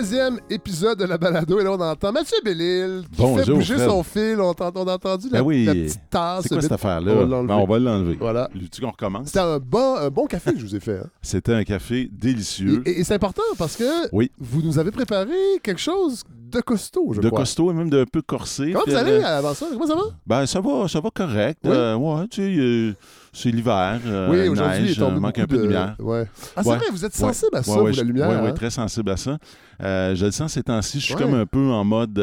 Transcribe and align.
16e 0.00 0.38
épisode 0.50 0.98
de 0.98 1.04
la 1.04 1.18
balado. 1.18 1.60
Et 1.60 1.64
là, 1.64 1.72
on 1.72 1.80
entend 1.80 2.10
Mathieu 2.10 2.36
Bellil 2.44 3.02
qui 3.12 3.18
Bonjour, 3.22 3.44
fait 3.44 3.52
bouger 3.52 3.74
Fred. 3.74 3.88
son 3.88 4.02
fil. 4.02 4.36
On, 4.40 4.48
entend- 4.48 4.72
on 4.74 4.88
a 4.88 4.94
entendu 4.94 5.28
la, 5.30 5.38
Ben 5.40 5.46
oui. 5.46 5.64
la 5.64 5.72
petite 5.74 6.00
tasse. 6.10 6.42
C'est 6.42 6.48
quoi 6.48 6.62
cette 6.62 6.72
affaire-là? 6.72 7.12
On 7.12 7.16
va 7.16 7.24
l'enlever. 7.24 7.46
Ben, 7.48 7.54
on 7.56 7.64
va 7.66 7.78
l'enlever. 7.78 8.16
Voilà. 8.18 8.50
Tu 8.72 8.80
qu'on 8.80 8.90
recommence? 8.90 9.26
C'était 9.28 9.38
un 9.40 9.58
bon, 9.58 9.94
un 9.96 10.10
bon 10.10 10.26
café 10.26 10.52
que 10.52 10.58
je 10.58 10.64
vous 10.64 10.74
ai 10.74 10.80
fait. 10.80 10.98
hein. 10.98 11.06
C'était 11.22 11.52
un 11.54 11.64
café 11.64 12.08
délicieux, 12.12 12.82
Et, 12.86 12.90
et- 12.90 13.00
et 13.00 13.04
c'est 13.04 13.14
important 13.14 13.42
parce 13.56 13.76
que 13.76 13.84
Oui. 14.12 14.30
vous 14.38 14.62
nous 14.62 14.78
avez 14.78 14.90
préparé 14.90 15.30
quelque 15.62 15.80
chose 15.80 16.24
de 16.50 16.60
costaud, 16.60 17.12
je 17.14 17.20
de 17.20 17.28
crois. 17.28 17.40
costaud 17.40 17.70
et 17.70 17.74
même 17.74 17.90
d'un 17.90 18.04
peu 18.04 18.22
corsé. 18.22 18.72
Comment 18.72 18.84
vous 18.86 18.94
allez 18.94 19.12
euh, 19.12 19.38
avant 19.38 19.54
ça? 19.54 19.66
Comment 19.72 19.86
ça 19.86 19.94
va? 19.96 20.02
Ben, 20.26 20.46
ça 20.46 20.60
va, 20.60 20.88
ça 20.88 21.00
va 21.00 21.10
correct. 21.10 21.60
Oui. 21.64 21.70
Euh, 21.72 21.94
ouais, 21.96 22.26
tu 22.28 22.42
sais, 22.42 22.56
euh, 22.60 22.94
c'est 23.34 23.50
l'hiver, 23.50 24.00
euh, 24.06 24.30
oui, 24.30 24.48
aujourd'hui, 24.48 24.92
il 24.92 25.02
euh, 25.02 25.10
manque 25.10 25.38
un 25.38 25.46
peu 25.46 25.56
de, 25.56 25.62
lumière. 25.62 25.96
Ouais. 25.98 26.24
Ah, 26.56 26.62
c'est 26.62 26.68
vrai, 26.76 26.86
vous 26.90 27.04
êtes 27.04 27.14
sensible 27.14 27.56
à 27.56 27.62
ça, 27.62 27.78
vous, 27.78 27.86
la 27.88 28.02
lumière. 28.02 28.28
ouais, 28.28 28.36
ouais, 28.36 28.48
hein? 28.48 28.52
très 28.52 28.70
sensible 28.70 29.10
à 29.10 29.16
ça. 29.16 29.38
Euh, 29.82 30.14
je 30.14 30.24
le 30.24 30.30
sens 30.30 30.52
ces 30.52 30.62
temps-ci. 30.62 31.00
Je 31.00 31.04
suis 31.04 31.14
comme 31.14 31.34
un 31.34 31.46
peu 31.46 31.70
en 31.70 31.84
mode 31.84 32.14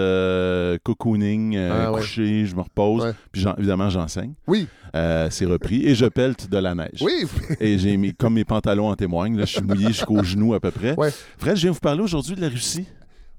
cocooning, 0.83 1.57
Ah, 1.57 1.91
couché, 1.93 2.45
je 2.45 2.55
me 2.55 2.61
repose. 2.61 3.13
Puis 3.31 3.41
j'en- 3.41 3.55
évidemment, 3.55 3.89
j'enseigne. 3.89 4.33
Oui. 4.47 4.67
C'est 4.93 5.45
repris. 5.45 5.85
Et 5.85 5.95
je 5.95 6.05
pelte 6.05 6.49
de 6.49 6.57
la 6.57 6.73
neige. 6.73 7.01
Oui, 7.01 7.27
Et 7.59 7.77
j'ai 7.77 7.97
mis, 7.97 8.13
comme 8.13 8.35
mes 8.35 8.45
pantalons 8.45 8.89
en 8.89 8.95
témoignent, 8.95 9.37
là, 9.37 9.45
je 9.45 9.53
suis 9.53 9.61
mouillé 9.61 9.87
jusqu'aux 9.87 10.23
genoux 10.23 10.53
à 10.53 10.59
peu 10.59 10.71
près. 10.71 10.95
Ouais. 10.97 11.11
Fred, 11.37 11.55
je 11.55 11.61
viens 11.63 11.71
vous 11.71 11.79
parler 11.79 12.01
aujourd'hui 12.01 12.35
de 12.35 12.41
la 12.41 12.49
Russie. 12.49 12.87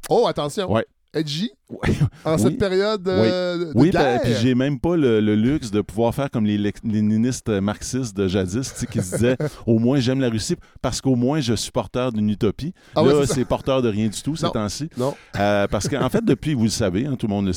Oh, 0.08 0.26
attention. 0.26 0.70
Ouais. 0.70 0.86
Edgy, 1.14 1.50
Ouais. 1.70 1.78
en 2.24 2.34
Oui. 2.36 2.40
cette 2.42 2.58
période 2.58 3.06
euh, 3.08 3.58
de 3.58 3.72
Oui, 3.74 3.90
guerre? 3.90 4.02
ben, 4.02 4.20
puis 4.22 4.32
j'ai 4.40 4.54
même 4.54 4.78
pas 4.78 4.96
le, 4.96 5.20
le 5.20 5.34
luxe 5.34 5.70
de 5.70 5.80
pouvoir 5.80 6.14
faire 6.14 6.30
comme 6.30 6.44
les 6.46 6.58
léninistes 6.84 7.48
marxistes 7.48 8.16
de 8.16 8.28
jadis, 8.28 8.72
qui 8.90 9.02
se 9.02 9.16
disaient 9.16 9.36
au 9.66 9.78
moins 9.78 10.00
j'aime 10.00 10.20
la 10.20 10.28
Russie 10.30 10.56
parce 10.80 11.00
qu'au 11.00 11.14
moins 11.16 11.40
je 11.40 11.54
suis 11.54 11.70
porteur 11.70 12.12
d'une 12.12 12.28
utopie. 12.30 12.72
Ah 12.94 13.02
Là, 13.02 13.26
c'est 13.26 13.44
porteur 13.44 13.82
de 13.82 13.88
rien 13.88 14.08
du 14.08 14.22
tout 14.22 14.36
ces 14.36 14.50
temps-ci. 14.50 14.88
Non. 14.96 15.14
Euh, 15.38 15.66
parce 15.68 15.88
qu'en 15.88 16.08
fait, 16.08 16.24
depuis, 16.24 16.54
vous 16.54 16.64
le 16.64 16.70
savez, 16.70 17.06
hein, 17.06 17.16
tout 17.18 17.26
le 17.26 17.32
monde 17.34 17.46
le 17.46 17.52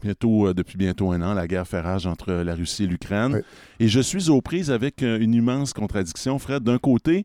Bientôt, 0.00 0.46
euh, 0.46 0.54
depuis 0.54 0.76
bientôt 0.78 1.10
un 1.10 1.20
an, 1.22 1.34
la 1.34 1.48
guerre 1.48 1.66
fait 1.66 1.80
rage 1.80 2.06
entre 2.06 2.32
la 2.32 2.54
Russie 2.54 2.84
et 2.84 2.86
l'Ukraine. 2.86 3.32
Oui. 3.34 3.40
Et 3.80 3.88
je 3.88 3.98
suis 3.98 4.30
aux 4.30 4.40
prises 4.40 4.70
avec 4.70 5.02
euh, 5.02 5.18
une 5.18 5.34
immense 5.34 5.72
contradiction, 5.72 6.38
Fred. 6.38 6.62
D'un 6.62 6.78
côté, 6.78 7.24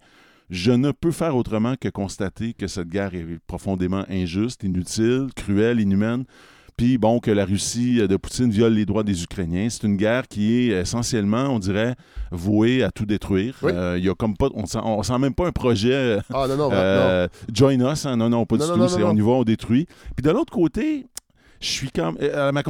je 0.54 0.72
ne 0.72 0.92
peux 0.92 1.12
faire 1.12 1.36
autrement 1.36 1.74
que 1.82 1.90
constater 1.90 2.54
que 2.54 2.68
cette 2.68 2.88
guerre 2.88 3.16
est 3.16 3.26
profondément 3.48 4.06
injuste, 4.08 4.64
inutile, 4.64 5.28
cruelle, 5.36 5.80
inhumaine. 5.80 6.26
Puis, 6.78 6.98
bon, 6.98 7.20
que 7.20 7.32
la 7.32 7.46
Russie 7.46 7.98
de 8.08 8.18
Poutine 8.18 8.50
viole 8.52 8.74
les 8.74 8.86
droits 8.86 9.04
des 9.04 9.24
Ukrainiens. 9.24 9.68
C'est 9.70 9.84
une 9.88 9.96
guerre 9.98 10.28
qui 10.28 10.54
est 10.54 10.82
essentiellement, 10.82 11.46
on 11.50 11.60
dirait, 11.60 11.96
vouée 12.32 12.84
à 12.84 12.92
tout 12.92 13.06
détruire. 13.06 13.56
Oui. 13.64 13.72
Euh, 13.74 13.98
y 14.00 14.10
a 14.10 14.16
comme 14.16 14.36
pas, 14.38 14.50
on 14.54 14.66
sent, 14.68 14.80
on 14.84 15.02
sent 15.04 15.18
même 15.20 15.34
pas 15.34 15.48
un 15.48 15.52
projet 15.52 16.18
Ah 16.34 16.46
non, 16.48 16.56
non, 16.58 16.70
non. 16.70 16.72
euh, 16.74 17.28
join 17.54 17.80
us, 17.92 18.06
hein, 18.06 18.16
non, 18.18 18.30
non, 18.30 18.46
pas 18.46 18.58
Non, 18.58 18.64
du 18.66 18.70
non, 18.70 18.76
tout. 18.76 18.82
non, 18.82 18.88
c'est 18.90 19.00
non, 19.00 19.08
on 19.10 19.14
non. 19.14 19.20
y 19.20 19.22
va, 19.22 19.32
on 19.32 19.44
détruit. 19.44 19.88
Puis 20.16 20.24
de 20.24 20.32
l'autre 20.32 20.52
côté, 20.54 21.06
je 21.62 21.68
suis 21.68 21.92
comme. 21.92 22.18
euh, 22.22 22.52
ma 22.52 22.62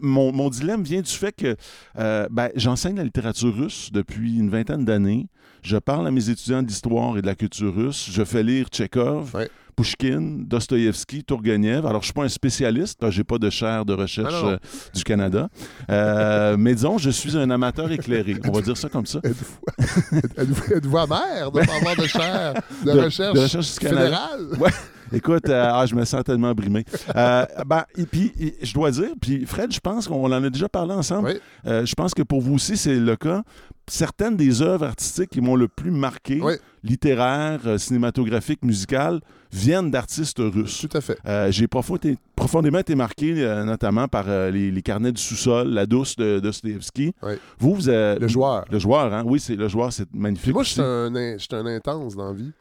mon, 0.00 0.32
mon 0.32 0.48
dilemme 0.50 0.82
vient 0.82 1.02
du 1.02 1.10
fait 1.12 1.32
que 1.32 1.56
euh, 1.98 2.26
ben, 2.30 2.48
j'enseigne 2.56 2.96
la 2.96 3.04
littérature 3.04 3.54
russe 3.54 3.90
depuis 3.92 4.38
une 4.38 4.48
vingtaine 4.50 4.84
d'années. 4.84 5.28
Je 5.62 5.76
parle 5.76 6.06
à 6.06 6.10
mes 6.10 6.28
étudiants 6.28 6.62
d'histoire 6.62 7.16
et 7.18 7.22
de 7.22 7.26
la 7.26 7.34
culture 7.34 7.74
russe. 7.74 8.08
Je 8.10 8.24
fais 8.24 8.42
lire 8.42 8.66
Tchekhov. 8.68 9.34
Ouais. 9.34 9.48
Pushkin, 9.74 10.40
Dostoïevski, 10.46 11.24
Tourguenev. 11.24 11.86
Alors, 11.86 12.02
je 12.02 12.06
suis 12.06 12.12
pas 12.12 12.24
un 12.24 12.28
spécialiste, 12.28 12.98
parce 13.00 13.10
que 13.12 13.16
j'ai 13.16 13.24
pas 13.24 13.38
de 13.38 13.48
chaire 13.48 13.86
de 13.86 13.94
recherche 13.94 14.34
Ah, 14.44 14.46
euh, 14.48 14.58
du 14.94 15.02
Canada. 15.02 15.48
Euh, 15.88 16.56
mais 16.58 16.74
disons, 16.74 16.98
je 16.98 17.08
suis 17.08 17.38
un 17.38 17.48
amateur 17.48 17.90
éclairé. 17.90 18.36
On 18.46 18.52
va 18.52 18.60
dire 18.60 18.76
ça 18.76 18.90
comme 18.90 19.06
ça. 19.06 19.20
Êtes-vous 19.24 20.74
êtes-vous 20.74 20.98
amer 20.98 21.50
de 21.50 21.60
ne 21.60 21.64
pas 21.64 21.74
avoir 21.76 21.96
de 21.96 22.06
chaire 22.06 22.54
de, 22.84 22.92
De- 22.92 23.00
recherche, 23.00 23.34
de 23.34 23.40
recherche 23.40 23.72
du 23.72 23.78
Canada. 23.78 24.02
fédérale? 24.04 24.72
Écoute, 25.12 25.48
euh, 25.48 25.70
ah, 25.72 25.84
je 25.86 25.94
me 25.94 26.04
sens 26.04 26.24
tellement 26.24 26.52
brimé. 26.54 26.84
Euh, 27.16 27.44
ben, 27.66 27.84
et 27.96 28.06
puis, 28.06 28.32
je 28.62 28.72
dois 28.74 28.90
dire, 28.90 29.10
puis 29.20 29.44
Fred, 29.46 29.72
je 29.72 29.80
pense 29.80 30.08
qu'on 30.08 30.24
en 30.24 30.32
a 30.44 30.50
déjà 30.50 30.68
parlé 30.68 30.92
ensemble. 30.94 31.28
Oui. 31.28 31.40
Euh, 31.66 31.84
je 31.86 31.94
pense 31.94 32.14
que 32.14 32.22
pour 32.22 32.40
vous 32.40 32.54
aussi, 32.54 32.76
c'est 32.76 32.94
le 32.98 33.16
cas. 33.16 33.42
Certaines 33.88 34.36
des 34.36 34.62
œuvres 34.62 34.86
artistiques 34.86 35.30
qui 35.30 35.40
m'ont 35.40 35.56
le 35.56 35.66
plus 35.68 35.90
marqué, 35.90 36.40
Oui. 36.40 36.54
littéraires, 36.84 37.60
cinématographiques, 37.78 38.64
musicales, 38.64 39.20
viennent 39.52 39.90
d'artistes 39.90 40.38
russes. 40.38 40.86
Tout 40.88 40.96
à 40.96 41.00
fait. 41.00 41.18
J'ai 41.50 41.66
profondément 41.66 42.78
été 42.78 42.94
marqué, 42.94 43.34
notamment 43.66 44.06
par 44.08 44.26
les, 44.28 44.70
les 44.70 44.82
carnets 44.82 45.12
du 45.12 45.20
sous-sol, 45.20 45.68
La 45.68 45.86
douce 45.86 46.14
de 46.16 46.38
Dostoevsky. 46.38 47.12
Oui. 47.22 47.32
Vous, 47.58 47.74
vous 47.74 47.88
avez- 47.88 48.20
Le 48.20 48.28
joueur. 48.28 48.64
Le 48.70 48.78
joueur, 48.78 49.12
hein? 49.12 49.24
Oui, 49.26 49.40
c'est 49.40 49.56
le 49.56 49.66
joueur, 49.68 49.92
c'est 49.92 50.06
magnifique. 50.14 50.44
Puis 50.44 50.52
moi, 50.52 50.62
je 50.62 50.70
suis 50.70 50.80
un, 50.80 51.14
un 51.14 51.66
intense 51.66 52.14
dans 52.14 52.28
la 52.28 52.32
vie. 52.34 52.52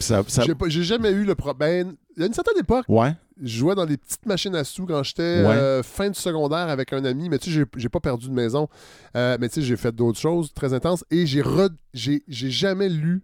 Puis 0.00 0.06
ça- 0.06 0.22
ça- 0.26 0.42
J'ai 0.68 0.82
jamais 0.82 1.10
eu 1.10 1.24
le 1.24 1.34
problème. 1.34 1.94
Il 2.16 2.20
y 2.20 2.22
a 2.24 2.26
une 2.26 2.32
certaine 2.34 2.58
époque, 2.58 2.86
Ouais. 2.88 3.14
je 3.40 3.58
jouais 3.58 3.74
dans 3.74 3.84
des 3.86 3.98
petites 3.98 4.24
machines 4.26 4.54
à 4.56 4.64
sous 4.64 4.86
quand 4.86 5.02
j'étais 5.02 5.22
Ouais. 5.46 5.54
euh, 5.54 5.82
fin 5.82 6.08
du 6.08 6.18
secondaire 6.18 6.68
avec 6.70 6.92
un 6.94 7.04
ami. 7.04 7.28
Mais 7.28 7.38
tu 7.38 7.52
sais, 7.52 7.64
j'ai- 7.76 7.88
pas 7.90 8.00
perdu 8.00 8.28
de 8.28 8.32
maison. 8.34 8.68
Euh, 9.16 9.36
mais 9.40 9.48
tu 9.48 9.56
sais, 9.56 9.62
j'ai 9.62 9.76
fait 9.76 9.94
d'autres 9.94 10.18
choses 10.18 10.52
très 10.54 10.72
intenses. 10.74 11.04
Et 11.10 11.26
j'ai 11.26 12.50
jamais 12.50 12.88
lu 12.88 13.22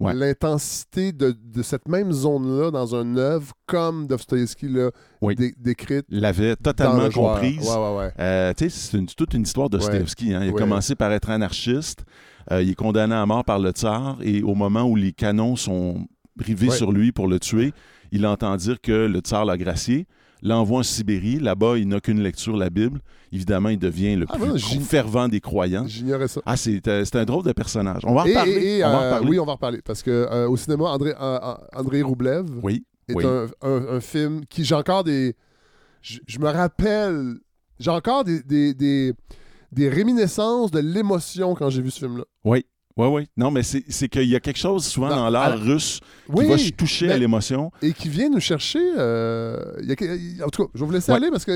Ouais. 0.00 0.12
l'intensité 0.14 1.12
de, 1.12 1.30
de 1.44 1.62
cette 1.62 1.86
même 1.88 2.12
zone-là 2.12 2.70
dans 2.72 2.94
une 2.94 3.18
œuvre 3.18 3.52
comme 3.66 4.06
Dostoevsky 4.08 4.68
l'a 4.68 4.90
Oui. 5.20 5.34
dé- 5.36 5.54
décrite 5.58 6.04
L'avait 6.10 6.56
totalement 6.56 7.08
comprise. 7.08 7.68
Ouais. 7.68 8.10
Euh, 8.18 8.52
tu 8.56 8.68
sais, 8.68 8.70
c'est 8.90 8.98
une- 8.98 9.06
toute 9.06 9.32
une 9.34 9.42
histoire 9.42 9.70
de. 9.70 9.78
Dostoevsky. 9.78 10.34
hein. 10.34 10.42
Il 10.44 10.50
a 10.50 10.52
commencé 10.52 10.94
par 10.94 11.12
être 11.12 11.30
anarchiste. 11.30 12.04
Euh, 12.50 12.62
il 12.62 12.70
est 12.70 12.74
condamné 12.74 13.14
à 13.14 13.24
mort 13.26 13.44
par 13.44 13.58
le 13.58 13.70
tsar. 13.70 14.18
Et 14.22 14.42
au 14.42 14.54
moment 14.54 14.82
où 14.84 14.96
les 14.96 15.12
canons 15.12 15.56
sont 15.56 16.06
rivés 16.38 16.68
Ouais. 16.68 16.76
sur 16.76 16.92
lui 16.92 17.12
pour 17.12 17.28
le 17.28 17.38
tuer, 17.38 17.72
il 18.10 18.26
entend 18.26 18.56
dire 18.56 18.80
que 18.80 19.06
le 19.06 19.20
tsar 19.20 19.44
l'a 19.44 19.56
gracié, 19.56 20.06
l'envoie 20.42 20.80
en 20.80 20.82
Sibérie. 20.82 21.38
Là-bas, 21.38 21.78
il 21.78 21.88
n'a 21.88 22.00
qu'une 22.00 22.20
lecture, 22.20 22.56
la 22.56 22.68
Bible. 22.70 23.00
Évidemment, 23.32 23.68
il 23.70 23.78
devient 23.78 24.16
le 24.16 24.26
Ah, 24.28 24.36
plus 24.38 24.58
fervent 24.80 25.28
des 25.28 25.40
croyants. 25.40 25.86
J'ignorais 25.86 26.28
ça. 26.28 26.40
Ah, 26.44 26.56
c'est 26.56 26.86
euh, 26.88 27.04
c'est 27.04 27.16
un 27.16 27.24
drôle 27.24 27.44
de 27.44 27.52
personnage. 27.52 28.02
On 28.04 28.14
va 28.14 28.22
en 28.22 28.26
Et- 28.26 28.32
parler. 28.34 28.52
et- 28.52 28.78
et, 28.78 28.84
on 28.84 28.90
va 28.90 28.98
en 28.98 29.02
euh, 29.02 29.10
parler. 29.10 29.28
Oui, 29.30 29.38
on 29.38 29.44
va 29.46 29.52
en 29.52 29.54
reparler. 29.54 29.80
Parce 29.82 30.02
que 30.02 30.10
euh, 30.10 30.48
au 30.48 30.56
cinéma, 30.56 30.84
André, 30.90 31.14
euh, 31.18 31.38
André 31.74 32.02
Roublev 32.02 32.46
Oui, 32.62 32.84
est 33.08 33.14
oui. 33.14 33.24
un, 33.24 33.46
un- 33.62 33.86
un 33.96 34.00
film 34.00 34.42
qui, 34.46 34.64
j'ai 34.64 34.74
encore 34.74 35.04
des. 35.04 35.34
Je, 36.02 36.18
je 36.26 36.38
me 36.38 36.48
rappelle. 36.48 37.36
J'ai 37.78 37.90
encore 37.90 38.24
des, 38.24 38.42
des, 38.42 38.74
des, 38.74 39.12
des 39.72 39.88
réminiscences 39.88 40.70
de 40.70 40.78
l'émotion 40.80 41.54
quand 41.54 41.70
j'ai 41.70 41.82
vu 41.82 41.90
ce 41.90 42.00
film-là. 42.00 42.24
oui. 42.44 42.64
Oui, 42.98 43.06
oui. 43.06 43.26
Non, 43.38 43.50
mais 43.50 43.62
c'est 43.62 44.08
qu'il 44.10 44.24
y 44.28 44.36
a 44.36 44.40
quelque 44.40 44.58
chose 44.58 44.84
souvent 44.84 45.08
Dans- 45.08 45.30
l'art 45.30 45.56
la- 45.56 45.56
russe 45.56 46.00
qui 46.26 46.32
Oui, 46.34 46.46
va 46.46 46.56
toucher 46.76 47.10
à 47.10 47.16
l'émotion. 47.16 47.70
et 47.80 47.94
qui 47.94 48.10
vient 48.10 48.28
nous 48.28 48.38
chercher. 48.38 48.82
euh, 48.98 49.56
y 49.80 49.92
a 50.42 50.44
en 50.46 50.50
tout 50.50 50.64
cas, 50.66 50.70
je 50.74 50.80
vais 50.80 50.84
vous 50.86 50.92
laisser 50.92 51.10
Ouais. 51.10 51.16
aller 51.16 51.30
parce 51.30 51.46
que 51.46 51.52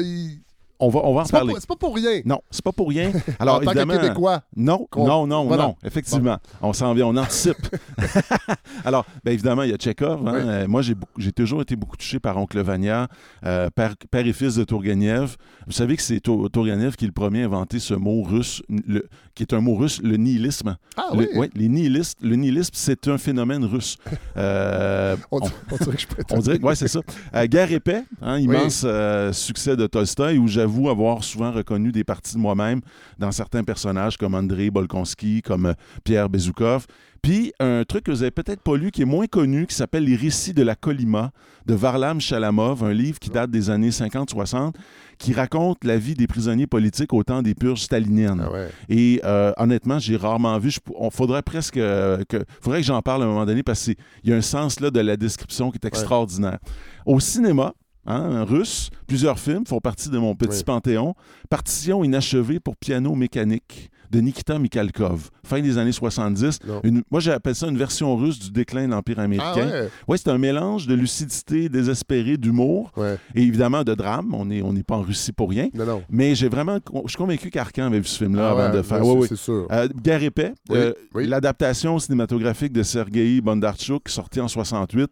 On 0.79 0.89
va, 0.91 1.01
on 1.05 1.15
va 1.15 1.23
en 1.23 1.25
parler. 1.27 1.55
c'est 1.59 1.67
pas 1.69 1.77
pour 1.77 1.95
rien. 1.95 2.21
Non, 2.25 2.41
c'est 2.51 2.63
pas 2.65 2.73
pour 2.73 2.89
rien. 2.89 3.11
Alors, 3.39 3.55
en 3.57 3.59
tant 3.61 3.65
que 3.73 3.79
évidemment, 3.79 3.95
Québécois. 4.01 4.43
Non, 4.57 4.87
non, 4.97 5.27
non, 5.27 5.45
Voilà. 5.47 5.63
non, 5.65 5.77
effectivement. 5.85 6.37
On 6.61 6.73
s'en 6.73 6.93
vient, 6.95 7.07
on 7.07 7.17
anticipe. 7.17 7.57
Alors, 8.85 9.05
bien 9.25 9.33
évidemment, 9.33 9.63
il 9.63 9.71
y 9.71 9.73
a 9.73 9.77
Tchekhov. 9.77 10.27
hein. 10.27 10.33
Oui. 10.35 10.41
Euh, 10.45 10.69
moi, 10.69 10.83
j'ai 10.83 11.33
toujours 11.33 11.63
été 11.63 11.77
beaucoup 11.77 11.97
touché 11.97 12.19
par 12.21 12.37
Oncle 12.37 12.61
Vania, 12.61 13.09
euh, 13.45 13.71
père, 13.75 13.95
père 14.11 14.27
et 14.27 14.33
fils 14.33 14.55
de 14.57 14.65
Tourgueniev. 14.65 15.37
Vous 15.67 15.73
savez 15.73 15.97
que 15.97 16.03
c'est 16.03 16.21
Tour- 16.21 16.51
Tourgueniev 16.51 16.97
qui 16.97 17.05
est 17.05 17.09
le 17.09 17.13
premier 17.13 17.43
à 17.43 17.47
inventer 17.47 17.79
ce 17.79 17.95
mot 17.95 18.23
russe, 18.23 18.63
le- 18.69 19.09
qui 19.35 19.43
est 19.43 19.53
un 19.55 19.61
mot 19.61 19.75
russe, 19.77 20.01
le 20.03 20.17
nihilisme. 20.17 20.77
Ah 20.97 21.09
Le- 21.13 21.19
oui. 21.19 21.29
ouais, 21.37 21.51
les 21.55 21.69
nihilistes, 21.69 22.19
le 22.23 22.37
nihilisme, 22.37 22.73
c'est 22.75 23.09
un 23.09 23.19
phénomène 23.19 23.65
russe. 23.65 23.97
Euh, 24.37 25.17
On, 25.31 25.41
dirait 25.41 25.51
que 25.97 26.01
je 26.01 26.07
peux 26.07 26.21
être- 26.21 26.35
on 26.35 26.39
dirait 26.39 26.59
que 26.59 26.65
ouais, 26.65 26.75
c'est 26.75 26.89
ça. 26.89 27.01
Guerre 27.47 27.73
et 27.73 27.81
paix, 27.81 28.05
hein, 28.23 28.39
immense 28.39 28.87
succès 29.33 29.77
de 29.77 29.87
Tolstoï, 29.87 30.39
où 30.39 30.47
j'avoue 30.67 30.89
avoir 30.89 31.23
souvent 31.23 31.53
reconnu 31.53 31.93
des 31.93 32.03
parties 32.03 32.35
de 32.35 32.41
moi-même 32.41 32.81
dans 33.19 33.31
certains 33.31 33.63
personnages 33.63 34.17
comme 34.17 34.35
André 34.35 34.71
Bolkonski, 34.71 35.41
comme 35.43 35.67
euh, 35.67 35.75
Pierre 36.03 36.29
Bezoukov. 36.29 36.87
Puis 37.23 37.53
un 37.61 37.85
truc 37.85 38.05
que 38.05 38.11
vous 38.11 38.23
avez 38.23 38.33
peut-être 38.33 38.61
pas 38.63 38.77
lu, 38.77 38.91
qui 38.91 39.03
est 39.03 39.07
moins 39.07 39.27
connu, 39.27 39.67
qui 39.67 39.77
s'appelle 39.77 40.05
Les 40.05 40.17
récits 40.17 40.55
de 40.55 40.63
la 40.63 40.75
Colima 40.75 41.31
de 41.67 41.75
Varlam 41.75 42.21
Chalamov, 42.21 42.83
un 42.83 42.93
livre 42.93 43.21
qui 43.21 43.31
date 43.31 43.51
des 43.51 43.71
années 43.71 43.91
50-60, 43.91 44.75
qui 45.19 45.33
raconte 45.33 45.85
la 45.85 45.99
vie 45.99 46.15
des 46.15 46.27
prisonniers 46.27 46.67
politiques 46.67 47.13
au 47.13 47.23
temps 47.23 47.43
des 47.43 47.55
purges 47.55 47.83
staliniennes. 47.83 48.43
Ah 48.45 48.53
ouais. 48.53 48.69
Et 48.89 49.21
euh, 49.25 49.53
honnêtement, 49.57 50.01
j'ai 50.01 50.17
rarement 50.17 50.59
vu. 50.59 50.71
Je, 50.71 50.81
on 50.97 51.11
faudrait 51.11 51.43
presque 51.43 51.77
euh, 51.77 52.25
que, 52.29 52.45
faudrait 52.61 52.81
que 52.81 52.87
j'en 52.87 53.03
parle 53.03 53.23
à 53.23 53.27
un 53.27 53.29
moment 53.29 53.47
donné 53.47 53.63
parce 53.63 53.85
qu'il 53.85 53.97
y 54.25 54.33
a 54.33 54.37
un 54.37 54.43
sens 54.43 54.81
là 54.81 54.91
de 54.91 55.01
la 55.01 55.17
description 55.17 55.71
qui 55.71 55.79
est 55.83 55.87
extraordinaire. 55.87 56.59
Au 57.07 57.21
cinéma. 57.21 57.73
Hein, 58.07 58.45
russe, 58.45 58.91
plusieurs 59.07 59.39
films 59.39 59.67
font 59.67 59.81
partie 59.81 60.09
de 60.11 60.19
mon 60.19 60.35
petit 60.35 60.59
Oui. 60.59 60.65
panthéon. 60.65 61.15
Partition 61.51 62.05
inachevée 62.05 62.61
pour 62.61 62.77
piano 62.77 63.15
mécanique 63.15 63.91
de 64.13 64.21
Nikita 64.21 64.57
Mikhalkov, 64.61 65.31
fin 65.45 65.61
des 65.61 65.79
années 65.79 65.91
70. 65.91 66.61
Non. 66.65 66.81
Une- 66.85 67.03
moi, 67.11 67.19
j'appelle 67.21 67.57
ça 67.57 67.67
une 67.67 67.77
version 67.77 68.15
russe 68.17 68.39
du 68.39 68.53
déclin 68.53 68.87
de 68.87 68.93
l'Empire 68.93 69.17
Ah 69.19 69.23
américain. 69.23 69.67
ouais? 69.69 69.89
Ouais, 70.07 70.17
c'est 70.17 70.29
un 70.29 70.39
mélange 70.39 70.87
de 70.87 70.95
lucidité 70.95 71.69
désespérée, 71.69 72.37
d'humour 72.37 72.93
Ouais. 72.97 73.19
et 73.35 73.43
évidemment 73.43 73.83
de 73.83 73.95
drame. 73.95 74.33
On 74.33 74.45
n'est 74.45 74.63
on 74.63 74.73
pas 74.77 74.95
en 74.97 75.03
Russie 75.03 75.33
pour 75.33 75.51
rien. 75.51 75.69
Non, 75.75 75.85
non. 75.85 76.03
Mais 76.09 76.37
j'ai 76.37 76.49
vraiment, 76.49 76.79
je 77.05 77.09
suis 77.09 77.17
convaincu 77.19 77.51
qu'Arcan 77.51 77.87
avait 77.87 77.99
vu 77.99 78.07
ce 78.07 78.19
film-là 78.19 78.47
Ah 78.49 78.51
avant 78.53 78.71
ouais, 78.71 78.77
de 78.77 78.83
faire. 78.83 79.37
sûr. 79.37 79.67
Euh, 79.73 79.89
Guerre 80.01 80.21
Oui, 80.21 80.77
euh, 80.77 80.93
oui. 81.15 81.27
l'adaptation 81.27 81.99
cinématographique 81.99 82.73
de 82.73 82.85
Sergei 82.85 83.41
Bondarchuk, 83.41 84.09
sortie 84.09 84.41
en 84.41 84.47
68, 84.49 85.11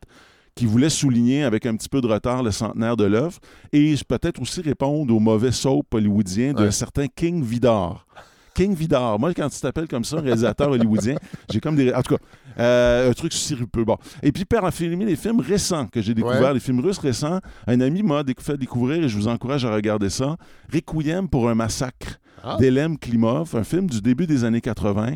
qui 0.55 0.67
voulait 0.67 0.91
souligner 0.91 1.43
avec 1.45 1.67
un 1.67 1.75
petit 1.77 1.89
peu 1.89 2.01
de 2.01 2.07
retard 2.07 2.43
le 2.43 2.51
centenaire 2.51 2.97
de 2.97 3.05
l'œuvre 3.05 3.39
et 3.73 3.95
peut-être 4.07 4.41
aussi 4.41 4.61
répondre 4.61 5.13
au 5.15 5.19
mauvais 5.21 5.51
soap 5.53 5.93
hollywoodien 5.93 6.53
d'un 6.53 6.65
Ouais. 6.65 6.71
certain 6.71 7.07
King 7.09 7.43
Vidor. 7.43 8.07
King 8.55 8.73
Vidor. 8.73 9.19
Moi, 9.19 9.35
quand 9.35 9.49
tu 9.49 9.61
t'appelles 9.61 9.89
comme 9.89 10.05
ça, 10.05 10.21
réalisateur 10.21 10.71
hollywoodien, 10.71 11.17
j'ai 11.51 11.59
comme 11.59 11.75
des. 11.75 11.93
En 11.93 12.03
tout 12.03 12.15
cas, 12.15 12.23
euh, 12.61 13.11
un 13.11 13.13
truc 13.13 13.33
sirupeux. 13.33 13.83
Bon. 13.85 13.97
Et 14.23 14.31
puis, 14.31 14.45
pour 14.45 14.71
filmer 14.71 15.05
les 15.05 15.17
films 15.17 15.41
récents 15.41 15.89
que 15.89 16.01
j'ai 16.01 16.15
découverts, 16.15 16.41
Ouais. 16.41 16.55
les 16.55 16.61
films 16.61 16.79
russes 16.79 16.99
récents, 16.99 17.41
un 17.67 17.81
ami 17.81 18.05
m'a 18.05 18.23
fait 18.39 18.57
découvrir 18.57 19.03
et 19.03 19.09
je 19.09 19.17
vous 19.17 19.27
encourage 19.27 19.65
à 19.65 19.75
regarder 19.75 20.09
ça. 20.09 20.37
Requiem 20.73 21.29
pour 21.29 21.49
un 21.51 21.57
massacre 21.57 22.21
Ah. 22.45 22.57
d'Elem 22.61 22.97
Klimov, 22.97 23.57
un 23.57 23.65
film 23.65 23.89
du 23.91 24.01
début 24.01 24.27
des 24.29 24.45
années 24.45 24.61
80 24.61 25.15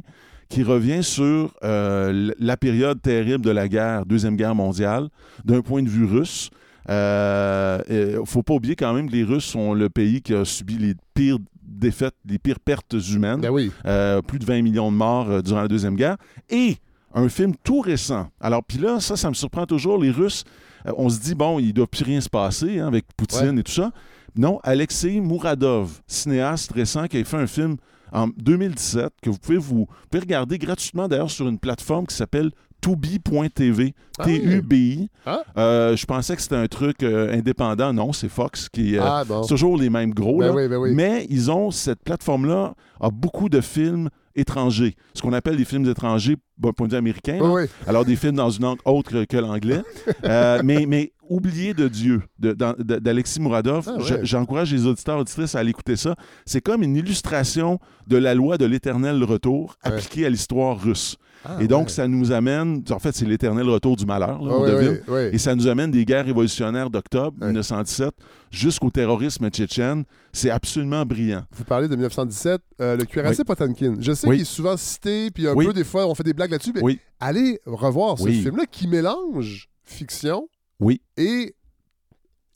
qui 0.49 0.63
revient 0.63 1.03
sur 1.03 1.55
euh, 1.63 2.33
la 2.39 2.57
période 2.57 3.01
terrible 3.03 3.45
de 3.45 3.51
la 3.51 3.69
guerre, 3.69 4.07
Deuxième 4.07 4.37
Guerre 4.37 4.55
mondiale, 4.55 5.09
d'un 5.45 5.61
point 5.61 5.83
de 5.83 5.89
vue 5.89 6.07
russe. 6.07 6.51
Il 6.89 6.95
ne 6.95 8.23
faut 8.25 8.43
pas 8.43 8.55
oublier 8.55 8.77
quand 8.77 8.95
même 8.95 9.11
que 9.11 9.15
les 9.15 9.25
Russes 9.25 9.45
sont 9.45 9.75
le 9.75 9.91
pays 9.91 10.23
qui 10.23 10.33
a 10.33 10.47
subi 10.47 10.79
les 10.79 10.95
pires 11.13 11.39
défaites, 11.69 12.15
les 12.27 12.39
pires 12.39 12.61
pertes 12.61 12.95
humaines. 13.13 13.41
Ben 13.41 13.51
oui. 13.51 13.71
Euh, 13.87 14.23
plus 14.23 14.39
de 14.39 14.45
20 14.45 14.63
millions 14.63 14.91
de 14.91 14.97
morts 14.97 15.31
euh, 15.31 15.43
durant 15.43 15.63
la 15.63 15.69
Deuxième 15.69 15.97
Guerre. 15.97 16.17
Et 16.51 16.77
un 17.15 17.29
film 17.29 17.55
tout 17.63 17.81
récent. 17.81 18.29
Alors, 18.41 18.63
puis 18.65 18.79
là, 18.79 19.01
ça, 19.01 19.17
ça 19.17 19.29
me 19.29 19.35
surprend 19.35 19.67
toujours. 19.67 19.99
Les 19.99 20.11
Russes, 20.11 20.45
euh, 20.87 20.93
on 20.97 21.09
se 21.09 21.21
dit, 21.21 21.35
bon, 21.35 21.59
il 21.59 21.69
ne 21.69 21.73
doit 21.73 21.87
plus 21.87 22.05
rien 22.05 22.21
se 22.21 22.29
passer 22.29 22.79
hein, 22.79 22.89
avec 22.89 23.05
Poutine 23.17 23.59
et 23.59 23.63
tout 23.63 23.73
ça. 23.73 23.93
Non, 24.37 24.61
Alexei 24.63 25.21
Mouradov, 25.21 26.01
cinéaste 26.07 26.73
récent 26.73 27.07
qui 27.07 27.19
a 27.19 27.25
fait 27.25 27.37
un 27.37 27.47
film 27.47 27.77
en 28.13 28.29
2017 28.37 29.13
que 29.23 29.31
vous 29.31 29.39
pouvez 29.39 29.59
vous 29.59 29.87
pouvez 30.11 30.21
regarder 30.21 30.59
gratuitement 30.59 31.09
d'ailleurs 31.09 31.31
sur 31.31 31.49
une 31.49 31.59
plateforme 31.59 32.07
qui 32.07 32.15
s'appelle 32.17 32.51
tubi.tv. 32.81 33.95
Ah. 34.19 34.25
T-U-B-I. 34.25 35.09
Ah. 35.27 35.43
Euh, 35.57 35.97
je 35.97 36.07
pensais 36.07 36.37
que 36.37 36.43
c'était 36.43 36.57
un 36.57 36.67
truc 36.69 37.03
euh, 37.03 37.33
indépendant. 37.37 37.93
Non, 37.93 38.13
c'est 38.13 38.29
Fox 38.29 38.69
qui. 38.69 38.97
euh, 38.97 39.03
Ah, 39.05 39.25
bon. 39.25 39.43
Toujours 39.45 39.77
les 39.77 39.91
mêmes 39.91 40.13
gros. 40.15 40.39
Ben 40.39 40.47
là. 40.47 40.53
oui, 40.55 40.69
ben 40.69 40.77
oui. 40.77 40.93
Mais 40.95 41.27
ils 41.29 41.51
ont, 41.51 41.71
cette 41.71 42.03
plateforme-là 42.05 42.75
a 43.01 43.11
beaucoup 43.11 43.49
de 43.49 43.61
films 43.61 44.09
étrangers. 44.37 44.95
Ce 45.15 45.23
qu'on 45.23 45.33
appelle 45.33 45.57
des 45.57 45.65
films 45.65 45.89
étrangers, 45.89 46.37
d'un 46.59 46.73
point 46.73 46.87
de 46.87 46.93
vue 46.93 46.99
américain. 46.99 47.39
Oui. 47.41 47.63
Alors, 47.87 48.05
des 48.05 48.15
films 48.15 48.37
dans 48.37 48.51
une 48.51 48.63
langue 48.63 48.79
autre 48.85 49.25
que, 49.25 49.37
l'anglais. 49.37 49.83
Euh, 50.25 50.61
mais, 50.65 50.85
mais 50.87 51.13
oublié 51.31 51.75
de 51.75 51.89
Dieu, 51.89 52.23
d'Alexis 52.39 53.41
Mouradov. 53.41 53.85
Ah 53.89 53.97
ouais. 53.99 54.21
J'encourage 54.23 54.73
les 54.73 54.87
auditeurs 54.87 55.19
auditrices 55.19 55.55
à 55.55 55.61
aller 55.61 55.71
écouter 55.71 55.97
ça. 55.97 56.15
C'est 56.47 56.61
comme 56.61 56.83
une 56.83 56.97
illustration 56.97 57.79
de 58.07 58.17
la 58.17 58.35
loi 58.35 58.59
de 58.59 58.65
l'éternel 58.67 59.23
retour 59.25 59.77
Ouais. 59.85 59.93
appliquée 59.93 60.27
à 60.27 60.31
l'histoire 60.31 60.81
russe. 60.81 61.17
Ah, 61.45 61.59
Et 61.61 61.69
donc, 61.69 61.85
ouais. 61.85 61.93
ça 61.93 62.09
nous 62.09 62.33
amène... 62.33 62.83
En 62.91 62.99
fait, 62.99 63.15
c'est 63.15 63.25
l'éternel 63.25 63.69
retour 63.69 63.95
du 63.95 64.05
malheur, 64.05 64.43
là, 64.43 64.51
Ah, 64.53 64.57
on 64.59 64.65
oui, 64.65 64.71
devine. 64.73 64.89
oui, 65.07 65.15
oui. 65.15 65.21
Et 65.33 65.39
ça 65.39 65.55
nous 65.55 65.69
amène 65.69 65.93
des 65.93 66.05
guerres 66.05 66.25
révolutionnaires 66.25 66.91
d'octobre 66.91 67.37
Ouais. 67.41 67.47
1917 67.47 68.11
jusqu'au 68.51 68.91
terrorisme 68.91 69.49
tchétchène. 69.49 70.05
C'est 70.33 70.51
absolument 70.51 71.05
brillant. 71.07 71.43
Vous 71.53 71.63
parlez 71.65 71.87
de 71.87 71.95
1917, 71.95 72.61
euh, 72.81 72.97
le 72.97 73.05
cuirassé 73.05 73.45
Potankin. 73.45 73.95
Je 74.01 74.13
sais 74.13 74.29
qu'il 74.29 74.41
est 74.41 74.45
souvent 74.45 74.77
cité, 74.77 75.31
puis 75.31 75.47
un 75.47 75.55
peu 75.55 75.73
des 75.73 75.85
fois 75.85 76.09
on 76.09 76.15
fait 76.17 76.25
des 76.25 76.33
blagues 76.35 76.51
là-dessus, 76.51 76.73
mais 76.75 76.99
allez 77.21 77.61
revoir 77.67 78.19
ce 78.19 78.29
film-là 78.29 78.65
qui 78.71 78.89
mélange 78.89 79.69
fiction 79.85 80.49
Oui. 80.81 81.01
et 81.17 81.55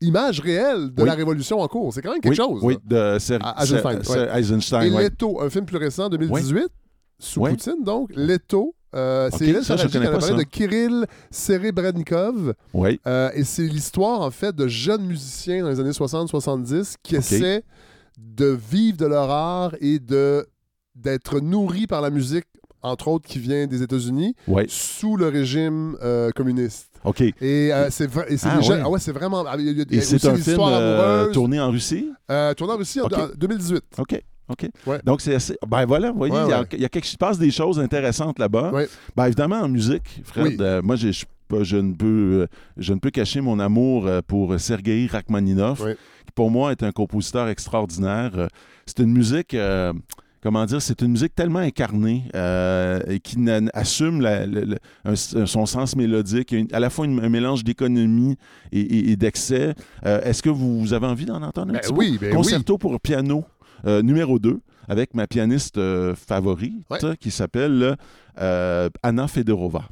image 0.00 0.40
réelle 0.40 0.92
de 0.92 1.02
Oui. 1.02 1.08
la 1.08 1.14
révolution 1.14 1.60
en 1.60 1.68
cours. 1.68 1.92
C'est 1.94 2.02
quand 2.02 2.10
même 2.12 2.20
quelque 2.20 2.30
oui, 2.30 2.36
chose. 2.36 2.60
Oui, 2.62 2.76
là. 2.90 3.14
de 3.14 3.18
Ser- 3.20 3.38
À- 3.42 3.62
Eisenstein, 3.62 4.02
Ser- 4.02 4.10
ouais. 4.12 4.18
Ser- 4.26 4.38
Eisenstein, 4.38 4.82
Et 4.82 4.90
ouais. 4.90 5.02
Leto, 5.04 5.40
un 5.40 5.48
film 5.50 5.64
plus 5.64 5.76
récent, 5.76 6.08
2018, 6.08 6.66
sous. 7.18 7.40
Poutine, 7.44 7.84
donc. 7.84 8.10
Leto, 8.14 8.74
euh, 8.96 9.30
c'est 9.36 9.62
ça, 9.62 9.76
je 9.76 9.86
connais 9.88 10.10
pas 10.10 10.20
ça. 10.20 10.34
de 10.34 10.42
Kirill 10.42 11.06
Serebrennikov. 11.30 12.54
Oui, 12.74 13.00
Euh, 13.06 13.30
et 13.34 13.44
c'est 13.44 13.62
l'histoire, 13.62 14.20
en 14.22 14.30
fait, 14.30 14.54
de 14.54 14.66
jeunes 14.66 15.04
musiciens 15.06 15.62
dans 15.62 15.68
les 15.70 15.78
années 15.80 15.92
60-70 15.92 16.96
qui 17.02 17.16
essaient 17.16 17.64
de 18.18 18.46
vivre 18.70 18.96
de 18.98 19.06
leur 19.06 19.30
art 19.30 19.74
et 19.80 19.98
de 19.98 20.46
d'être 20.94 21.40
nourris 21.40 21.86
par 21.86 22.02
la 22.02 22.10
musique, 22.10 22.44
entre 22.82 23.08
autres, 23.08 23.26
qui 23.26 23.38
vient 23.38 23.66
des 23.66 23.82
États-Unis, 23.82 24.34
sous 24.68 25.16
le 25.16 25.28
régime 25.28 25.96
euh, 26.02 26.30
communiste. 26.32 26.91
OK. 27.04 27.20
Et 27.20 27.34
euh, 27.72 27.88
c'est 27.90 28.06
vra- 28.10 28.26
et 28.28 28.36
c'est 28.36 28.48
Ah, 28.50 28.56
des 28.58 28.62
jeunes- 28.62 28.78
ouais. 28.78 28.82
ah 28.86 28.90
ouais, 28.90 28.98
c'est 29.00 29.12
vraiment. 29.12 29.44
ah, 29.46 29.56
Il 29.58 29.64
y 29.64 29.68
a, 29.68 29.72
il 29.72 29.78
y 29.78 29.80
a 29.80 29.84
Et 29.98 30.00
c'est 30.00 30.24
un 30.26 30.32
des 30.34 30.38
film 30.42 30.50
histoires 30.54 30.70
euh, 30.72 31.18
amoureuses. 31.18 31.34
tourné 31.34 31.60
en 31.60 31.70
Russie? 31.70 32.10
Euh, 32.30 32.54
tourné 32.54 32.72
en 32.74 32.76
Russie 32.76 33.00
en- 33.00 33.06
Ok. 33.06 33.12
en 33.18 33.28
2018. 33.36 33.82
OK. 33.98 34.22
OK. 34.48 34.68
Ouais. 34.86 35.00
Donc, 35.04 35.20
c'est 35.20 35.34
assez. 35.34 35.56
Ben 35.66 35.84
voilà, 35.86 36.10
vous 36.12 36.18
voyez, 36.18 36.32
Ouais, 36.34 36.40
il 36.44 36.50
y 36.50 36.52
a- 36.52 36.60
ouais. 36.60 36.66
il 36.72 36.80
y, 36.80 36.84
a 36.84 36.88
quelque 36.88 37.06
il 37.06 37.10
se 37.10 37.16
passe 37.16 37.38
des 37.38 37.50
choses 37.50 37.78
intéressantes 37.80 38.38
là-bas. 38.38 38.70
Ouais. 38.72 38.88
Ben 39.16 39.26
évidemment, 39.26 39.60
en 39.60 39.68
musique, 39.68 40.20
Fred, 40.24 40.46
Oui. 40.46 40.56
euh, 40.60 40.82
moi, 40.82 40.96
j'ai- 40.96 41.12
je, 41.12 41.24
pas- 41.48 41.62
je 41.62 41.76
ne 41.76 41.92
peux, 41.94 42.06
euh, 42.42 42.46
je 42.76 42.92
ne 42.92 42.98
peux 42.98 43.10
cacher 43.10 43.40
mon 43.40 43.58
amour 43.60 44.06
euh, 44.06 44.20
pour 44.26 44.58
Sergei 44.60 45.06
Rachmaninov, 45.10 45.80
Oui. 45.84 45.92
qui 46.26 46.32
pour 46.34 46.50
moi 46.50 46.72
est 46.72 46.82
un 46.82 46.92
compositeur 46.92 47.48
extraordinaire. 47.48 48.32
Euh, 48.36 48.46
C'est 48.86 48.98
une 48.98 49.12
musique. 49.12 49.54
euh, 49.54 49.92
Comment 50.42 50.64
dire, 50.66 50.82
c'est 50.82 51.00
une 51.02 51.12
musique 51.12 51.36
tellement 51.36 51.60
incarnée 51.60 52.24
euh, 52.34 52.98
et 53.06 53.20
qui 53.20 53.38
na- 53.38 53.60
assume 53.74 54.20
la- 54.20 54.44
un- 55.04 55.14
son 55.14 55.66
sens 55.66 55.94
mélodique, 55.94 56.52
à 56.72 56.80
la 56.80 56.90
fois 56.90 57.04
une- 57.06 57.22
un 57.24 57.28
mélange 57.28 57.62
d'économie 57.62 58.36
et, 58.72 58.80
et- 58.80 59.10
et 59.12 59.16
d'excès. 59.16 59.74
Euh, 60.04 60.20
Est-ce 60.22 60.42
que 60.42 60.50
vous 60.50 60.92
avez 60.92 61.06
envie 61.06 61.26
d'en 61.26 61.42
entendre 61.42 61.70
un 61.70 61.74
Ben 61.74 61.80
petit 61.80 61.92
oui, 61.92 62.12
bout? 62.14 62.18
ben 62.22 62.30
oui. 62.30 62.34
Concerto 62.36 62.76
pour 62.76 62.98
piano 63.00 63.44
euh, 63.86 64.02
numéro 64.02 64.40
2 64.40 64.58
avec 64.88 65.14
ma 65.14 65.28
pianiste 65.28 65.78
euh, 65.78 66.14
favorite 66.16 66.74
Ouais. 66.90 67.16
qui 67.20 67.30
s'appelle 67.30 67.96
euh, 68.40 68.88
Anna 69.04 69.28
Fedorova. 69.28 69.84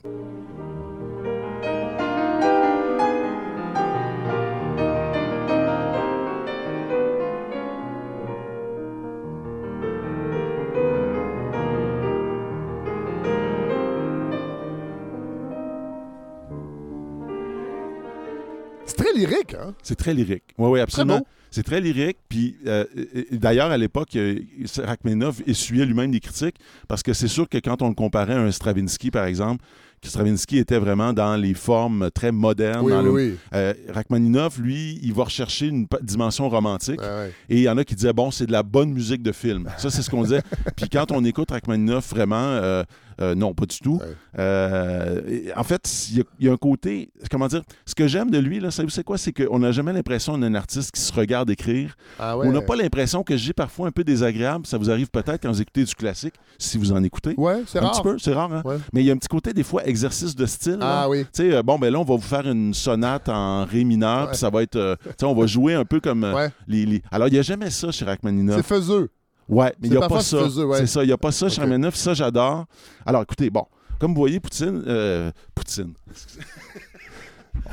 C'est 18.90 19.04
très 19.04 19.12
lyrique, 19.14 19.54
hein? 19.54 19.75
C'est 19.82 19.97
très 19.97 20.14
lyrique. 20.14 20.44
Oui, 20.59 20.70
oui, 20.70 20.80
absolument. 20.80 21.25
C'est 21.52 21.64
très 21.64 21.80
lyrique. 21.80 22.18
Puis 22.28 22.56
euh, 22.66 22.85
d'ailleurs, 23.32 23.70
à 23.70 23.76
l'époque, 23.76 24.14
euh, 24.16 24.38
Rachmaninoff 24.85 25.40
essuyait 25.47 25.85
lui-même 25.85 26.11
des 26.12 26.20
critiques 26.20 26.56
parce 26.87 27.02
que 27.02 27.12
c'est 27.12 27.28
sûr 27.28 27.49
que 27.49 27.59
quand 27.59 27.82
on 27.82 27.88
le 27.88 27.94
comparait 27.94 28.35
à 28.35 28.40
un 28.40 28.50
Stravinsky, 28.52 29.11
par 29.11 29.25
exemple, 29.25 29.64
que 30.00 30.09
Stravinsky 30.09 30.59
était 30.59 30.78
vraiment 30.78 31.12
dans 31.12 31.37
les 31.37 31.52
formes 31.54 32.09
très 32.14 32.32
modernes. 32.32 32.80
Oui, 32.85 32.92
dans 32.92 33.00
oui, 33.00 33.04
le- 33.04 33.11
oui. 33.32 33.37
Euh, 33.52 33.75
Rachmaninoff, 33.90 34.59
lui, 34.59 34.99
il 35.02 35.12
va 35.12 35.25
rechercher 35.25 35.66
une 35.66 35.87
dimension 36.02 36.49
romantique. 36.49 37.00
Ouais. 37.00 37.32
Et 37.50 37.56
il 37.56 37.62
y 37.62 37.68
en 37.68 37.76
a 37.76 37.85
qui 37.85 37.94
disaient, 37.97 38.12
bon, 38.14 38.30
c'est 38.30 38.47
de 38.47 38.52
la 38.52 38.62
bonne 38.62 38.92
musique 38.92 39.23
de 39.23 39.32
film. 39.32 39.68
Ça, 39.76 39.90
c'est 39.90 40.02
ce 40.02 40.09
qu'on 40.09 40.23
disait. 40.23 40.40
Puis 40.76 40.88
quand 40.88 41.11
on 41.12 41.23
écoute 41.25 41.50
Rachmaninoff, 41.50 42.09
vraiment, 42.11 42.37
euh, 42.37 42.82
euh, 43.20 43.34
non, 43.34 43.54
pas 43.54 43.66
du 43.66 43.78
tout. 43.78 43.98
Ouais. 44.00 44.16
Euh, 44.38 45.20
en 45.56 45.64
fait, 45.64 46.08
il 46.10 46.18
y, 46.18 46.20
a- 46.20 46.24
il 46.38 46.46
y 46.46 46.48
a 46.48 46.52
un 46.52 46.56
côté, 46.56 47.10
comment 47.30 47.46
dire, 47.48 47.62
ce 47.86 47.94
que 47.94 48.06
j'aime 48.06 48.30
de 48.30 48.38
lui, 48.38 48.60
là, 48.60 48.70
c'est 48.70 49.04
quoi? 49.04 49.18
C'est 49.18 49.32
qu'on 49.32 49.58
n'a 49.58 49.72
jamais 49.72 49.92
l'impression 49.92 50.36
d'un 50.38 50.54
artiste 50.54 50.92
qui 50.92 51.00
se 51.00 51.12
regarde 51.12 51.50
écrire. 51.50 51.96
Ah 52.18 52.36
ouais. 52.36 52.46
On 52.46 52.52
n'a 52.52 52.60
pas 52.60 52.76
l'impression 52.76 53.22
que 53.22 53.36
j'ai 53.36 53.52
parfois 53.52 53.88
un 53.88 53.90
peu 53.90 54.04
désagréable. 54.04 54.66
Ça 54.66 54.78
vous 54.78 54.90
arrive 54.90 55.08
peut-être 55.10 55.42
quand 55.42 55.50
vous 55.50 55.60
écoutez 55.62 55.84
du 55.84 55.94
classique, 55.94 56.34
si 56.58 56.78
vous 56.78 56.92
en 56.92 57.02
écoutez. 57.02 57.34
Ouais, 57.36 57.62
c'est 57.66 57.78
un 57.78 57.82
rare. 57.82 57.92
petit 57.92 58.02
peu, 58.02 58.18
c'est 58.18 58.32
rare, 58.32 58.52
hein? 58.52 58.62
Ouais. 58.64 58.76
Mais 58.92 59.02
il 59.02 59.06
y 59.06 59.10
a 59.10 59.14
un 59.14 59.18
petit 59.18 59.28
côté, 59.28 59.52
des 59.52 59.62
fois, 59.64 59.84
exercice 59.86 60.34
de 60.34 60.46
style. 60.46 60.76
là. 60.78 61.02
Ah 61.02 61.08
oui. 61.08 61.24
Tu 61.24 61.28
sais, 61.42 61.54
euh, 61.54 61.62
bon, 61.62 61.78
ben 61.78 61.92
là, 61.92 61.98
on 62.00 62.04
va 62.04 62.14
vous 62.14 62.20
faire 62.20 62.46
une 62.48 62.74
sonate 62.74 63.28
en 63.28 63.64
ré 63.64 63.84
mineur, 63.84 64.28
puis 64.28 64.36
ça 64.38 64.50
va 64.50 64.62
être. 64.62 64.76
euh, 64.76 64.96
tu 65.04 65.10
sais, 65.20 65.26
on 65.26 65.34
va 65.34 65.46
jouer 65.46 65.74
un 65.74 65.84
peu 65.84 66.00
comme 66.00 66.24
Ouais. 66.24 66.50
les, 66.68 66.86
les- 66.86 67.02
Alors, 67.10 67.28
il 67.28 67.32
n'y 67.32 67.38
a 67.38 67.42
jamais 67.42 67.70
ça 67.70 67.90
chez 67.90 67.98
C'est 68.00 68.04
Rachmaninoff. 68.04 68.62
faiseux. 68.66 69.10
Ouais, 69.50 69.75
mais 69.80 69.88
il 69.88 69.90
n'y 69.90 69.97
a 70.02 70.09
pas 70.09 70.21
ça. 70.21 70.45
ouais. 70.45 70.78
C'est 70.78 70.87
ça, 70.87 71.02
il 71.02 71.09
n'y 71.09 71.12
a 71.12 71.19
pas 71.19 71.33
ça 71.33 71.49
chez. 71.49 71.61
Ça, 71.95 72.14
j'adore. 72.14 72.66
Alors, 73.04 73.23
écoutez, 73.23 73.50
bon, 73.50 73.66
comme 73.99 74.14
vous 74.14 74.21
voyez, 74.21 74.38
Poutine. 74.40 74.83
euh, 74.87 75.30
Poutine. 75.54 75.92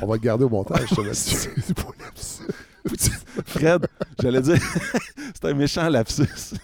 On 0.02 0.06
va 0.06 0.14
le 0.14 0.20
garder 0.20 0.44
au 0.44 0.48
montage, 0.48 0.88
ça. 1.12 1.48
Poutine. 2.84 3.12
Fred, 3.46 3.86
j'allais 4.20 4.40
dire. 4.40 4.58
c'est 5.34 5.44
un 5.44 5.54
méchant 5.54 5.88
lapsus. 5.88 6.54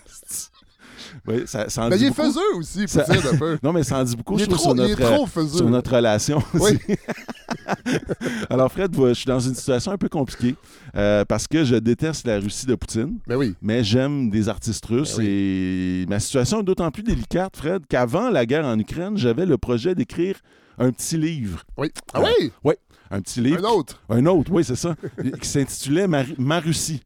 Oui, 1.27 1.43
ça, 1.47 1.69
ça 1.69 1.85
en 1.85 1.89
Mais 1.89 1.97
dit 1.97 2.05
il 2.05 2.07
est 2.07 2.11
beaucoup. 2.11 2.23
faiseux 2.23 2.55
aussi, 2.59 2.89
Ça- 2.89 3.05
un 3.09 3.37
peu. 3.37 3.59
Non, 3.63 3.73
mais 3.73 3.83
ça 3.83 3.99
en 3.99 4.05
dit 4.05 4.15
beaucoup, 4.17 4.35
Il 4.35 4.41
je 4.41 4.45
est 4.45 4.49
trouve, 4.49 4.59
trop, 4.59 4.75
sur 4.75 4.85
est 4.85 4.89
notre, 4.89 5.57
sur 5.57 5.71
notre 5.71 5.95
relation 5.97 6.43
Oui. 6.55 6.61
aussi. 6.61 6.79
Alors, 8.51 8.71
Fred, 8.71 8.95
je 8.97 9.13
suis 9.15 9.27
dans 9.27 9.41
une 9.41 9.55
situation 9.55 9.93
un 9.93 9.97
peu 9.99 10.09
compliquée 10.09 10.55
euh, 10.97 11.25
parce 11.25 11.47
que 11.47 11.65
je 11.65 11.77
déteste 11.77 12.27
la 12.27 12.39
Russie 12.39 12.67
de 12.67 12.75
Poutine, 12.75 13.19
Mais 13.27 13.35
oui. 13.35 13.55
mais 13.63 13.85
j'aime 13.85 14.31
des 14.31 14.49
artistes 14.49 14.85
russes 14.87 15.17
Ben 15.17 15.27
et 15.27 16.07
ma 16.09 16.21
situation 16.21 16.61
est 16.61 16.65
d'autant 16.65 16.91
plus 16.91 17.03
délicate, 17.03 17.57
Fred, 17.57 17.83
qu'avant 17.89 18.31
la 18.31 18.47
guerre 18.47 18.65
en 18.65 18.79
Ukraine, 18.79 19.17
j'avais 19.17 19.47
le 19.47 19.59
projet 19.59 19.95
d'écrire 19.95 20.37
un 20.79 20.91
petit 20.91 21.17
livre. 21.17 21.63
Oui. 21.79 21.91
Ah 22.13 22.21
Euh, 22.21 22.49
oui! 22.65 22.75
Un 23.11 23.21
petit 23.21 23.41
livre. 23.41 23.65
Un 23.65 23.71
autre? 23.71 24.03
Un 24.09 24.27
autre, 24.27 24.51
oui, 24.53 24.65
c'est 24.65 24.77
ça. 24.77 24.95
qui 25.41 25.49
s'intitulait 25.49 26.09
Ma, 26.09 26.25
Ma 26.39 26.59
Russie. 26.61 27.01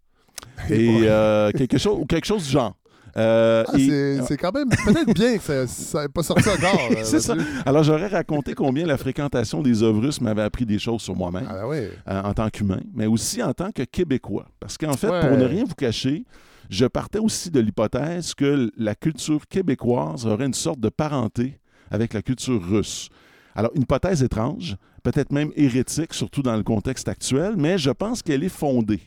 Et 0.70 0.84
Et 0.86 1.08
euh, 1.08 1.50
quelque, 1.52 1.76
chose, 1.78 1.98
ou 2.00 2.06
quelque 2.06 2.24
chose 2.26 2.44
du 2.44 2.50
genre. 2.50 2.74
Euh, 3.18 3.64
Ah, 3.66 3.76
et- 3.78 4.18
c'est 4.26 4.36
quand 4.36 4.52
même 4.54 4.68
peut-être 4.68 5.12
bien 5.14 5.38
que 5.38 5.66
ça 5.66 6.02
n'ait 6.02 6.08
pas 6.08 6.22
sorti 6.22 6.48
encore. 6.48 6.80
euh, 6.92 7.00
C'est 7.02 7.20
ça. 7.20 7.34
là-dessus. 7.34 7.52
Alors, 7.66 7.82
j'aurais 7.82 8.06
raconté 8.06 8.54
combien 8.54 8.86
la 8.86 8.96
fréquentation 8.96 9.60
des 9.62 9.82
œuvres 9.82 10.00
russes 10.00 10.20
m'avait 10.20 10.42
appris 10.42 10.64
des 10.64 10.78
choses 10.78 11.02
sur 11.02 11.16
moi-même. 11.16 11.46
Ah, 11.48 11.66
ben 11.68 11.90
euh, 12.08 12.22
en 12.22 12.32
tant 12.34 12.48
qu'humain, 12.48 12.80
mais 12.94 13.06
aussi 13.06 13.42
en 13.42 13.52
tant 13.52 13.72
que 13.72 13.82
Québécois. 13.82 14.46
Parce 14.60 14.78
qu'en 14.78 14.92
fait, 14.94 15.08
Ouais. 15.10 15.20
pour 15.28 15.36
ne 15.36 15.44
rien 15.44 15.64
vous 15.64 15.74
cacher, 15.74 16.24
je 16.70 16.86
partais 16.86 17.18
aussi 17.18 17.50
de 17.50 17.60
l'hypothèse 17.60 18.34
que 18.34 18.70
la 18.76 18.94
culture 18.94 19.46
québécoise 19.48 20.26
aurait 20.26 20.46
une 20.46 20.54
sorte 20.54 20.80
de 20.80 20.88
parenté 20.90 21.58
avec 21.90 22.12
la 22.14 22.22
culture 22.22 22.62
russe. 22.62 23.08
Alors, 23.54 23.72
une 23.74 23.82
hypothèse 23.82 24.22
étrange, 24.22 24.76
peut-être 25.02 25.32
même 25.32 25.50
hérétique, 25.56 26.14
surtout 26.14 26.42
dans 26.42 26.56
le 26.56 26.62
contexte 26.62 27.08
actuel, 27.08 27.54
mais 27.56 27.78
je 27.78 27.90
pense 27.90 28.22
qu'elle 28.22 28.44
est 28.44 28.48
fondée. 28.50 29.00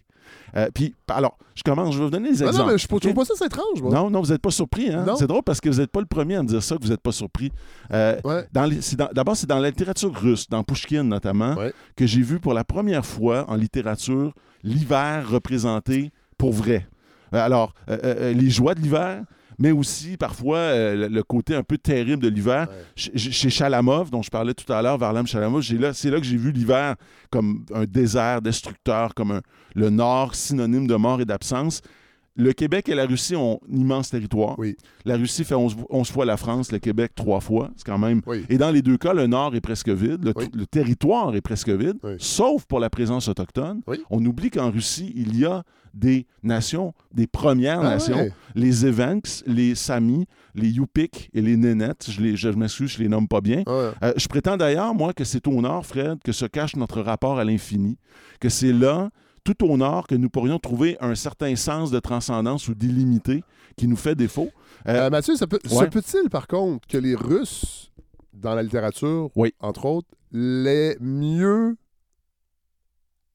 Euh, 0.56 0.70
puis, 0.74 0.94
alors, 1.08 1.38
je 1.56 1.64
commence, 1.64 1.94
je 1.94 2.00
vais 2.00 2.06
vous 2.06 2.10
donner 2.12 2.32
des 2.32 2.44
Ah 2.44 2.48
exemples. 2.48 2.66
non, 2.68 2.72
mais 2.74 2.78
je 2.78 2.88
trouve 2.88 3.00
OK? 3.06 3.14
pas 3.16 3.26
ça 3.26 3.34
c'est 3.38 3.46
étrange, 3.46 3.82
moi. 3.82 3.92
Non, 3.94 4.10
non, 4.10 4.22
vous 4.22 4.32
n'êtes 4.32 4.42
pas 4.42 4.52
surpris. 4.52 4.90
Hein? 4.92 5.06
C'est 5.18 5.28
drôle 5.28 5.44
parce 5.44 5.62
que 5.62 5.70
vous 5.70 5.80
n'êtes 5.80 5.92
pas 5.92 6.00
le 6.02 6.06
premier 6.06 6.36
à 6.36 6.44
me 6.44 6.48
dire 6.48 6.62
ça, 6.62 6.76
que 6.78 6.84
vous 6.84 6.90
n'êtes 6.90 7.02
pas 7.02 7.12
surpris. 7.12 7.52
Euh, 7.94 8.18
Ouais. 8.24 8.46
D'abord, 9.14 9.36
c'est 9.38 9.48
dans 9.48 9.60
la 9.60 9.70
littérature 9.70 10.14
russe, 10.14 10.48
dans 10.50 10.64
Pushkin 10.64 11.04
notamment, 11.04 11.56
Ouais. 11.56 11.74
que 11.96 12.06
j'ai 12.06 12.22
vu 12.22 12.40
pour 12.40 12.54
la 12.54 12.64
première 12.64 13.06
fois 13.06 13.46
en 13.50 13.56
littérature 13.56 14.34
l'hiver 14.64 15.28
représenté 15.30 16.12
pour 16.38 16.52
vrai. 16.54 16.88
Euh, 17.34 17.38
Alors, 17.44 17.74
euh, 17.90 18.34
les 18.34 18.50
joies 18.50 18.76
de 18.76 18.82
l'hiver, 18.82 19.24
mais 19.62 19.72
aussi 19.72 20.18
parfois 20.18 20.58
euh, 20.58 21.08
le, 21.08 21.24
côté 21.24 21.56
un 21.56 21.64
peu 21.64 21.78
terrible 21.78 22.24
de 22.24 22.30
l'hiver. 22.30 22.68
Ouais. 22.70 22.76
Chez, 22.96 23.50
Chalamov, 23.50 24.10
dont 24.10 24.22
je 24.24 24.30
parlais 24.30 24.54
tout 24.54 24.72
à 24.74 24.82
l'heure, 24.82 24.98
Varlam 24.98 25.28
Chalamov, 25.28 25.64
là- 25.80 25.94
c'est 25.94 26.10
là 26.10 26.18
que 26.20 26.26
j'ai 26.26 26.38
vu 26.38 26.52
l'hiver 26.52 26.96
comme 27.30 27.64
un 27.74 27.86
désert 27.86 28.42
destructeur, 28.42 29.14
comme 29.14 29.32
un- 29.32 29.42
le 29.76 29.90
Nord 29.90 30.34
synonyme 30.36 30.88
de 30.88 30.96
mort 30.96 31.22
et 31.22 31.26
d'absence. 31.26 31.82
Le 32.38 32.54
Québec 32.54 32.88
et 32.88 32.96
la 32.96 33.06
Russie 33.06 33.36
ont 33.36 33.60
un 33.70 33.76
immense 33.76 34.10
territoire. 34.10 34.58
Oui. 34.58 34.78
La 35.04 35.18
Russie 35.18 35.44
fait 35.44 35.54
11, 35.56 35.76
11 35.90 36.10
fois 36.12 36.26
la 36.26 36.38
France, 36.38 36.72
le 36.72 36.80
Québec 36.80 37.12
trois 37.14 37.42
fois. 37.42 37.72
C'est 37.76 37.86
quand 37.86 37.98
même. 37.98 38.22
Oui. 38.26 38.46
Et 38.50 38.58
dans 38.58 38.72
les 38.72 38.82
deux 38.82 38.98
cas, 38.98 39.14
le 39.14 39.28
Nord 39.28 39.54
est 39.56 39.62
presque 39.62 39.90
vide, 39.90 40.24
le, 40.24 40.32
Oui. 40.36 40.46
le 40.54 40.66
territoire 40.66 41.36
est 41.36 41.42
presque 41.42 41.70
vide, 41.70 41.98
sauf 42.20 42.66
pour 42.66 42.80
la 42.80 42.90
présence 42.90 43.28
autochtone. 43.28 43.82
On 44.10 44.26
oublie 44.26 44.50
qu'en 44.50 44.72
Russie, 44.72 45.12
il 45.16 45.38
y 45.38 45.46
a 45.46 45.64
des 45.94 46.26
nations, 46.42 46.94
des 47.14 47.28
premières 47.28 47.82
Ah 47.82 47.90
nations, 47.96 48.30
les 48.56 48.86
Evenks, 48.86 49.44
les 49.46 49.76
Samis, 49.76 50.26
les 50.56 50.70
Yupik 50.70 51.30
et 51.34 51.42
les 51.42 51.58
Nénettes. 51.58 52.08
Je, 52.10 52.22
les, 52.22 52.38
je 52.38 52.48
m'excuse, 52.48 52.92
je 52.92 53.00
les 53.04 53.10
nomme 53.10 53.28
pas 53.28 53.42
bien. 53.42 53.64
Ouais. 53.68 53.90
Euh, 54.04 54.14
je 54.16 54.28
prétends 54.30 54.56
d'ailleurs, 54.56 54.96
moi, 54.96 55.12
que 55.12 55.26
c'est 55.26 55.46
au 55.50 55.60
nord, 55.62 55.86
Fred, 55.86 56.20
que 56.24 56.32
se 56.32 56.46
cache 56.46 56.78
notre 56.78 57.02
rapport 57.02 57.40
à 57.40 57.44
l'infini, 57.44 57.98
que 58.40 58.48
c'est 58.48 58.72
là, 58.72 59.10
tout 59.44 59.64
au 59.66 59.78
nord, 59.78 60.08
que 60.08 60.16
nous 60.16 60.30
pourrions 60.30 60.60
trouver 60.60 60.98
un 61.02 61.16
certain 61.16 61.56
sens 61.56 61.92
de 61.92 62.00
transcendance 62.00 62.68
ou 62.68 62.76
d'illimité 62.76 63.44
qui 63.76 63.88
nous 63.88 63.96
fait 63.96 64.16
défaut. 64.16 64.50
Euh, 64.88 65.08
Euh, 65.08 65.10
Mathieu, 65.10 65.36
ça 65.36 65.48
peut- 65.48 65.60
peut-il, 65.60 66.30
par 66.30 66.48
contre, 66.48 66.88
que 66.88 66.98
les 66.98 67.16
Russes, 67.16 67.92
dans 68.34 68.56
la 68.56 68.64
littérature, 68.64 69.30
Oui. 69.36 69.54
entre 69.60 69.86
autres, 69.86 70.08
l'aient 70.32 70.98
mieux 71.00 71.76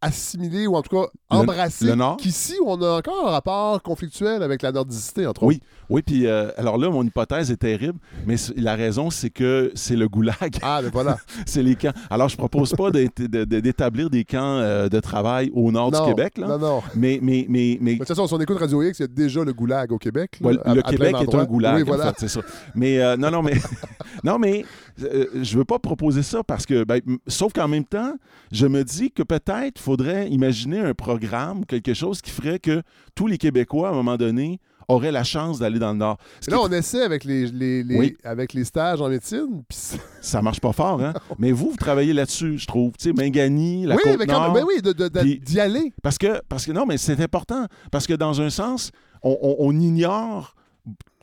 assimilé 0.01 0.67
ou 0.67 0.77
en 0.77 0.83
tout 0.83 0.95
cas 0.97 1.09
embrassé 1.31 1.87
le 1.87 1.95
Nord? 1.95 2.17
qu'ici, 2.19 2.55
on 2.65 2.81
a 2.83 2.99
encore 2.99 3.29
un 3.29 3.31
rapport 3.31 3.83
conflictuel 3.83 4.43
avec 4.43 4.63
la 4.63 4.73
nordicité, 4.73 5.27
entre 5.27 5.43
Oui. 5.45 5.57
autres. 5.57 5.67
oui, 5.91 6.03
puis 6.03 6.27
euh, 6.27 6.51
alors 6.57 6.79
là, 6.79 6.91
mon 6.91 7.03
hypothèse 7.03 7.51
est 7.51 7.57
terrible, 7.57 7.99
mais 8.27 8.37
la 8.57 8.75
raison, 8.77 9.11
c'est 9.11 9.31
que 9.31 9.73
c'est 9.75 9.97
le 9.97 10.09
goulag, 10.09 10.57
Ah, 10.63 10.81
mais 10.83 10.91
voilà. 10.91 11.17
c'est 11.47 11.63
les 11.63 11.75
camps. 11.77 11.93
Alors, 12.11 12.29
je 12.29 12.37
propose 12.37 12.73
pas 12.75 12.91
d'établir 12.91 14.11
des 14.11 14.25
camps 14.25 14.59
euh, 14.59 14.89
de 14.89 15.01
travail 15.01 15.51
au 15.55 15.71
nord 15.73 15.91
non, 15.91 16.01
du 16.05 16.09
Québec, 16.15 16.39
là. 16.39 16.47
Non, 16.49 16.59
non. 16.59 16.83
Mais, 16.95 17.19
mais, 17.23 17.47
mais, 17.49 17.79
mais 17.81 17.93
De 17.95 17.99
toute 17.99 18.09
façon, 18.09 18.27
si 18.27 18.35
on 18.35 18.41
écoute 18.41 18.59
Radio 18.59 18.83
X, 18.83 18.99
il 18.99 19.03
y 19.03 19.05
a 19.05 19.09
déjà 19.09 19.45
le 19.45 19.53
goulag 19.53 19.93
au 19.93 19.99
Québec. 19.99 20.39
là, 20.41 20.49
Ouais, 20.49 20.59
à- 20.65 20.75
le 20.75 20.81
à 20.87 20.91
Québec 20.91 21.17
est 21.21 21.35
un 21.35 21.45
goulag, 21.45 21.77
Oui, 21.77 21.83
en 21.83 21.87
voilà. 21.87 22.09
fait, 22.09 22.15
c'est 22.21 22.29
ça. 22.29 22.41
Mais 22.75 22.99
euh, 23.01 23.17
non, 23.17 23.31
non, 23.31 23.43
mais 23.43 23.55
non, 24.25 24.39
mais 24.39 24.65
euh, 25.03 25.27
je 25.43 25.59
veux 25.59 25.65
pas 25.65 25.79
proposer 25.79 26.23
ça 26.23 26.43
parce 26.43 26.65
que, 26.67 26.85
ben, 26.85 27.01
sauf 27.27 27.53
qu'en 27.53 27.69
même 27.69 27.85
temps, 27.85 28.15
je 28.53 28.67
me 28.67 28.83
dis 28.85 29.11
que 29.11 29.23
peut-être 29.23 29.79
faudrait 29.79 30.29
imaginer 30.31 30.81
un 30.81 30.95
programme, 30.95 31.65
quelque 31.67 31.95
chose 31.95 32.21
qui 32.23 32.31
ferait 32.31 32.59
que 32.59 32.83
tous 33.15 33.27
les 33.27 33.39
Québécois, 33.39 33.89
à 33.89 33.93
un 33.93 33.95
moment 33.95 34.17
donné, 34.17 34.59
auraient 34.89 35.11
la 35.11 35.25
chance 35.25 35.59
d'aller 35.59 35.81
dans 35.81 35.91
le 35.91 35.99
Nord. 35.99 36.17
Ce 36.41 36.49
là, 36.49 36.59
qui- 36.59 36.63
on 36.65 36.71
essaie 36.73 37.03
avec 37.03 37.25
les, 37.25 37.47
les- 37.49 37.83
les- 37.83 37.99
Oui. 37.99 38.17
avec 38.23 38.53
les 38.55 38.63
stages 38.65 39.01
en 39.01 39.09
médecine. 39.09 39.65
c'est- 39.69 39.99
Ça 40.21 40.41
marche 40.43 40.61
pas 40.61 40.73
fort, 40.73 41.03
hein? 41.03 41.13
mais 41.41 41.51
vous, 41.51 41.71
vous 41.71 41.77
travaillez 41.77 42.13
là-dessus, 42.13 42.57
je 42.59 42.67
trouve. 42.69 42.93
Tu 42.93 43.09
sais, 43.09 43.13
Mangani, 43.13 43.85
la 43.85 43.97
oui, 43.97 44.01
côte 44.05 44.17
mais 44.21 44.27
quand 44.27 44.35
nord. 44.41 44.55
même, 44.55 44.65
ben 44.65 45.23
oui, 45.25 45.39
d'y 45.41 45.59
aller. 45.61 45.93
Parce 46.03 46.19
que, 46.19 46.41
parce 46.49 46.65
que 46.65 46.71
non, 46.73 46.87
mais 46.87 46.99
c'est 46.99 47.21
important. 47.21 47.67
Parce 47.91 48.07
que 48.07 48.15
dans 48.15 48.41
un 48.41 48.49
sens, 48.51 48.93
on, 49.23 49.37
on- 49.43 49.57
on 49.59 49.79
ignore. 49.79 50.55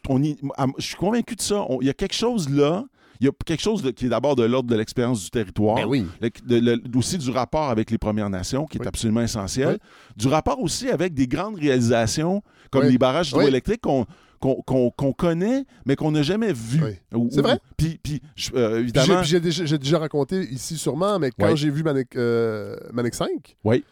On 0.10 0.22
je 0.22 0.86
suis 0.86 0.96
convaincu 0.98 1.36
de 1.38 1.42
ça. 1.42 1.66
Il 1.80 1.88
y 1.88 1.90
a 1.90 1.94
quelque 1.94 2.14
chose 2.16 2.50
là. 2.50 2.84
Il 3.24 3.28
y 3.28 3.30
a 3.30 3.32
quelque 3.46 3.62
chose 3.62 3.82
de- 3.82 3.92
qui 3.92 4.08
est 4.08 4.10
d'abord 4.10 4.36
de 4.36 4.44
l'ordre 4.44 4.70
de 4.70 4.76
l'expérience 4.76 5.24
du 5.24 5.30
territoire. 5.30 5.78
Ben 5.78 5.86
oui. 5.86 6.06
Le- 6.20 6.30
de- 6.30 6.60
le- 6.60 6.98
aussi 6.98 7.18
du 7.18 7.30
rapport 7.30 7.70
avec 7.70 7.90
les 7.90 7.98
Premières 7.98 8.30
Nations, 8.30 8.66
qui 8.66 8.78
est 8.78 8.82
Oui. 8.82 8.88
absolument 8.88 9.22
essentiel. 9.22 9.80
Oui. 9.82 9.88
Du 10.18 10.28
rapport 10.28 10.60
aussi 10.60 10.90
avec 10.90 11.14
des 11.14 11.26
grandes 11.26 11.56
réalisations, 11.56 12.42
comme 12.70 12.84
les 12.84 12.98
barrages 12.98 13.30
hydroélectriques 13.30 13.80
qu'on 13.82 14.06
qu'on 14.42 15.14
connaît, 15.14 15.64
mais 15.86 15.96
qu'on 15.96 16.12
n'a 16.12 16.22
jamais. 16.22 16.52
Oui. 16.52 16.96
Ou- 17.14 17.30
C'est 17.32 17.42
vrai. 17.42 17.60
Puis, 17.78 17.98
puis 18.04 18.22
euh, 18.56 18.82
évidemment, 18.82 19.24
J'ai 19.24 19.40
déjà, 19.40 19.98
raconté 20.00 20.42
ici 20.52 20.76
sûrement, 20.78 21.18
mais 21.18 21.32
quand 21.32 21.56
j'ai 21.56 21.70
vu 21.70 21.82
Manic, 21.82 22.14
euh, 22.18 22.76
Manic 22.92 23.14
5 23.16 23.56
Oui. 23.64 23.86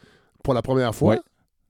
pour 0.44 0.54
la 0.54 0.62
première 0.62 0.94
fois, 0.94 1.16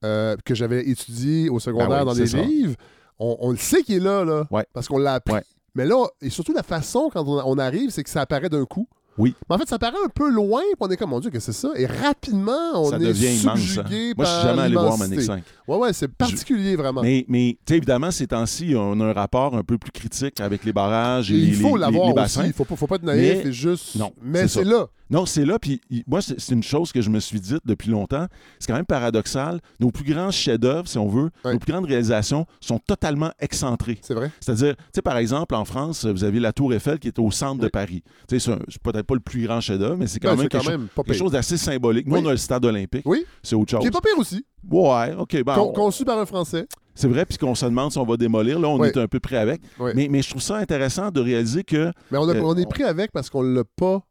euh, 0.04 0.34
que 0.44 0.56
j'avais 0.56 0.88
étudié 0.88 1.48
au 1.48 1.60
secondaire 1.60 1.90
Ben 1.90 2.04
dans 2.06 2.14
des 2.14 2.24
livres, 2.26 2.74
on, 3.20 3.36
on 3.38 3.50
le 3.52 3.56
sait 3.56 3.84
qu'il 3.84 3.94
est 3.98 4.00
là, 4.00 4.24
là 4.24 4.48
parce 4.72 4.88
qu'on 4.88 4.98
l'a 4.98 5.14
appris. 5.14 5.34
Mais 5.74 5.84
là, 5.86 6.06
et 6.20 6.30
surtout 6.30 6.52
la 6.52 6.62
façon 6.62 7.10
quand 7.12 7.24
on, 7.26 7.40
on 7.44 7.58
arrive, 7.58 7.90
c'est 7.90 8.02
que 8.04 8.10
ça 8.10 8.20
apparaît 8.22 8.48
d'un 8.48 8.64
coup. 8.64 8.86
Oui. 9.18 9.34
Mais 9.48 9.56
en 9.56 9.58
fait, 9.58 9.68
ça 9.68 9.78
paraît 9.78 9.98
un 10.02 10.08
peu 10.08 10.30
loin, 10.30 10.62
puis 10.62 10.76
on 10.80 10.88
est 10.88 10.96
comme, 10.96 11.10
mon 11.10 11.20
Dieu, 11.20 11.28
que 11.30 11.38
c'est 11.38 11.52
ça? 11.52 11.68
Et 11.76 11.84
rapidement, 11.84 12.72
on 12.76 12.88
ça 12.90 12.96
est 12.96 13.00
devient 13.00 13.36
immense. 13.42 13.78
hein. 13.78 13.84
Moi, 14.16 14.24
je 14.24 14.30
suis 14.30 14.42
jamais 14.42 14.62
allé 14.62 14.74
voir. 14.74 14.96
Manic 14.96 15.20
5. 15.20 15.42
Ouais, 15.68 15.76
ouais, 15.76 15.92
c'est 15.92 16.08
particulier, 16.08 16.76
vraiment. 16.76 17.02
Mais, 17.02 17.26
mais 17.28 17.58
tu 17.66 17.72
sais, 17.72 17.76
évidemment, 17.76 18.10
ces 18.10 18.26
temps-ci, 18.26 18.72
on 18.74 18.98
a 19.00 19.04
un 19.04 19.12
rapport 19.12 19.54
un 19.54 19.62
peu 19.64 19.76
plus 19.76 19.90
critique 19.92 20.40
avec 20.40 20.64
les 20.64 20.72
barrages 20.72 21.30
et, 21.30 21.34
Et 21.34 21.38
les, 21.40 21.46
il 21.48 21.54
faut 21.56 21.76
les- 21.76 21.82
l'avoir 21.82 22.04
les 22.06 22.12
aussi. 22.12 22.14
bassins. 22.14 22.46
Il 22.46 22.52
faut, 22.54 22.64
pas- 22.64 22.74
faut 22.76 22.86
pas 22.86 22.94
être 22.96 23.02
naïf 23.02 23.20
Mais- 23.44 23.48
et 23.48 23.52
juste. 23.52 23.96
Non, 23.96 24.12
mais 24.22 24.48
c'est 24.48 24.64
là. 24.64 24.86
Non, 25.12 25.26
c'est 25.26 25.44
là, 25.44 25.58
puis 25.58 25.80
moi, 26.06 26.20
c'est 26.22 26.52
une 26.52 26.62
chose 26.62 26.90
que 26.90 27.00
je 27.02 27.10
me 27.10 27.20
suis 27.20 27.38
dite 27.40 27.60
depuis 27.64 27.90
longtemps. 27.90 28.26
C'est 28.58 28.66
quand 28.66 28.76
même 28.76 28.86
paradoxal. 28.86 29.60
Nos 29.78 29.90
plus 29.90 30.04
grands 30.04 30.30
chefs-d'œuvre, 30.30 30.88
si 30.88 30.96
on 30.98 31.06
veut, 31.08 31.30
nos 31.44 31.58
plus 31.58 31.70
grandes 31.72 31.84
réalisations 31.84 32.46
sont 32.60 32.78
totalement 32.78 33.30
excentrées. 33.38 33.98
C'est 34.02 34.14
vrai. 34.14 34.30
C'est-à-dire, 34.40 34.74
tu 34.76 34.82
sais, 34.94 35.02
par 35.02 35.18
exemple, 35.18 35.54
en 35.54 35.64
France, 35.64 36.06
vous 36.06 36.24
avez 36.24 36.40
la 36.40 36.52
Tour 36.52 36.72
Eiffel 36.72 36.98
qui 36.98 37.08
est 37.08 37.18
au 37.18 37.30
centre 37.30 37.60
de. 37.60 37.68
Paris. 37.68 38.02
Tu 38.28 38.40
sais, 38.40 38.52
c'est 38.68 38.82
peut-être 38.82 39.06
pas 39.06 39.14
le 39.14 39.20
plus 39.20 39.44
grand 39.46 39.60
chef-d'œuvre, 39.60 39.96
mais 39.96 40.06
c'est 40.06 40.18
quand 40.18 40.30
Ben, 40.30 40.36
même 40.36 40.48
quelque, 40.48 40.62
quand 40.64 40.70
chose- 40.70 40.78
même 40.78 40.88
pas 40.88 41.02
quelque 41.02 41.12
pire. 41.14 41.22
chose 41.24 41.32
d'assez 41.32 41.56
symbolique. 41.56 42.06
Nous, 42.06 42.14
Oui. 42.16 42.22
on 42.24 42.28
a 42.28 42.32
le 42.32 42.36
stade 42.36 42.64
olympique. 42.64 43.02
Oui. 43.06 43.24
C'est 43.42 43.54
autre 43.54 43.70
chose. 43.70 43.80
Qui 43.80 43.86
est 43.88 43.90
pas 43.90 44.00
pire 44.00 44.18
aussi. 44.18 44.44
Ouais, 44.70 45.14
OK. 45.18 45.42
ben, 45.44 45.54
Con- 45.54 45.68
on- 45.68 45.72
conçu 45.72 46.04
par 46.04 46.18
un 46.18 46.24
Français. 46.26 46.66
c'est 46.94 47.08
vrai, 47.08 47.26
puis 47.26 47.36
qu'on 47.38 47.54
se 47.54 47.64
demande 47.66 47.90
si 47.92 47.98
on 47.98 48.04
va 48.04 48.16
démolir. 48.16 48.58
Là, 48.58 48.68
on 48.68 48.78
Oui. 48.78 48.88
est 48.88 48.96
un 48.96 49.08
peu 49.08 49.20
près 49.20 49.36
avec. 49.36 49.60
Oui. 49.78 49.90
Mais, 49.94 50.08
mais 50.10 50.22
je 50.22 50.30
trouve 50.30 50.42
ça 50.42 50.56
intéressant 50.56 51.10
de 51.10 51.20
réaliser 51.20 51.64
que 51.64 51.92
Mais 52.10 52.18
on, 52.18 52.28
a- 52.28 52.34
Euh, 52.34 52.40
on 52.42 52.56
est 52.56 52.66
on- 52.66 52.68
pris 52.68 52.82
avec 52.84 53.10
parce 53.12 53.28
qu'on 53.30 53.42
l'a 53.42 53.64
pas 53.76 54.02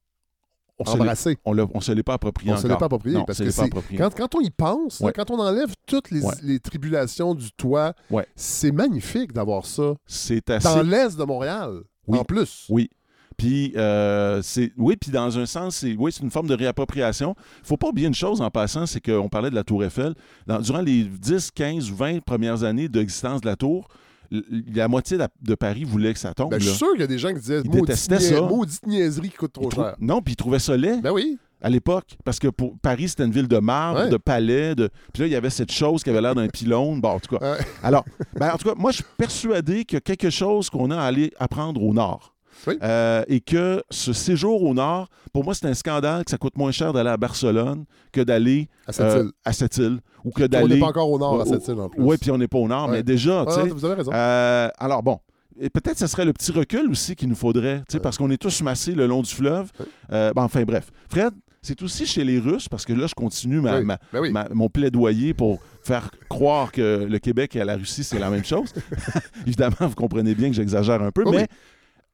on 0.81 1.15
se 1.15 1.35
on 1.73 1.81
se 1.81 1.91
l'est 1.91 2.03
pas 2.03 2.13
approprié 2.13 2.51
On 2.51 2.55
se 2.55 2.59
encore. 2.61 2.69
l'est 2.71 2.77
pas 2.79 2.85
approprié 2.85 3.15
Non, 3.17 3.23
parce 3.25 3.37
se 3.37 3.43
que 3.43 3.49
pas 3.49 3.53
c'est 3.53 3.61
approprié. 3.63 3.97
quand, 3.99 4.13
quand 4.15 4.35
on 4.35 4.41
y 4.41 4.49
pense, 4.49 4.99
là, 5.01 5.11
quand 5.11 5.29
on 5.31 5.39
enlève 5.39 5.73
toutes 5.85 6.11
les, 6.11 6.21
Ouais. 6.23 6.33
les 6.43 6.59
tribulations 6.59 7.33
du 7.35 7.51
toit, 7.51 7.93
Ouais. 8.09 8.25
c'est 8.35 8.71
magnifique 8.71 9.33
d'avoir 9.33 9.65
ça 9.65 9.93
C'est 10.05 10.49
assez. 10.49 10.67
dans 10.67 10.81
l'est 10.81 11.17
de 11.17 11.23
Montréal. 11.23 11.81
Oui. 12.07 12.17
En 12.19 12.23
plus. 12.23 12.65
Oui. 12.69 12.89
Puis, 13.37 13.73
euh, 13.75 14.41
c'est, 14.43 14.71
oui, 14.77 14.95
puis 14.99 15.09
dans 15.09 15.39
un 15.39 15.47
sens, 15.47 15.77
c'est, 15.77 15.95
oui, 15.97 16.11
c'est 16.11 16.21
une 16.21 16.29
forme 16.29 16.47
de 16.47 16.53
réappropriation. 16.53 17.33
Il 17.63 17.67
faut 17.67 17.77
pas 17.77 17.87
oublier 17.87 18.07
une 18.07 18.13
chose 18.13 18.39
en 18.41 18.51
passant, 18.51 18.85
c'est 18.85 18.99
qu'on 19.01 19.29
parlait 19.29 19.49
de 19.49 19.55
la 19.55 19.63
Tour 19.63 19.83
Eiffel. 19.83 20.13
Dans- 20.45 20.59
durant 20.59 20.81
les 20.81 21.05
10, 21.05 21.49
15 21.49 21.89
ou 21.89 21.95
20 21.95 22.19
premières 22.23 22.63
années 22.63 22.87
d'existence 22.87 23.41
de 23.41 23.47
la 23.47 23.55
Tour, 23.55 23.87
la 24.31 24.87
moitié 24.87 25.17
de, 25.41 25.55
Paris 25.55 25.83
voulait 25.83 26.13
que 26.13 26.19
ça 26.19 26.33
tombe. 26.33 26.51
Ben, 26.51 26.59
je 26.59 26.69
suis 26.69 26.77
sûr 26.77 26.91
qu'il 26.93 27.01
y 27.01 27.03
a 27.03 27.07
des 27.07 27.19
gens 27.19 27.29
qui 27.29 27.39
disaient 27.41 27.61
Ils 27.65 27.69
détestaient 27.71 28.15
nia- 28.17 28.35
ça. 28.35 28.41
maudite 28.41 28.87
niaiserie 28.87 29.29
qui 29.29 29.35
coûte 29.37 29.53
trop 29.53 29.67
trou- 29.69 29.81
cher. 29.81 29.95
Non, 29.99 30.21
puis 30.21 30.33
ils 30.33 30.37
trouvaient 30.37 30.59
ça 30.59 30.77
laid 30.77 31.01
Ben 31.01 31.11
oui. 31.11 31.37
à 31.61 31.69
l'époque, 31.69 32.17
parce 32.23 32.39
que 32.39 32.47
pour 32.47 32.77
Paris, 32.79 33.09
c'était 33.09 33.25
une 33.25 33.31
ville 33.31 33.47
de 33.47 33.57
marbre, 33.59 34.01
Ouais. 34.01 34.09
de 34.09 34.17
palais, 34.17 34.73
de... 34.73 34.89
puis 35.13 35.21
là, 35.23 35.27
il 35.27 35.31
y 35.31 35.35
avait 35.35 35.49
cette 35.49 35.71
chose 35.71 36.03
qui 36.03 36.09
avait 36.09 36.21
l'air 36.21 36.33
d'un 36.35 36.47
pylône. 36.47 37.01
Bon, 37.01 37.09
en 37.09 37.19
tout 37.19 37.37
cas. 37.37 37.51
Ouais. 37.51 37.57
Alors, 37.83 38.05
ben, 38.39 38.51
en 38.53 38.57
tout 38.57 38.69
cas, 38.69 38.75
moi, 38.77 38.91
je 38.91 38.97
suis 38.97 39.05
persuadé 39.17 39.83
qu'il 39.85 39.95
y 39.95 39.97
a 39.97 40.01
quelque 40.01 40.29
chose 40.29 40.69
qu'on 40.69 40.89
a 40.91 40.97
à 40.97 41.03
aller 41.03 41.31
apprendre 41.37 41.83
au 41.83 41.93
Nord. 41.93 42.30
Oui. 42.67 42.77
Euh, 42.83 43.23
et 43.27 43.39
que 43.39 43.83
ce 43.89 44.13
séjour 44.13 44.63
au 44.63 44.73
Nord, 44.73 45.07
pour 45.33 45.43
moi, 45.43 45.53
c'est 45.53 45.65
un 45.67 45.73
scandale 45.73 46.23
que 46.25 46.31
ça 46.31 46.37
coûte 46.37 46.57
moins 46.57 46.71
cher 46.71 46.93
d'aller 46.93 47.09
à 47.09 47.17
Barcelone 47.17 47.85
que 48.11 48.21
d'aller 48.21 48.69
À 48.87 48.91
cette 48.93 49.05
euh, 49.05 49.23
île. 49.23 49.31
à 49.45 49.53
cette 49.53 49.77
île. 49.77 49.99
Ou 50.23 50.31
que 50.31 50.43
On 50.43 50.47
d'aller. 50.47 50.75
n'est 50.75 50.79
pas 50.79 50.87
encore 50.87 51.09
au 51.09 51.17
nord 51.17 51.41
à 51.41 51.45
cette 51.45 51.67
île 51.67 51.79
en 51.79 51.89
plus. 51.89 52.01
Oui, 52.01 52.17
puis 52.19 52.29
on 52.31 52.37
n'est 52.37 52.47
pas 52.47 52.59
au 52.59 52.67
Nord, 52.67 52.87
Ouais. 52.89 52.97
mais 52.97 53.03
déjà, 53.03 53.45
tu 53.47 53.53
Ah, 53.57 53.63
vous 53.65 53.85
avez 53.85 53.95
raison. 53.95 54.11
Euh, 54.13 54.69
alors 54.77 55.01
bon, 55.01 55.19
et 55.59 55.69
peut-être 55.69 55.97
ce 55.97 56.07
serait 56.07 56.25
le 56.25 56.33
petit 56.33 56.51
recul 56.51 56.89
aussi 56.91 57.15
qu'il 57.15 57.29
nous 57.29 57.35
faudrait, 57.35 57.81
Ouais. 57.91 57.99
parce 57.99 58.17
qu'on 58.17 58.29
est 58.29 58.37
tous 58.41 58.61
massés 58.61 58.93
le 58.93 59.07
long 59.07 59.21
du 59.21 59.33
fleuve. 59.33 59.71
Ouais. 59.79 59.85
Euh, 60.11 60.31
ben, 60.35 60.43
enfin 60.43 60.63
bref. 60.63 60.91
Fred, 61.09 61.33
c'est 61.63 61.79
aussi 61.83 62.05
chez 62.07 62.23
les 62.23 62.39
Russes, 62.39 62.67
parce 62.69 62.85
que 62.85 62.93
là, 62.93 63.05
je 63.07 63.13
continue 63.13 63.61
ma, 63.61 63.77
Oui. 63.79 63.85
ma- 63.85 63.97
Ben 64.13 64.19
oui. 64.21 64.31
ma- 64.31 64.47
mon 64.51 64.67
plaidoyer 64.69 65.33
pour 65.35 65.59
faire 65.83 66.09
croire 66.29 66.71
que 66.71 67.05
le 67.09 67.19
Québec 67.19 67.55
et 67.55 67.63
la 67.63 67.75
Russie, 67.75 68.03
c'est 68.03 68.17
la 68.19 68.29
même 68.31 68.43
chose. 68.45 68.73
Évidemment, 69.47 69.75
vous 69.81 69.95
comprenez 69.95 70.35
bien 70.35 70.49
que 70.49 70.55
j'exagère 70.55 71.01
un 71.01 71.11
peu, 71.11 71.23
mais 71.25 71.41
oui. 71.41 71.45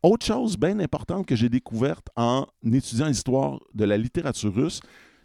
Autre 0.03 0.25
chose 0.25 0.57
bien 0.57 0.79
importante 0.79 1.25
que 1.25 1.35
j'ai 1.35 1.49
découverte 1.49 2.07
en 2.15 2.45
étudiant 2.71 3.07
l'histoire 3.07 3.59
de 3.73 3.85
la 3.85 3.97
littérature 3.97 4.53
russe, 4.53 4.79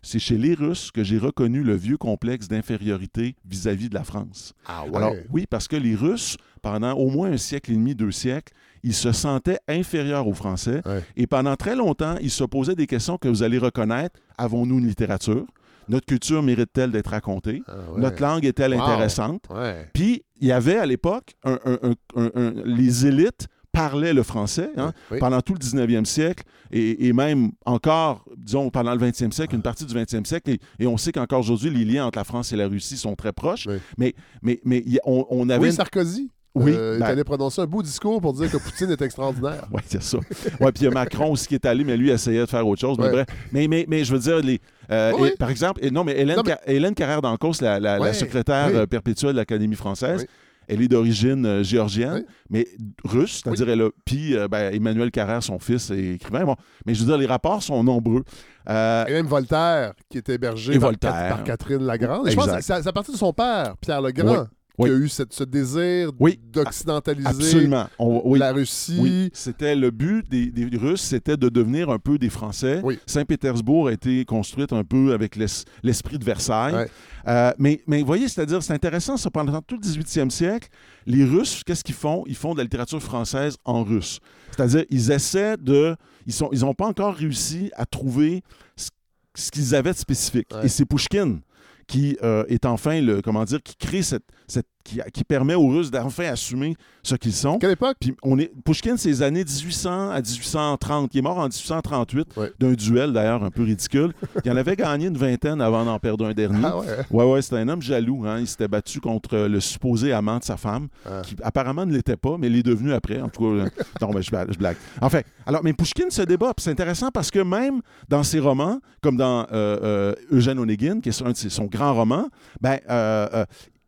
c'est 0.05 0.19
chez 0.19 0.37
les 0.37 0.55
Russes 0.55 0.91
que 0.91 1.05
j'ai 1.05 1.19
reconnu 1.19 1.62
le 1.62 1.76
vieux 1.76 1.97
complexe 1.97 2.49
d'infériorité 2.49 3.37
vis-à-vis 3.45 3.88
de 3.88 3.95
la 3.95 4.02
France. 4.02 4.52
Ah 4.67 4.85
Alors 4.93 5.14
oui, 5.31 5.47
parce 5.49 5.69
que 5.69 5.76
les 5.76 5.95
Russes, 5.95 6.37
pendant 6.61 6.93
au 6.95 7.09
moins 7.09 7.31
un 7.31 7.37
siècle 7.37 7.71
et 7.71 7.76
demi, 7.76 7.95
deux 7.95 8.11
siècles, 8.11 8.52
ils 8.83 8.95
se 8.95 9.12
sentaient 9.12 9.61
inférieurs 9.69 10.26
aux 10.26 10.35
Français. 10.35 10.83
Ouais. 10.85 11.05
Et 11.17 11.29
pendant 11.29 11.55
très 11.55 11.76
longtemps, 11.76 12.17
ils 12.21 12.31
se 12.33 12.43
posaient 12.43 12.75
des 12.75 12.88
questions 12.88 13.17
que 13.17 13.29
vous 13.29 13.45
allez 13.45 13.59
reconnaître. 13.59 14.19
Avons-nous 14.38 14.81
une 14.81 14.88
littérature? 14.88 15.47
Notre 15.88 16.07
culture 16.07 16.43
mérite-t-elle 16.43 16.91
d'être 16.91 17.11
racontée? 17.11 17.62
Ah 17.69 17.75
ouais. 17.93 18.00
Notre 18.00 18.21
langue 18.23 18.45
est-elle 18.45 18.75
Wow. 18.75 18.81
intéressante? 18.83 19.45
Ouais. 19.50 19.88
Puis, 19.95 20.25
il 20.41 20.49
y 20.49 20.52
avait 20.52 20.79
à 20.79 20.87
l'époque, 20.87 21.35
un- 21.45 21.61
un- 21.64 21.79
un- 21.83 21.95
un- 22.17 22.31
un- 22.35 22.52
les 22.64 23.07
élites 23.07 23.47
parlaient 23.73 24.12
le 24.12 24.23
français 24.23 24.71
hein, 24.76 24.93
Oui. 25.11 25.19
pendant 25.19 25.41
tout 25.41 25.55
le 25.55 25.59
19e 25.59 26.05
siècle 26.05 26.45
et, 26.71 27.09
et 27.09 27.12
même 27.12 27.52
encore, 27.64 28.25
disons, 28.37 28.71
pendant 28.71 28.95
le 28.95 29.00
20e 29.00 29.33
siècle, 29.33 29.55
une 29.55 29.62
partie 29.62 29.85
du 29.87 29.95
20e 29.95 30.25
siècle. 30.26 30.50
Et, 30.50 30.61
et 30.79 30.87
on 30.87 30.97
sait 30.97 31.12
qu'encore 31.12 31.41
aujourd'hui, 31.41 31.71
les 31.71 31.85
liens 31.85 32.07
entre 32.07 32.19
la 32.19 32.25
France 32.25 32.52
et 32.52 32.57
la 32.57 32.69
Russie 32.69 32.97
sont 32.97 33.14
très 33.17 33.33
proches. 33.33 33.67
Oui. 33.67 33.76
Mais, 33.99 34.14
mais, 34.43 34.61
mais 34.64 34.83
il 34.87 34.99
on, 35.05 35.26
on 35.31 35.49
avait... 35.49 35.62
Oui, 35.69 35.73
Sarkozy. 35.73 36.31
Oui, 36.55 36.71
euh, 36.75 36.99
ben- 36.99 37.07
est 37.07 37.09
allé 37.12 37.25
prononcer 37.25 37.62
un 37.62 37.67
beau 37.67 37.81
discours 37.83 38.21
pour 38.21 38.35
dire 38.35 38.50
que 38.50 38.59
Poutine 38.59 38.91
est 38.91 39.00
extraordinaire. 39.00 39.67
Oui, 39.73 39.81
c'est 39.87 40.02
ça. 40.02 40.19
Oui, 40.19 40.71
puis 40.73 40.83
il 40.83 40.85
y 40.85 40.87
a 40.87 40.91
Macron 40.91 41.33
aussi 41.33 41.47
qui 41.49 41.55
est 41.55 41.64
allé, 41.64 41.83
mais 41.83 41.97
lui 41.97 42.11
essayait 42.11 42.41
de 42.41 42.47
faire 42.47 42.67
autre 42.69 42.83
chose. 42.83 42.99
Mais 42.99 43.09
bref. 43.09 43.26
Mais, 43.52 43.67
mais, 43.69 43.87
mais 43.88 44.05
je 44.05 44.12
veux 44.12 44.19
dire, 44.19 44.37
les, 44.41 44.61
euh, 44.91 45.12
Oui. 45.19 45.31
et- 45.33 45.37
par 45.38 45.49
exemple, 45.49 45.83
et 45.83 45.91
non, 45.91 46.05
mais 46.05 46.12
Hélène, 46.12 46.37
Non, 46.37 46.43
mais- 46.45 46.50
Ca- 46.50 46.61
Hélène 46.67 46.95
Carrère 46.95 47.23
d'Ancos, 47.23 47.55
la, 47.62 47.81
la- 47.81 47.99
la 47.99 48.12
secrétaire 48.12 48.67
oui. 48.69 48.76
euh, 48.76 48.87
perpétuelle 48.87 49.33
de 49.33 49.37
l'Académie 49.38 49.76
française, 49.76 50.21
Oui. 50.21 50.26
Elle 50.69 50.83
est 50.83 50.88
d'origine 50.88 51.45
euh, 51.47 51.62
géorgienne, 51.62 52.25
Oui. 52.26 52.35
mais 52.50 52.66
russe, 53.04 53.42
c'est-à-dire 53.45 53.69
elle 53.71 53.83
a. 53.83 53.90
Puis 54.04 54.37
euh, 54.37 54.49
ben, 54.49 54.73
Emmanuel 54.73 55.11
Carrère, 55.11 55.42
son 55.42 55.59
fils, 55.59 55.90
est 55.90 56.14
écrivain. 56.14 56.45
Bon, 56.45 56.57
mais 56.87 56.95
je 56.95 57.00
veux 57.00 57.07
dire, 57.07 57.19
les 57.19 57.26
rapports 57.26 57.62
sont 57.62 57.83
nombreux. 57.85 58.25
Euh, 58.69 59.04
Et 59.07 59.12
même 59.12 59.26
Voltaire, 59.26 59.92
qui 60.09 60.19
est 60.19 60.28
hébergé 60.28 60.78
par, 60.78 61.42
Catherine 61.45 61.85
Lagrande. 61.85 62.28
Et 62.28 62.31
je 62.31 62.37
pense 62.37 62.47
que 62.47 62.61
c'est 62.61 62.73
à- 62.73 62.83
c'est 62.83 62.88
à 62.88 62.92
partir 62.92 63.12
de 63.14 63.19
son 63.19 63.33
père, 63.33 63.75
Pierre 63.81 64.00
Legrand, 64.00 64.33
Oui. 64.42 64.47
Qui 64.87 64.91
a 64.91 64.95
eu 64.95 65.09
cette- 65.09 65.33
ce 65.33 65.45
désir 65.45 66.11
Oui. 66.21 66.39
d'occidentaliser 66.53 67.69
oui. 68.01 68.39
la 68.39 68.53
Russie. 68.53 68.99
Oui, 69.01 69.31
c'était 69.33 69.75
le 69.77 69.91
but 69.91 70.29
des, 70.29 70.51
des 70.51 70.77
Russes, 70.77 71.03
c'était 71.03 71.37
de 71.37 71.49
devenir 71.49 71.91
un 71.91 71.99
peu 71.99 72.19
des 72.19 72.29
Français. 72.31 72.81
Oui. 72.83 72.99
Saint-Pétersbourg 73.07 73.89
a 73.89 73.93
été 73.93 74.25
construite 74.25 74.73
un 74.73 74.85
peu 74.85 75.12
avec 75.12 75.37
l'es- 75.37 75.65
l'esprit 75.83 76.19
de 76.19 76.25
Versailles. 76.25 76.75
Ouais. 76.75 76.91
Euh, 77.29 77.53
mais, 77.59 77.81
mais 77.87 78.01
vous 78.01 78.07
voyez, 78.07 78.29
c'est-à-dire, 78.29 78.62
c'est 78.62 78.73
intéressant, 78.73 79.17
ça, 79.17 79.31
pendant 79.31 79.61
tout 79.62 79.77
le 79.77 79.81
18e 79.81 80.31
siècle, 80.31 80.69
les 81.07 81.25
Russes, 81.25 81.62
qu'est-ce 81.65 81.85
qu'ils 81.85 81.95
font? 81.95 82.25
Ils 82.27 82.35
font 82.37 82.53
de 82.53 82.59
la 82.59 82.65
littérature 82.65 83.01
française 83.03 83.57
en 83.65 83.85
russe. 83.85 84.19
C'est-à-dire, 84.57 84.85
ils 84.91 85.11
essaient 85.11 85.57
de... 85.57 85.95
Ils 86.27 86.35
n'ont 86.41 86.49
ils 86.53 86.65
ont 86.65 86.75
pas 86.75 86.87
encore 86.87 87.15
réussi 87.15 87.71
à 87.75 87.85
trouver 87.87 88.43
ce, 88.77 88.91
ce 89.35 89.51
qu'ils 89.51 89.75
avaient 89.75 89.93
de 89.93 89.97
spécifique. 89.97 90.47
Ouais. 90.55 90.67
Et 90.67 90.69
c'est 90.69 90.85
Pushkin 90.85 91.41
qui 91.89 92.17
euh, 92.23 92.45
est 92.49 92.65
enfin 92.65 93.01
le... 93.01 93.23
Comment 93.23 93.45
dire? 93.45 93.61
Qui 93.62 93.75
crée 93.77 94.03
cette... 94.03 94.23
cette 94.47 94.67
qui, 94.85 95.01
qui 95.15 95.23
permet 95.23 95.55
aux 95.55 95.69
Russes 95.69 95.93
d'enfin 95.93 96.25
assumer 96.25 96.75
ce 97.05 97.15
qu'ils 97.15 97.33
sont. 97.33 97.59
Quelle 97.61 97.71
époque? 97.71 97.97
Puis 98.01 98.17
on 98.25 98.37
est 98.41 98.51
Pushkin, 98.65 98.97
c'est 98.97 99.11
les 99.11 99.23
années 99.23 99.45
1800 99.45 100.11
à 100.11 100.21
1830. 100.21 101.15
Il 101.15 101.19
est 101.19 101.23
mort 101.23 101.39
en 101.39 101.45
1838 101.45 102.37
Ouais. 102.37 102.52
d'un 102.59 102.73
duel 102.73 103.13
d'ailleurs 103.13 103.45
un 103.45 103.50
peu 103.52 103.63
ridicule. 103.63 104.13
Il 104.45 104.50
en 104.50 104.57
avait 104.57 104.75
gagné 104.75 105.07
une 105.07 105.17
vingtaine 105.17 105.61
avant 105.61 105.85
d'en 105.85 105.99
perdre 106.00 106.26
un 106.26 106.33
dernier. 106.33 106.65
Ah 106.65 106.78
ouais. 106.78 106.87
Ouais, 107.13 107.25
ouais, 107.33 107.43
c'était 107.43 107.59
un 107.59 107.69
homme 107.69 107.81
jaloux. 107.81 108.25
Hein. 108.26 108.41
Il 108.41 108.49
s'était 108.49 108.67
battu 108.67 109.00
contre 109.00 109.37
le 109.39 109.61
supposé 109.61 110.13
amant 110.13 110.39
de 110.39 110.45
sa 110.45 110.57
femme, 110.57 110.89
Ah. 111.07 111.23
qui 111.23 111.37
apparemment 111.45 111.87
ne 111.87 111.93
l'était 111.93 112.17
pas, 112.17 112.37
mais 112.37 112.49
l'est 112.49 112.65
devenu 112.65 112.93
après. 112.93 113.21
En 113.21 113.28
tout 113.28 113.43
cas, 113.43 113.69
non, 114.00 114.11
mais 114.13 114.23
je, 114.23 114.31
blague- 114.31 114.52
je 114.52 114.59
blague. 114.59 114.76
Enfin, 115.00 115.21
alors, 115.47 115.63
mais 115.63 115.75
Pushkin 115.75 116.11
se 116.11 116.23
débat. 116.23 116.55
puis 116.57 116.65
C'est 116.65 116.71
intéressant 116.73 117.11
parce 117.13 117.31
que 117.31 117.39
même 117.39 117.83
dans 118.09 118.25
ses 118.25 118.41
romans, 118.41 118.81
comme 119.00 119.17
dans 119.17 119.43
euh, 119.52 119.78
euh, 119.83 120.15
Eugène 120.33 120.59
Onegin, 120.59 120.99
qui 121.00 121.09
est 121.11 121.23
un 121.23 121.31
de 121.31 121.37
ses- 121.37 121.50
son 121.50 121.67
grand 121.67 121.95
roman, 121.95 122.26
ben, 122.61 122.78
euh, 122.91 123.45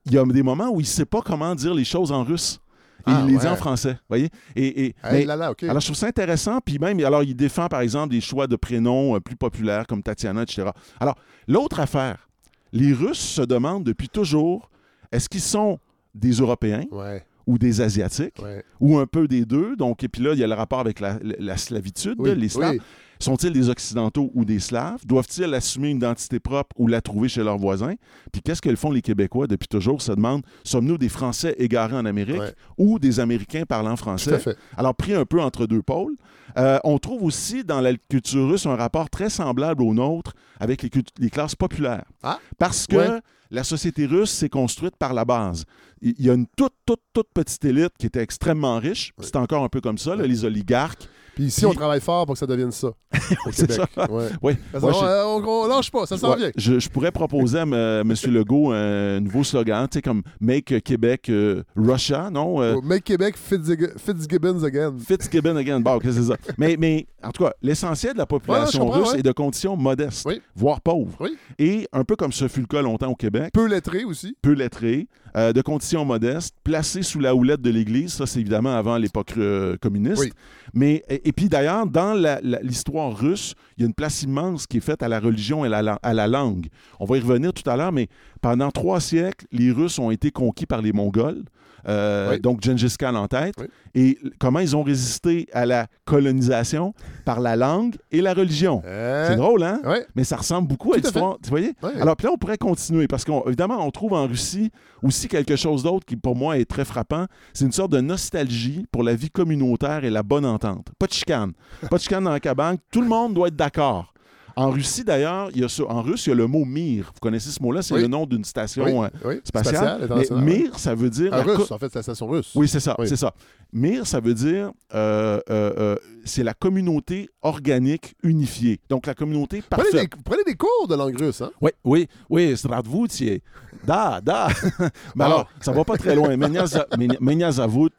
il 0.06 0.12
y 0.12 0.18
a 0.18 0.24
des 0.24 0.42
moments 0.42 0.68
où 0.70 0.80
il 0.80 0.84
ne 0.84 0.88
sait 0.88 1.04
pas 1.06 1.20
comment 1.22 1.54
dire 1.54 1.74
les 1.74 1.84
choses 1.84 2.12
en 2.12 2.24
russe. 2.24 2.60
Et 3.06 3.10
Ah, 3.10 3.22
il 3.26 3.32
les 3.34 3.38
dit 3.38 3.46
en 3.46 3.56
français. 3.56 3.98
voyez? 4.08 4.30
Et, 4.56 4.86
et- 4.86 4.94
Hey, 5.02 5.12
mais- 5.12 5.24
là, 5.26 5.36
là, 5.36 5.50
OK. 5.50 5.62
alors, 5.64 5.80
je 5.80 5.86
trouve 5.86 5.96
ça 5.96 6.06
intéressant. 6.06 6.58
Puis 6.64 6.78
même, 6.78 6.98
alors, 7.04 7.22
il 7.22 7.34
défend, 7.36 7.66
par 7.68 7.80
exemple, 7.82 8.10
des 8.14 8.20
choix 8.22 8.46
de 8.46 8.56
prénoms 8.56 9.16
euh, 9.16 9.20
plus 9.20 9.36
populaires 9.36 9.86
comme 9.86 10.02
Tatiana, 10.02 10.42
etc. 10.42 10.68
Alors, 11.00 11.16
l'autre 11.46 11.80
affaire, 11.80 12.28
les 12.72 12.92
Russes 12.94 13.18
se 13.18 13.42
demandent 13.42 13.84
depuis 13.84 14.08
toujours 14.08 14.70
est-ce 15.12 15.28
qu'ils 15.28 15.42
sont 15.42 15.78
des 16.14 16.30
Européens 16.32 16.84
ouais, 16.92 17.26
ou 17.46 17.58
des 17.58 17.82
Asiatiques 17.82 18.40
ouais. 18.42 18.64
ou 18.80 18.98
un 18.98 19.06
peu 19.06 19.28
des 19.28 19.44
deux? 19.44 19.76
Donc, 19.76 20.02
et 20.02 20.08
puis 20.08 20.22
là, 20.22 20.32
il 20.32 20.38
y 20.38 20.44
a 20.44 20.46
le 20.46 20.54
rapport 20.54 20.80
avec 20.80 20.98
la, 21.00 21.18
la- 21.22 21.36
la 21.38 21.56
slavitude, 21.58 22.14
Oui, 22.18 22.34
les 22.34 22.48
Slaves. 22.48 22.72
oui. 22.76 22.80
Sont-ils 23.24 23.54
des 23.54 23.70
Occidentaux 23.70 24.30
ou 24.34 24.44
des 24.44 24.58
Slaves? 24.60 25.06
Doivent-ils 25.06 25.54
assumer 25.54 25.88
une 25.88 25.96
identité 25.96 26.40
propre 26.40 26.76
ou 26.78 26.86
la 26.88 27.00
trouver 27.00 27.30
chez 27.30 27.42
leurs 27.42 27.56
voisins? 27.56 27.94
Puis 28.32 28.42
qu'est-ce 28.42 28.60
que 28.60 28.74
font 28.76 28.90
les 28.90 29.00
Québécois 29.00 29.46
depuis 29.46 29.66
toujours? 29.66 30.02
Se 30.02 30.12
demandent, 30.12 30.42
sommes-nous 30.62 30.98
des 30.98 31.08
Français 31.08 31.54
égarés 31.58 31.96
en 31.96 32.04
Amérique 32.04 32.40
Ouais. 32.40 32.54
ou 32.76 32.98
des 32.98 33.20
Américains 33.20 33.64
parlant 33.66 33.92
Tout 33.92 34.02
français? 34.02 34.34
à 34.34 34.38
fait. 34.38 34.58
Alors, 34.76 34.94
pris 34.94 35.14
un 35.14 35.24
peu 35.24 35.40
entre 35.40 35.66
deux 35.66 35.80
pôles, 35.80 36.16
euh, 36.58 36.78
on 36.84 36.98
trouve 36.98 37.22
aussi 37.22 37.64
dans 37.64 37.80
la 37.80 37.94
culture 38.10 38.46
russe 38.46 38.66
un 38.66 38.76
rapport 38.76 39.08
très 39.08 39.30
semblable 39.30 39.82
au 39.82 39.94
nôtre 39.94 40.34
avec 40.60 40.82
les, 40.82 41.30
classes 41.30 41.54
populaires. 41.54 42.04
Ah, 42.22 42.38
Parce 42.58 42.86
que 42.86 42.96
ouais. 42.96 43.20
la 43.50 43.64
société 43.64 44.04
russe 44.04 44.32
s'est 44.32 44.50
construite 44.50 44.96
par 44.96 45.14
la 45.14 45.24
base. 45.24 45.64
Il 46.02 46.14
il 46.18 46.26
y 46.26 46.30
a 46.30 46.34
une 46.34 46.46
toute, 46.58 46.74
toute, 46.84 47.00
toute 47.14 47.28
petite 47.32 47.64
élite 47.64 47.92
qui 47.98 48.04
était 48.04 48.20
extrêmement 48.20 48.78
riche. 48.78 49.14
C'est 49.20 49.36
encore 49.36 49.64
un 49.64 49.70
peu 49.70 49.80
comme 49.80 49.96
ça, 49.96 50.14
là, 50.14 50.26
les 50.26 50.44
oligarques. 50.44 51.08
Puis 51.34 51.44
ici, 51.44 51.60
Puis- 51.62 51.66
on 51.70 51.74
travaille 51.74 52.00
fort 52.00 52.26
pour 52.26 52.34
que 52.34 52.38
ça 52.38 52.46
devienne 52.46 52.70
ça. 52.72 52.88
Au 53.46 53.52
c'est 53.52 53.66
Québec. 53.68 53.88
ça. 53.94 54.10
Ouais. 54.10 54.28
Oui. 54.42 54.56
Moi, 54.80 54.92
je- 54.92 55.04
euh, 55.04 55.24
on, 55.26 55.44
on 55.44 55.66
lâche 55.68 55.90
pas, 55.90 56.06
ça 56.06 56.16
s'en 56.18 56.30
Ouais, 56.32 56.36
vient. 56.36 56.50
je, 56.56 56.78
je 56.78 56.88
pourrais 56.88 57.10
proposer 57.12 57.58
à 57.58 57.62
M. 57.62 58.02
Monsieur 58.06 58.30
Legault 58.30 58.72
un 58.72 59.20
nouveau 59.20 59.44
slogan, 59.44 59.86
tu 59.90 59.98
sais, 59.98 60.02
comme 60.02 60.22
Make 60.40 60.82
Québec 60.82 61.28
euh, 61.30 61.62
Russia, 61.76 62.30
non? 62.30 62.60
Euh, 62.62 62.74
Oh, 62.76 62.82
Make 62.82 63.04
Québec 63.04 63.36
Fitzgibbons 63.36 64.62
again. 64.64 64.94
Fitzgibbon 65.06 65.56
again. 65.56 65.80
Bon, 65.80 65.98
que 65.98 66.10
c'est 66.10 66.22
ça? 66.22 66.36
Mais, 66.58 66.76
mais 66.78 67.06
en 67.22 67.30
tout 67.30 67.44
cas, 67.44 67.52
l'essentiel 67.62 68.12
de 68.14 68.18
la 68.18 68.26
population 68.26 68.90
Ouais, 68.90 68.98
russe 68.98 69.14
est 69.14 69.22
de 69.22 69.32
conditions 69.32 69.76
modestes, 69.76 70.24
Oui. 70.26 70.40
voire 70.54 70.80
pauvres. 70.80 71.16
Oui. 71.20 71.36
Et 71.58 71.88
un 71.92 72.04
peu 72.04 72.16
comme 72.16 72.32
ce 72.32 72.48
fut 72.48 72.60
le 72.60 72.66
cas 72.66 72.82
longtemps 72.82 73.10
au 73.10 73.14
Québec, 73.14 73.50
Peu 73.52 73.66
lettré 73.66 74.04
aussi. 74.04 74.36
peu 74.42 74.52
lettrés, 74.52 75.08
euh, 75.36 75.52
de 75.52 75.62
conditions 75.62 76.04
modestes, 76.04 76.54
placés 76.62 77.02
sous 77.02 77.20
la 77.20 77.34
houlette 77.34 77.60
de 77.60 77.70
l'Église. 77.70 78.12
Ça, 78.12 78.26
c'est 78.26 78.40
évidemment 78.40 78.76
avant 78.76 78.96
l'époque 78.96 79.34
euh, 79.36 79.76
communiste. 79.76 80.22
Oui. 80.22 80.32
Mais, 80.72 81.02
et, 81.08 81.28
et 81.28 81.32
puis 81.32 81.48
d'ailleurs, 81.48 81.86
dans 81.86 82.14
l'histoire 82.62 83.16
russe, 83.16 83.54
il 83.76 83.82
y 83.82 83.84
a 83.84 83.86
une 83.86 83.94
place 83.94 84.22
immense 84.22 84.66
qui 84.66 84.76
est 84.76 84.80
faite 84.80 85.02
à 85.02 85.08
la 85.08 85.20
religion 85.20 85.64
et 85.64 85.74
à 85.74 85.82
la, 85.82 85.98
à 86.02 86.14
la 86.14 86.26
langue. 86.26 86.68
On 87.00 87.04
va 87.04 87.16
y 87.16 87.20
revenir 87.20 87.52
tout 87.52 87.68
à 87.68 87.76
l'heure, 87.76 87.92
mais 87.92 88.08
pendant 88.44 88.70
trois 88.70 89.00
siècles, 89.00 89.46
les 89.52 89.70
Russes 89.72 89.98
ont 89.98 90.10
été 90.10 90.30
conquis 90.30 90.66
par 90.66 90.82
les 90.82 90.92
Mongols. 90.92 91.44
euh, 91.88 92.32
Oui. 92.32 92.40
Donc, 92.40 92.62
Gengis 92.62 92.96
Khan 92.98 93.14
en 93.14 93.26
tête. 93.26 93.54
Oui. 93.58 93.66
Et 93.94 94.18
comment 94.38 94.58
ils 94.58 94.74
ont 94.76 94.82
résisté 94.82 95.46
à 95.52 95.64
la 95.66 95.86
colonisation? 96.04 96.94
Par 97.24 97.40
la 97.40 97.56
langue 97.56 97.96
et 98.10 98.20
la 98.20 98.34
religion. 98.34 98.82
Euh, 98.84 99.28
C'est 99.28 99.36
drôle, 99.36 99.62
hein? 99.62 99.80
Mais 100.14 100.24
ça 100.24 100.36
ressemble 100.36 100.68
beaucoup 100.68 100.92
à 100.92 100.96
Tout 100.96 101.00
à 101.00 101.08
l'histoire. 101.08 101.36
Tu 101.42 101.50
voyez? 101.50 101.72
Ouais. 101.82 102.00
Alors, 102.00 102.16
puis 102.16 102.26
là, 102.26 102.32
on 102.34 102.38
pourrait 102.38 102.58
continuer 102.58 103.06
parce 103.06 103.24
qu'évidemment, 103.24 103.78
on 103.86 103.90
trouve 103.90 104.12
en 104.14 104.26
Russie 104.26 104.70
aussi 105.02 105.28
quelque 105.28 105.56
chose 105.56 105.82
d'autre 105.82 106.04
qui, 106.06 106.16
pour 106.16 106.36
moi, 106.36 106.58
est 106.58 106.64
très 106.64 106.84
frappant. 106.84 107.26
C'est 107.52 107.64
une 107.66 107.72
sorte 107.72 107.92
de 107.92 108.00
nostalgie 108.00 108.86
pour 108.92 109.02
la 109.02 109.14
vie 109.14 109.30
communautaire 109.30 110.04
et 110.04 110.10
la 110.10 110.22
bonne 110.22 110.46
entente. 110.46 110.88
Pas 110.98 111.06
de 111.06 111.12
chicane. 111.12 111.52
Pas 111.90 111.96
de 111.96 112.02
chicane 112.02 112.24
dans 112.24 112.32
la 112.32 112.40
cabane. 112.40 112.76
Tout 112.90 113.00
le 113.02 113.08
monde 113.08 113.34
doit 113.34 113.48
être 113.48 113.56
d'accord. 113.56 114.13
En 114.56 114.70
Russie, 114.70 115.04
d'ailleurs, 115.04 115.50
il 115.54 115.60
y 115.60 115.64
a. 115.64 115.84
En 115.88 116.02
russe, 116.02 116.26
il 116.26 116.30
y 116.30 116.32
a 116.32 116.36
le 116.36 116.46
mot 116.46 116.64
Mir. 116.64 117.06
Vous 117.14 117.20
connaissez 117.20 117.50
ce 117.50 117.62
mot-là? 117.62 117.82
C'est 117.82 117.94
Oui. 117.94 118.02
le 118.02 118.06
nom 118.06 118.24
d'une 118.26 118.44
station 118.44 118.84
Oui, 118.84 118.92
euh, 118.92 119.08
oui. 119.24 119.40
spatiale. 119.44 120.08
Mais. 120.08 120.58
Mir, 120.58 120.78
ça 120.78 120.94
veut 120.94 121.10
dire. 121.10 121.30
Co- 121.44 121.56
russe, 121.56 121.70
en 121.72 121.78
fait, 121.78 121.88
c'est 121.88 121.98
la 121.98 122.02
station 122.04 122.28
russe. 122.28 122.52
oui, 122.54 122.68
c'est 122.68 122.80
ça, 122.80 122.96
c'est 123.04 123.16
ça. 123.16 123.34
Mir, 123.72 124.06
ça 124.06 124.20
veut 124.20 124.34
dire, 124.34 124.70
euh, 124.94 125.40
euh, 125.50 125.72
euh, 125.78 125.96
c'est 126.24 126.44
la 126.44 126.54
communauté 126.54 127.28
organique 127.42 128.14
unifiée. 128.22 128.78
Donc, 128.88 129.06
la 129.06 129.14
communauté 129.14 129.58
Vous 129.58 129.66
prenez, 129.68 129.90
parfaite. 129.90 130.10
des, 130.12 130.22
prenez 130.24 130.44
des 130.44 130.54
cours 130.54 130.86
de 130.88 130.94
langue 130.94 131.18
russe, 131.18 131.40
hein? 131.40 131.50
Oui, 131.60 131.72
oui, 131.82 132.08
oui, 132.30 132.56
Stradvoutier. 132.56 133.42
Da, 133.84 134.20
da. 134.20 134.48
Mais 135.16 135.24
alors, 135.24 135.48
ça 135.60 135.72
va 135.72 135.84
pas 135.84 135.96
très 135.96 136.14
loin. 136.14 136.36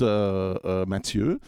Euh, 0.02 0.86
Mathieu. 0.88 1.40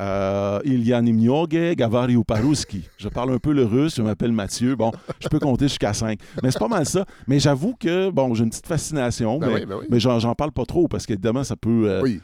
Euh, 0.00 0.58
il 0.64 0.84
y 0.86 0.92
a 0.92 1.00
Nimnioge, 1.00 1.74
Gavariu 1.76 2.24
Paruski. 2.24 2.88
Je 2.98 3.08
parle 3.08 3.32
un 3.32 3.38
peu 3.38 3.52
le 3.52 3.64
russe, 3.64 3.94
je 3.96 4.02
m'appelle 4.02 4.32
Mathieu. 4.32 4.74
Bon, 4.76 4.90
je 5.20 5.28
peux 5.28 5.38
compter 5.38 5.68
jusqu'à 5.68 5.92
5. 5.92 6.18
Mais 6.42 6.50
c'est 6.50 6.58
pas 6.58 6.68
mal 6.68 6.84
ça. 6.86 7.04
Mais 7.28 7.38
j'avoue 7.38 7.74
que, 7.78 8.10
bon, 8.10 8.34
j'ai 8.34 8.44
une 8.44 8.50
petite 8.50 8.66
fascination, 8.66 9.38
Ben 9.38 9.46
mais, 9.48 9.54
oui, 9.54 9.66
ben 9.66 9.76
oui. 9.80 9.86
mais 9.90 10.00
j'en, 10.00 10.18
j'en 10.18 10.34
parle 10.34 10.52
pas 10.52 10.64
trop 10.64 10.88
parce 10.88 11.06
qu'évidemment, 11.06 11.44
ça 11.44 11.56
peut. 11.56 11.84
euh, 11.88 12.00
Oui. 12.02 12.20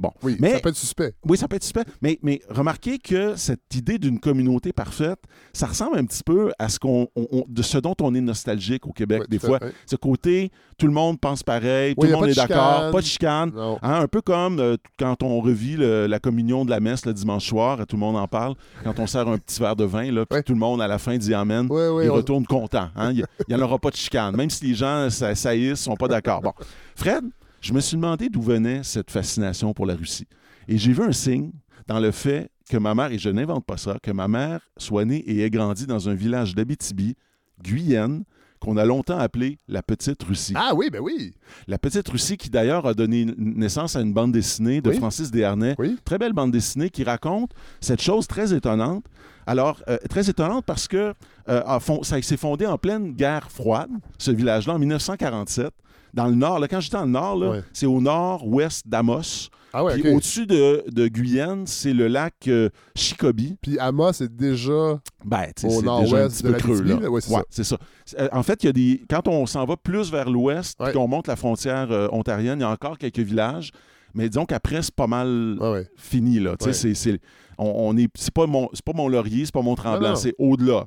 Bon. 0.00 0.10
Oui, 0.22 0.36
Mais- 0.40 0.52
ça 0.52 0.60
peut 0.60 0.68
être 0.68 0.76
suspect. 0.76 1.14
Oui, 1.26 1.36
ça 1.36 1.48
peut 1.48 1.56
être 1.56 1.64
super. 1.64 1.84
Mais, 2.02 2.18
mais 2.22 2.40
remarquez 2.48 2.98
que 2.98 3.36
cette 3.36 3.60
idée 3.74 3.98
d'une 3.98 4.20
communauté 4.20 4.72
parfaite, 4.72 5.18
ça 5.52 5.66
ressemble 5.66 5.98
un 5.98 6.04
petit 6.04 6.22
peu 6.24 6.52
à 6.58 6.68
ce 6.68 6.78
qu'on, 6.78 7.08
on- 7.16 7.26
on- 7.32 7.44
de 7.48 7.62
ce 7.62 7.78
dont 7.78 7.94
on 8.00 8.14
est 8.14 8.20
nostalgique 8.20 8.86
au 8.86 8.92
Québec 8.92 9.22
Ouais, 9.22 9.26
des 9.28 9.38
fois. 9.38 9.58
fait. 9.58 9.72
Ce 9.86 9.96
côté, 9.96 10.50
tout 10.78 10.86
le 10.86 10.92
monde 10.92 11.20
pense 11.20 11.42
pareil, 11.42 11.94
tout 11.94 12.02
le 12.02 12.12
monde 12.12 12.28
est 12.28 12.34
d'accord, 12.34 12.90
pas 12.90 13.00
de 13.00 13.06
chicane. 13.06 13.52
Hein, 13.56 14.00
un 14.00 14.08
peu 14.08 14.20
comme 14.20 14.58
euh, 14.60 14.76
quand 14.98 15.22
on 15.22 15.40
revit 15.40 15.76
le- 15.76 16.06
la 16.06 16.18
communion 16.18 16.64
de 16.64 16.70
la 16.70 16.80
messe 16.80 17.04
le 17.06 17.12
dimanche 17.12 17.46
soir, 17.48 17.80
et 17.80 17.86
tout 17.86 17.96
le 17.96 18.00
monde 18.00 18.16
en 18.16 18.28
parle, 18.28 18.54
quand 18.84 18.98
on 18.98 19.06
sert 19.06 19.26
un 19.28 19.38
petit 19.38 19.60
verre 19.60 19.76
de 19.76 19.84
vin, 19.84 20.10
là, 20.10 20.24
puis 20.26 20.42
tout 20.42 20.52
le 20.52 20.58
monde 20.58 20.80
à 20.82 20.86
la 20.88 20.98
fin 20.98 21.16
dit 21.16 21.34
Amen, 21.34 21.66
il 21.70 22.10
on- 22.10 22.14
retourne 22.14 22.46
content. 22.46 22.88
hein. 22.96 23.12
Il 23.12 23.24
n'y 23.48 23.54
en 23.54 23.60
aura 23.60 23.78
pas 23.78 23.90
de 23.90 23.96
chicane, 23.96 24.36
même 24.36 24.50
si 24.50 24.66
les 24.66 24.74
gens 24.74 25.08
sa- 25.10 25.34
saillissent, 25.34 25.80
sont 25.80 25.96
pas 25.96 26.08
d'accord. 26.08 26.40
Bon, 26.42 26.52
Fred, 26.96 27.24
je 27.64 27.72
me 27.72 27.80
suis 27.80 27.96
demandé 27.96 28.28
d'où 28.28 28.42
venait 28.42 28.82
cette 28.82 29.10
fascination 29.10 29.72
pour 29.72 29.86
la 29.86 29.94
Russie. 29.94 30.26
Et 30.68 30.76
j'ai 30.76 30.92
vu 30.92 31.02
un 31.02 31.12
signe 31.12 31.50
dans 31.86 31.98
le 31.98 32.10
fait 32.10 32.50
que 32.68 32.76
ma 32.76 32.94
mère, 32.94 33.10
et 33.10 33.18
je 33.18 33.30
n'invente 33.30 33.64
pas 33.64 33.78
ça, 33.78 33.96
que 34.02 34.10
ma 34.10 34.28
mère 34.28 34.60
soit 34.76 35.06
née 35.06 35.16
et 35.20 35.42
ait 35.42 35.50
grandi 35.50 35.86
dans 35.86 36.10
un 36.10 36.14
village 36.14 36.54
d'Abitibi, 36.54 37.16
Guyenne, 37.62 38.24
qu'on 38.60 38.76
a 38.76 38.84
longtemps 38.84 39.16
appelé 39.18 39.58
la 39.66 39.82
Petite 39.82 40.22
Russie. 40.24 40.52
Ah 40.54 40.74
oui, 40.74 40.90
ben 40.90 41.00
oui. 41.00 41.32
La 41.66 41.78
Petite 41.78 42.06
Russie, 42.06 42.36
qui 42.36 42.50
d'ailleurs 42.50 42.86
a 42.86 42.92
donné 42.92 43.26
naissance 43.38 43.96
à 43.96 44.02
une 44.02 44.12
bande 44.12 44.32
dessinée 44.32 44.82
de 44.82 44.90
Oui. 44.90 44.96
Francis 44.98 45.30
Desharnais. 45.30 45.74
Oui. 45.78 45.96
Très 46.04 46.18
belle 46.18 46.34
bande 46.34 46.50
dessinée 46.50 46.90
qui 46.90 47.02
raconte 47.02 47.50
cette 47.80 48.02
chose 48.02 48.26
très 48.26 48.52
étonnante. 48.52 49.06
Alors, 49.46 49.82
euh, 49.88 49.96
très 50.10 50.28
étonnante 50.28 50.66
parce 50.66 50.86
que 50.86 51.14
euh, 51.48 51.78
ça 52.02 52.20
s'est 52.20 52.36
fondé 52.36 52.66
en 52.66 52.76
pleine 52.76 53.12
guerre 53.12 53.50
froide, 53.50 53.90
ce 54.18 54.30
village-là, 54.30 54.74
en 54.74 54.78
1947. 54.78 55.70
Dans 56.14 56.26
le 56.28 56.34
nord, 56.34 56.60
là, 56.60 56.68
quand 56.68 56.80
j'étais 56.80 56.96
dans 56.96 57.04
le 57.04 57.10
nord, 57.10 57.36
là, 57.36 57.50
Ouais. 57.50 57.62
c'est 57.72 57.86
au 57.86 58.00
nord-ouest 58.00 58.86
d'Amos. 58.86 59.48
Ah 59.76 59.82
ouais, 59.82 59.98
Puis 59.98 60.08
au-dessus 60.14 60.46
de, 60.46 60.84
de 60.88 61.08
Guyenne, 61.08 61.66
c'est 61.66 61.92
le 61.92 62.06
lac 62.06 62.34
euh, 62.46 62.68
Chicobi. 62.94 63.56
Puis 63.60 63.76
Amos 63.80 64.12
c'est 64.12 64.34
déjà. 64.34 65.00
Ben, 65.24 65.46
Au 65.64 65.82
nord-ouest 65.82 66.44
de 66.44 66.50
la 66.50 66.58
creux, 66.58 66.80
là. 66.82 66.94
ouais, 67.10 67.20
c'est 67.20 67.30
Ouais, 67.34 67.40
ça. 67.40 67.44
c'est 67.50 67.64
ça. 67.64 67.76
Euh, 68.20 68.28
En 68.30 68.44
fait, 68.44 68.62
il 68.62 68.66
y 68.66 68.68
a 68.68 68.72
des... 68.72 69.02
quand 69.10 69.26
on 69.26 69.46
s'en 69.46 69.64
va 69.64 69.76
plus 69.76 70.12
vers 70.12 70.30
l'ouest, 70.30 70.78
puis 70.80 70.92
qu'on 70.92 71.08
monte 71.08 71.26
la 71.26 71.34
frontière 71.34 71.90
euh, 71.90 72.06
ontarienne, 72.12 72.60
il 72.60 72.62
y 72.62 72.64
a 72.64 72.70
encore 72.70 72.98
quelques 72.98 73.18
villages, 73.18 73.72
mais 74.14 74.28
disons 74.28 74.44
qu'après, 74.46 74.80
c'est 74.82 74.94
pas 74.94 75.08
mal 75.08 75.56
fini, 75.96 76.38
là. 76.38 76.54
C'est- 76.60 76.94
c'est... 76.94 77.18
On, 77.58 77.72
on 77.88 77.96
est... 77.96 78.08
C'est 78.14 78.32
pas 78.32 78.46
mon, 78.46 78.68
c'est 78.74 78.84
pas 78.84 78.92
mon 78.94 79.08
laurier, 79.08 79.44
c'est 79.44 79.54
pas 79.54 79.62
mon 79.62 79.74
tremblant, 79.74 80.14
c'est 80.14 80.34
au-delà. 80.38 80.86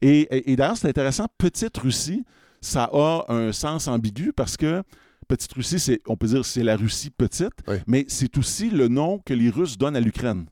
Et- 0.00 0.52
et 0.52 0.56
d'ailleurs, 0.56 0.78
c'est 0.78 0.88
intéressant, 0.88 1.26
Petite 1.36 1.76
Russie, 1.76 2.24
ça 2.66 2.90
a 2.92 3.24
un 3.28 3.52
sens 3.52 3.88
ambigu 3.88 4.32
parce 4.34 4.56
que 4.56 4.82
Petite 5.28 5.52
Russie, 5.54 5.80
c'est, 5.80 6.00
on 6.06 6.16
peut 6.16 6.26
dire 6.28 6.44
c'est 6.44 6.62
la 6.62 6.76
Russie 6.76 7.10
petite, 7.10 7.52
mais 7.86 8.04
c'est 8.08 8.36
aussi 8.38 8.70
le 8.70 8.86
nom 8.88 9.20
que 9.24 9.34
les 9.34 9.50
Russes 9.50 9.76
donnent 9.76 9.96
à 9.96 10.00
l'Ukraine. 10.00 10.46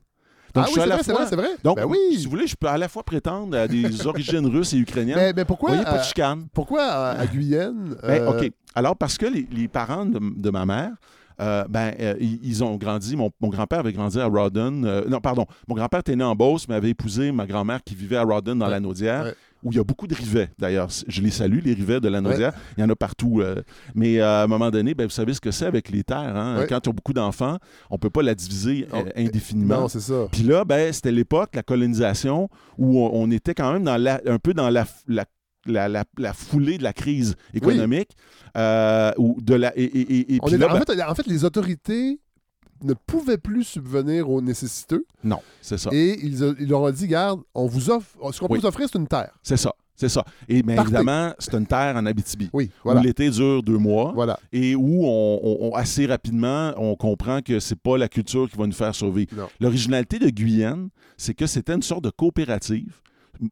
Donc, 0.53 0.65
ah 0.67 0.67
oui, 0.67 0.73
c'est 0.75 0.85
vrai, 0.87 1.03
fois- 1.03 1.25
c'est 1.27 1.35
vrai. 1.35 1.49
Donc, 1.63 1.77
ben 1.77 1.85
oui. 1.85 1.97
si 2.17 2.23
vous 2.25 2.29
voulez, 2.31 2.47
je 2.47 2.55
peux 2.55 2.67
à 2.67 2.77
la 2.77 2.87
fois 2.87 3.03
prétendre 3.03 3.57
à 3.57 3.67
des 3.67 4.05
origines 4.07 4.45
russes 4.45 4.73
et 4.73 4.77
ukrainiennes. 4.77 5.17
Mais, 5.17 5.33
mais 5.33 5.43
pourquoi, 5.45 5.71
Vous 5.71 5.75
voyez, 5.75 5.89
pas 5.91 5.97
de 5.99 6.03
chicane. 6.03 6.47
pourquoi 6.53 6.83
à, 6.83 7.19
à 7.19 7.27
Guyenne 7.27 7.95
Ben, 8.01 8.21
euh, 8.23 8.31
OK. 8.31 8.51
Alors, 8.73 8.95
parce 8.95 9.17
que 9.17 9.25
les, 9.25 9.47
les 9.51 9.67
parents 9.67 10.05
de, 10.05 10.19
de 10.21 10.49
ma 10.49 10.65
mère, 10.65 10.91
euh, 11.41 11.65
ben, 11.69 11.93
euh, 11.99 12.15
ils, 12.19 12.63
ont 12.63 12.75
grandi. 12.77 13.15
Mon, 13.15 13.29
mon 13.41 13.49
grand-père 13.49 13.79
avait 13.79 13.93
grandi 13.93 14.19
à 14.19 14.27
Rawdon. 14.27 14.83
euh, 14.83 15.03
non, 15.07 15.19
pardon. 15.19 15.45
Mon 15.67 15.75
grand-père 15.75 15.99
était 16.01 16.15
né 16.15 16.23
en 16.23 16.35
Beauce, 16.35 16.67
mais 16.67 16.75
avait 16.75 16.89
épousé 16.89 17.31
ma 17.31 17.45
grand-mère 17.45 17.83
qui 17.83 17.95
vivait 17.95 18.17
à 18.17 18.23
Rawdon 18.23 18.55
dans 18.55 18.65
Ouais. 18.65 18.71
la 18.71 18.79
Naudière, 18.79 19.23
Ouais. 19.25 19.33
où 19.63 19.71
il 19.71 19.77
y 19.77 19.79
a 19.79 19.83
beaucoup 19.83 20.07
de 20.07 20.13
rivets, 20.15 20.49
d'ailleurs. 20.59 20.89
Je 21.07 21.21
les 21.21 21.31
salue, 21.31 21.59
les 21.63 21.73
rivets 21.73 21.99
de 21.99 22.07
la 22.07 22.21
Naudière. 22.21 22.53
Il 22.77 22.81
y 22.81 22.83
en 22.83 22.89
a 22.89 22.95
partout. 22.95 23.41
euh, 23.41 23.61
mais 23.95 24.19
euh, 24.19 24.41
à 24.41 24.43
un 24.43 24.47
moment 24.47 24.69
donné, 24.71 24.93
ben, 24.93 25.05
vous 25.05 25.09
savez 25.09 25.33
ce 25.33 25.41
que 25.41 25.51
c'est 25.51 25.65
avec 25.65 25.89
les 25.89 26.03
terres. 26.03 26.35
hein? 26.35 26.59
Ouais. 26.59 26.67
Quand 26.67 26.79
tu 26.79 26.89
as 26.89 26.93
beaucoup 26.93 27.13
d'enfants, 27.13 27.57
on 27.89 27.95
ne 27.95 27.99
peut 27.99 28.09
pas 28.09 28.21
la 28.21 28.35
diviser 28.35 28.87
euh, 28.93 29.03
indéfiniment. 29.15 29.81
Non, 29.81 29.87
c'est 29.87 29.99
ça. 30.01 30.27
Puis 30.31 30.43
là, 30.43 30.63
ben, 30.65 30.91
c'était 30.93 31.11
l'époque, 31.11 31.49
la 31.55 31.63
colonisation, 31.63 32.49
où 32.77 32.99
on, 32.99 33.11
on 33.13 33.31
était 33.31 33.53
quand 33.53 33.73
même 33.73 33.83
dans 33.83 33.97
la- 33.97 34.21
un 34.27 34.37
peu 34.39 34.53
dans 34.53 34.69
la, 34.69 34.85
la, 35.07 35.25
la- 35.65 35.87
la- 35.89 36.03
la 36.17 36.33
foulée 36.33 36.77
de 36.77 36.83
la 36.83 36.93
crise 36.93 37.35
économique. 37.53 38.11
euh, 38.57 39.11
ou 39.17 39.37
de 39.41 39.53
la, 39.53 39.77
et, 39.77 39.83
et- 39.83 39.99
et- 39.99 40.35
et 40.35 40.39
On 40.41 40.45
puis 40.45 40.55
est 40.55 40.57
là, 40.57 40.67
en, 40.69 40.73
ben, 40.79 40.83
fait, 40.87 41.01
en 41.03 41.13
fait, 41.15 41.27
les 41.27 41.43
autorités 41.43 42.19
ne 42.83 42.93
pouvaient 42.93 43.37
plus 43.37 43.63
subvenir 43.65 44.29
aux 44.29 44.41
nécessiteux 44.41 45.05
non, 45.23 45.39
c'est 45.61 45.77
ça. 45.77 45.89
et 45.91 46.17
ils, 46.25 46.43
a- 46.43 46.53
ils 46.59 46.67
leur 46.69 46.81
ont 46.81 46.91
dit 46.91 47.07
garde, 47.07 47.41
on 47.53 47.65
vous 47.67 47.89
offre, 47.89 48.15
ce 48.31 48.39
qu'on 48.39 48.47
peut 48.47 48.57
vous 48.57 48.65
offrir, 48.65 48.87
c'est 48.89 48.97
une 48.97 49.07
terre. 49.07 49.31
C'est 49.43 49.57
ça. 49.57 49.73
C'est 49.97 50.09
ça. 50.09 50.25
Et 50.49 50.61
bien 50.61 50.75
Partez. 50.75 50.89
évidemment, 50.91 51.33
c'est 51.39 51.53
une 51.53 51.65
terre 51.65 51.95
en 51.95 52.05
Abitibi. 52.05 52.49
Oui, 52.51 52.65
Où 52.65 52.79
voilà. 52.83 53.01
l'été 53.01 53.29
dure 53.29 53.63
deux 53.63 53.77
mois 53.77 54.11
Voilà. 54.13 54.37
et 54.51 54.75
où 54.75 55.05
on, 55.05 55.39
on- 55.41 55.57
on- 55.69 55.73
assez 55.73 56.05
rapidement, 56.05 56.73
on 56.75 56.95
comprend 56.97 57.41
que 57.41 57.61
c'est 57.61 57.79
pas 57.79 57.97
la 57.97 58.09
culture 58.09 58.49
qui 58.49 58.57
va 58.57 58.67
nous 58.67 58.73
faire 58.73 58.93
survivre. 58.93 59.49
L'originalité 59.61 60.19
de 60.19 60.29
Guyane, 60.29 60.89
c'est 61.15 61.33
que 61.33 61.45
c'était 61.47 61.73
une 61.73 61.81
sorte 61.81 62.03
de 62.03 62.09
coopérative 62.09 62.99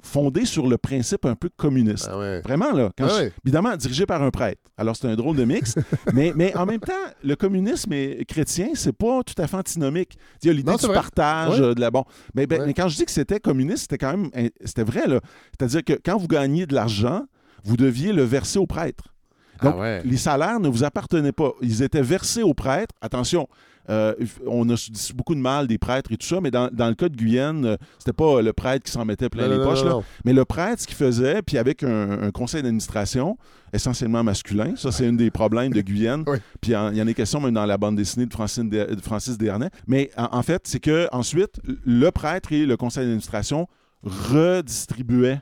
fondée 0.02 0.46
sur 0.46 0.68
le 0.68 0.78
principe 0.78 1.26
un 1.26 1.36
peu 1.36 1.50
communiste. 1.56 2.08
Ah 2.12 2.18
ouais. 2.18 2.42
Vraiment, 2.42 2.72
là. 2.72 2.92
Quand 2.98 3.06
Ah 3.10 3.24
je- 3.24 3.30
évidemment, 3.46 3.76
dirigé 3.76 4.06
par 4.06 4.22
un 4.24 4.30
prêtre. 4.32 4.62
Alors, 4.78 4.96
c'est 4.96 5.08
un 5.08 5.16
drôle 5.16 5.36
de 5.36 5.46
mix. 5.46 5.76
mais, 6.14 6.34
mais 6.36 6.56
en 6.56 6.66
même 6.66 6.80
temps, 6.80 6.94
le 7.24 7.36
communisme 7.36 7.94
et- 7.94 8.26
chrétien, 8.28 8.70
c'est 8.76 8.94
pas 8.94 9.22
tout 9.24 9.40
à 9.42 9.48
fait 9.48 9.58
antinomique. 9.58 10.18
Il 10.42 10.48
y 10.48 10.50
a 10.50 10.54
l'idée 10.54 10.76
du 10.76 10.86
vrai. 10.86 10.94
partage, 10.94 11.60
Ouais. 11.60 11.66
euh, 11.68 11.74
de 11.76 11.82
la 11.82 11.92
bon. 11.92 12.04
Mais, 12.36 12.48
ben, 12.48 12.66
mais 12.66 12.74
quand 12.74 12.88
je 12.88 12.96
dis 12.98 13.06
que 13.06 13.12
c'était 13.12 13.40
communiste, 13.40 13.82
c'était 13.90 13.98
quand 13.98 14.18
même. 14.18 14.30
C'était 14.64 14.84
vrai, 14.84 15.08
là. 15.08 15.20
C'est-à-dire 15.58 15.84
que 15.84 15.94
quand 16.04 16.18
vous 16.18 16.28
gagniez 16.28 16.66
de 16.66 16.74
l'argent, 16.74 17.24
vous 17.64 17.78
deviez 17.78 18.12
le 18.14 18.24
verser 18.24 18.60
au 18.60 18.66
prêtre. 18.68 19.14
Donc, 19.62 19.76
ah 19.78 19.80
ouais. 19.80 20.02
les 20.04 20.18
salaires 20.18 20.60
ne 20.60 20.68
vous 20.68 20.84
appartenaient 20.84 21.32
pas. 21.32 21.52
Ils 21.62 21.84
étaient 21.84 22.02
versés 22.02 22.42
aux 22.44 22.54
prêtres. 22.56 22.94
Attention, 23.02 23.48
euh, 23.90 24.14
on 24.48 24.70
a 24.70 24.76
dit 24.76 25.12
beaucoup 25.14 25.36
de 25.36 25.40
mal 25.40 25.68
des 25.68 25.78
prêtres 25.78 26.12
et 26.12 26.18
tout 26.18 26.26
ça, 26.28 26.40
mais 26.42 26.52
dans, 26.52 26.70
dans 26.72 26.88
le 26.88 26.96
cas 26.96 27.10
de 27.10 27.16
Guyane, 27.16 27.66
euh, 27.66 27.78
c'était 28.00 28.14
pas 28.14 28.42
le 28.42 28.54
prêtre 28.54 28.86
qui 28.86 28.92
s'en 28.92 29.04
mettait 29.06 29.30
plein 29.30 29.48
Non, 29.48 29.58
les 29.58 29.64
poches. 29.64 29.80
non, 29.80 29.86
là. 29.86 29.92
non. 29.96 30.04
Mais 30.26 30.34
le 30.34 30.46
prêtre, 30.46 30.82
ce 30.82 30.88
qu'il 30.88 30.96
faisait, 30.96 31.42
puis 31.42 31.58
avec 31.58 31.84
un, 31.84 32.24
un 32.24 32.32
conseil 32.32 32.62
d'administration, 32.64 33.38
essentiellement 33.74 34.24
masculin, 34.24 34.74
ça 34.76 34.92
c'est 34.92 35.08
un 35.08 35.14
des 35.14 35.32
problèmes 35.32 35.74
de 35.74 35.82
Guyane, 35.82 36.24
Oui. 36.28 36.38
puis 36.62 36.72
il 36.72 36.98
y 36.98 37.02
en 37.02 37.08
est 37.08 37.14
question 37.14 37.42
même 37.42 37.54
dans 37.56 37.66
la 37.66 37.78
bande 37.78 37.96
dessinée 37.96 38.26
de, 38.26 38.34
Francine 38.34 38.70
de, 38.70 38.96
de 38.96 39.02
Francis 39.02 39.38
Desharnais. 39.38 39.70
Mais 39.88 40.12
en, 40.18 40.30
en 40.38 40.44
fait, 40.44 40.62
c'est 40.66 40.80
que 40.80 41.08
ensuite, 41.12 41.60
le 41.86 42.10
prêtre 42.12 42.52
et 42.54 42.66
le 42.66 42.78
conseil 42.78 43.04
d'administration 43.04 43.68
redistribuaient 44.04 45.42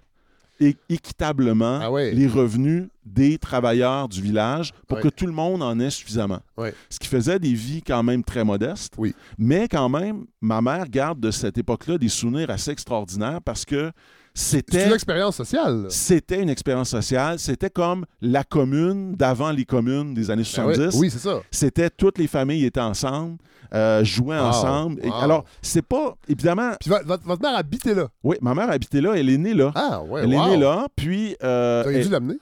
équitablement 0.90 1.80
Ah 1.82 1.92
ouais. 1.92 2.12
les 2.12 2.28
revenus 2.28 2.88
des 3.06 3.38
travailleurs 3.38 4.08
du 4.08 4.22
village 4.22 4.74
pour 4.88 4.98
Ouais. 4.98 5.04
que 5.04 5.10
tout 5.10 5.26
le 5.26 5.32
monde 5.32 5.64
en 5.64 5.80
ait 5.80 5.90
suffisamment. 5.90 6.40
Ouais. 6.58 6.74
Ce 6.90 7.00
qui 7.00 7.08
faisait 7.08 7.40
des 7.40 7.54
vies 7.54 7.82
quand 7.82 8.04
même 8.04 8.24
très 8.24 8.44
modestes. 8.44 8.94
Oui. 8.98 9.16
Mais 9.38 9.68
quand 9.68 9.90
même, 9.90 10.26
ma 10.42 10.62
mère 10.62 10.88
garde 10.88 11.20
de 11.20 11.32
cette 11.32 11.58
époque-là 11.58 11.98
des 11.98 12.10
souvenirs 12.10 12.50
assez 12.50 12.72
extraordinaires 12.72 13.40
parce 13.44 13.66
que 13.66 13.92
c'était 14.34 14.88
une 14.88 14.94
expérience 14.94 15.36
sociale. 15.36 15.86
c'était 15.90 16.42
une 16.42 16.50
expérience 16.50 16.90
sociale. 16.90 17.38
C'était 17.40 17.70
comme 17.70 18.06
la 18.22 18.44
commune 18.44 19.16
d'avant 19.16 19.52
les 19.52 19.66
communes 19.66 20.14
des 20.14 20.32
années 20.32 20.44
Ben 20.56 20.66
ouais. 20.66 20.76
70. 20.76 20.98
Oui, 21.00 21.10
c'est 21.10 21.20
ça. 21.20 21.42
C'était 21.52 21.90
toutes 21.90 22.18
les 22.18 22.28
familles 22.28 22.66
étaient 22.66 22.80
ensemble, 22.80 23.38
euh, 23.74 24.04
jouaient 24.04 24.40
Wow. 24.40 24.46
ensemble. 24.46 25.02
Et 25.06 25.10
alors, 25.22 25.44
c'est 25.62 25.82
pas 25.82 26.16
évidemment. 26.30 26.72
Puis 26.80 26.90
votre, 26.90 27.42
mère 27.42 27.56
habitait 27.58 27.94
là. 27.94 28.08
Oui, 28.24 28.38
ma 28.42 28.54
mère 28.56 28.70
habitait 28.70 29.02
là, 29.02 29.14
elle 29.16 29.30
est 29.30 29.38
née 29.38 29.54
là. 29.54 29.72
Ah 29.76 30.02
ouais, 30.02 30.22
elle 30.24 30.34
wow. 30.34 30.46
est 30.46 30.50
née 30.52 30.58
là, 30.58 30.88
puis. 30.96 31.36
euh, 31.44 31.84
elle- 31.88 32.04
dû 32.04 32.10
l'amener. 32.10 32.36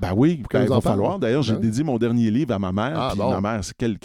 ben 0.00 0.12
oui, 0.16 0.42
qu'elle 0.50 0.60
ben, 0.62 0.66
il 0.66 0.74
va 0.74 0.80
falloir. 0.80 1.18
D'ailleurs, 1.18 1.42
j'ai 1.42 1.52
Ben 1.54 1.58
oui. 1.60 1.66
dédié 1.66 1.84
mon 1.84 1.98
dernier 1.98 2.30
livre 2.30 2.54
à 2.54 2.58
ma 2.58 2.72
mère. 2.72 2.94
Ah, 2.96 3.08
puis 3.10 3.18
bon. 3.18 3.30
ma 3.30 3.40
mère, 3.40 3.64
c'est 3.64 3.74
quel, 3.76 3.98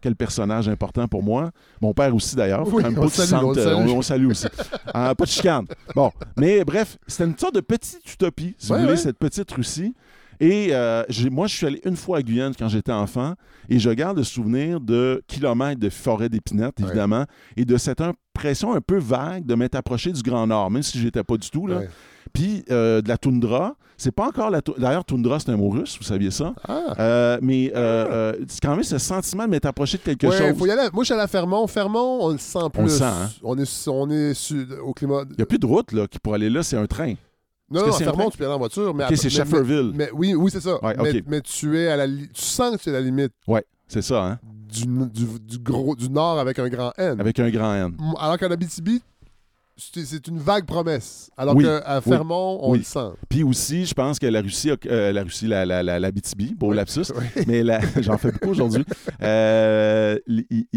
quel, 0.00 0.16
personnage 0.16 0.68
important 0.68 1.06
pour 1.08 1.22
moi. 1.22 1.50
Mon 1.80 1.92
père 1.94 2.14
aussi, 2.14 2.36
d'ailleurs. 2.36 2.66
Oui, 2.72 2.82
on 2.96 3.08
salue, 3.08 3.44
on 3.44 3.50
euh, 3.56 3.64
salue. 3.64 3.88
on- 3.88 3.96
on 3.98 4.02
salue 4.02 4.26
aussi. 4.26 4.46
Ah, 4.92 5.14
pas 5.14 5.24
de 5.24 5.30
chicane. 5.30 5.66
Bon, 5.94 6.10
mais 6.36 6.64
bref, 6.64 6.98
c'était 7.06 7.24
une 7.24 7.38
sorte 7.38 7.54
de 7.54 7.60
petite 7.60 8.00
utopie, 8.12 8.54
si 8.58 8.70
Ouais, 8.72 8.78
vous 8.78 8.82
voulez, 8.84 8.94
ouais. 8.96 9.00
cette 9.00 9.18
petite 9.18 9.50
Russie. 9.52 9.94
Et 10.42 10.68
euh, 10.72 11.04
moi, 11.30 11.46
je 11.46 11.54
suis 11.56 11.66
allé 11.66 11.80
une 11.84 11.96
fois 11.96 12.18
à 12.18 12.22
Guyane 12.22 12.54
quand 12.58 12.68
j'étais 12.68 12.92
enfant 12.92 13.34
et 13.68 13.78
je 13.78 13.90
garde 13.90 14.16
le 14.16 14.24
souvenir 14.24 14.80
de 14.80 15.22
kilomètres 15.28 15.78
de 15.78 15.90
forêt 15.90 16.30
d'épinettes, 16.30 16.80
Ouais. 16.80 16.86
évidemment, 16.86 17.26
et 17.58 17.64
de 17.66 17.76
cette 17.76 18.00
impression 18.00 18.72
un 18.74 18.80
peu 18.80 18.98
vague 18.98 19.44
de 19.44 19.54
m'être 19.54 19.74
approché 19.74 20.12
du 20.12 20.22
Grand 20.22 20.46
Nord, 20.46 20.70
même 20.70 20.82
si 20.82 20.98
j'étais 20.98 21.22
pas 21.22 21.36
du 21.36 21.50
tout. 21.50 21.66
Là. 21.66 21.82
Puis 22.32 22.64
euh, 22.70 23.02
de 23.02 23.08
la 23.08 23.18
toundra. 23.18 23.76
C'est 24.02 24.12
pas 24.12 24.28
encore 24.28 24.48
la. 24.48 24.62
D'ailleurs, 24.78 25.04
toundra, 25.04 25.38
c'est 25.40 25.50
un 25.50 25.58
mot 25.58 25.68
russe, 25.68 25.98
vous 25.98 26.04
saviez 26.04 26.30
ça? 26.30 26.54
Ah. 26.66 26.94
Euh, 26.98 27.38
mais 27.42 27.70
euh, 27.76 28.06
euh, 28.10 28.32
c'est 28.48 28.60
quand 28.62 28.70
même 28.74 28.82
ce 28.82 28.96
sentiment 28.96 29.44
de 29.44 29.50
m'être 29.50 29.66
approché 29.66 29.98
de 29.98 30.02
quelque 30.02 30.26
Ouais, 30.26 30.38
chose. 30.38 30.56
faut 30.58 30.64
y 30.64 30.70
aller. 30.70 30.88
Moi, 30.94 31.02
je 31.02 31.06
suis 31.06 31.12
allé 31.12 31.22
à 31.22 31.26
Fermont. 31.26 31.66
Fermont, 31.66 32.18
on 32.22 32.30
le 32.30 32.38
sent 32.38 32.58
plus. 32.72 32.80
On 32.80 32.84
le 32.84 32.88
sent, 32.88 33.04
hein? 33.04 33.30
On 33.42 33.58
est, 33.58 33.88
on 33.88 34.10
est 34.10 34.32
su- 34.32 34.66
au 34.82 34.94
climat. 34.94 35.24
Il 35.28 35.36
n'y 35.36 35.42
a 35.42 35.46
plus 35.46 35.58
de 35.58 35.66
route 35.66 35.92
là, 35.92 36.06
qui 36.06 36.18
pour 36.18 36.32
aller 36.32 36.48
là, 36.48 36.62
c'est 36.62 36.78
un 36.78 36.86
train. 36.86 37.12
Non, 37.70 37.86
non, 37.86 37.92
à 37.92 37.98
Fermont, 37.98 38.30
tu 38.30 38.38
peux 38.38 38.44
aller 38.46 38.54
en 38.54 38.58
voiture. 38.58 38.94
Mais 38.94 39.04
Ok, 39.04 39.10
c'est 39.16 39.24
mais- 39.24 39.30
Shefferville. 39.30 39.92
Mais, 39.94 40.08
oui, 40.14 40.34
oui, 40.34 40.50
c'est 40.50 40.62
ça. 40.62 40.82
Ouais, 40.82 40.96
mais, 41.26 41.42
tu 41.42 41.78
es 41.78 41.88
à 41.88 41.96
la 41.98 42.06
tu 42.08 42.24
sens 42.34 42.76
que 42.78 42.82
tu 42.82 42.88
es 42.88 42.92
à 42.92 43.00
la 43.00 43.02
limite 43.02 43.32
Ouais, 43.46 43.64
c'est 43.86 44.00
ça, 44.02 44.24
hein? 44.24 44.38
du, 44.72 44.86
du, 44.86 45.26
du 45.40 45.58
gros 45.58 45.94
du 45.94 46.08
nord 46.08 46.38
avec 46.38 46.58
un 46.58 46.68
grand 46.68 46.92
N. 46.96 47.20
Avec 47.20 47.38
un 47.38 47.50
grand 47.50 47.74
N. 47.74 47.96
Alors 48.18 48.38
qu'en 48.38 48.50
Abitibi, 48.50 49.02
c'est 49.80 50.26
une 50.28 50.38
vague 50.38 50.66
promesse. 50.66 51.30
Alors 51.36 51.56
Oui. 51.56 51.64
qu'à 51.64 51.96
Oui. 51.98 52.02
Fermont, 52.12 52.58
on 52.62 52.72
Oui. 52.72 52.78
le 52.78 52.84
sent. 52.84 53.10
Puis 53.28 53.42
aussi, 53.42 53.86
je 53.86 53.94
pense 53.94 54.18
que 54.18 54.26
la 54.26 54.40
Russie, 54.42 54.70
a- 54.70 54.76
euh, 54.86 55.12
la 55.12 55.22
Russie, 55.22 55.46
la, 55.46 55.64
la, 55.64 55.82
la, 55.82 55.98
la 55.98 56.10
BTB, 56.12 56.54
Oui. 56.60 56.76
lapsus, 56.76 57.12
mais 57.46 57.62
j'en 58.02 58.18
fais 58.18 58.30
beaucoup 58.32 58.50
aujourd'hui. 58.50 58.84
Euh, 59.22 60.18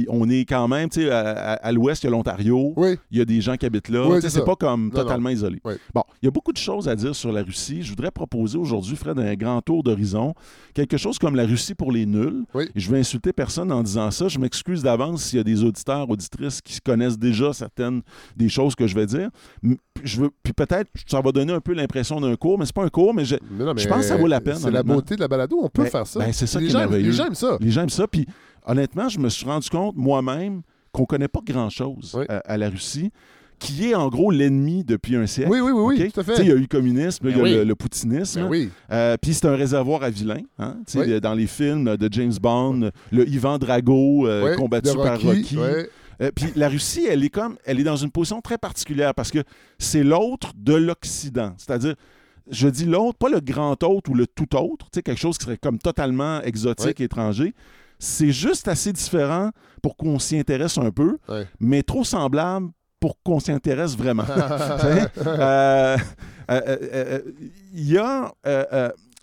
on 0.07 0.29
est 0.29 0.45
quand 0.45 0.67
même, 0.67 0.89
tu 0.89 1.01
sais, 1.01 1.09
à, 1.11 1.71
l'ouest, 1.71 2.03
il 2.03 2.07
y 2.07 2.09
a 2.09 2.11
l'Ontario, 2.11 2.73
il 3.11 3.17
y 3.17 3.21
a 3.21 3.25
des 3.25 3.41
gens 3.41 3.55
qui 3.57 3.65
habitent 3.65 3.89
là. 3.89 4.19
C'est 4.21 4.45
pas 4.45 4.55
comme 4.55 4.85
Non, 4.85 4.89
totalement 4.91 5.29
isolé. 5.29 5.59
Bon, 5.93 6.03
il 6.21 6.25
y 6.25 6.27
a 6.27 6.31
beaucoup 6.31 6.53
de 6.53 6.57
choses 6.57 6.87
à 6.87 6.95
dire 6.95 7.15
sur 7.15 7.31
la 7.31 7.43
Russie. 7.43 7.83
Je 7.83 7.89
voudrais 7.89 8.11
proposer 8.11 8.57
aujourd'hui, 8.57 8.95
Fred, 8.95 9.19
un 9.19 9.35
grand 9.35 9.61
tour 9.61 9.83
d'horizon, 9.83 10.33
quelque 10.73 10.97
chose 10.97 11.17
comme 11.19 11.35
la 11.35 11.45
Russie 11.45 11.75
pour 11.75 11.91
les 11.91 12.05
nuls. 12.05 12.43
Et 12.75 12.79
je 12.79 12.89
vais 12.91 12.99
insulter 12.99 13.33
personne 13.33 13.71
en 13.71 13.83
disant 13.83 14.09
ça. 14.11 14.27
Je 14.27 14.39
m'excuse 14.39 14.81
d'avance 14.83 15.23
s'il 15.25 15.37
y 15.37 15.41
a 15.41 15.43
des 15.43 15.63
auditeurs, 15.63 16.09
auditrices 16.09 16.61
qui 16.61 16.79
connaissent 16.79 17.17
déjà 17.19 17.53
certaines 17.53 18.01
des 18.35 18.49
choses 18.49 18.75
que 18.75 18.87
je 18.87 18.92
vais 18.93 19.05
dire. 19.05 19.29
Je 20.03 20.21
veux, 20.21 20.29
puis 20.43 20.53
peut-être, 20.53 20.89
ça 21.07 21.21
va 21.21 21.31
donner 21.31 21.53
un 21.53 21.59
peu 21.61 21.73
l'impression 21.73 22.19
d'un 22.19 22.35
cours, 22.35 22.57
mais 22.59 22.65
c'est 22.65 22.75
pas 22.75 22.83
un 22.83 22.89
cours, 22.89 23.13
mais 23.13 23.25
je- 23.25 23.35
mais 23.51 23.63
non, 23.65 23.73
Je 23.75 23.87
pense 23.87 23.97
que 23.99 24.03
ça 24.03 24.17
vaut 24.17 24.27
la 24.27 24.41
peine, 24.41 24.55
C'est 24.57 24.71
la 24.71 24.83
beauté 24.83 25.15
de 25.15 25.21
la 25.21 25.27
balado. 25.27 25.57
On 25.61 25.69
peut 25.69 25.83
Ben- 25.83 25.89
faire 25.89 26.07
ça. 26.07 26.19
ben, 26.19 26.31
c'est 26.33 26.47
ça 26.47 26.59
les 26.59 26.65
qui 26.65 26.69
est 26.69 26.73
gens, 26.73 26.79
merveilleux. 26.79 27.07
Les 27.07 27.11
gens 27.15 27.25
aiment 27.27 27.35
ça. 27.35 27.57
les 27.59 27.71
gens 27.71 27.81
aiment 27.83 27.89
ça. 27.89 28.07
Puis 28.07 28.25
honnêtement, 28.65 29.09
je 29.09 29.19
me 29.19 29.29
suis 29.29 29.45
rendu 29.45 29.69
compte 29.69 29.95
moi-même 29.95 30.61
qu'on 30.91 31.05
connaît 31.05 31.27
pas 31.27 31.39
grand-chose 31.45 32.15
Oui. 32.17 32.25
à, 32.29 32.37
à 32.39 32.57
la 32.57 32.69
Russie, 32.69 33.11
qui 33.59 33.89
est 33.89 33.95
en 33.95 34.09
gros 34.09 34.29
l'ennemi 34.29 34.83
depuis 34.83 35.15
un 35.15 35.25
siècle. 35.25 35.49
Oui, 35.49 35.59
oui, 35.61 35.71
oui, 35.71 36.11
tout 36.11 36.19
à 36.19 36.23
fait. 36.23 36.33
Il 36.39 36.47
y 36.49 36.51
a 36.51 36.55
eu 36.55 36.59
le 36.59 36.67
communisme, 36.67 37.25
il 37.29 37.31
y 37.31 37.33
a 37.33 37.37
Ben 37.37 37.43
oui. 37.43 37.53
le, 37.55 37.63
le 37.63 37.75
poutinisme. 37.75 38.41
Ben 38.41 38.47
oui. 38.49 38.69
Euh, 38.91 39.15
Puis 39.21 39.33
c'est 39.35 39.45
un 39.47 39.55
réservoir 39.55 40.03
à 40.03 40.09
vilains. 40.09 40.41
hein? 40.59 40.77
Dans 41.21 41.33
les 41.33 41.47
films 41.47 41.95
de 41.95 42.09
James 42.11 42.33
Bond, 42.41 42.89
le 43.11 43.29
Ivan 43.29 43.57
Drago 43.57 44.27
euh, 44.27 44.55
combattu 44.55 44.93
par 44.97 45.19
Rocky. 45.21 45.57
Euh, 46.21 46.31
Puis 46.35 46.47
la 46.55 46.69
Russie, 46.69 47.05
elle 47.09 47.23
est 47.23 47.29
comme, 47.29 47.57
elle 47.65 47.79
est 47.79 47.83
dans 47.83 47.95
une 47.95 48.11
position 48.11 48.41
très 48.41 48.57
particulière 48.57 49.13
parce 49.13 49.31
que 49.31 49.43
c'est 49.79 50.03
l'autre 50.03 50.51
de 50.55 50.73
l'Occident. 50.73 51.53
C'est-à-dire, 51.57 51.95
je 52.49 52.67
dis 52.67 52.85
l'autre, 52.85 53.17
pas 53.17 53.29
le 53.29 53.39
grand 53.39 53.81
autre 53.83 54.11
ou 54.11 54.13
le 54.15 54.27
tout 54.27 54.55
autre, 54.55 54.85
tu 54.91 54.97
sais, 54.99 55.01
quelque 55.03 55.19
chose 55.19 55.37
qui 55.37 55.45
serait 55.45 55.57
comme 55.57 55.79
totalement 55.79 56.41
exotique, 56.41 56.99
étranger. 57.01 57.53
C'est 57.99 58.31
juste 58.31 58.67
assez 58.67 58.91
différent 58.91 59.51
pour 59.81 59.95
qu'on 59.95 60.19
s'y 60.19 60.37
intéresse 60.37 60.77
un 60.77 60.91
peu, 60.91 61.17
mais 61.59 61.83
trop 61.83 62.03
semblable 62.03 62.69
pour 62.99 63.21
qu'on 63.23 63.39
s'y 63.39 63.51
intéresse 63.51 63.95
vraiment. 63.97 64.25
Euh, 66.51 66.57
euh, 66.75 67.19
Il 67.73 67.89
y 67.89 67.97
a. 67.97 68.33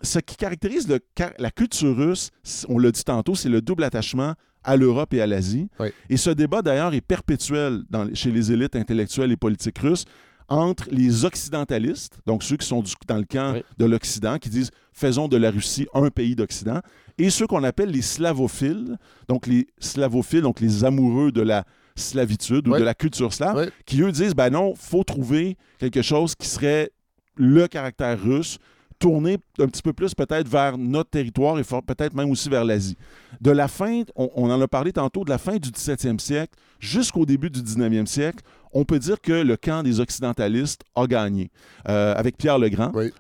ce 0.02 0.18
qui 0.18 0.36
caractérise 0.36 0.88
le 0.88 0.98
la 1.38 1.50
culture 1.50 1.94
russe, 1.94 2.30
on 2.70 2.78
l'a 2.78 2.90
dit 2.90 3.04
tantôt, 3.04 3.34
c'est 3.34 3.50
le 3.50 3.60
double 3.60 3.84
attachement 3.84 4.34
à 4.64 4.76
l'Europe 4.76 5.12
et 5.14 5.20
à 5.20 5.26
l'Asie. 5.26 5.68
Oui. 5.78 5.88
Et 6.08 6.16
ce 6.16 6.30
débat, 6.30 6.62
d'ailleurs, 6.62 6.92
est 6.94 7.00
perpétuel 7.00 7.82
dans 7.90 8.12
chez 8.14 8.30
les 8.30 8.52
élites 8.52 8.76
intellectuelles 8.76 9.32
et 9.32 9.36
politiques 9.36 9.78
russes 9.78 10.04
entre 10.48 10.88
les 10.90 11.24
occidentalistes, 11.24 12.18
donc 12.26 12.42
ceux 12.42 12.56
qui 12.56 12.66
sont 12.66 12.82
du- 12.82 12.92
dans 13.06 13.16
le 13.18 13.24
camp 13.24 13.52
Oui. 13.54 13.62
de 13.78 13.84
l'Occident, 13.84 14.36
qui 14.38 14.48
disent 14.50 14.70
faisons 14.92 15.28
de 15.28 15.36
la 15.36 15.50
Russie 15.50 15.86
un 15.94 16.08
pays 16.10 16.34
d'Occident, 16.34 16.80
et 17.18 17.30
ceux 17.30 17.46
qu'on 17.46 17.62
appelle 17.62 17.90
les 17.90 18.02
slavophiles, 18.02 18.96
donc 19.28 19.46
les 19.46 19.68
slavophiles, 19.78 20.42
donc 20.42 20.58
les 20.60 20.84
amoureux 20.84 21.30
de 21.30 21.40
la 21.42 21.64
slavitude 21.94 22.66
ou 22.66 22.72
Oui. 22.72 22.80
de 22.80 22.84
la 22.84 22.94
culture 22.94 23.32
slave, 23.32 23.70
qui 23.86 24.02
eux 24.02 24.10
disent 24.10 24.34
ben 24.34 24.50
non, 24.50 24.74
faut 24.74 25.04
trouver 25.04 25.56
quelque 25.78 26.02
chose 26.02 26.34
qui 26.34 26.48
serait 26.48 26.90
le 27.36 27.68
caractère 27.68 28.20
russe, 28.20 28.58
tourner 29.00 29.38
un 29.58 29.66
petit 29.66 29.82
peu 29.82 29.92
plus 29.92 30.14
peut-être 30.14 30.46
vers 30.46 30.78
notre 30.78 31.10
territoire 31.10 31.58
et 31.58 31.62
peut-être 31.64 32.14
même 32.14 32.30
aussi 32.30 32.48
vers 32.48 32.64
l'Asie. 32.64 32.96
De 33.40 33.50
la 33.50 33.66
fin, 33.66 34.02
on, 34.14 34.30
on 34.36 34.50
en 34.50 34.60
a 34.60 34.68
parlé 34.68 34.92
tantôt, 34.92 35.24
de 35.24 35.30
la 35.30 35.38
fin 35.38 35.56
du 35.56 35.70
17e 35.70 36.20
siècle 36.20 36.52
jusqu'au 36.78 37.26
début 37.26 37.50
du 37.50 37.60
19e 37.60 38.06
siècle, 38.06 38.44
on 38.72 38.84
peut 38.84 38.98
dire 38.98 39.20
que 39.20 39.32
le 39.32 39.56
camp 39.56 39.82
des 39.82 39.98
occidentalistes 40.00 40.82
a 40.94 41.06
gagné. 41.06 41.50
Euh, 41.88 42.14
avec 42.14 42.36
Pierre 42.36 42.58
le 42.58 42.68
Grand, 42.68 42.92
Oui. 42.94 43.12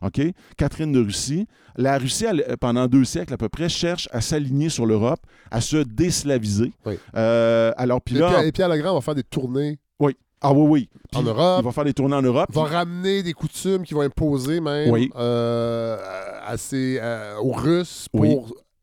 Catherine 0.56 0.92
de 0.92 1.00
Russie. 1.00 1.46
La 1.76 1.98
Russie, 1.98 2.26
elle, 2.26 2.44
euh, 2.48 2.56
pendant 2.60 2.86
deux 2.86 3.04
siècles 3.04 3.34
à 3.34 3.36
peu 3.36 3.48
près, 3.48 3.68
cherche 3.68 4.08
à 4.12 4.20
s'aligner 4.20 4.68
sur 4.68 4.86
l'Europe, 4.86 5.20
à 5.50 5.60
se 5.60 5.78
déslaviser. 5.78 6.72
Oui. 6.84 6.98
Euh, 7.16 7.72
alors, 7.76 8.00
puis 8.00 8.16
Et 8.16 8.20
là... 8.20 8.28
Pierre, 8.28 8.42
et 8.42 8.52
Pierre 8.52 8.68
Legrand 8.68 8.94
va 8.94 9.00
faire 9.00 9.14
des 9.14 9.24
tournées 9.24 9.78
Ah 10.42 10.52
oui, 10.52 10.66
oui. 10.68 10.88
Puis 11.10 11.20
en 11.20 11.24
Europe. 11.24 11.58
Il 11.60 11.64
va 11.66 11.72
faire 11.72 11.84
des 11.84 11.92
tournées 11.92 12.16
en 12.16 12.22
Europe. 12.22 12.48
va 12.52 12.64
ramener 12.64 13.22
des 13.22 13.32
coutumes 13.32 13.82
qui 13.84 13.94
vont 13.94 14.00
imposer 14.00 14.60
même 14.60 14.90
Oui. 14.90 15.10
euh, 15.16 15.98
à 16.46 16.56
ces- 16.56 16.98
euh, 17.00 17.36
aux 17.40 17.52
Russes 17.52 18.06
pour 18.10 18.20
Oui. 18.22 18.36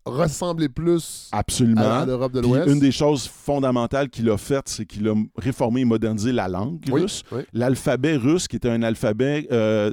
Ressembler 0.09 0.69
plus 0.69 1.29
Absolument. 1.31 1.81
à, 1.81 1.99
à 1.99 2.05
l'Europe 2.05 2.33
de 2.33 2.39
l'Ouest. 2.41 2.67
une 2.67 2.79
des 2.79 2.91
choses 2.91 3.27
fondamentales 3.27 4.09
qu'il 4.09 4.29
a 4.29 4.37
faites, 4.37 4.69
c'est 4.69 4.85
qu'il 4.85 5.07
a 5.07 5.13
réformé 5.37 5.81
et 5.81 5.85
modernisé 5.85 6.31
la 6.31 6.47
langue 6.47 6.79
Oui, 6.91 7.01
russe. 7.01 7.23
oui. 7.31 7.41
L'alphabet 7.53 8.15
russe, 8.15 8.47
qui 8.47 8.55
était 8.55 8.69
un 8.69 8.83
alphabet 8.83 9.47
euh, 9.51 9.91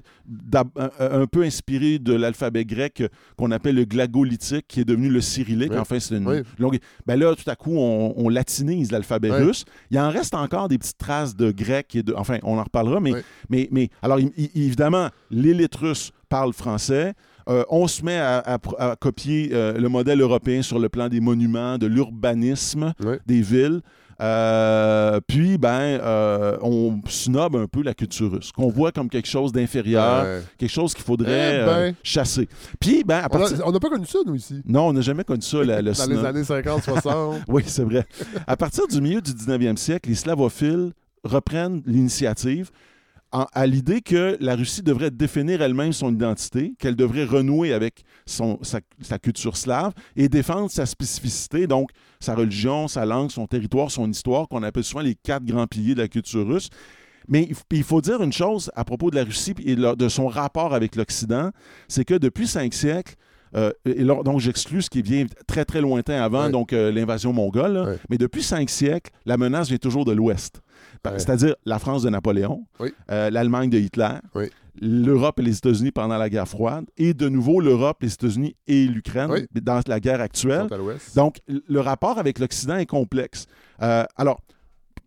un, 0.98 1.26
peu 1.26 1.42
inspiré 1.42 1.98
de 1.98 2.12
l'alphabet 2.14 2.64
grec 2.64 3.02
qu'on 3.36 3.50
appelle 3.50 3.74
le 3.76 3.84
glagolitique, 3.84 4.66
qui 4.68 4.80
est 4.80 4.84
devenu 4.84 5.08
le 5.08 5.20
cyrillique. 5.20 5.72
Oui. 5.72 5.78
Enfin, 5.78 5.98
c'est 6.00 6.16
une 6.16 6.42
longue. 6.58 6.78
Ben 7.06 7.18
là, 7.18 7.34
tout 7.34 7.48
à 7.48 7.56
coup, 7.56 7.76
on, 7.76 8.14
on 8.16 8.28
latinise 8.28 8.90
l'alphabet 8.92 9.30
russe. 9.30 9.64
Il 9.90 9.98
en 9.98 10.10
reste 10.10 10.34
encore 10.34 10.68
des 10.68 10.78
petites 10.78 10.98
traces 10.98 11.36
de 11.36 11.50
grec 11.50 11.94
et 11.94 12.02
de. 12.02 12.14
Enfin, 12.16 12.38
on 12.42 12.58
en 12.58 12.64
reparlera, 12.64 13.00
mais, 13.00 13.12
mais, 13.50 13.68
mais 13.70 13.88
alors, 14.02 14.18
il- 14.20 14.32
il- 14.36 14.50
évidemment, 14.64 15.08
l'élite 15.30 15.74
russe 15.76 16.10
parle 16.28 16.52
français. 16.52 17.14
Euh, 17.48 17.64
on 17.68 17.86
se 17.86 18.02
met 18.04 18.16
à, 18.16 18.38
à 18.38 18.56
pr- 18.58 18.76
à 18.78 18.96
copier 18.96 19.50
euh, 19.52 19.74
le 19.78 19.88
modèle 19.88 20.20
européen 20.20 20.62
sur 20.62 20.78
le 20.78 20.88
plan 20.88 21.08
des 21.08 21.20
monuments, 21.20 21.76
de 21.78 21.86
l'urbanisme 21.86 22.92
Oui. 23.04 23.16
des 23.26 23.42
villes. 23.42 23.80
Euh, 24.20 25.20
puis, 25.26 25.58
ben, 25.58 26.00
on 26.62 27.00
snob 27.08 27.56
un 27.56 27.66
peu 27.66 27.82
la 27.82 27.94
culture 27.94 28.30
russe, 28.32 28.52
qu'on 28.52 28.68
voit 28.68 28.92
comme 28.92 29.08
quelque 29.08 29.26
chose 29.28 29.52
d'inférieur, 29.52 30.24
Ouais. 30.24 30.42
quelque 30.56 30.70
chose 30.70 30.94
qu'il 30.94 31.04
faudrait 31.04 31.60
Eh 31.62 31.66
ben. 31.66 31.94
chasser. 32.02 32.48
Puis, 32.80 33.02
ben, 33.04 33.16
à 33.18 33.22
On 33.22 33.24
a- 33.36 33.38
partir... 33.40 33.62
On 33.66 33.72
n'a 33.72 33.80
pas 33.80 33.90
connu 33.90 34.06
ça, 34.06 34.18
nous, 34.24 34.36
ici. 34.36 34.62
Non, 34.66 34.88
on 34.88 34.92
n'a 34.92 35.00
jamais 35.00 35.24
connu 35.24 35.42
ça, 35.42 35.62
la- 35.64 35.82
le 35.82 35.92
Dans 35.98 36.06
les 36.06 36.24
années 36.24 36.42
50-60. 36.42 37.40
Oui, 37.48 37.62
c'est 37.66 37.82
vrai. 37.84 38.06
À 38.46 38.56
partir 38.56 38.86
du 38.86 39.00
milieu 39.00 39.20
du 39.20 39.32
19e 39.32 39.76
siècle, 39.76 40.08
les 40.08 40.14
slavophiles 40.14 40.92
reprennent 41.24 41.82
l'initiative 41.84 42.70
à 43.34 43.66
l'idée 43.66 44.00
que 44.00 44.36
la 44.40 44.54
Russie 44.54 44.82
devrait 44.82 45.10
définir 45.10 45.60
elle-même 45.60 45.92
son 45.92 46.12
identité, 46.12 46.74
qu'elle 46.78 46.94
devrait 46.94 47.24
renouer 47.24 47.72
avec 47.72 48.04
son, 48.26 48.58
sa, 48.62 48.78
sa 49.00 49.18
culture 49.18 49.56
slave 49.56 49.92
et 50.14 50.28
défendre 50.28 50.70
sa 50.70 50.86
spécificité, 50.86 51.66
donc 51.66 51.90
sa 52.20 52.36
religion, 52.36 52.86
sa 52.86 53.04
langue, 53.04 53.30
son 53.32 53.48
territoire, 53.48 53.90
son 53.90 54.08
histoire, 54.08 54.46
qu'on 54.46 54.62
appelle 54.62 54.84
souvent 54.84 55.02
les 55.02 55.16
quatre 55.16 55.44
grands 55.44 55.66
piliers 55.66 55.96
de 55.96 56.02
la 56.02 56.08
culture 56.08 56.46
russe. 56.46 56.68
Mais 57.26 57.48
il 57.72 57.82
faut 57.82 58.00
dire 58.00 58.22
une 58.22 58.32
chose 58.32 58.70
à 58.76 58.84
propos 58.84 59.10
de 59.10 59.16
la 59.16 59.24
Russie 59.24 59.54
et 59.64 59.74
de 59.74 60.08
son 60.08 60.28
rapport 60.28 60.72
avec 60.72 60.94
l'Occident, 60.94 61.50
c'est 61.88 62.04
que 62.04 62.14
depuis 62.14 62.46
cinq 62.46 62.72
siècles, 62.72 63.14
euh, 63.56 63.70
et 63.84 64.04
donc 64.04 64.40
j'exclus 64.40 64.82
ce 64.82 64.90
qui 64.90 65.00
vient 65.00 65.26
très 65.46 65.64
très 65.64 65.80
lointain 65.80 66.20
avant, 66.22 66.50
donc 66.50 66.72
euh, 66.72 66.92
l'invasion 66.92 67.32
mongole, 67.32 67.72
là. 67.72 67.86
Mais 68.10 68.18
depuis 68.18 68.42
cinq 68.42 68.68
siècles, 68.68 69.10
la 69.26 69.36
menace 69.36 69.68
vient 69.68 69.78
toujours 69.78 70.04
de 70.04 70.12
l'Ouest. 70.12 70.60
Ouais. 71.12 71.18
C'est-à-dire 71.18 71.54
la 71.64 71.78
France 71.78 72.02
de 72.02 72.10
Napoléon, 72.10 72.64
Oui. 72.80 72.92
euh, 73.10 73.30
l'Allemagne 73.30 73.70
de 73.70 73.78
Hitler, 73.78 74.14
Oui. 74.34 74.46
l'Europe 74.80 75.38
et 75.40 75.42
les 75.42 75.56
États-Unis 75.56 75.90
pendant 75.92 76.16
la 76.18 76.28
guerre 76.30 76.48
froide, 76.48 76.84
et 76.96 77.14
de 77.14 77.28
nouveau 77.28 77.60
l'Europe, 77.60 77.98
les 78.02 78.12
États-Unis 78.12 78.56
et 78.66 78.86
l'Ukraine 78.86 79.30
Oui. 79.30 79.46
dans 79.60 79.80
la 79.86 80.00
guerre 80.00 80.20
actuelle. 80.20 80.66
Donc, 81.14 81.38
le 81.48 81.80
rapport 81.80 82.18
avec 82.18 82.38
l'Occident 82.38 82.76
est 82.76 82.86
complexe. 82.86 83.46
Euh, 83.82 84.04
alors, 84.16 84.40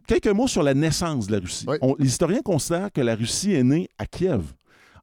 quelques 0.08 0.28
mots 0.28 0.48
sur 0.48 0.64
la 0.64 0.74
naissance 0.74 1.28
de 1.28 1.34
la 1.34 1.40
Russie. 1.40 1.66
On- 1.82 1.96
les 2.00 2.08
historiens 2.08 2.42
considèrent 2.42 2.92
que 2.92 3.02
la 3.02 3.16
Russie 3.16 3.54
est 3.54 3.64
née 3.64 3.90
à 3.98 4.06
Kiev 4.06 4.42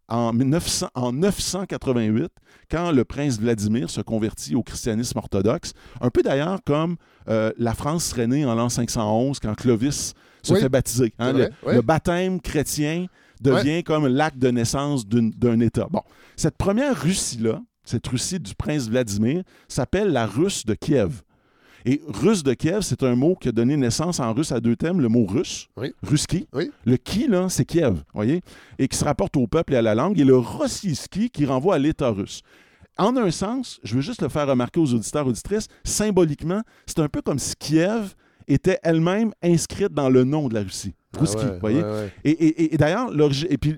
en, 0.08 0.32
1900 0.32 0.88
en 0.94 1.12
988, 1.12 2.30
quand 2.70 2.92
le 2.92 3.04
prince 3.04 3.38
Vladimir 3.38 3.90
se 3.90 4.00
convertit 4.00 4.54
au 4.54 4.62
christianisme 4.62 5.18
orthodoxe. 5.18 5.72
Un 6.00 6.10
peu 6.10 6.22
d'ailleurs 6.22 6.60
comme 6.64 6.96
euh, 7.28 7.52
la 7.58 7.74
France 7.74 8.04
serait 8.06 8.26
née 8.26 8.44
en 8.44 8.54
l'an 8.54 8.68
511, 8.68 9.38
quand 9.40 9.54
Clovis 9.54 10.14
se 10.46 10.54
Oui. 10.54 10.60
fait 10.60 10.68
baptiser. 10.68 11.12
hein. 11.18 11.32
Le, 11.32 11.38
vrai, 11.38 11.50
oui. 11.66 11.74
le 11.74 11.82
baptême 11.82 12.40
chrétien 12.40 13.06
devient 13.40 13.82
comme 13.82 14.06
l'acte 14.06 14.38
de 14.38 14.48
naissance 14.50 15.06
d'un 15.06 15.60
État. 15.60 15.88
Bon, 15.90 16.02
cette 16.36 16.56
première 16.56 16.98
Russie-là, 17.00 17.60
cette 17.84 18.06
Russie 18.06 18.40
du 18.40 18.54
prince 18.54 18.88
Vladimir, 18.88 19.42
s'appelle 19.68 20.08
la 20.12 20.26
Russe 20.26 20.64
de 20.64 20.74
Kiev. 20.74 21.22
Et 21.86 22.00
russe 22.08 22.42
de 22.42 22.54
Kiev, 22.54 22.80
c'est 22.80 23.02
un 23.02 23.14
mot 23.14 23.34
qui 23.38 23.48
a 23.50 23.52
donné 23.52 23.76
naissance 23.76 24.18
en 24.18 24.32
russe 24.32 24.52
à 24.52 24.60
deux 24.60 24.74
thèmes, 24.74 25.02
le 25.02 25.08
mot 25.10 25.26
russe, 25.26 25.68
Oui. 25.76 25.92
ruski. 26.02 26.48
Oui. 26.54 26.70
Le 26.86 26.96
qui, 26.96 27.26
là, 27.28 27.50
c'est 27.50 27.66
Kiev, 27.66 28.02
voyez, 28.14 28.40
et 28.78 28.88
qui 28.88 28.96
se 28.96 29.04
rapporte 29.04 29.36
au 29.36 29.46
peuple 29.46 29.74
et 29.74 29.76
à 29.76 29.82
la 29.82 29.94
langue, 29.94 30.18
et 30.18 30.24
le 30.24 30.38
rossiski 30.38 31.28
qui 31.28 31.44
renvoie 31.44 31.74
à 31.74 31.78
l'État 31.78 32.08
russe. 32.08 32.40
En 32.96 33.14
un 33.18 33.30
sens, 33.30 33.80
je 33.84 33.96
veux 33.96 34.00
juste 34.00 34.22
le 34.22 34.30
faire 34.30 34.46
remarquer 34.46 34.80
aux 34.80 34.94
auditeurs 34.94 35.26
auditrices, 35.26 35.68
symboliquement, 35.84 36.62
c'est 36.86 37.00
un 37.00 37.08
peu 37.10 37.20
comme 37.20 37.38
si 37.38 37.54
Kiev 37.56 38.14
était 38.48 38.78
elle-même 38.82 39.32
inscrite 39.42 39.92
dans 39.92 40.08
le 40.10 40.24
nom 40.24 40.48
de 40.48 40.54
la 40.54 40.62
Russie. 40.62 40.94
Rouski, 41.16 41.36
Ah 41.42 41.46
ouais, 41.46 41.52
vous 41.54 41.60
voyez? 41.60 41.82
ouais, 41.82 41.90
ouais. 41.90 42.12
Et, 42.24 42.30
et- 42.30 42.74
et 42.74 42.76
d'ailleurs, 42.76 43.10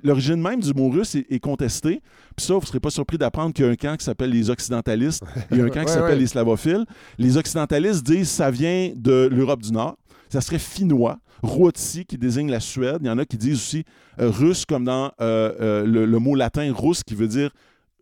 l'origine 0.03 0.41
même 0.41 0.61
du 0.61 0.73
mot 0.73 0.89
russe 0.89 1.15
est, 1.15 1.27
est 1.31 1.39
contestée. 1.41 2.01
Puis 2.35 2.47
ça, 2.47 2.55
vous 2.55 2.61
ne 2.61 2.67
serez 2.67 2.81
pas 2.81 2.91
surpris 2.91 3.19
d'apprendre 3.19 3.53
qu'il 3.53 3.65
y 3.65 3.69
a 3.69 3.71
un 3.71 3.77
camp 3.77 3.97
qui 3.97 4.05
s'appelle 4.05 4.31
les 4.31 4.49
occidentalistes 4.51 5.23
et 5.51 5.61
un 5.61 5.69
camp 5.69 5.85
qui 5.85 5.93
s'appelle 5.93 6.19
les 6.19 6.27
slavophiles. 6.27 6.85
Les 7.19 7.37
occidentalistes 7.37 8.05
disent 8.05 8.21
que 8.31 8.35
ça 8.37 8.51
vient 8.51 8.91
de 8.97 9.29
l'Europe 9.31 9.63
du 9.63 9.73
Nord. 9.73 9.97
Ça 10.31 10.41
serait 10.41 10.59
finnois. 10.59 11.19
Ruotsi 11.43 12.07
qui 12.07 12.17
désigne 12.17 12.51
la 12.51 12.61
Suède. 12.61 12.99
Il 13.03 13.07
y 13.07 13.11
en 13.11 13.19
a 13.19 13.27
qui 13.27 13.37
disent 13.37 13.57
aussi 13.57 13.85
euh, 14.19 14.31
russe 14.31 14.65
comme 14.65 14.85
dans 14.85 15.13
euh, 15.21 15.53
euh, 15.61 15.85
le, 15.85 16.07
le 16.07 16.19
mot 16.19 16.35
latin 16.35 16.73
russe 16.75 17.03
qui 17.05 17.15
veut 17.15 17.29
dire 17.29 17.51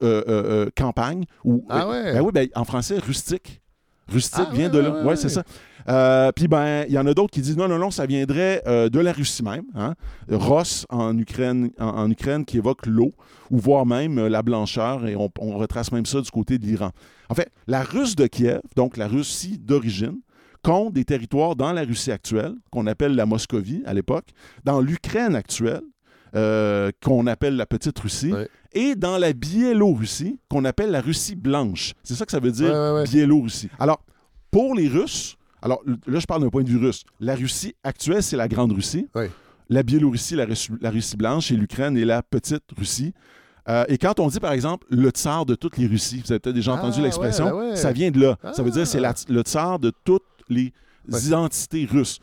euh, 0.03 0.23
euh, 0.29 0.65
euh, 0.67 0.71
campagne. 0.77 1.25
Ou, 1.45 1.67
Ah 1.69 1.89
ouais? 1.89 2.13
Ben 2.15 2.21
oui, 2.23 2.31
ben, 2.33 2.49
en 2.55 2.65
français, 2.65 2.99
rustique. 2.99 3.61
Rustique 4.09 4.47
Ah 4.49 4.53
vient 4.53 4.67
ouais, 4.67 4.71
de 4.71 4.79
là. 4.79 4.91
Ouais, 4.91 5.05
ouais. 5.09 5.17
c'est 5.17 5.29
ça. 5.29 5.43
Euh, 5.89 6.33
Puis, 6.33 6.49
ben, 6.49 6.85
il 6.89 6.95
y 6.95 6.99
en 6.99 7.07
a 7.07 7.15
d'autres 7.15 7.31
qui 7.33 7.41
disent 7.41 7.57
non, 7.57 7.69
non, 7.69 7.79
non, 7.79 7.91
ça 7.91 8.07
viendrait 8.07 8.63
euh, 8.67 8.89
de 8.89 8.99
la 9.01 9.13
Russie 9.13 9.43
même. 9.43 9.65
Hein? 9.75 9.95
Ross 10.31 10.87
en 10.89 11.17
Ukraine, 11.19 11.71
en, 11.79 11.87
en 11.87 12.11
Ukraine 12.11 12.45
qui 12.45 12.59
évoque 12.59 12.87
l'eau, 12.87 13.13
ou 13.51 13.59
voire 13.59 13.85
même 13.87 14.19
euh, 14.19 14.29
la 14.29 14.43
blancheur, 14.43 15.07
et 15.07 15.17
on, 15.17 15.31
on 15.41 15.57
retrace 15.59 15.93
même 15.93 16.07
ça 16.07 16.21
du 16.21 16.31
côté 16.31 16.59
de 16.59 16.65
l'Iran. 16.67 16.91
En 17.29 17.35
fait, 17.35 17.51
la 17.67 17.83
Russe 17.83 18.17
de 18.17 18.27
Kiev, 18.27 18.61
donc 18.77 18.97
la 18.97 19.09
Russie 19.09 19.59
d'origine, 19.59 20.19
compte 20.63 20.95
des 20.95 21.05
territoires 21.05 21.57
dans 21.57 21.73
la 21.73 21.83
Russie 21.83 22.11
actuelle, 22.13 22.55
qu'on 22.71 22.87
appelle 22.87 23.15
la 23.15 23.27
Moscovie 23.27 23.83
à 23.85 23.93
l'époque, 23.93 24.29
dans 24.65 24.81
l'Ukraine 24.81 25.35
actuelle, 25.35 25.83
euh, 26.35 26.91
qu'on 27.05 27.27
appelle 27.27 27.57
la 27.57 27.67
Petite 27.67 27.99
Russie. 27.99 28.33
Et 28.75 28.95
dans 28.95 29.19
la 29.19 29.33
Biélorussie, 29.33 30.39
qu'on 30.51 30.65
appelle 30.65 30.91
la 30.91 31.01
Russie 31.01 31.35
blanche. 31.37 31.95
C'est 32.03 32.15
ça 32.15 32.25
que 32.27 32.33
ça 32.33 32.41
veut 32.41 32.51
dire, 32.53 32.69
Ouais, 32.71 32.73
ouais, 32.75 32.93
ouais. 32.95 33.05
Biélorussie. 33.05 33.69
Alors, 33.79 34.01
pour 34.51 34.75
les 34.75 34.89
Russes, 34.89 35.37
alors 35.63 35.83
là, 36.07 36.19
je 36.21 36.27
parle 36.27 36.43
d'un 36.43 36.51
point 36.51 36.63
de 36.63 36.69
vue 36.69 36.77
russe. 36.79 37.05
La 37.21 37.35
Russie 37.35 37.75
actuelle, 37.83 38.23
c'est 38.23 38.37
la 38.37 38.49
Grande 38.49 38.73
Russie. 38.73 39.09
La 39.71 39.83
Biélorussie, 39.83 40.35
la 40.37 40.45
Russie, 40.45 40.71
la 40.81 40.91
Russie 40.91 41.17
blanche, 41.17 41.51
et 41.51 41.57
l'Ukraine 41.57 41.97
est 41.97 42.05
la 42.05 42.23
Petite 42.23 42.65
Russie. 42.77 43.15
Euh, 43.67 43.85
et 43.89 43.97
quand 43.97 44.21
on 44.21 44.29
dit, 44.29 44.41
par 44.41 44.53
exemple, 44.53 44.87
le 44.91 45.09
tsar 45.09 45.47
de 45.47 45.55
toutes 45.55 45.79
les 45.79 45.87
Russies, 45.87 46.21
vous 46.25 46.33
avez 46.33 46.39
peut-être 46.39 46.55
déjà 46.55 46.75
entendu 46.75 46.99
Ah, 47.01 47.03
l'expression, 47.05 47.47
ouais, 47.47 47.71
ouais. 47.71 47.77
ça 47.77 47.93
vient 47.93 48.11
de 48.11 48.21
là. 48.21 48.37
Ça 48.53 48.63
veut 48.63 48.69
Ah. 48.69 48.77
dire 48.77 48.87
c'est 48.87 49.01
la- 49.01 49.15
le 49.31 49.41
tsar 49.41 49.79
de 49.79 49.91
toutes 50.05 50.23
les 50.51 50.73
Ouais. 51.11 51.21
identités 51.23 51.87
russes. 51.91 52.19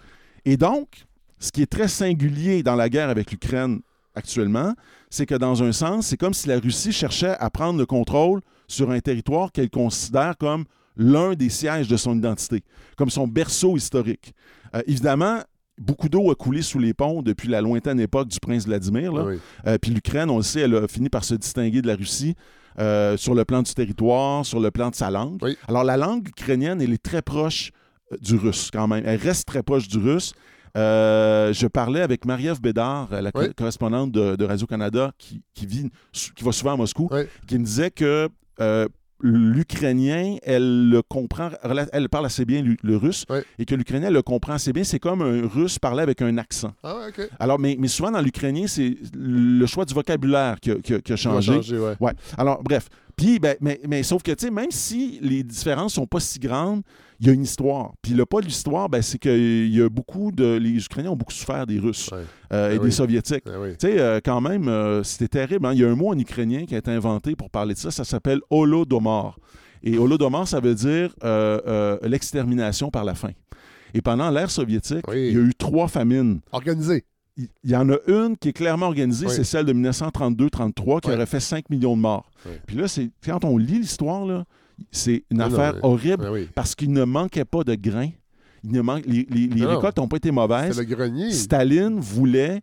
Et 0.46 0.56
donc, 0.56 1.06
ce 1.40 1.52
qui 1.52 1.64
est 1.64 1.72
très 1.72 1.88
singulier 1.88 2.62
dans 2.62 2.76
la 2.76 2.90
guerre 2.90 3.10
avec 3.10 3.32
l'Ukraine 3.32 3.82
actuellement, 4.16 4.74
c'est 5.10 5.26
que 5.26 5.36
dans 5.36 5.64
un 5.64 5.72
sens, 5.72 6.08
c'est 6.08 6.18
comme 6.18 6.34
si 6.34 6.48
la 6.48 6.60
Russie 6.60 6.92
cherchait 6.92 7.36
à 7.40 7.50
prendre 7.50 7.80
le 7.80 7.86
contrôle 7.86 8.42
sur 8.68 8.92
un 8.92 9.00
territoire 9.00 9.52
qu'elle 9.52 9.70
considère 9.70 10.38
comme 10.38 10.66
l'un 10.98 11.34
des 11.34 11.50
sièges 11.50 11.88
de 11.88 11.98
son 11.98 12.18
identité, 12.18 12.64
comme 12.98 13.10
son 13.10 13.28
berceau 13.28 13.78
historique. 13.78 14.34
Euh, 14.76 14.82
évidemment, 14.88 15.40
beaucoup 15.78 16.10
d'eau 16.10 16.32
a 16.32 16.36
coulé 16.36 16.62
sous 16.62 16.80
les 16.80 16.94
ponts 16.94 17.22
depuis 17.22 17.48
la 17.48 17.62
lointaine 17.62 18.00
époque 18.00 18.28
du 18.28 18.40
prince 18.40 18.66
Vladimir. 18.66 19.14
là. 19.14 19.26
Oui. 19.26 19.40
Euh, 19.68 19.78
puis 19.82 19.92
l'Ukraine, 19.92 20.30
on 20.30 20.38
le 20.38 20.44
sait, 20.44 20.62
elle 20.62 20.76
a 20.76 20.88
fini 20.88 21.10
par 21.10 21.24
se 21.24 21.36
distinguer 21.36 21.82
de 21.82 21.88
la 21.88 21.96
Russie 21.96 22.36
euh, 22.80 23.18
sur 23.18 23.36
le 23.36 23.46
plan 23.46 23.62
du 23.62 23.74
territoire, 23.74 24.46
sur 24.46 24.60
le 24.60 24.72
plan 24.72 24.90
de 24.90 24.96
sa 24.96 25.10
langue. 25.10 25.40
Oui. 25.42 25.58
Alors 25.68 25.84
la 25.84 25.98
langue 25.98 26.28
ukrainienne, 26.28 26.82
elle 26.82 26.94
est 26.94 27.04
très 27.04 27.22
proche 27.22 27.72
du 28.22 28.36
russe 28.36 28.70
quand 28.72 28.88
même. 28.88 29.04
Elle 29.06 29.20
reste 29.20 29.48
très 29.48 29.64
proche 29.64 29.88
du 29.88 29.98
russe. 29.98 30.34
Euh, 30.78 31.52
je 31.54 31.68
parlais 31.68 32.02
avec 32.02 32.26
Marie-Ève 32.26 32.62
Bédard, 32.62 33.10
la 33.12 33.32
co- 33.32 33.42
Oui. 33.42 33.54
correspondante 33.56 34.12
de, 34.12 34.36
de 34.36 34.46
Radio-Canada 34.46 35.12
qui, 35.18 35.42
qui, 35.54 35.66
vit, 35.66 35.90
qui 36.14 36.44
va 36.44 36.52
souvent 36.52 36.74
à 36.74 36.78
Moscou, 36.78 37.08
Oui. 37.12 37.22
qui 37.48 37.58
me 37.60 37.66
disait 37.66 37.92
que 37.92 38.30
euh, 38.62 38.88
l'Ukrainien, 39.24 40.38
elle 40.44 40.90
le 40.90 41.02
comprend, 41.02 41.50
elle 41.92 42.10
parle 42.10 42.26
assez 42.26 42.46
bien 42.46 42.64
le, 42.82 42.98
russe, 42.98 43.26
Oui. 43.30 43.40
et 43.60 43.66
que 43.66 43.76
l'Ukrainien 43.76 44.10
le 44.10 44.22
comprend 44.22 44.54
assez 44.54 44.74
bien. 44.74 44.84
C'est 44.84 45.00
comme 45.00 45.22
un 45.22 45.48
russe 45.48 45.78
parler 45.80 46.02
avec 46.04 46.22
un 46.22 46.38
accent. 46.38 46.74
Ah 46.84 46.96
ouais, 46.98 47.08
OK. 47.10 47.30
Alors, 47.40 47.60
mais, 47.60 47.76
mais 47.80 47.88
souvent 47.88 48.12
dans 48.12 48.22
l'ukrainien, 48.22 48.66
c'est 48.68 48.98
le 49.16 49.66
choix 49.66 49.86
du 49.86 49.94
vocabulaire 49.94 50.60
qui 50.60 50.72
a, 50.72 50.76
qui 50.76 50.94
a- 50.96 51.02
qui 51.02 51.14
a 51.14 51.16
changé. 51.16 51.54
changer, 51.54 51.78
ouais. 51.80 51.96
Ouais. 52.00 52.14
Alors, 52.38 52.64
bref. 52.64 52.88
Puis, 53.22 53.38
ben, 53.40 53.56
mais, 53.62 53.80
mais 53.88 54.02
sauf 54.04 54.24
que, 54.24 54.32
tu 54.32 54.46
sais, 54.48 54.52
même 54.52 54.72
si 54.72 55.20
les 55.22 55.44
différences 55.44 55.94
sont 55.94 56.08
pas 56.08 56.20
si 56.20 56.40
grandes, 56.40 56.82
il 57.20 57.28
y 57.28 57.30
a 57.30 57.34
une 57.34 57.44
histoire. 57.44 57.94
Puis 58.02 58.14
le 58.14 58.26
pas 58.26 58.42
de 58.42 58.46
l'histoire, 58.48 58.90
ben, 58.90 59.04
c'est 59.04 59.20
qu'il 59.20 59.68
y 59.72 59.80
a 59.80 59.90
beaucoup 59.90 60.32
de. 60.32 60.56
Les 60.58 60.72
Ukrainiens 60.84 61.12
ont 61.12 61.16
beaucoup 61.16 61.32
souffert 61.32 61.68
des 61.68 61.78
Russes 61.78 62.10
Ouais. 62.12 62.24
euh, 62.52 62.72
et 62.72 62.76
Ah 62.76 62.78
des 62.80 62.86
oui. 62.86 62.92
Soviétiques. 62.92 63.44
Ah 63.46 63.60
oui. 63.62 63.74
Tu 63.78 63.88
sais, 63.88 64.00
euh, 64.00 64.20
quand 64.26 64.42
même, 64.42 64.68
euh, 64.68 65.04
c'était 65.04 65.28
terrible. 65.28 65.68
hein. 65.68 65.74
Il 65.74 65.80
y 65.82 65.86
a 65.86 65.90
un 65.90 65.96
mot 65.96 66.08
en 66.10 66.18
ukrainien 66.18 66.66
qui 66.66 66.74
a 66.74 66.80
été 66.80 66.90
inventé 66.90 67.36
pour 67.36 67.52
parler 67.52 67.76
de 67.76 67.80
ça. 67.80 67.92
Ça 67.92 68.04
s'appelle 68.06 68.40
holodomor. 68.50 69.38
Et 69.84 69.98
holodomor, 70.00 70.48
ça 70.48 70.60
veut 70.60 70.74
dire 70.76 71.14
l'extermination 72.02 72.90
par 72.90 73.04
la 73.04 73.16
faim. 73.16 73.32
Et 73.94 74.02
pendant 74.02 74.30
l'ère 74.32 74.50
soviétique, 74.50 75.08
Oui. 75.08 75.28
il 75.30 75.34
y 75.34 75.38
a 75.38 75.42
eu 75.42 75.54
trois 75.58 75.88
famines 75.88 76.40
Organisé. 76.52 77.04
Il 77.38 77.48
y 77.64 77.76
en 77.76 77.90
a 77.90 77.96
une 78.08 78.38
qui 78.38 78.50
est 78.50 78.54
clairement 78.54 78.88
organisée, 78.88 79.26
Oui. 79.28 79.34
c'est 79.36 79.44
celle 79.44 79.66
de 79.66 79.74
1932-33 79.74 81.00
qui 81.02 81.08
Oui. 81.10 81.16
aurait 81.16 81.26
fait 81.26 81.40
5 81.40 81.70
millions 81.70 81.96
de 81.96 82.02
morts. 82.02 82.30
Oui. 82.46 82.52
Puis 82.68 82.76
là, 82.78 82.88
c'est 82.88 83.10
quand 83.26 83.44
on 83.46 83.58
lit 83.58 83.80
l'histoire, 83.80 84.26
là, 84.26 84.44
c'est 84.92 85.24
une 85.32 85.38
non, 85.38 85.46
affaire 85.46 85.76
horrible 85.84 86.28
oui. 86.32 86.50
parce 86.54 86.76
qu'il 86.76 86.92
ne 86.92 87.04
manquait 87.04 87.46
pas 87.46 87.64
de 87.64 87.76
grains. 87.76 88.10
Il 88.64 88.72
ne 88.72 88.82
manque, 88.82 89.06
les 89.06 89.26
les- 89.30 89.48
les 89.48 89.62
Non. 89.62 89.70
récoltes 89.70 89.98
n'ont 89.98 90.08
pas 90.08 90.18
été 90.18 90.30
mauvaises. 90.32 90.76
C'est 90.76 90.82
le 90.88 90.96
grenier. 90.96 91.32
Staline 91.32 92.00
voulait 92.00 92.62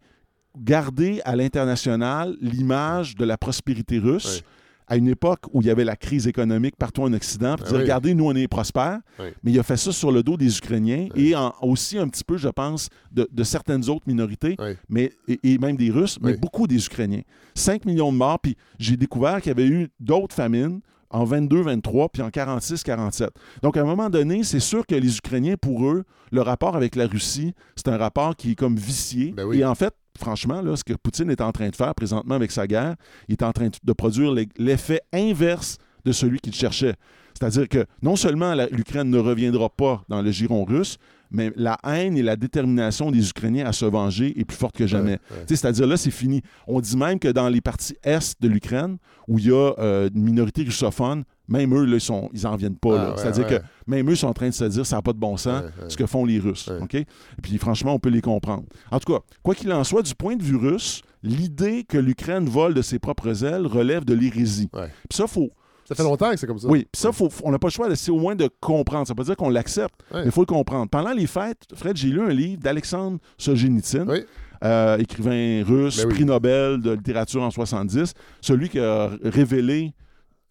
garder 0.57 1.21
à 1.25 1.35
l'international 1.37 2.37
l'image 2.41 3.15
de 3.17 3.25
la 3.25 3.37
prospérité 3.37 3.99
russe. 3.99 4.43
À 4.91 4.97
une 4.97 5.09
époque 5.09 5.41
où 5.53 5.61
il 5.61 5.67
y 5.67 5.71
avait 5.71 5.85
la 5.85 5.97
crise 5.97 6.27
économique 6.27 6.75
partout 6.77 7.03
en 7.03 7.13
Occident, 7.13 7.57
Ah 7.61 7.63
dire, 7.65 7.75
oui. 7.75 7.83
regardez, 7.83 8.15
nous, 8.15 8.25
on 8.25 8.35
est 8.35 8.49
prospères, 8.49 9.01
Oui. 9.21 9.27
mais 9.43 9.53
il 9.53 9.59
a 9.59 9.63
fait 9.63 9.77
ça 9.77 9.93
sur 9.93 10.11
le 10.11 10.23
dos 10.23 10.37
des 10.39 10.57
Ukrainiens 10.59 11.09
Oui. 11.15 11.29
et 11.31 11.37
en- 11.37 11.53
aussi 11.63 11.99
un 11.99 12.09
petit 12.09 12.25
peu, 12.25 12.39
je 12.39 12.49
pense, 12.49 12.89
de, 13.13 13.29
de 13.31 13.43
certaines 13.45 13.89
autres 13.91 14.05
minorités, 14.07 14.57
mais, 14.89 15.13
et, 15.29 15.39
et 15.43 15.59
même 15.59 15.77
des 15.77 15.91
Russes, 15.91 16.19
mais 16.23 16.37
beaucoup 16.37 16.67
des 16.67 16.85
Ukrainiens. 16.87 17.23
5 17.55 17.85
millions 17.85 18.13
de 18.13 18.17
morts, 18.17 18.39
puis 18.41 18.57
j'ai 18.79 18.97
découvert 18.97 19.41
qu'il 19.43 19.51
y 19.51 19.53
avait 19.53 19.67
eu 19.69 19.89
d'autres 20.01 20.35
famines 20.35 20.81
en 21.11 21.25
22, 21.25 21.63
23, 21.63 22.11
puis 22.11 22.23
en 22.23 22.31
46, 22.31 22.83
47. 22.83 23.31
Donc, 23.63 23.77
à 23.79 23.81
un 23.81 23.85
moment 23.85 24.11
donné, 24.11 24.43
c'est 24.43 24.61
sûr 24.61 24.87
que 24.87 24.95
les 24.95 25.17
Ukrainiens, 25.17 25.57
pour 25.61 25.87
eux, 25.87 26.05
le 26.33 26.41
rapport 26.43 26.77
avec 26.77 26.97
la 26.97 27.07
Russie, 27.07 27.55
c'est 27.77 27.89
un 27.89 27.97
rapport 27.97 28.37
qui 28.37 28.51
est 28.51 28.55
comme 28.55 28.77
vicié. 28.77 29.33
Ben 29.33 29.45
oui. 29.47 29.61
Et 29.61 29.65
en 29.65 29.75
fait, 29.75 29.95
franchement, 30.19 30.61
là, 30.63 30.77
ce 30.77 30.85
que 30.85 30.93
Poutine 30.95 31.31
est 31.31 31.41
en 31.41 31.53
train 31.53 31.69
de 31.69 31.77
faire 31.77 31.95
présentement 31.95 32.35
avec 32.35 32.51
sa 32.51 32.67
guerre, 32.67 32.97
il 33.29 33.33
est 33.33 33.43
en 33.43 33.53
train 33.53 33.69
de 33.83 33.93
produire 33.93 34.33
l'e- 34.33 34.47
l'effet 34.59 35.01
inverse 35.13 35.79
de 36.05 36.13
celui 36.13 36.39
qu'il 36.41 36.55
cherchait. 36.55 36.95
C'est-à-dire 37.39 37.69
que 37.69 37.87
non 38.03 38.17
seulement 38.17 38.55
l'Ukraine 38.73 39.11
ne 39.11 39.19
reviendra 39.19 39.69
pas 39.69 40.03
dans 40.09 40.23
le 40.23 40.31
giron 40.33 40.65
russe, 40.65 40.97
mais 41.31 41.53
la 41.57 41.79
haine 41.85 42.17
et 42.17 42.23
la 42.23 42.37
détermination 42.37 43.11
des 43.11 43.29
Ukrainiens 43.29 43.67
à 43.67 43.73
se 43.73 43.85
venger 43.85 44.39
est 44.41 44.45
plus 44.45 44.57
forte 44.57 44.77
que 44.77 44.87
jamais. 44.87 45.13
Ouais, 45.31 45.37
ouais. 45.37 45.45
C'est-à-dire 45.47 45.87
là, 45.87 45.97
c'est 45.97 46.11
fini. 46.11 46.43
On 46.67 46.81
dit 46.81 46.97
même 46.97 47.19
que 47.19 47.29
dans 47.29 47.49
les 47.49 47.61
parties 47.61 47.97
est 48.03 48.35
de 48.41 48.49
l'Ukraine, 48.49 48.97
où 49.29 49.39
il 49.39 49.47
y 49.47 49.51
a 49.53 49.73
euh, 49.79 50.09
une 50.15 50.23
minorité 50.23 50.63
russophone, 50.65 51.25
même 51.49 51.75
eux, 51.75 51.85
là, 51.85 51.97
ils, 51.97 52.01
sont, 52.01 52.29
ils 52.35 52.47
en 52.47 52.57
viennent 52.57 52.77
pas. 52.77 53.01
Ah, 53.01 53.11
ouais, 53.11 53.17
C'est-à-dire 53.17 53.47
ouais. 53.47 53.59
que 53.61 53.65
même 53.91 54.11
eux 54.11 54.15
sont 54.17 54.27
en 54.29 54.35
train 54.35 54.49
de 54.49 54.55
se 54.55 54.65
dire 54.65 54.85
ça 54.87 54.97
n'a 54.97 55.03
pas 55.03 55.13
de 55.13 55.19
bon 55.19 55.37
sens 55.37 55.63
Ouais, 55.63 55.89
ce 55.89 55.97
que 55.97 56.07
font 56.07 56.25
les 56.25 56.39
Russes. 56.39 56.71
OK? 56.81 56.95
Et 56.95 57.07
puis 57.43 57.57
franchement, 57.59 57.95
on 57.95 57.99
peut 57.99 58.11
les 58.11 58.21
comprendre. 58.21 58.65
En 58.91 58.99
tout 59.01 59.13
cas, 59.13 59.21
quoi 59.43 59.55
qu'il 59.55 59.73
en 59.73 59.83
soit, 59.85 60.03
du 60.03 60.15
point 60.15 60.37
de 60.37 60.43
vue 60.43 60.57
russe, 60.57 61.03
l'idée 61.23 61.85
que 61.85 61.99
l'Ukraine 61.99 62.49
vole 62.49 62.75
de 62.75 62.83
ses 62.83 62.99
propres 62.99 63.45
ailes 63.45 63.67
relève 63.67 64.05
de 64.05 64.15
l'hérésie. 64.15 64.69
Puis 64.73 64.83
ça, 65.17 65.27
faut. 65.27 65.51
Ça 65.85 65.95
fait 65.95 66.03
longtemps 66.03 66.31
que 66.33 66.37
c'est 66.37 66.47
comme 66.47 66.59
ça. 66.59 66.69
Oui, 66.69 66.87
puis 66.93 67.01
ça, 67.01 67.13
faut, 67.13 67.31
on 67.45 67.51
n'a 67.51 67.59
pas 67.59 67.69
le 67.69 67.73
choix, 67.73 67.97
c'est 67.97 68.11
au 68.11 68.19
moins 68.19 68.37
de 68.37 68.51
comprendre. 68.61 69.07
Ça 69.07 69.15
veut 69.15 69.17
pas 69.17 69.25
dire 69.25 69.37
qu'on 69.37 69.49
l'accepte, 69.49 69.95
mais 70.13 70.27
il 70.27 70.31
faut 70.31 70.43
le 70.43 70.47
comprendre. 70.47 70.87
Pendant 70.91 71.13
les 71.15 71.27
fêtes, 71.27 71.63
Fred, 71.75 71.97
j'ai 71.97 72.09
lu 72.09 72.21
un 72.21 72.29
livre 72.29 72.61
d'Alexandre 72.63 73.19
Solzhenitsyn, 73.39 74.07
Oui. 74.07 74.19
euh, 74.65 74.99
écrivain 74.99 75.65
russe, 75.67 75.97
Ben 76.03 76.09
oui. 76.09 76.15
prix 76.15 76.25
Nobel 76.27 76.83
de 76.83 76.91
littérature 76.91 77.41
en 77.43 77.51
70, 77.51 78.13
celui 78.43 78.69
qui 78.69 78.79
a 78.79 79.11
révélé 79.25 79.95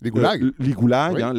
Les 0.01 0.09
goulags? 0.11 0.43
euh, 0.43 0.51
les 0.59 0.73
goulags, 0.73 1.15
Oui. 1.15 1.21
hein, 1.23 1.33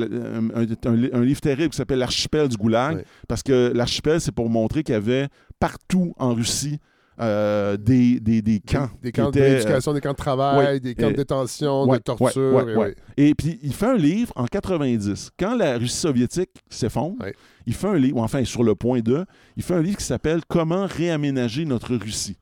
un, 0.55 0.61
un- 0.63 1.13
un 1.13 1.25
livre 1.25 1.41
terrible 1.41 1.71
qui 1.71 1.77
s'appelle 1.77 1.99
L'archipel 2.01 2.49
du 2.49 2.57
goulag, 2.57 2.97
Oui. 2.97 3.03
parce 3.29 3.43
que 3.43 3.73
l'archipel, 3.75 4.21
c'est 4.21 4.33
pour 4.33 4.49
montrer 4.51 4.83
qu'il 4.83 4.95
y 4.95 4.97
avait 4.97 5.29
partout 5.61 6.13
en 6.19 6.35
Russie 6.35 6.79
euh, 7.21 7.77
des, 7.77 8.21
des, 8.21 8.43
des 8.43 8.61
camps. 8.61 8.91
Des 9.03 9.11
camps 9.11 9.31
d'éducation, 9.33 9.93
des 9.93 10.01
camps 10.01 10.13
de 10.13 10.17
travail, 10.17 10.81
des 10.81 10.95
camps 10.95 11.11
de 11.11 11.17
détention, 11.17 11.85
ouais, 11.89 11.99
de 11.99 12.03
torture. 12.05 12.55
ouais, 12.77 12.95
et 13.17 13.35
puis, 13.35 13.59
il 13.63 13.73
fait 13.75 13.87
un 13.87 13.97
livre 13.97 14.33
en 14.37 14.47
90. 14.47 15.31
Quand 15.39 15.57
la 15.57 15.79
Russie 15.79 15.97
soviétique 15.97 16.51
s'effondre, 16.71 17.17
il 17.67 17.75
fait 17.75 17.89
un 17.89 17.97
livre, 17.99 18.19
ou 18.19 18.21
enfin, 18.23 18.45
sur 18.45 18.63
le 18.63 18.77
point 18.77 19.01
2, 19.01 19.25
il 19.57 19.63
fait 19.65 19.75
un 19.75 19.83
livre 19.83 19.97
qui 19.99 20.05
s'appelle 20.05 20.43
Comment 20.47 20.87
réaménager 20.87 21.65
notre 21.65 21.97
Russie. 21.97 22.37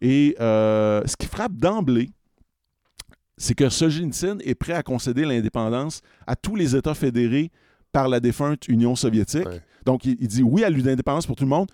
Et 0.00 0.36
euh, 0.40 1.02
ce 1.06 1.16
qui 1.16 1.26
frappe 1.26 1.54
d'emblée, 1.56 2.10
c'est 3.40 3.54
que 3.54 3.70
Solzhenitsyn 3.70 4.36
est 4.44 4.54
prêt 4.54 4.74
à 4.74 4.82
concéder 4.82 5.24
l'indépendance 5.24 6.02
à 6.26 6.36
tous 6.36 6.56
les 6.56 6.76
États 6.76 6.92
fédérés 6.94 7.50
par 7.90 8.06
la 8.06 8.20
défunte 8.20 8.68
Union 8.68 8.94
soviétique. 8.94 9.46
Ouais. 9.46 9.62
Donc, 9.86 10.04
il, 10.04 10.16
il 10.20 10.28
dit 10.28 10.42
oui 10.42 10.62
à 10.62 10.68
l'indépendance 10.68 11.26
pour 11.26 11.36
tout 11.36 11.44
le 11.44 11.48
monde, 11.50 11.68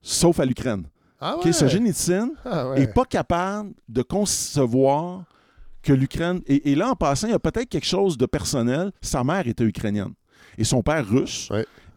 sauf 0.00 0.38
à 0.38 0.44
l'Ukraine. 0.44 0.84
Ah 1.20 1.36
ouais. 1.44 1.52
Solzhenitsyn 1.52 2.30
Ah 2.44 2.70
ouais. 2.70 2.86
pas 2.86 3.04
capable 3.04 3.72
de 3.88 4.02
concevoir 4.02 5.24
que 5.82 5.92
l'Ukraine. 5.92 6.40
Et, 6.46 6.70
et 6.70 6.74
là, 6.76 6.90
en 6.90 6.94
passant, 6.94 7.26
il 7.26 7.30
y 7.32 7.34
a 7.34 7.40
peut-être 7.40 7.68
quelque 7.68 7.86
chose 7.86 8.16
de 8.16 8.26
personnel. 8.26 8.92
Sa 9.00 9.24
mère 9.24 9.46
était 9.48 9.64
ukrainienne 9.64 10.12
et 10.56 10.62
son 10.62 10.82
père 10.82 11.04
russe. 11.04 11.48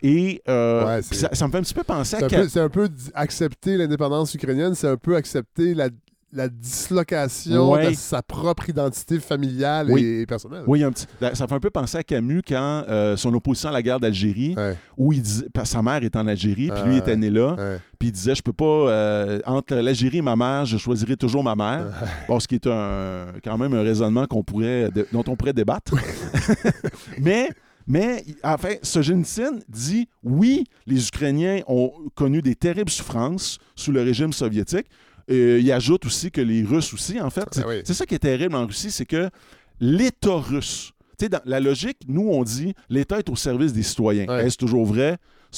Et 0.01 0.41
euh, 0.49 0.95
Ouais, 0.97 1.01
ça, 1.03 1.29
ça 1.31 1.45
me 1.45 1.51
fait 1.51 1.59
un 1.59 1.61
petit 1.61 1.75
peu 1.75 1.83
penser 1.83 2.15
à... 2.15 2.27
c'est 2.49 2.59
un 2.59 2.69
peu 2.69 2.89
accepter 3.13 3.77
l'indépendance 3.77 4.33
ukrainienne, 4.33 4.73
c'est 4.73 4.87
un 4.87 4.97
peu 4.97 5.15
accepter 5.15 5.75
la, 5.75 5.89
la 6.33 6.47
dislocation 6.47 7.71
Ouais. 7.71 7.89
de 7.91 7.95
sa 7.95 8.21
propre 8.21 8.69
identité 8.69 9.19
familiale 9.19 9.87
Oui. 9.91 10.03
et 10.03 10.25
personnelle. 10.25 10.63
Oui, 10.67 10.83
un 10.83 10.91
petit... 10.91 11.05
ça 11.33 11.47
fait 11.47 11.53
un 11.55 11.59
peu 11.59 11.69
penser 11.69 11.97
à 11.97 12.03
Camus 12.03 12.41
quand 12.47 12.83
euh, 12.87 13.17
son 13.17 13.33
opposition 13.33 13.69
à 13.69 13.71
la 13.73 13.81
guerre 13.81 13.99
d'Algérie, 13.99 14.53
Ouais, 14.55 14.77
où 14.97 15.11
il 15.13 15.21
disait, 15.21 15.47
sa 15.65 15.81
mère 15.81 16.03
est 16.03 16.15
en 16.15 16.27
Algérie, 16.27 16.69
puis 16.73 16.83
lui 16.89 16.97
était 16.97 17.17
né 17.17 17.29
là, 17.29 17.55
ouais. 17.55 17.79
puis 17.99 18.09
il 18.09 18.11
disait 18.11 18.35
je 18.35 18.41
peux 18.41 18.53
pas 18.53 18.65
euh, 18.65 19.39
entre 19.45 19.75
l'Algérie 19.75 20.17
et 20.19 20.21
ma 20.21 20.35
mère, 20.35 20.65
je 20.65 20.77
choisirai 20.77 21.17
toujours 21.17 21.43
ma 21.43 21.55
mère. 21.55 21.87
Bon, 22.27 22.39
ce 22.39 22.47
qui 22.47 22.55
est 22.55 22.67
un 22.67 23.27
quand 23.43 23.57
même 23.57 23.73
un 23.73 23.81
raisonnement 23.83 24.25
qu'on 24.25 24.43
pourrait 24.43 24.89
de- 24.89 25.07
dont 25.11 25.23
on 25.27 25.35
pourrait 25.35 25.53
débattre. 25.53 25.93
mais 27.19 27.49
mais 27.87 28.23
enfin, 28.43 28.75
Solzhenitsyn 28.83 29.59
dit 29.67 30.07
oui, 30.23 30.65
les 30.85 31.07
Ukrainiens 31.07 31.61
ont 31.67 31.91
connu 32.15 32.41
des 32.41 32.55
terribles 32.55 32.91
souffrances 32.91 33.57
sous 33.75 33.91
le 33.91 34.01
régime 34.01 34.31
soviétique. 34.33 34.85
Euh, 35.29 35.59
il 35.61 35.71
ajoute 35.71 36.05
aussi 36.05 36.31
que 36.31 36.41
les 36.41 36.63
Russes 36.63 36.93
aussi, 36.93 37.19
en 37.21 37.29
fait. 37.29 37.45
C'est 37.51 37.61
Ben 37.61 37.67
oui. 37.69 37.81
c'est 37.85 37.93
ça 37.93 38.05
qui 38.05 38.15
est 38.15 38.19
terrible 38.19 38.55
en 38.55 38.65
Russie, 38.65 38.91
c'est 38.91 39.05
que 39.05 39.29
l'État 39.79 40.35
russe, 40.37 40.91
tu 41.17 41.25
sais, 41.25 41.29
dans 41.29 41.41
la 41.45 41.59
logique, 41.59 41.97
nous, 42.07 42.27
on 42.29 42.43
dit 42.43 42.73
l'État 42.89 43.19
est 43.19 43.29
au 43.29 43.35
service 43.35 43.73
des 43.73 43.83
citoyens. 43.83 44.25
Ouais. 44.27 44.45
Est-ce 44.45 44.57
toujours 44.57 44.85
vrai? 44.85 45.17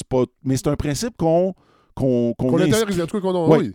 Pas... 0.10 0.24
Mais 0.44 0.58
c'est 0.58 0.68
un 0.68 0.76
principe 0.76 1.16
qu'on 1.18 1.54
qu'on 1.96 2.34
qu'on 2.38 2.48
cas, 2.48 2.52
qu'on 2.52 2.58
a- 2.64 2.66
oui, 3.58 3.74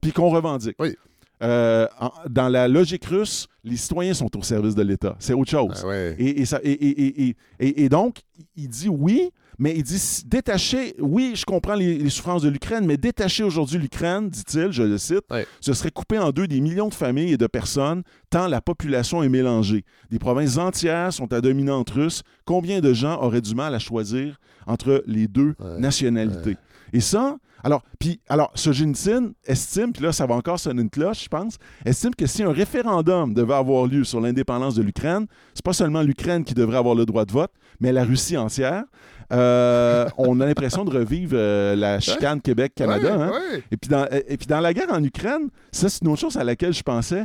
puis 0.00 0.12
qu'on 0.12 0.28
revendique. 0.30 0.74
Oui. 0.80 0.96
Euh, 1.40 1.86
en- 2.00 2.10
dans 2.28 2.48
la 2.48 2.66
logique 2.66 3.04
russe, 3.04 3.46
les 3.62 3.76
citoyens 3.76 4.12
sont 4.14 4.36
au 4.36 4.42
service 4.42 4.74
de 4.74 4.82
l'État. 4.82 5.14
C'est 5.20 5.34
autre 5.34 5.50
chose. 5.50 5.80
Ah 5.84 5.86
ouais. 5.86 6.16
Et, 6.18 6.40
et 6.40 6.44
ça, 6.46 6.58
et, 6.64 6.72
et- 6.72 7.00
et- 7.06 7.28
et- 7.28 7.36
et- 7.60 7.84
et 7.84 7.88
donc, 7.88 8.16
il 8.56 8.68
dit 8.68 8.88
oui, 8.88 9.30
mais 9.58 9.74
il 9.76 9.82
dit 9.82 10.00
détacher, 10.26 10.94
oui, 11.00 11.32
je 11.34 11.44
comprends 11.44 11.74
les, 11.74 11.98
les 11.98 12.10
souffrances 12.10 12.42
de 12.42 12.48
l'Ukraine, 12.48 12.86
mais 12.86 12.96
détacher 12.96 13.42
aujourd'hui 13.42 13.78
l'Ukraine, 13.78 14.28
dit-il, 14.28 14.70
je 14.70 14.82
le 14.82 14.98
cite, 14.98 15.24
ce 15.60 15.72
serait 15.72 15.90
couper 15.90 16.18
en 16.18 16.30
deux 16.30 16.46
des 16.46 16.60
millions 16.60 16.88
de 16.88 16.94
familles 16.94 17.32
et 17.32 17.36
de 17.36 17.46
personnes, 17.46 18.02
tant 18.30 18.46
la 18.46 18.60
population 18.60 19.22
est 19.22 19.28
mélangée. 19.28 19.84
Des 20.10 20.18
provinces 20.18 20.58
entières 20.58 21.12
sont 21.12 21.32
à 21.32 21.40
dominante 21.40 21.90
russe. 21.90 22.22
Combien 22.44 22.80
de 22.80 22.92
gens 22.92 23.20
auraient 23.20 23.40
du 23.40 23.54
mal 23.54 23.74
à 23.74 23.78
choisir 23.78 24.38
entre 24.66 25.02
les 25.06 25.26
deux 25.26 25.54
nationalités? 25.78 26.56
Et 26.92 27.00
ça, 27.00 27.36
alors, 27.64 27.82
puis, 27.98 28.20
alors, 28.28 28.52
estime, 28.54 29.92
puis 29.92 30.02
là, 30.02 30.12
ça 30.12 30.26
va 30.26 30.34
encore 30.34 30.60
sonner 30.60 30.82
une 30.82 30.90
cloche, 30.90 31.24
je 31.24 31.28
pense, 31.28 31.56
estime 31.84 32.14
que 32.14 32.26
si 32.26 32.42
un 32.42 32.52
référendum 32.52 33.34
devait 33.34 33.54
avoir 33.54 33.86
lieu 33.86 34.04
sur 34.04 34.20
l'indépendance 34.20 34.74
de 34.76 34.82
l'Ukraine, 34.82 35.26
c'est 35.54 35.64
pas 35.64 35.72
seulement 35.72 36.02
l'Ukraine 36.02 36.44
qui 36.44 36.54
devrait 36.54 36.78
avoir 36.78 36.94
le 36.94 37.04
droit 37.04 37.24
de 37.24 37.32
vote, 37.32 37.50
mais 37.80 37.92
la 37.92 38.04
Russie 38.04 38.36
entière. 38.36 38.84
Euh, 39.32 40.08
on 40.16 40.40
a 40.40 40.46
l'impression 40.46 40.84
de 40.84 40.90
revivre 40.96 41.32
euh, 41.34 41.76
la 41.76 42.00
chicane 42.00 42.40
Québec-Canada. 42.40 43.16
Ouais, 43.16 43.22
hein. 43.24 43.30
ouais. 43.52 43.62
Et 43.70 43.76
puis, 43.76 43.88
dans, 43.90 44.06
et 44.06 44.36
puis 44.36 44.46
dans 44.46 44.60
la 44.60 44.72
guerre 44.72 44.90
en 44.92 45.02
Ukraine, 45.02 45.48
ça, 45.70 45.88
c'est 45.88 46.02
une 46.02 46.08
autre 46.08 46.20
chose 46.20 46.36
à 46.36 46.44
laquelle 46.44 46.72
je 46.72 46.82
pensais. 46.82 47.24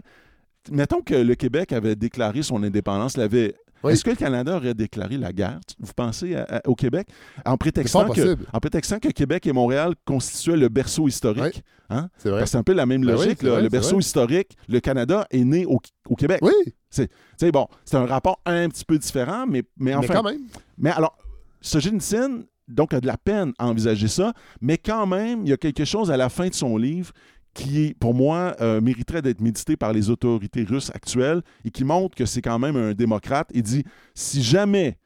Mettons 0.72 1.02
que 1.02 1.14
le 1.16 1.36
Québec 1.36 1.72
avait 1.74 1.96
déclaré 1.96 2.42
son 2.42 2.62
indépendance, 2.64 3.18
l'avait. 3.18 3.56
Oui. 3.84 3.92
Est-ce 3.94 4.04
que 4.06 4.12
le 4.12 4.16
Canada 4.16 4.56
aurait 4.56 4.74
déclaré 4.74 5.18
la 5.18 5.34
guerre, 5.34 5.60
vous 5.78 5.92
pensez, 5.94 6.36
à- 6.36 6.44
à- 6.50 6.62
au 6.70 6.74
Québec, 6.76 7.08
en 7.46 7.52
C'est 7.52 7.58
prétextant, 7.58 8.08
que, 8.10 8.38
en 8.54 8.60
prétextant 8.62 8.98
que 9.00 9.10
Québec 9.10 9.46
et 9.46 9.52
Montréal 9.52 9.94
constituaient 10.06 10.56
le 10.56 10.70
berceau 10.70 11.10
historique? 11.10 11.62
Hein? 11.90 12.08
C'est 12.18 12.30
vrai. 12.30 12.46
C'est 12.46 12.58
un 12.58 12.64
peu 12.64 12.72
la 12.72 12.86
même 12.86 13.02
Ben 13.06 13.12
logique. 13.12 13.30
oui, 13.32 13.36
c'est 13.42 13.46
là. 13.46 13.52
vrai, 13.52 13.62
le 13.62 13.66
c'est 13.68 13.72
berceau 13.72 14.00
historique, 14.00 14.58
le 14.70 14.80
Canada 14.80 15.28
est 15.32 15.44
né 15.44 15.66
au, 15.66 15.82
au 16.10 16.16
Québec. 16.16 16.40
Oui, 16.42 16.54
sais, 16.90 17.10
bon, 17.52 17.68
c'est 17.84 17.98
un 17.98 18.06
rapport 18.06 18.40
un 18.46 18.70
petit 18.70 18.86
peu 18.86 18.98
différent, 18.98 19.46
mais, 19.48 19.64
mais 19.78 19.92
mais 19.92 19.96
enfin. 19.96 20.14
quand 20.14 20.24
même. 20.24 20.40
Mais 20.78 20.92
alors, 20.92 21.18
Solzhenitsyn, 21.64 22.44
donc, 22.68 22.94
a 22.94 23.02
de 23.02 23.08
la 23.08 23.18
peine 23.18 23.54
à 23.58 23.68
envisager 23.68 24.08
ça, 24.08 24.34
mais 24.62 24.78
quand 24.78 25.06
même, 25.08 25.42
il 25.44 25.50
y 25.50 25.54
a 25.54 25.58
quelque 25.58 25.84
chose 25.86 26.12
à 26.12 26.18
la 26.18 26.30
fin 26.30 26.48
de 26.48 26.54
son 26.54 26.78
livre 26.78 27.12
qui, 27.54 27.96
pour 28.00 28.14
moi, 28.14 28.56
euh, 28.62 28.80
mériterait 28.82 29.22
d'être 29.22 29.42
médité 29.42 29.76
par 29.76 29.92
les 29.94 30.10
autorités 30.10 30.64
russes 30.64 30.92
actuelles 30.94 31.42
et 31.66 31.72
qui 31.72 31.84
montre 31.84 32.16
que 32.16 32.26
c'est 32.26 32.42
quand 32.42 32.60
même 32.60 32.76
un 32.76 32.94
démocrate. 32.94 33.50
Il 33.54 33.64
dit, 33.64 33.84
si 34.16 34.42
jamais 34.42 34.98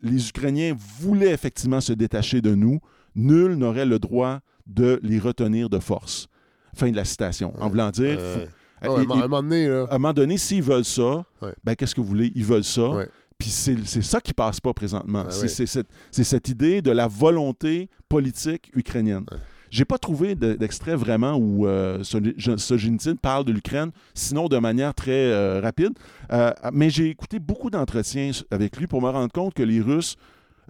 les 0.00 0.28
Ukrainiens 0.28 0.74
voulaient 1.00 1.32
effectivement 1.32 1.80
se 1.80 1.92
détacher 1.92 2.40
de 2.40 2.54
nous, 2.54 2.80
nul 3.14 3.54
n'aurait 3.56 3.86
le 3.86 3.98
droit 3.98 4.40
de 4.66 4.98
les 5.02 5.18
retenir 5.18 5.68
de 5.68 5.78
force. 5.78 6.28
Fin 6.74 6.90
de 6.90 6.96
la 6.96 7.04
citation. 7.04 7.52
En 7.60 7.68
voulant 7.68 7.90
dire, 7.90 8.16
Euh, 8.18 8.46
faut- 8.82 8.88
ouais, 8.96 9.04
et- 9.04 9.06
à 9.06 9.24
un 9.24 9.28
moment 9.28 9.42
donné, 9.42 9.68
là. 9.68 9.86
à 9.90 9.94
un 9.94 9.98
moment 9.98 10.12
donné, 10.14 10.38
s'ils 10.38 10.62
veulent 10.62 10.84
ça, 10.84 11.24
Ouais. 11.42 11.54
ben 11.62 11.74
qu'est-ce 11.76 11.94
que 11.94 12.00
vous 12.00 12.06
voulez? 12.06 12.32
Ils 12.34 12.44
veulent 12.44 12.64
ça. 12.64 12.88
Ouais. 12.88 13.08
Puis 13.42 13.50
c'est 13.50 14.02
ça 14.02 14.20
qui 14.20 14.32
passe 14.32 14.60
pas 14.60 14.72
présentement. 14.72 15.24
Ah 15.26 15.30
c'est 15.32 15.66
cette, 15.66 15.88
cette 16.12 16.48
idée 16.48 16.80
de 16.80 16.92
la 16.92 17.08
volonté 17.08 17.88
politique 18.08 18.70
ukrainienne. 18.72 19.24
Ouais. 19.32 19.38
J'ai 19.70 19.84
pas 19.84 19.98
trouvé 19.98 20.34
de- 20.36 20.52
d'extrait 20.54 20.94
vraiment 20.94 21.34
où 21.34 21.66
euh, 21.66 22.04
Solzhenitsyn 22.04 23.16
parle 23.16 23.44
de 23.44 23.52
l'Ukraine, 23.52 23.90
sinon 24.14 24.46
de 24.48 24.58
manière 24.58 24.94
très 24.94 25.10
euh, 25.32 25.60
rapide. 25.60 25.94
Euh, 26.30 26.52
mais 26.72 26.88
j'ai 26.90 27.08
écouté 27.08 27.40
beaucoup 27.40 27.68
d'entretiens 27.70 28.30
avec 28.50 28.76
lui 28.76 28.86
pour 28.86 29.02
me 29.02 29.08
rendre 29.08 29.32
compte 29.32 29.54
que 29.54 29.62
les 29.64 29.80
Russes, 29.80 30.16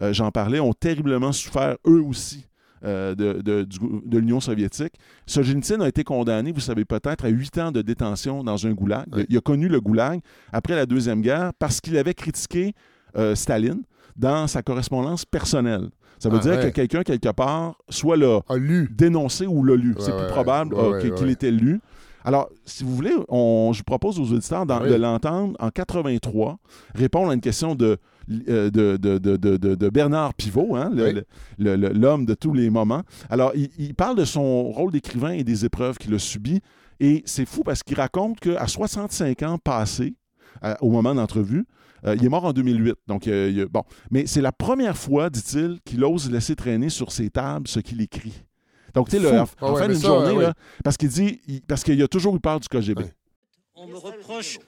euh, 0.00 0.12
j'en 0.14 0.30
parlais, 0.30 0.60
ont 0.60 0.72
terriblement 0.72 1.32
souffert 1.32 1.76
eux 1.86 2.00
aussi 2.00 2.46
euh, 2.84 3.14
de, 3.14 3.40
de- 3.42 3.62
du- 3.64 3.78
de 4.04 4.18
l'Union 4.18 4.40
soviétique. 4.40 4.94
Solzhenitsyn 5.26 5.80
a 5.80 5.88
été 5.88 6.04
condamné, 6.04 6.52
vous 6.52 6.60
savez 6.60 6.84
peut-être, 6.84 7.24
à 7.24 7.28
huit 7.28 7.56
ans 7.58 7.70
de 7.72 7.82
détention 7.82 8.42
dans 8.44 8.66
un 8.66 8.72
goulag. 8.72 9.06
Oui. 9.14 9.26
Il 9.28 9.36
a 9.36 9.40
connu 9.40 9.68
le 9.68 9.80
goulag 9.80 10.20
après 10.52 10.74
la 10.74 10.86
Deuxième 10.86 11.20
Guerre 11.22 11.52
parce 11.58 11.80
qu'il 11.80 11.96
avait 11.96 12.14
critiqué 12.14 12.74
euh, 13.16 13.34
Staline 13.34 13.82
dans 14.16 14.46
sa 14.46 14.62
correspondance 14.62 15.24
personnelle. 15.24 15.88
Ça 16.18 16.28
veut 16.28 16.38
Ah, 16.38 16.42
dire 16.42 16.52
ouais. 16.52 16.64
que 16.70 16.74
quelqu'un, 16.74 17.02
quelque 17.02 17.30
part, 17.32 17.74
soit 17.88 18.16
l'a 18.16 18.40
A 18.48 18.56
lu. 18.56 18.88
dénoncé 18.92 19.46
ou 19.46 19.64
l'a 19.64 19.74
lu. 19.74 19.90
Ouais, 19.90 19.96
C'est 20.00 20.12
ouais, 20.12 20.18
plus 20.18 20.28
probable 20.28 20.74
euh, 20.76 21.10
qu'il 21.16 21.28
était 21.30 21.50
lu. 21.50 21.80
Alors, 22.24 22.48
si 22.64 22.84
vous 22.84 22.94
voulez, 22.94 23.14
on, 23.28 23.72
je 23.72 23.82
propose 23.82 24.18
aux 24.20 24.32
auditeurs 24.32 24.64
Oui. 24.68 24.88
de 24.90 24.94
l'entendre 24.94 25.54
en 25.58 25.70
83, 25.70 26.58
répondre 26.94 27.30
à 27.30 27.34
une 27.34 27.40
question 27.40 27.74
de, 27.74 27.98
euh, 28.48 28.70
de, 28.70 28.96
de- 28.96 29.18
de- 29.18 29.36
de- 29.36 29.56
de- 29.56 29.74
de 29.74 29.88
Bernard 29.88 30.34
Pivot, 30.34 30.76
hein, 30.76 30.90
Oui. 30.94 31.20
l'homme 31.58 32.24
de 32.26 32.34
tous 32.34 32.52
les 32.52 32.70
moments. 32.70 33.02
Alors, 33.30 33.52
il, 33.54 33.70
il 33.78 33.94
parle 33.94 34.16
de 34.16 34.24
son 34.24 34.64
rôle 34.70 34.92
d'écrivain 34.92 35.30
et 35.32 35.44
des 35.44 35.64
épreuves 35.64 35.96
qu'il 35.98 36.14
a 36.14 36.18
subies. 36.18 36.60
Et 37.00 37.22
c'est 37.26 37.46
fou 37.46 37.62
parce 37.64 37.82
qu'il 37.82 37.96
raconte 37.96 38.38
qu'à 38.40 38.66
65 38.66 39.42
ans 39.42 39.58
passés, 39.58 40.14
euh, 40.64 40.74
au 40.80 40.90
moment 40.90 41.14
d'entrevue, 41.14 41.64
euh, 42.06 42.14
il 42.16 42.24
est 42.24 42.28
mort 42.28 42.44
en 42.44 42.52
2008. 42.52 42.94
Donc, 43.08 43.26
euh, 43.26 43.50
il 43.52 43.64
bon. 43.66 43.82
Mais 44.10 44.26
c'est 44.26 44.40
la 44.40 44.52
première 44.52 44.96
fois, 44.96 45.28
dit-il, 45.30 45.78
qu'il 45.84 46.04
ose 46.04 46.30
laisser 46.30 46.54
traîner 46.54 46.88
sur 46.90 47.10
ses 47.10 47.30
tables 47.30 47.66
ce 47.66 47.80
qu'il 47.80 48.00
écrit. 48.00 48.44
Donc, 48.94 49.08
tu 49.08 49.18
sais, 49.18 49.38
en, 49.38 49.48
Ah 49.60 49.72
ouais, 49.72 49.80
fin 49.80 49.88
d'une 49.88 50.00
journée, 50.00 50.32
ouais. 50.32 50.42
là, 50.44 50.54
parce 50.84 50.96
qu'il 50.96 51.08
dit, 51.08 51.40
il- 51.48 51.62
parce 51.62 51.82
qu'il 51.82 52.00
a 52.02 52.08
toujours 52.08 52.36
eu 52.36 52.40
peur 52.40 52.60
du 52.60 52.68
KGB. 52.68 53.02
Ouais. 53.04 53.12
On 53.74 53.86
me 53.86 53.96
reproche 53.96 54.58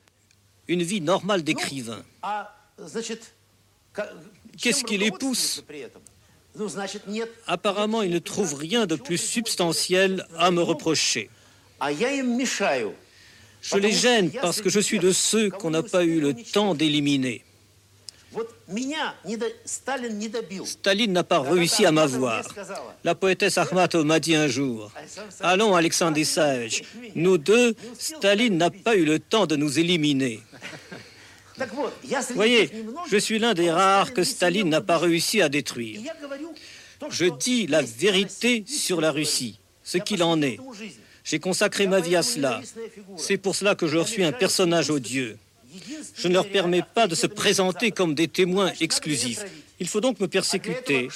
une 0.67 0.83
vie 0.83 1.01
normale 1.01 1.43
d'écrivain. 1.43 2.03
Qu'est-ce 4.61 4.85
qui 4.85 4.97
les 4.99 5.11
pousse 5.11 5.63
Apparemment, 7.47 8.03
il 8.03 8.11
ne 8.11 8.19
trouve 8.19 8.55
rien 8.55 8.87
de 8.87 8.97
plus 8.97 9.19
substantiel 9.19 10.27
à 10.39 10.51
me 10.51 10.63
reprocher. 10.63 11.29
Je 13.61 13.77
les 13.77 13.93
gêne 13.93 14.31
parce 14.43 14.61
que 14.61 14.69
je 14.71 14.81
suis 14.81 14.99
de 14.99 15.11
ceux 15.13 15.51
qu'on 15.51 15.71
n'a 15.71 15.83
pas 15.83 16.05
eu 16.05 16.21
le 16.21 16.35
temps 16.35 16.75
d'éliminer. 16.75 17.45
Staline 20.65 21.13
n'a 21.13 21.25
pas 21.25 21.41
réussi 21.41 21.87
à 21.87 21.93
m'avoir. 21.93 22.43
La 23.05 23.15
poétesse 23.15 23.59
Akhmatov 23.59 24.05
m'a 24.05 24.21
dit 24.21 24.35
un 24.35 24.49
jour 24.49 24.91
Allons, 25.41 25.75
Alexandre 25.75 26.19
Issaevich, 26.19 26.85
nous 27.15 27.39
deux, 27.39 27.75
Staline 27.99 28.57
n'a 28.57 28.71
pas 28.71 28.97
eu 28.97 29.05
le 29.05 29.19
temps 29.19 29.47
de 29.47 29.57
nous 29.57 29.79
éliminer. 29.79 30.41
Voyez, 32.35 32.71
je 33.09 33.17
suis 33.17 33.39
l'un 33.39 33.55
des 33.55 33.71
rares 33.71 34.13
que 34.13 34.25
Staline 34.25 34.69
n'a 34.69 34.81
pas 34.81 34.99
réussi 34.99 35.41
à 35.41 35.49
détruire. 35.49 36.01
Je 37.11 37.27
dis 37.27 37.67
la 37.67 37.83
vérité 37.83 38.65
sur 38.67 39.01
la 39.01 39.13
Russie, 39.13 39.61
ce 39.83 39.99
qu'il 39.99 40.23
en 40.23 40.41
est. 40.43 40.59
J'ai 41.23 41.39
consacré 41.39 41.87
ma 41.87 42.01
vie 42.01 42.17
à 42.17 42.23
cela. 42.23 42.61
C'est 43.17 43.39
pour 43.39 43.55
cela 43.55 43.75
que 43.75 43.87
je 43.87 44.03
suis 44.05 44.25
un 44.25 44.33
personnage 44.33 44.91
odieux. 44.91 45.39
Je 46.17 46.29
ne 46.29 46.33
leur 46.35 46.49
permets 46.49 46.83
pas 46.83 47.07
de 47.07 47.15
se 47.15 47.27
présenter 47.27 47.91
comme 47.91 48.15
des 48.15 48.29
témoins 48.29 48.73
exclusifs. 48.81 49.45
Il 49.81 49.89
faut 49.89 50.01
donc 50.01 50.21
me 50.21 50.29
persécuter. 50.29 51.09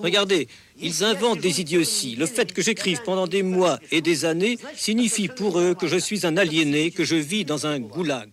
Regardez, 0.00 0.48
ils 0.80 1.04
inventent 1.04 1.40
des 1.40 1.60
idioties. 1.60 2.16
Le 2.16 2.26
fait 2.26 2.52
que 2.52 2.60
j'écrive 2.62 3.02
pendant 3.04 3.26
des 3.28 3.42
mois 3.42 3.78
et 3.92 4.00
des 4.00 4.24
années 4.24 4.58
signifie 4.74 5.28
pour 5.28 5.60
eux 5.60 5.74
que 5.74 5.86
je 5.86 5.96
suis 5.96 6.26
un 6.26 6.36
aliéné, 6.36 6.90
que 6.90 7.04
je 7.04 7.14
vis 7.14 7.44
dans 7.44 7.66
un 7.66 7.78
goulag. 7.80 8.30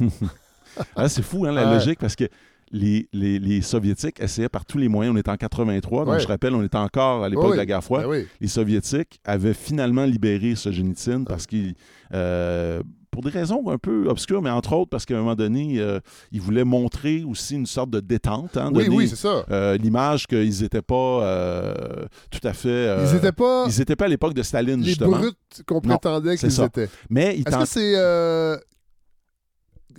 Ah, 0.94 1.08
c'est 1.08 1.22
fou, 1.22 1.44
hein, 1.44 1.50
la 1.50 1.66
Ouais. 1.66 1.74
logique, 1.74 1.98
parce 1.98 2.14
que 2.14 2.28
les, 2.72 3.08
les- 3.12 3.38
les 3.38 3.60
Soviétiques 3.62 4.20
essayaient 4.20 4.48
par 4.48 4.64
tous 4.64 4.78
les 4.78 4.88
moyens. 4.88 5.14
On 5.14 5.18
était 5.18 5.30
en 5.30 5.36
83, 5.36 6.04
donc 6.04 6.14
Ouais. 6.14 6.20
je 6.20 6.26
rappelle, 6.28 6.54
on 6.54 6.62
était 6.62 6.76
encore 6.78 7.24
à 7.24 7.28
l'époque 7.28 7.44
Oui, 7.46 7.52
de 7.52 7.56
la 7.56 7.66
guerre 7.66 7.82
froide. 7.84 8.04
Ben 8.04 8.10
oui. 8.10 8.26
les 8.40 8.48
Soviétiques 8.48 9.20
avaient 9.24 9.54
finalement 9.54 10.04
libéré 10.04 10.54
Solzhenitsyn 10.54 11.24
parce 11.24 11.46
qu'il, 11.46 11.74
euh, 12.14 12.82
pour 13.10 13.22
des 13.22 13.30
raisons 13.30 13.68
un 13.70 13.78
peu 13.78 14.06
obscures, 14.08 14.42
mais 14.42 14.50
entre 14.50 14.74
autres 14.74 14.90
parce 14.90 15.04
qu'à 15.06 15.14
un 15.14 15.18
moment 15.18 15.34
donné, 15.34 15.80
euh, 15.80 15.98
il 16.30 16.40
voulait 16.40 16.62
montrer 16.64 17.24
aussi 17.24 17.54
une 17.56 17.66
sorte 17.66 17.90
de 17.90 18.00
détente. 18.00 18.56
Hein, 18.56 18.70
Oui, 18.74 18.86
oui, 18.90 19.08
c'est 19.08 19.16
ça. 19.16 19.44
euh, 19.50 19.76
l'image 19.76 20.26
qu'ils 20.26 20.60
n'étaient 20.60 20.82
pas 20.82 21.22
euh, 21.24 21.74
tout 22.30 22.46
à 22.46 22.52
fait. 22.52 22.94
Ils 23.08 23.14
n'étaient 23.14 23.32
pas 23.32 23.64
ils 23.66 23.80
étaient 23.80 23.96
pas 23.96 24.04
à 24.04 24.08
l'époque 24.08 24.34
de 24.34 24.42
Staline, 24.42 24.80
les 24.80 24.88
justement. 24.88 25.18
brutes 25.18 25.36
qu'on 25.66 25.80
prétendait 25.80 26.36
qu'ils 26.36 26.60
étaient. 26.60 26.88
Mais 27.10 27.34
ils 27.38 27.48
Est-ce 27.48 27.56
que 27.56 27.64
c'est. 27.66 28.58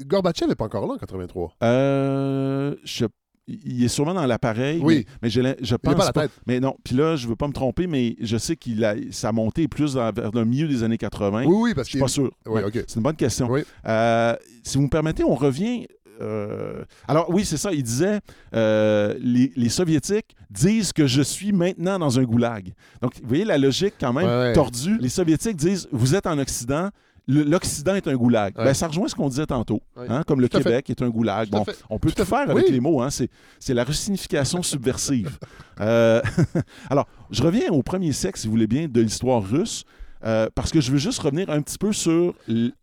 Gorbatchev 0.06 0.48
n'est 0.50 0.56
pas 0.56 0.66
encore 0.66 0.88
là 0.88 0.94
en 0.94 0.98
83. 0.98 1.54
Euh, 1.64 2.76
je- 2.84 3.06
il 3.48 3.84
est 3.84 3.88
sûrement 3.88 4.14
dans 4.14 4.28
l'appareil. 4.28 4.80
Oui. 4.84 5.06
Mais, 5.08 5.16
mais 5.24 5.30
je, 5.32 5.42
je 5.62 5.76
pense 5.76 5.96
pas 5.96 6.06
la 6.06 6.14
pas. 6.14 6.22
tête. 6.28 6.32
Mais 6.46 6.60
non, 6.60 6.76
puis 6.84 6.96
là, 6.96 7.16
je 7.16 7.28
veux 7.28 7.36
pas 7.36 7.48
me 7.48 7.54
tromper, 7.54 7.88
mais 7.88 8.16
je 8.22 8.38
sais 8.38 8.56
qu'il 8.56 8.86
a 8.86 8.94
sa 9.10 9.32
montée 9.32 9.64
est 9.64 9.68
plus 9.68 9.96
dans- 9.96 10.12
vers 10.12 10.30
le 10.32 10.46
milieu 10.46 10.68
des 10.68 10.84
années 10.84 11.00
80. 11.00 11.46
Oui, 11.46 11.56
oui, 11.60 11.74
parce 11.74 11.88
Je 11.88 11.94
que. 11.94 11.98
suis 11.98 12.00
pas 12.00 12.08
sûr. 12.08 12.32
Oui. 12.46 12.62
C'est 12.88 12.96
une 12.98 13.02
bonne 13.02 13.16
question. 13.16 13.50
Oui. 13.50 13.62
Euh, 13.88 14.36
si 14.64 14.78
vous 14.78 14.84
me 14.84 14.90
permettez, 14.90 15.24
on 15.24 15.34
revient. 15.34 15.88
euh, 16.22 16.84
Alors 17.08 17.32
oui, 17.32 17.44
c'est 17.44 17.58
ça. 17.58 17.72
Il 17.74 17.82
disait 17.82 18.20
euh, 18.54 19.16
les, 19.20 19.52
les 19.56 19.70
Soviétiques 19.70 20.36
disent 20.52 20.94
que 20.94 21.08
je 21.08 21.22
suis 21.24 21.52
maintenant 21.52 21.98
dans 21.98 22.20
un 22.20 22.24
goulag. 22.24 22.74
Donc, 23.02 23.14
vous 23.22 23.28
voyez 23.30 23.46
la 23.46 23.58
logique 23.58 23.96
quand 24.00 24.14
même 24.14 24.28
ouais. 24.28 24.54
tordue. 24.54 24.98
Les 25.00 25.10
Soviétiques 25.10 25.56
disent 25.58 25.88
vous 25.92 26.14
êtes 26.14 26.28
en 26.28 26.38
Occident. 26.38 26.90
L'Occident 27.32 27.94
est 27.94 28.08
un 28.08 28.16
goulag. 28.16 28.58
Ouais. 28.58 28.66
Ben, 28.66 28.74
ça 28.74 28.88
rejoint 28.88 29.08
ce 29.08 29.14
qu'on 29.14 29.30
disait 29.30 29.46
tantôt. 29.46 29.82
Ouais. 29.96 30.08
hein, 30.10 30.24
comme 30.26 30.42
le 30.42 30.50
Tout 30.50 30.58
à 30.58 30.62
fait. 30.62 30.70
Québec 30.70 30.90
est 30.90 31.02
un 31.04 31.10
goulag. 31.10 31.50
Bon, 31.50 31.64
on 31.90 32.00
peut 32.00 32.12
Tout 32.12 32.26
faire 32.26 32.50
avec 32.50 32.68
les 32.70 32.80
mots. 32.80 33.02
Hein. 33.02 33.10
C'est 33.12 33.74
la 33.74 33.84
resignification 33.84 34.64
subversive. 34.64 35.38
Euh, 35.82 36.22
Alors, 36.90 37.08
je 37.32 37.42
reviens 37.42 37.70
au 37.72 37.82
premier 37.84 38.12
sexe, 38.12 38.42
si 38.42 38.48
vous 38.48 38.52
voulez 38.52 38.68
bien, 38.68 38.90
de 38.90 39.00
l'histoire 39.00 39.42
russe, 39.42 39.86
euh, 40.26 40.50
parce 40.54 40.72
que 40.72 40.82
je 40.82 40.92
veux 40.92 40.98
juste 40.98 41.20
revenir 41.20 41.50
un 41.50 41.62
petit 41.62 41.78
peu 41.78 41.94
sur 41.94 42.34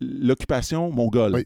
l'occupation 0.00 0.90
mongole. 0.90 1.34
Oui. 1.34 1.44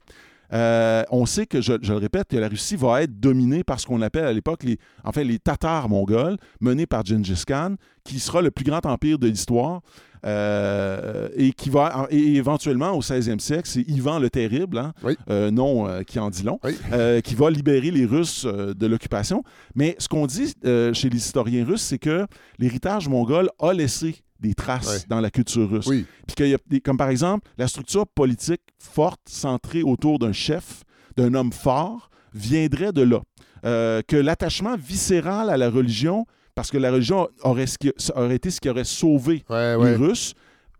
Euh, 0.52 1.04
on 1.10 1.26
sait 1.26 1.46
que, 1.46 1.60
je, 1.60 1.72
je 1.80 1.92
le 1.92 1.98
répète, 1.98 2.28
que 2.28 2.36
la 2.36 2.48
Russie 2.48 2.76
va 2.76 3.02
être 3.02 3.18
dominée 3.20 3.62
par 3.64 3.78
ce 3.78 3.86
qu'on 3.86 4.02
appelle 4.02 4.24
à 4.24 4.32
l'époque 4.32 4.64
les, 4.64 4.78
enfin, 5.04 5.22
les 5.22 5.38
Tatars 5.38 5.88
mongols, 5.88 6.36
menés 6.60 6.86
par 6.86 7.04
Gengis 7.04 7.44
Khan, 7.46 7.76
qui 8.04 8.18
sera 8.18 8.42
le 8.42 8.50
plus 8.50 8.64
grand 8.64 8.84
empire 8.86 9.18
de 9.18 9.28
l'histoire. 9.28 9.80
Euh, 10.26 11.28
et 11.36 11.52
qui 11.52 11.70
va 11.70 12.06
et 12.10 12.34
éventuellement 12.36 12.92
au 12.92 13.00
16e 13.02 13.38
siècle, 13.38 13.64
c'est 13.68 13.82
Ivan 13.88 14.18
le 14.18 14.30
Terrible, 14.30 14.78
hein, 14.78 14.92
Oui. 15.02 15.16
euh, 15.30 15.50
nom 15.50 15.86
euh, 15.88 16.02
qui 16.02 16.18
en 16.18 16.30
dit 16.30 16.42
long, 16.42 16.58
Oui. 16.64 16.74
qui 17.22 17.34
va 17.34 17.50
libérer 17.50 17.90
les 17.90 18.04
Russes 18.04 18.44
de 18.46 18.86
l'occupation. 18.86 19.42
Mais 19.74 19.96
ce 19.98 20.08
qu'on 20.08 20.26
dit 20.26 20.54
chez 20.62 21.08
les 21.10 21.16
historiens 21.16 21.64
russes, 21.64 21.82
c'est 21.82 21.98
que 21.98 22.26
l'héritage 22.58 23.08
mongol 23.08 23.48
a 23.58 23.72
laissé 23.72 24.16
des 24.40 24.54
traces 24.54 25.06
dans 25.08 25.20
la 25.20 25.30
culture 25.30 25.68
russe. 25.70 25.86
Puis 25.88 26.34
qu'il 26.36 26.48
y 26.48 26.54
a 26.54 26.58
des- 26.66 26.80
comme 26.80 26.96
par 26.96 27.08
exemple 27.10 27.48
la 27.58 27.68
structure 27.68 28.06
politique 28.06 28.62
forte 28.78 29.20
centrée 29.28 29.82
autour 29.82 30.18
d'un 30.18 30.32
chef, 30.32 30.84
d'un 31.16 31.34
homme 31.34 31.52
fort, 31.52 32.10
viendrait 32.32 32.92
de 32.92 33.02
là. 33.02 33.20
Que 33.62 34.16
l'attachement 34.16 34.76
viscéral 34.76 35.50
à 35.50 35.56
la 35.56 35.68
religion, 35.68 36.24
parce 36.60 36.70
que 36.70 36.76
la 36.76 36.92
religion 36.92 37.26
aurait, 37.42 37.66
ce 37.66 37.78
qui- 37.78 37.90
aurait 38.14 38.36
été 38.36 38.50
ce 38.50 38.60
qui 38.60 38.68
aurait 38.68 38.84
sauvé 38.84 39.44
Ouais, 39.48 39.78
les. 39.82 39.96
Russes, 39.96 40.34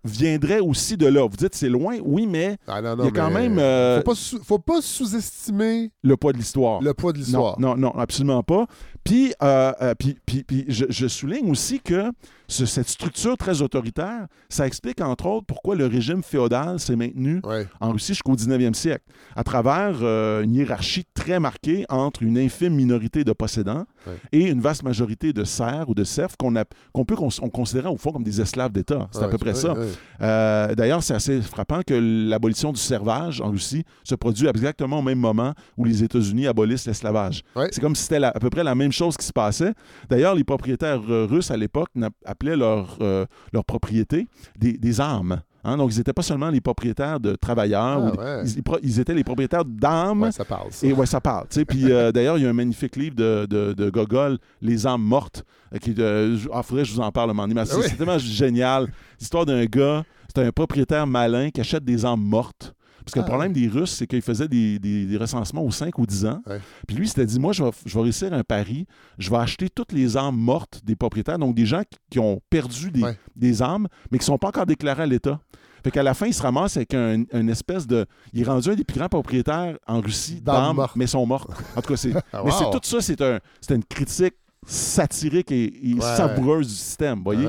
viendrait 0.04 0.60
aussi 0.60 0.98
de 0.98 1.06
là. 1.06 1.22
Vous 1.22 1.36
dites 1.38 1.54
c'est 1.54 1.70
loin, 1.70 1.96
oui, 2.04 2.26
mais 2.26 2.58
Ah, 2.66 2.82
non, 2.82 2.96
il 2.98 3.04
y 3.06 3.08
a 3.08 3.10
quand 3.10 3.30
même 3.30 3.58
euh, 3.58 3.96
Faut 3.98 4.02
pas, 4.02 4.14
sous- 4.14 4.44
faut 4.44 4.58
pas 4.58 4.82
sous-estimer 4.82 5.90
le 6.02 6.16
poids 6.18 6.32
de 6.34 6.38
l'histoire. 6.38 6.82
le 6.82 6.92
poids 6.92 7.12
de 7.14 7.18
Non, 7.18 7.24
l'histoire. 7.24 7.60
non, 7.60 7.76
non, 7.76 7.90
absolument 7.92 8.42
pas. 8.42 8.66
Puis, 9.04 9.32
euh, 9.42 9.72
euh, 9.80 9.94
puis, 9.98 10.16
puis- 10.26 10.44
puis 10.44 10.64
je, 10.68 10.84
je 10.88 11.06
souligne 11.08 11.50
aussi 11.50 11.80
que 11.80 12.10
ce- 12.48 12.66
cette 12.66 12.88
structure 12.88 13.36
très 13.36 13.62
autoritaire, 13.62 14.26
ça 14.48 14.66
explique 14.66 15.00
entre 15.00 15.26
autres 15.26 15.46
pourquoi 15.46 15.74
le 15.76 15.86
régime 15.86 16.22
féodal 16.22 16.78
s'est 16.80 16.96
maintenu 16.96 17.40
Ouais. 17.44 17.66
en 17.80 17.92
Russie 17.92 18.08
jusqu'au 18.12 18.34
19e 18.36 18.74
siècle, 18.74 19.04
à 19.36 19.42
travers 19.44 19.98
euh, 20.02 20.42
une 20.42 20.54
hiérarchie 20.54 21.04
très 21.14 21.40
marquée 21.40 21.86
entre 21.88 22.22
une 22.22 22.36
infime 22.38 22.74
minorité 22.74 23.24
de 23.24 23.32
possédants 23.32 23.86
Ouais. 24.06 24.14
et 24.32 24.46
une 24.48 24.60
vaste 24.60 24.82
majorité 24.82 25.32
de 25.32 25.44
serfs 25.44 25.88
ou 25.88 25.94
de 25.94 26.04
serfs 26.04 26.36
qu'on 26.38 27.04
peut 27.04 27.16
cons- 27.16 27.28
on 27.42 27.48
considérait 27.50 27.88
au 27.88 27.96
fond 27.96 28.12
comme 28.12 28.24
des 28.24 28.40
esclaves 28.40 28.72
d'État. 28.72 29.08
C'est 29.12 29.22
à 29.22 29.28
peu 29.28 29.38
près 29.38 29.54
ça. 29.54 29.74
Euh, 30.22 30.74
D'ailleurs, 30.74 31.02
c'est 31.02 31.14
assez 31.14 31.40
frappant 31.42 31.80
que 31.86 31.94
l'abolition 31.94 32.72
du 32.72 32.80
servage 32.80 33.40
en 33.40 33.50
Russie 33.50 33.84
se 34.04 34.14
produit 34.14 34.46
exactement 34.46 34.98
au 34.98 35.02
même 35.02 35.18
moment 35.18 35.54
où 35.76 35.84
les 35.84 36.02
États-Unis 36.04 36.46
abolissent 36.46 36.86
l'esclavage. 36.86 37.42
C'est 37.70 37.80
comme 37.80 37.94
si 37.94 38.02
c'était 38.04 38.22
à 38.24 38.32
peu 38.32 38.50
près 38.50 38.64
la 38.64 38.74
même 38.74 38.89
chose 38.92 39.16
qui 39.16 39.24
se 39.26 39.32
passait. 39.32 39.72
D'ailleurs, 40.08 40.34
les 40.34 40.44
propriétaires 40.44 41.00
euh, 41.08 41.26
russes 41.28 41.50
à 41.50 41.56
l'époque 41.56 41.88
appelaient 42.24 42.56
leur, 42.56 42.96
euh, 43.00 43.26
leur 43.52 43.64
propriété 43.64 44.26
des, 44.58 44.72
des 44.74 45.00
âmes. 45.00 45.40
Hein? 45.64 45.76
Donc, 45.76 45.92
ils 45.92 45.98
n'étaient 45.98 46.12
pas 46.14 46.22
seulement 46.22 46.48
les 46.48 46.60
propriétaires 46.62 47.20
de 47.20 47.34
travailleurs, 47.34 47.82
Ah, 47.82 47.98
ou 48.00 48.10
des- 48.12 48.18
ouais. 48.18 48.80
ils, 48.82 48.98
étaient 48.98 49.12
les 49.14 49.24
propriétaires 49.24 49.64
d'âmes. 49.64 50.22
Ouais, 50.22 50.32
ça 50.32 50.44
parle, 50.44 50.68
ça. 50.70 50.86
Et 50.86 50.92
ouais, 50.92 51.04
ça 51.06 51.20
parle. 51.20 51.46
Puis 51.68 51.90
euh, 51.92 52.12
d'ailleurs, 52.12 52.38
il 52.38 52.44
y 52.44 52.46
a 52.46 52.50
un 52.50 52.54
magnifique 52.54 52.96
livre 52.96 53.14
de, 53.16 53.46
de, 53.48 53.72
de 53.74 53.90
Gogol, 53.90 54.38
Les 54.62 54.86
âmes 54.86 55.02
mortes. 55.02 55.44
euh, 55.74 55.78
qui, 55.78 55.94
euh, 55.98 56.36
je- 56.36 56.48
ah, 56.52 56.62
je 56.82 56.92
vous 56.92 57.00
en 57.00 57.12
parle 57.12 57.30
un 57.30 57.34
moment 57.34 57.46
donné. 57.48 57.60
mais 57.60 57.66
c'est 57.66 57.74
Ah 57.74 57.78
oui. 57.78 57.84
c'est 57.88 57.96
tellement 57.96 58.18
génial. 58.18 58.88
L'histoire 59.18 59.44
d'un 59.44 59.64
gars, 59.66 60.02
c'est 60.34 60.44
un 60.46 60.50
propriétaire 60.50 61.06
malin 61.06 61.50
qui 61.50 61.60
achète 61.60 61.84
des 61.84 62.04
âmes 62.06 62.22
mortes. 62.22 62.72
Parce 63.04 63.12
que 63.14 63.20
Ah, 63.20 63.22
le 63.22 63.26
problème 63.28 63.52
des 63.52 63.66
Russes, 63.68 63.92
c'est 63.92 64.06
qu'ils 64.06 64.22
faisaient 64.22 64.48
des, 64.48 64.78
des- 64.78 65.06
des 65.06 65.16
recensements 65.16 65.62
aux 65.64 65.70
5 65.70 65.98
ou 65.98 66.06
10 66.06 66.26
ans. 66.26 66.40
Ouais. 66.46 66.60
Puis 66.86 66.96
lui, 66.96 67.06
il 67.06 67.08
s'était 67.08 67.26
dit, 67.26 67.38
moi, 67.40 67.52
je 67.52 67.62
vais, 67.64 67.70
je 67.86 67.94
vais 67.94 68.02
réussir 68.02 68.32
un 68.32 68.42
pari. 68.44 68.86
Je 69.18 69.30
vais 69.30 69.36
acheter 69.38 69.68
toutes 69.70 69.92
les 69.92 70.16
âmes 70.16 70.36
mortes 70.36 70.80
des 70.84 70.96
propriétaires, 70.96 71.38
donc 71.38 71.54
des 71.54 71.66
gens 71.66 71.82
qui, 71.82 71.98
qui 72.10 72.18
ont 72.18 72.40
perdu 72.50 72.90
des, 72.90 73.02
Ouais. 73.02 73.18
des 73.36 73.62
âmes, 73.62 73.88
mais 74.10 74.18
qui 74.18 74.22
ne 74.22 74.26
sont 74.26 74.38
pas 74.38 74.48
encore 74.48 74.66
déclarés 74.66 75.02
à 75.02 75.06
l'État. 75.06 75.40
Fait 75.82 75.90
qu'à 75.90 76.02
la 76.02 76.12
fin, 76.12 76.26
il 76.26 76.34
se 76.34 76.42
ramasse 76.42 76.76
avec 76.76 76.92
un, 76.92 77.24
une 77.32 77.48
espèce 77.48 77.86
de... 77.86 78.04
Il 78.34 78.42
est 78.42 78.44
rendu 78.44 78.68
un 78.68 78.74
des 78.74 78.84
plus 78.84 78.98
grands 78.98 79.08
propriétaires 79.08 79.78
en 79.86 80.00
Russie 80.02 80.42
mortes. 80.44 80.94
mais 80.94 81.06
sont 81.06 81.24
mortes. 81.24 81.50
En 81.74 81.80
tout 81.80 81.88
cas, 81.88 81.96
c'est... 81.96 82.12
Ah, 82.34 82.42
Mais 82.44 82.50
c'est 82.50 82.64
tout 82.70 82.80
ça, 82.82 83.00
c'est 83.00 83.20
un, 83.22 83.38
c'est 83.62 83.74
une 83.74 83.84
critique 83.84 84.34
satirique 84.66 85.50
et, 85.50 85.90
et 85.90 85.94
Ouais. 85.94 86.00
savoureuse 86.02 86.68
du 86.68 86.74
système, 86.74 87.16
vous 87.18 87.24
voyez? 87.24 87.46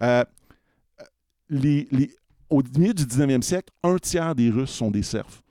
Euh, 0.00 0.24
les, 1.50 1.88
les- 1.90 2.10
au 2.52 2.62
milieu 2.78 2.94
du 2.94 3.04
19e 3.04 3.42
siècle, 3.42 3.72
un 3.82 3.96
tiers 3.98 4.34
des 4.34 4.50
Russes 4.50 4.70
sont 4.70 4.90
des 4.90 5.02
serfs. 5.02 5.42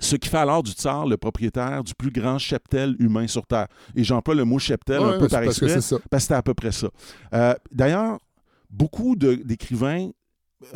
Ce 0.00 0.14
qui 0.14 0.28
fait 0.28 0.36
alors 0.38 0.62
du 0.62 0.70
tsar 0.70 1.06
le 1.06 1.16
propriétaire 1.16 1.82
du 1.82 1.92
plus 1.94 2.12
grand 2.12 2.38
cheptel 2.38 2.94
humain 3.00 3.26
sur 3.26 3.44
Terre. 3.46 3.66
Et 3.96 4.04
j'emploie 4.04 4.36
le 4.36 4.44
mot 4.44 4.58
cheptel 4.60 5.00
Ouais, 5.00 5.14
un 5.14 5.18
peu 5.18 5.26
par 5.28 5.42
exprès, 5.42 5.66
parce 5.74 5.90
que 5.90 6.18
c'était 6.20 6.34
à 6.34 6.42
peu 6.42 6.54
près 6.54 6.70
ça. 6.70 6.88
Euh, 7.34 7.54
D'ailleurs, 7.72 8.18
beaucoup 8.70 9.16
d'écrivains 9.16 10.10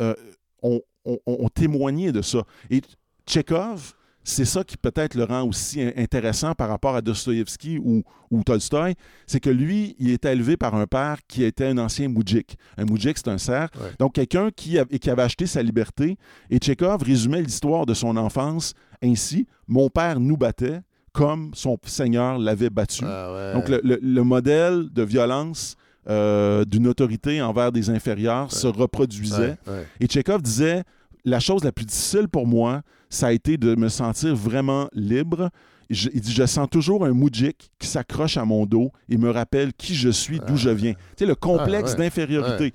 euh, 0.01 0.13
ont, 0.61 0.81
ont- 1.05 1.19
ont 1.25 1.47
témoigné 1.49 2.11
de 2.11 2.21
ça. 2.21 2.43
Et 2.69 2.81
Tchekhov, 3.25 3.93
c'est 4.23 4.45
ça 4.45 4.63
qui 4.63 4.77
peut-être 4.77 5.15
le 5.15 5.23
rend 5.25 5.43
aussi 5.43 5.81
in- 5.81 5.91
intéressant 5.97 6.53
par 6.55 6.69
rapport 6.69 6.95
à 6.95 7.01
Dostoïevski 7.01 7.79
ou, 7.83 8.03
ou 8.31 8.43
Tolstoï, 8.43 8.95
c'est 9.27 9.39
que 9.39 9.49
lui, 9.49 9.95
il 9.99 10.09
est 10.11 10.23
élevé 10.25 10.55
par 10.57 10.75
un 10.75 10.87
père 10.87 11.17
qui 11.27 11.43
était 11.43 11.65
un 11.67 11.77
ancien 11.77 12.07
moudjik. 12.07 12.55
Un 12.77 12.85
moudjik, 12.85 13.17
c'est 13.17 13.27
un 13.27 13.37
serf. 13.37 13.69
Ouais. 13.75 13.91
Donc, 13.99 14.13
quelqu'un 14.13 14.49
qui, 14.55 14.79
a- 14.79 14.85
qui 14.85 15.09
avait 15.09 15.23
acheté 15.23 15.45
sa 15.45 15.61
liberté. 15.61 16.17
Et 16.49 16.57
Tchekhov 16.57 17.03
résumait 17.03 17.41
l'histoire 17.41 17.85
de 17.85 17.93
son 17.93 18.15
enfance 18.17 18.73
ainsi. 19.03 19.45
Mon 19.67 19.89
père 19.89 20.19
nous 20.19 20.37
battait 20.37 20.79
comme 21.11 21.51
son 21.53 21.77
seigneur 21.85 22.39
l'avait 22.39 22.69
battu. 22.69 23.03
Ah, 23.05 23.31
ouais. 23.33 23.53
Donc, 23.53 23.69
le, 23.69 23.81
le- 23.83 23.99
le 24.01 24.23
modèle 24.23 24.87
de 24.91 25.03
violence 25.03 25.75
euh, 26.09 26.65
d'une 26.65 26.87
autorité 26.87 27.41
envers 27.41 27.71
des 27.71 27.89
inférieurs 27.89 28.51
se 28.51 28.67
reproduisait. 28.67 29.57
Et 29.99 30.07
Tchekhov 30.07 30.41
disait 30.41 30.83
La 31.25 31.39
chose 31.39 31.63
la 31.63 31.71
plus 31.71 31.85
difficile 31.85 32.27
pour 32.27 32.45
moi, 32.47 32.81
ça 33.09 33.27
a 33.27 33.31
été 33.31 33.57
de 33.57 33.75
me 33.75 33.89
sentir 33.89 34.35
vraiment 34.35 34.89
libre. 34.93 35.49
Je- 35.89 36.09
il 36.13 36.21
dit 36.21 36.31
Je 36.33 36.45
sens 36.45 36.67
toujours 36.69 37.05
un 37.05 37.11
moudjik 37.13 37.71
qui 37.79 37.87
s'accroche 37.87 38.37
à 38.37 38.45
mon 38.45 38.65
dos 38.65 38.91
et 39.09 39.17
me 39.17 39.29
rappelle 39.29 39.73
qui 39.73 39.95
je 39.95 40.09
suis, 40.09 40.39
d'où 40.47 40.57
je 40.57 40.69
viens. 40.69 40.93
Tu 40.93 40.99
sais, 41.19 41.25
le 41.25 41.35
complexe 41.35 41.91
Ah, 41.93 41.97
ouais. 41.99 42.05
d'infériorité. 42.05 42.63
Ouais. 42.65 42.73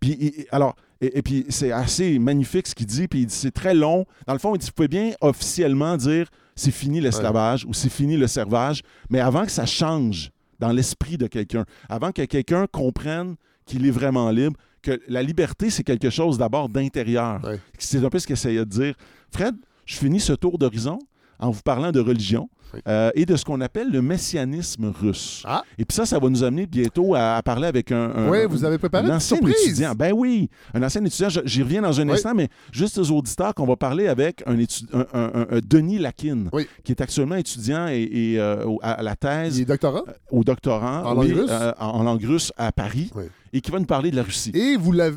Puis, 0.00 0.16
il- 0.20 0.44
alors, 0.50 0.74
et, 1.00 1.18
et 1.18 1.22
puis 1.22 1.46
c'est 1.48 1.72
assez 1.72 2.18
magnifique 2.18 2.66
ce 2.66 2.74
qu'il 2.74 2.86
dit. 2.86 3.08
Puis 3.08 3.20
il 3.20 3.26
dit 3.26 3.34
c'est 3.34 3.50
très 3.50 3.74
long. 3.74 4.04
Dans 4.26 4.32
le 4.32 4.38
fond, 4.38 4.54
il 4.54 4.58
dit 4.58 4.66
vous 4.66 4.72
pouvez 4.72 4.88
bien 4.88 5.12
officiellement 5.20 5.96
dire 5.96 6.28
c'est 6.54 6.70
fini 6.70 7.00
l'esclavage 7.00 7.64
ou 7.66 7.72
c'est 7.74 7.90
fini 7.90 8.16
le 8.16 8.26
servage, 8.26 8.80
mais 9.10 9.20
avant 9.20 9.44
que 9.44 9.50
ça 9.52 9.66
change 9.66 10.30
dans 10.58 10.72
l'esprit 10.72 11.18
de 11.18 11.26
quelqu'un, 11.26 11.64
avant 11.88 12.12
que 12.12 12.22
quelqu'un 12.24 12.66
comprenne 12.66 13.36
qu'il 13.66 13.86
est 13.86 13.90
vraiment 13.90 14.30
libre, 14.30 14.56
que 14.82 15.00
la 15.08 15.22
liberté, 15.22 15.70
c'est 15.70 15.82
quelque 15.84 16.10
chose 16.10 16.38
d'abord 16.38 16.68
d'intérieur. 16.68 17.40
Ouais. 17.44 17.60
C'est 17.78 18.04
un 18.04 18.08
peu 18.08 18.18
ce 18.18 18.26
qu'il 18.26 18.34
essayait 18.34 18.60
de 18.64 18.70
dire. 18.70 18.94
Fred, 19.32 19.54
je 19.84 19.96
finis 19.96 20.20
ce 20.20 20.32
tour 20.32 20.58
d'horizon 20.58 20.98
en 21.38 21.50
vous 21.50 21.62
parlant 21.62 21.92
de 21.92 22.00
religion 22.00 22.48
Oui. 22.72 22.80
euh, 22.88 23.10
et 23.14 23.26
de 23.26 23.36
ce 23.36 23.44
qu'on 23.44 23.60
appelle 23.60 23.90
le 23.92 24.00
messianisme 24.00 24.86
russe. 25.00 25.42
Ah. 25.44 25.62
Et 25.78 25.84
puis 25.84 25.94
ça, 25.94 26.06
ça 26.06 26.18
va 26.18 26.28
nous 26.30 26.42
amener 26.42 26.66
bientôt 26.66 27.14
à, 27.14 27.34
à 27.36 27.42
parler 27.42 27.66
avec 27.66 27.92
un, 27.92 28.10
un- 28.16 28.28
Ouais, 28.30 28.46
vous 28.46 28.64
avez 28.64 28.78
préparé 28.78 29.04
un 29.04 29.08
une 29.10 29.14
ancien 29.16 29.36
surprise. 29.36 29.54
étudiant. 29.66 29.92
Ben 29.94 30.12
oui, 30.14 30.48
un 30.72 30.82
ancien 30.82 31.04
étudiant. 31.04 31.28
J'y 31.44 31.62
reviens 31.62 31.82
dans 31.82 32.00
un 32.00 32.08
Oui. 32.08 32.14
instant, 32.14 32.32
mais 32.34 32.48
juste 32.72 32.96
aux 32.98 33.10
auditeurs 33.10 33.54
qu'on 33.54 33.66
va 33.66 33.76
parler 33.76 34.08
avec 34.08 34.42
un, 34.46 34.56
Denis 35.68 35.98
Lakin, 35.98 36.44
qui 36.84 36.92
est 36.92 37.00
actuellement 37.00 37.36
étudiant 37.36 37.88
et, 37.88 38.02
et, 38.02 38.40
euh, 38.40 38.64
à, 38.82 38.92
à 38.92 39.02
la 39.02 39.16
thèse 39.16 39.58
Il 39.58 39.62
est 39.62 39.66
doctorat? 39.66 40.02
au 40.30 40.44
doctorat 40.44 41.02
En 41.06 41.14
langue 41.14 41.32
russe? 41.32 41.50
euh, 41.50 41.72
en, 41.78 41.86
en 41.86 42.02
langue 42.02 42.24
russe 42.24 42.52
à 42.56 42.72
Paris 42.72 43.10
Oui 43.14 43.24
et 43.56 43.60
qui 43.62 43.70
va 43.70 43.78
nous 43.78 43.86
parler 43.86 44.10
de 44.10 44.16
la 44.16 44.22
Russie. 44.22 44.50
Et 44.54 44.76
vous 44.76 44.92
l'avez. 44.92 45.16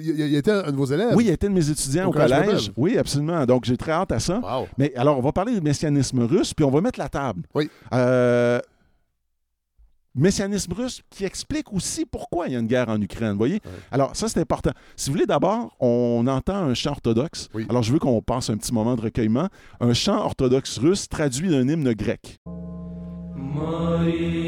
Il 0.00 0.36
était 0.36 0.52
un 0.52 0.70
de 0.70 0.76
vos 0.76 0.86
élèves? 0.86 1.14
Oui, 1.16 1.24
il 1.26 1.30
était 1.30 1.48
de 1.48 1.52
mes 1.52 1.68
étudiants 1.68 2.06
au, 2.06 2.12
collège. 2.12 2.70
Oui, 2.76 2.96
absolument. 2.96 3.44
Donc, 3.46 3.64
j'ai 3.64 3.76
très 3.76 3.90
hâte 3.90 4.12
à 4.12 4.20
ça. 4.20 4.40
Mais 4.78 4.94
alors, 4.94 5.18
on 5.18 5.22
va 5.22 5.32
parler 5.32 5.54
du 5.54 5.60
messianisme 5.60 6.20
russe, 6.20 6.54
puis 6.54 6.64
on 6.64 6.70
va 6.70 6.80
mettre 6.80 7.00
la 7.00 7.08
table. 7.08 7.42
Oui. 7.52 7.68
Euh, 7.92 8.60
messianisme 10.14 10.72
russe 10.72 11.02
qui 11.10 11.24
explique 11.24 11.72
aussi 11.72 12.06
pourquoi 12.06 12.46
il 12.46 12.52
y 12.52 12.56
a 12.56 12.60
une 12.60 12.68
guerre 12.68 12.88
en 12.88 13.00
Ukraine, 13.00 13.32
Vous 13.32 13.38
voyez? 13.38 13.60
Alors, 13.90 14.14
ça, 14.14 14.28
c'est 14.28 14.38
important. 14.38 14.70
Si 14.94 15.10
vous 15.10 15.14
voulez, 15.14 15.26
d'abord, 15.26 15.74
on 15.80 16.24
entend 16.28 16.54
un 16.54 16.74
chant 16.74 16.92
orthodoxe. 16.92 17.48
Oui. 17.54 17.66
Alors, 17.68 17.82
je 17.82 17.92
veux 17.92 17.98
qu'on 17.98 18.22
passe 18.22 18.50
un 18.50 18.56
petit 18.56 18.72
moment 18.72 18.94
de 18.94 19.00
recueillement. 19.00 19.48
Un 19.80 19.94
chant 19.94 20.24
orthodoxe 20.24 20.78
russe 20.78 21.08
traduit 21.08 21.50
d'un 21.50 21.66
hymne 21.68 21.92
grec. 21.94 22.38
Marie, 23.36 24.44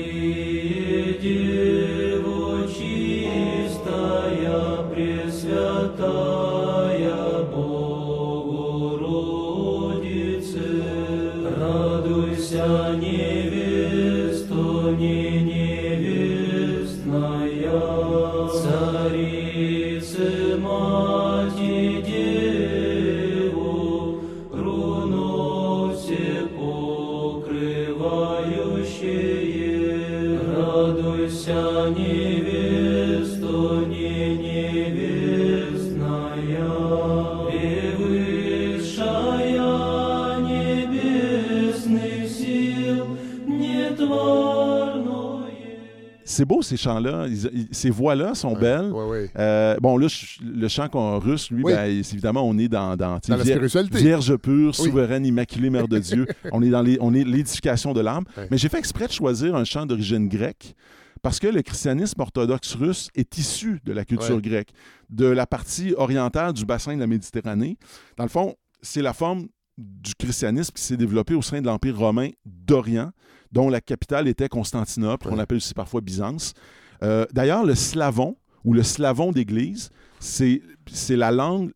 C'est 46.37 46.45
beau, 46.45 46.61
ces 46.61 46.77
chants-là. 46.77 47.27
Ces 47.71 47.89
voix-là 47.89 48.35
sont 48.35 48.55
belles. 48.55 48.93
Euh, 49.39 49.77
bon, 49.81 49.97
là, 49.97 50.07
le 50.45 50.69
chant 50.69 50.89
qu'on- 50.89 51.19
russe, 51.19 51.51
lui, 51.51 51.63
Oui. 51.65 51.73
ben, 51.73 51.87
évidemment, 51.87 52.43
on 52.47 52.59
est 52.59 52.69
dans, 52.69 52.95
dans, 52.95 53.19
la 53.29 53.39
spiritualité. 53.39 53.99
Vierge 53.99 54.37
pure, 54.37 54.75
Oui. 54.79 54.85
souveraine, 54.85 55.25
immaculée, 55.25 55.71
Mère 55.71 55.89
de 55.89 55.99
Dieu. 55.99 56.27
on 56.53 56.63
est 56.63 56.69
dans 56.69 56.83
les- 56.83 56.99
on 57.01 57.15
est 57.15 57.25
l'édification 57.25 57.95
de 57.95 58.01
l'âme. 58.03 58.25
Mais 58.51 58.59
j'ai 58.59 58.69
fait 58.69 58.79
exprès 58.79 59.07
de 59.07 59.13
choisir 59.13 59.55
un 59.57 59.65
chant 59.65 59.87
d'origine 59.87 60.29
grecque 60.29 60.75
parce 61.23 61.39
que 61.41 61.47
le 61.47 61.63
christianisme 61.63 62.21
orthodoxe 62.21 62.75
russe 62.75 63.09
est 63.15 63.39
issu 63.39 63.81
de 63.85 63.93
la 63.95 64.05
culture 64.05 64.41
grecque, 64.43 64.69
de 65.09 65.27
la 65.27 65.47
partie 65.47 65.95
orientale 65.97 66.53
du 66.53 66.67
bassin 66.67 66.95
de 66.95 67.01
la 67.01 67.07
Méditerranée. 67.07 67.79
Dans 68.19 68.25
le 68.25 68.31
fond, 68.31 68.55
c'est 68.83 69.03
la 69.03 69.15
forme 69.15 69.47
du 69.79 70.15
christianisme 70.15 70.73
qui 70.75 70.83
s'est 70.83 70.97
développé 70.97 71.35
au 71.35 71.43
sein 71.43 71.61
de 71.61 71.67
l'Empire 71.67 71.99
romain 71.99 72.31
d'Orient, 72.45 73.11
dont 73.53 73.69
la 73.69 73.81
capitale 73.81 74.27
était 74.29 74.49
Constantinople, 74.49 75.29
Ouais. 75.29 75.35
on 75.35 75.39
appelle 75.39 75.59
aussi 75.59 75.75
parfois 75.75 76.01
Byzance. 76.01 76.55
Euh, 77.03 77.27
D'ailleurs, 77.33 77.65
le 77.65 77.75
slavon 77.75 78.37
ou 78.65 78.73
le 78.73 78.83
slavon 78.83 79.33
d'Église, 79.33 79.91
c'est 80.19 80.63
c'est 80.91 81.17
la 81.17 81.31
langue 81.31 81.73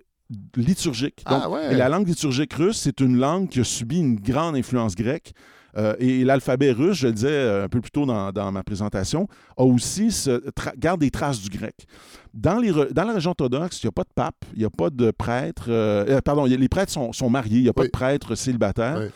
liturgique. 0.57 1.22
Donc, 1.28 1.40
Ah 1.44 1.51
ouais. 1.51 1.72
et 1.74 1.76
la 1.76 1.88
langue 1.88 2.07
liturgique 2.07 2.53
russe, 2.55 2.78
c'est 2.78 3.01
une 3.01 3.16
langue 3.18 3.48
qui 3.48 3.61
a 3.61 3.64
subi 3.64 3.98
une 3.98 4.16
grande 4.16 4.57
influence 4.57 4.94
grecque. 4.94 5.32
Euh, 5.76 5.94
et 5.98 6.24
l'alphabet 6.24 6.72
russe, 6.72 6.98
je 6.98 7.06
le 7.08 7.12
disais 7.12 7.28
euh, 7.30 7.64
un 7.64 7.68
peu 7.68 7.80
plus 7.80 7.90
tôt 7.90 8.06
dans, 8.06 8.32
dans 8.32 8.50
ma 8.52 8.62
présentation, 8.62 9.28
a 9.56 9.62
aussi 9.64 10.10
ce 10.10 10.42
garde 10.76 11.00
des 11.00 11.10
traces 11.10 11.40
du 11.40 11.48
grec. 11.48 11.86
Dans, 12.34 12.58
les 12.58 12.72
dans 12.92 13.04
la 13.04 13.12
région 13.14 13.30
orthodoxe, 13.30 13.82
il 13.82 13.86
n'y 13.86 13.88
a 13.88 13.92
pas 13.92 14.02
de 14.04 14.12
pape, 14.14 14.44
il 14.54 14.58
n'y 14.60 14.64
a 14.64 14.70
pas 14.70 14.90
de 14.90 15.10
prêtre. 15.10 15.66
euh, 15.68 16.20
pardon, 16.22 16.46
il 16.46 16.52
y 16.52 16.54
a- 16.54 16.58
les 16.58 16.68
prêtres 16.68 16.92
sont, 16.92 17.12
sont 17.12 17.30
mariés, 17.30 17.58
il 17.58 17.62
n'y 17.64 17.68
a 17.68 17.72
pas 17.72 17.82
Oui. 17.82 17.88
de 17.88 17.92
prêtre 17.92 18.34
célibataire. 18.34 18.96
Oui. 19.00 19.06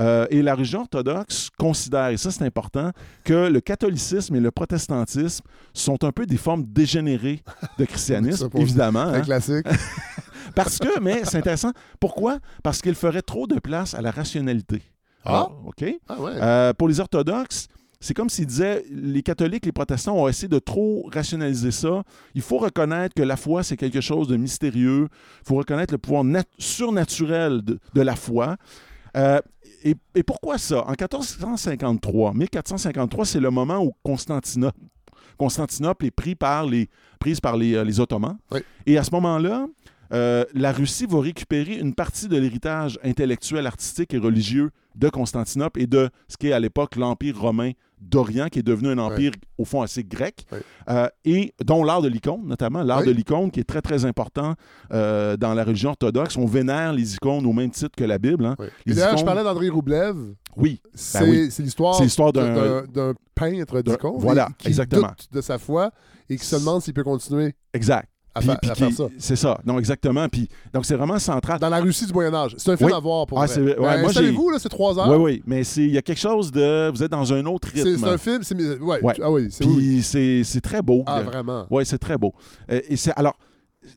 Euh, 0.00 0.26
et 0.30 0.40
la 0.40 0.54
région 0.54 0.80
orthodoxe 0.80 1.50
considère, 1.58 2.08
et 2.08 2.16
ça 2.16 2.30
c'est 2.30 2.44
important, 2.44 2.92
que 3.24 3.48
le 3.50 3.60
catholicisme 3.60 4.34
et 4.34 4.40
le 4.40 4.50
protestantisme 4.50 5.44
sont 5.74 6.02
un 6.04 6.12
peu 6.12 6.24
des 6.24 6.38
formes 6.38 6.64
dégénérées 6.64 7.42
de 7.78 7.84
christianisme, 7.84 8.48
évidemment. 8.54 9.10
C'est 9.12 9.18
hein. 9.18 9.20
classique. 9.20 9.66
Parce 10.54 10.78
que, 10.78 10.98
mais 11.00 11.22
c'est 11.24 11.36
intéressant. 11.38 11.72
Pourquoi? 12.00 12.38
Parce 12.62 12.80
qu'il 12.80 12.94
ferait 12.94 13.22
trop 13.22 13.46
de 13.46 13.58
place 13.58 13.94
à 13.94 14.00
la 14.02 14.10
rationalité. 14.10 14.82
Ah. 15.24 15.48
OK? 15.66 15.84
Ah 16.08 16.20
ouais. 16.20 16.32
Euh, 16.34 16.72
pour 16.74 16.88
les 16.88 17.00
orthodoxes, 17.00 17.68
c'est 18.00 18.14
comme 18.14 18.28
s'ils 18.28 18.46
disaient 18.46 18.84
les 18.90 19.22
catholiques, 19.22 19.64
les 19.64 19.70
protestants 19.72 20.16
ont 20.16 20.26
essayé 20.26 20.48
de 20.48 20.58
trop 20.58 21.08
rationaliser 21.14 21.70
ça. 21.70 22.02
Il 22.34 22.42
faut 22.42 22.58
reconnaître 22.58 23.14
que 23.14 23.22
la 23.22 23.36
foi, 23.36 23.62
c'est 23.62 23.76
quelque 23.76 24.00
chose 24.00 24.26
de 24.26 24.36
mystérieux. 24.36 25.08
Il 25.42 25.46
faut 25.48 25.54
reconnaître 25.54 25.94
le 25.94 25.98
pouvoir 25.98 26.24
nat- 26.24 26.42
surnaturel 26.58 27.62
de, 27.62 27.78
de 27.94 28.00
la 28.00 28.16
foi. 28.16 28.56
Euh, 29.16 29.40
et, 29.84 29.94
et 30.16 30.22
pourquoi 30.24 30.58
ça? 30.58 30.84
En 30.86 30.94
1453, 30.96 32.34
1453, 32.34 33.24
c'est 33.26 33.40
le 33.40 33.50
moment 33.50 33.78
où 33.84 33.92
Constantinople, 34.02 34.78
Constantinople 35.38 36.06
est 36.06 36.10
pris 36.10 36.34
par 36.34 36.66
les, 36.66 36.88
prise 37.18 37.40
par 37.40 37.56
les, 37.56 37.74
euh, 37.74 37.84
les 37.84 38.00
Ottomans. 38.00 38.36
Oui. 38.50 38.60
Et 38.86 38.98
à 38.98 39.04
ce 39.04 39.10
moment-là, 39.12 39.66
euh, 40.12 40.44
la 40.54 40.72
Russie 40.72 41.06
va 41.08 41.20
récupérer 41.20 41.74
une 41.78 41.94
partie 41.94 42.28
de 42.28 42.36
l'héritage 42.36 42.98
intellectuel, 43.02 43.66
artistique 43.66 44.12
et 44.14 44.18
religieux 44.18 44.70
de 44.94 45.08
Constantinople 45.08 45.80
et 45.80 45.86
de 45.86 46.10
ce 46.28 46.36
qui 46.36 46.48
est 46.48 46.52
à 46.52 46.60
l'époque 46.60 46.96
l'Empire 46.96 47.40
romain 47.40 47.72
d'Orient, 48.00 48.48
qui 48.48 48.58
est 48.58 48.62
devenu 48.64 48.88
un 48.88 48.98
empire 48.98 49.30
au 49.58 49.64
fond 49.64 49.80
assez 49.80 50.02
grec, 50.02 50.44
euh, 50.90 51.06
et 51.24 51.54
dont 51.64 51.84
l'art 51.84 52.02
de 52.02 52.08
l'icône, 52.08 52.42
notamment 52.44 52.82
l'art 52.82 53.00
Oui. 53.02 53.06
de 53.06 53.12
l'icône, 53.12 53.50
qui 53.50 53.60
est 53.60 53.64
très 53.64 53.80
très 53.80 54.04
important 54.04 54.54
euh, 54.92 55.36
dans 55.36 55.54
la 55.54 55.62
religion 55.62 55.90
orthodoxe. 55.90 56.36
On 56.36 56.44
vénère 56.46 56.92
les 56.92 57.14
icônes 57.14 57.46
au 57.46 57.52
même 57.52 57.70
titre 57.70 57.92
que 57.96 58.02
la 58.04 58.18
Bible. 58.18 58.44
hein. 58.44 58.56
Les 58.84 58.94
je 58.94 59.24
parlais 59.24 59.44
d'André 59.44 59.68
Roublev. 59.68 60.16
Oui, 60.56 60.82
C'est 60.94 61.22
oui. 61.22 61.50
c'est 61.50 61.62
l'histoire 61.62 62.32
d'un- 62.32 63.14
peintre 63.34 63.80
d'icône. 63.82 64.16
voilà, 64.18 64.48
qui 64.58 64.68
exactement. 64.68 65.08
doute 65.08 65.28
de 65.32 65.40
sa 65.40 65.58
foi 65.58 65.90
et 66.28 66.36
qui 66.36 66.44
se 66.44 66.56
demande 66.56 66.82
s'il 66.82 66.92
peut 66.94 67.04
continuer 67.04 67.54
exact. 67.72 68.08
À, 68.34 68.40
Puis- 68.40 68.48
fa- 68.48 68.56
puis 68.56 68.70
à 68.70 68.74
faire 68.74 68.92
ça. 68.92 69.04
C'est 69.18 69.36
ça. 69.36 69.58
Non, 69.66 69.78
exactement. 69.78 70.28
Puis, 70.28 70.48
donc, 70.72 70.86
c'est 70.86 70.96
vraiment 70.96 71.18
central. 71.18 71.58
Dans 71.58 71.68
la 71.68 71.80
Russie 71.80 72.06
du 72.06 72.12
Moyen-Âge. 72.12 72.54
C'est 72.56 72.70
un 72.70 72.76
film 72.76 72.90
Oui. 72.90 72.96
à 72.96 73.00
voir 73.00 73.26
pour 73.26 73.38
Ah, 73.40 73.46
vrai. 73.46 73.54
c'est- 73.54 73.60
ouais, 73.60 73.74
Ben, 73.74 73.80
moi, 73.82 73.96
j'ai- 73.96 74.06
Installez-vous, 74.06 74.50
là, 74.50 74.58
c'est 74.58 74.68
trois 74.68 74.98
heures. 74.98 75.08
Oui, 75.10 75.16
oui. 75.16 75.42
Mais 75.46 75.62
il 75.76 75.90
y 75.90 75.98
a 75.98 76.02
quelque 76.02 76.20
chose 76.20 76.50
de. 76.50 76.90
Vous 76.90 77.02
êtes 77.02 77.10
dans 77.10 77.32
un 77.32 77.44
autre 77.46 77.68
rythme. 77.68 77.96
c'est 77.98 78.08
un 78.08 78.18
film. 78.18 78.42
c'est- 78.42 78.78
Ouais. 78.80 79.02
Ouais. 79.02 79.14
Ah 79.22 79.30
oui, 79.30 79.48
c'est 79.50 79.64
oui. 79.64 79.76
Puis 79.76 80.02
c'est 80.02 80.42
c'est 80.44 80.60
très 80.60 80.80
beau. 80.82 81.02
Ah, 81.06 81.18
Euh, 81.18 81.22
vraiment. 81.24 81.66
Oui, 81.70 81.84
c'est 81.84 81.98
très 81.98 82.16
beau. 82.16 82.32
Euh, 82.70 82.80
et 82.88 82.96
c'est 82.96 83.12
alors 83.16 83.36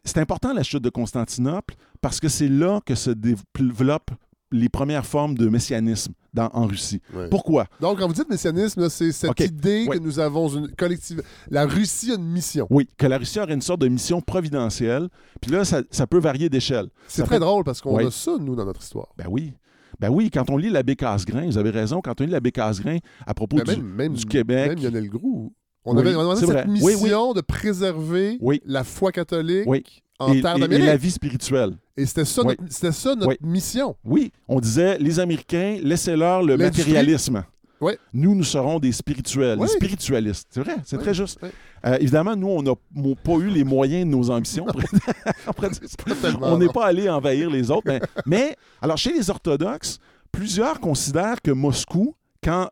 c'est 0.04 0.18
important 0.18 0.52
la 0.54 0.64
chute 0.64 0.82
de 0.84 0.90
Constantinople 0.90 1.76
parce 2.02 2.20
que 2.20 2.28
c'est 2.28 2.48
là 2.50 2.82
que 2.86 2.96
se 2.96 3.12
développent 3.12 4.12
les 4.56 4.70
premières 4.70 5.06
formes 5.06 5.36
de 5.36 5.48
messianisme 5.50 6.14
dans, 6.34 6.50
en 6.54 6.66
Russie. 6.68 7.02
Ouais. 7.14 7.30
Pourquoi? 7.30 7.66
Donc, 7.80 8.00
quand 8.00 8.08
vous 8.08 8.14
dites 8.14 8.30
messianisme, 8.30 8.90
c'est 8.90 9.12
cette 9.12 9.40
idée 9.40 9.86
Ouais. 9.88 9.98
que 9.98 10.04
nous 10.04 10.20
avons 10.20 10.48
une 10.50 10.68
collective. 10.76 11.22
La 11.50 11.66
Russie 11.66 12.12
a 12.12 12.16
une 12.16 12.26
mission. 12.28 12.68
Oui, 12.70 12.90
que 12.98 13.08
la 13.08 13.18
Russie 13.18 13.40
aurait 13.40 13.54
une 13.54 13.62
sorte 13.62 13.82
de 13.82 13.88
mission 13.88 14.20
providentielle. 14.22 15.08
Puis 15.42 15.52
là, 15.52 15.64
ça, 15.66 15.82
ça 15.92 16.08
peut 16.08 16.20
varier 16.20 16.50
d'échelle. 16.50 16.88
C'est 17.08 17.24
très 17.24 17.36
fait- 17.36 17.40
drôle 17.40 17.64
parce 17.64 17.82
qu'on 17.82 17.96
Ouais. 17.96 18.06
a 18.06 18.12
ça, 18.12 18.32
nous, 18.40 18.56
dans 18.56 18.66
notre 18.66 18.82
histoire. 18.82 19.08
Ben 19.18 19.26
oui. 19.30 19.54
Ben 20.00 20.10
oui, 20.10 20.30
quand 20.30 20.50
on 20.50 20.58
lit 20.58 20.70
l'abbé 20.70 20.96
Casgrain, 20.98 21.46
vous 21.46 21.58
avez 21.58 21.70
raison, 21.70 22.02
quand 22.04 22.20
on 22.20 22.26
lit 22.26 22.32
l'abbé 22.32 22.52
Casgrain 22.52 22.98
à 23.26 23.34
propos 23.34 23.56
Ben, 23.58 23.64
du, 23.64 23.82
même, 23.82 23.86
même, 23.94 24.14
du 24.14 24.26
Québec. 24.26 24.70
Même 24.72 24.84
Lionel 24.84 25.10
Groux. 25.10 25.54
On 25.86 25.94
Oui, 25.96 26.02
avait 26.02 26.16
on 26.16 26.22
avait 26.32 26.40
c'est 26.40 26.48
cette 26.48 26.50
vrai. 26.56 26.66
Oui, 26.68 26.80
oui. 26.84 26.96
mission 27.04 27.34
de 27.34 27.42
préserver 27.42 28.38
Oui. 28.42 28.62
la 28.66 28.84
foi 28.84 29.12
catholique 29.12 29.66
Oui. 29.68 29.84
En 30.20 30.34
et, 30.34 30.42
terre 30.42 30.54
et- 30.54 30.58
et 30.58 30.62
d'Amérique. 30.62 30.86
la 30.86 30.98
vie 30.98 31.12
spirituelle. 31.12 31.72
Et 31.98 32.06
c'était 32.06 32.26
ça, 32.26 32.42
Oui. 32.44 32.56
notre, 32.60 32.74
c'était 32.74 32.92
ça 32.92 33.16
notre 33.16 33.28
Oui. 33.30 33.38
mission. 33.42 33.96
Oui, 34.04 34.32
on 34.48 34.60
disait, 34.60 34.98
les 35.00 35.20
Américains, 35.20 35.78
laissez-leur 35.82 36.44
le 36.44 36.58
matérialisme. 36.58 37.44
Oui. 37.82 37.94
Nous, 38.14 38.34
nous 38.34 38.44
serons 38.46 38.80
des 38.80 38.92
spirituels, 38.94 39.60
des 39.60 39.68
spiritualistes. 39.68 40.48
C'est 40.50 40.62
vrai, 40.62 40.78
c'est 40.86 40.98
très 40.98 41.14
juste. 41.14 41.40
Euh, 41.86 41.98
évidemment, 42.00 42.36
nous, 42.36 42.48
on 42.48 42.64
n'a 42.64 42.74
pas 43.22 43.34
eu 43.34 43.50
les 43.50 43.64
moyens 43.66 44.06
de 44.06 44.10
nos 44.12 44.30
ambitions. 44.32 44.66
On 46.42 46.58
n'est 46.58 46.70
pas 46.70 46.86
allé 46.88 47.10
envahir 47.10 47.50
les 47.50 47.70
autres. 47.72 47.84
Mais, 47.86 48.02
mais, 48.26 48.56
alors, 48.82 48.98
chez 48.98 49.14
les 49.14 49.30
orthodoxes, 49.30 50.00
plusieurs 50.32 50.80
considèrent 50.80 51.42
que 51.42 51.52
Moscou, 51.52 52.16
quand 52.44 52.70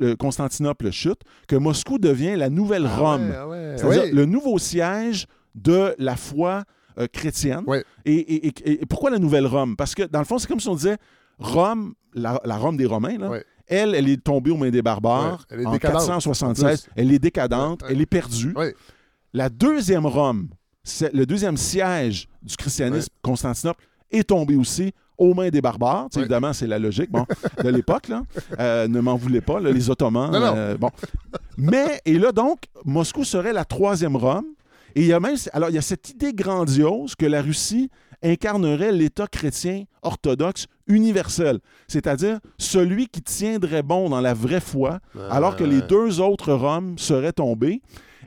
euh, 0.00 0.16
Constantinople 0.16 0.90
chute, 0.92 1.20
que 1.46 1.56
Moscou 1.56 1.98
devient 1.98 2.36
la 2.36 2.48
nouvelle 2.48 2.86
Ah 2.86 2.96
Rome. 2.96 3.28
ouais, 3.28 3.36
ah 3.36 3.48
ouais. 3.48 3.74
C'est-à-dire 3.76 4.02
Oui. 4.04 4.10
le 4.12 4.24
nouveau 4.24 4.58
siège 4.58 5.26
de 5.62 5.94
la 5.98 6.16
foi 6.16 6.64
euh, 6.98 7.06
chrétienne. 7.12 7.62
Et, 8.04 8.14
et- 8.14 8.46
et- 8.48 8.82
et 8.82 8.86
pourquoi 8.86 9.10
la 9.10 9.18
nouvelle 9.18 9.46
Rome? 9.46 9.76
Parce 9.76 9.94
que, 9.94 10.02
dans 10.04 10.18
le 10.18 10.24
fond, 10.24 10.38
c'est 10.38 10.46
comme 10.48 10.60
si 10.60 10.68
on 10.68 10.74
disait 10.74 10.96
Rome, 11.38 11.94
la, 12.14 12.40
la 12.44 12.56
Rome 12.56 12.76
des 12.76 12.86
Romains, 12.86 13.16
là, 13.18 13.28
elle, 13.66 13.94
elle 13.94 14.08
est 14.08 14.22
tombée 14.22 14.50
aux 14.50 14.56
mains 14.56 14.70
des 14.70 14.82
barbares 14.82 15.46
elle 15.50 15.60
est 15.60 15.66
en 15.66 15.72
décadente, 15.72 16.00
476. 16.06 16.64
en 16.64 16.68
plus. 16.68 16.88
Elle 16.96 17.12
est 17.12 17.18
décadente, 17.18 17.82
elle 17.88 18.00
est 18.00 18.06
perdue. 18.06 18.52
La 19.34 19.48
deuxième 19.48 20.06
Rome, 20.06 20.48
c'est 20.82 21.12
le 21.12 21.26
deuxième 21.26 21.56
siège 21.56 22.28
du 22.42 22.56
christianisme, 22.56 23.08
Constantinople, 23.22 23.84
est 24.10 24.24
tombé 24.28 24.56
aussi. 24.56 24.92
aux 25.18 25.34
mains 25.34 25.48
des 25.50 25.60
barbares. 25.60 26.06
Évidemment, 26.20 26.52
c'est 26.52 26.68
la 26.68 26.78
logique 26.78 27.10
bon, 27.10 27.26
de 27.64 27.68
l'époque. 27.70 28.06
là. 28.08 28.22
Euh, 28.60 28.86
ne 28.86 29.00
m'en 29.00 29.16
voulez 29.16 29.40
pas, 29.40 29.58
là, 29.58 29.72
les 29.72 29.90
Ottomans. 29.90 30.30
Non, 30.30 30.38
non. 30.38 30.52
euh, 30.56 30.76
bon. 30.78 30.90
Mais, 31.56 32.00
et 32.04 32.18
là, 32.20 32.30
donc, 32.30 32.60
Moscou 32.84 33.24
serait 33.24 33.52
la 33.52 33.64
troisième 33.64 34.14
Rome. 34.16 34.44
Et 34.94 35.02
il 35.02 35.06
y 35.06 35.12
a 35.12 35.20
même, 35.20 35.36
alors, 35.52 35.68
il 35.70 35.74
y 35.74 35.78
a 35.78 35.82
cette 35.82 36.10
idée 36.10 36.32
grandiose 36.32 37.14
que 37.14 37.26
la 37.26 37.42
Russie 37.42 37.90
incarnerait 38.22 38.90
l'État 38.92 39.26
chrétien 39.28 39.84
orthodoxe 40.02 40.66
universel, 40.88 41.60
c'est-à-dire 41.86 42.40
celui 42.58 43.06
qui 43.06 43.22
tiendrait 43.22 43.82
bon 43.82 44.08
dans 44.08 44.20
la 44.20 44.34
vraie 44.34 44.60
foi, 44.60 44.98
alors 45.30 45.54
que 45.56 45.64
les 45.64 45.82
deux 45.82 46.20
autres 46.20 46.52
Roms 46.52 46.98
seraient 46.98 47.32
tombés. 47.32 47.80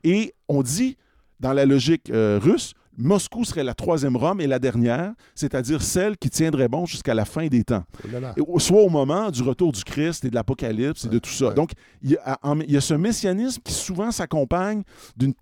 Et 0.03 0.33
on 0.47 0.63
dit, 0.63 0.97
dans 1.39 1.53
la 1.53 1.65
logique 1.65 2.09
euh, 2.09 2.39
russe, 2.41 2.73
Moscou 2.97 3.43
serait 3.45 3.63
la 3.63 3.73
troisième 3.73 4.15
Rome 4.15 4.41
et 4.41 4.47
la 4.47 4.59
dernière, 4.59 5.13
c'est-à-dire 5.33 5.81
celle 5.81 6.17
qui 6.17 6.29
tiendrait 6.29 6.67
bon 6.67 6.85
jusqu'à 6.85 7.13
la 7.13 7.25
fin 7.25 7.47
des 7.47 7.63
temps. 7.63 7.83
Oh 8.03 8.07
là 8.11 8.19
là. 8.19 8.35
Soit 8.59 8.81
au 8.81 8.89
moment 8.89 9.31
du 9.31 9.41
retour 9.41 9.71
du 9.71 9.83
Christ 9.83 10.23
et 10.25 10.29
de 10.29 10.35
l'Apocalypse 10.35 11.05
et 11.05 11.09
de 11.09 11.17
tout 11.19 11.29
ça. 11.29 11.47
ouais. 11.47 11.53
Donc, 11.53 11.71
il 12.03 12.11
y, 12.11 12.17
a, 12.17 12.39
il 12.65 12.71
y 12.71 12.77
a 12.77 12.81
ce 12.81 12.93
messianisme 12.93 13.61
qui 13.63 13.73
souvent 13.73 14.11
s'accompagne 14.11 14.83
d'une 15.17 15.33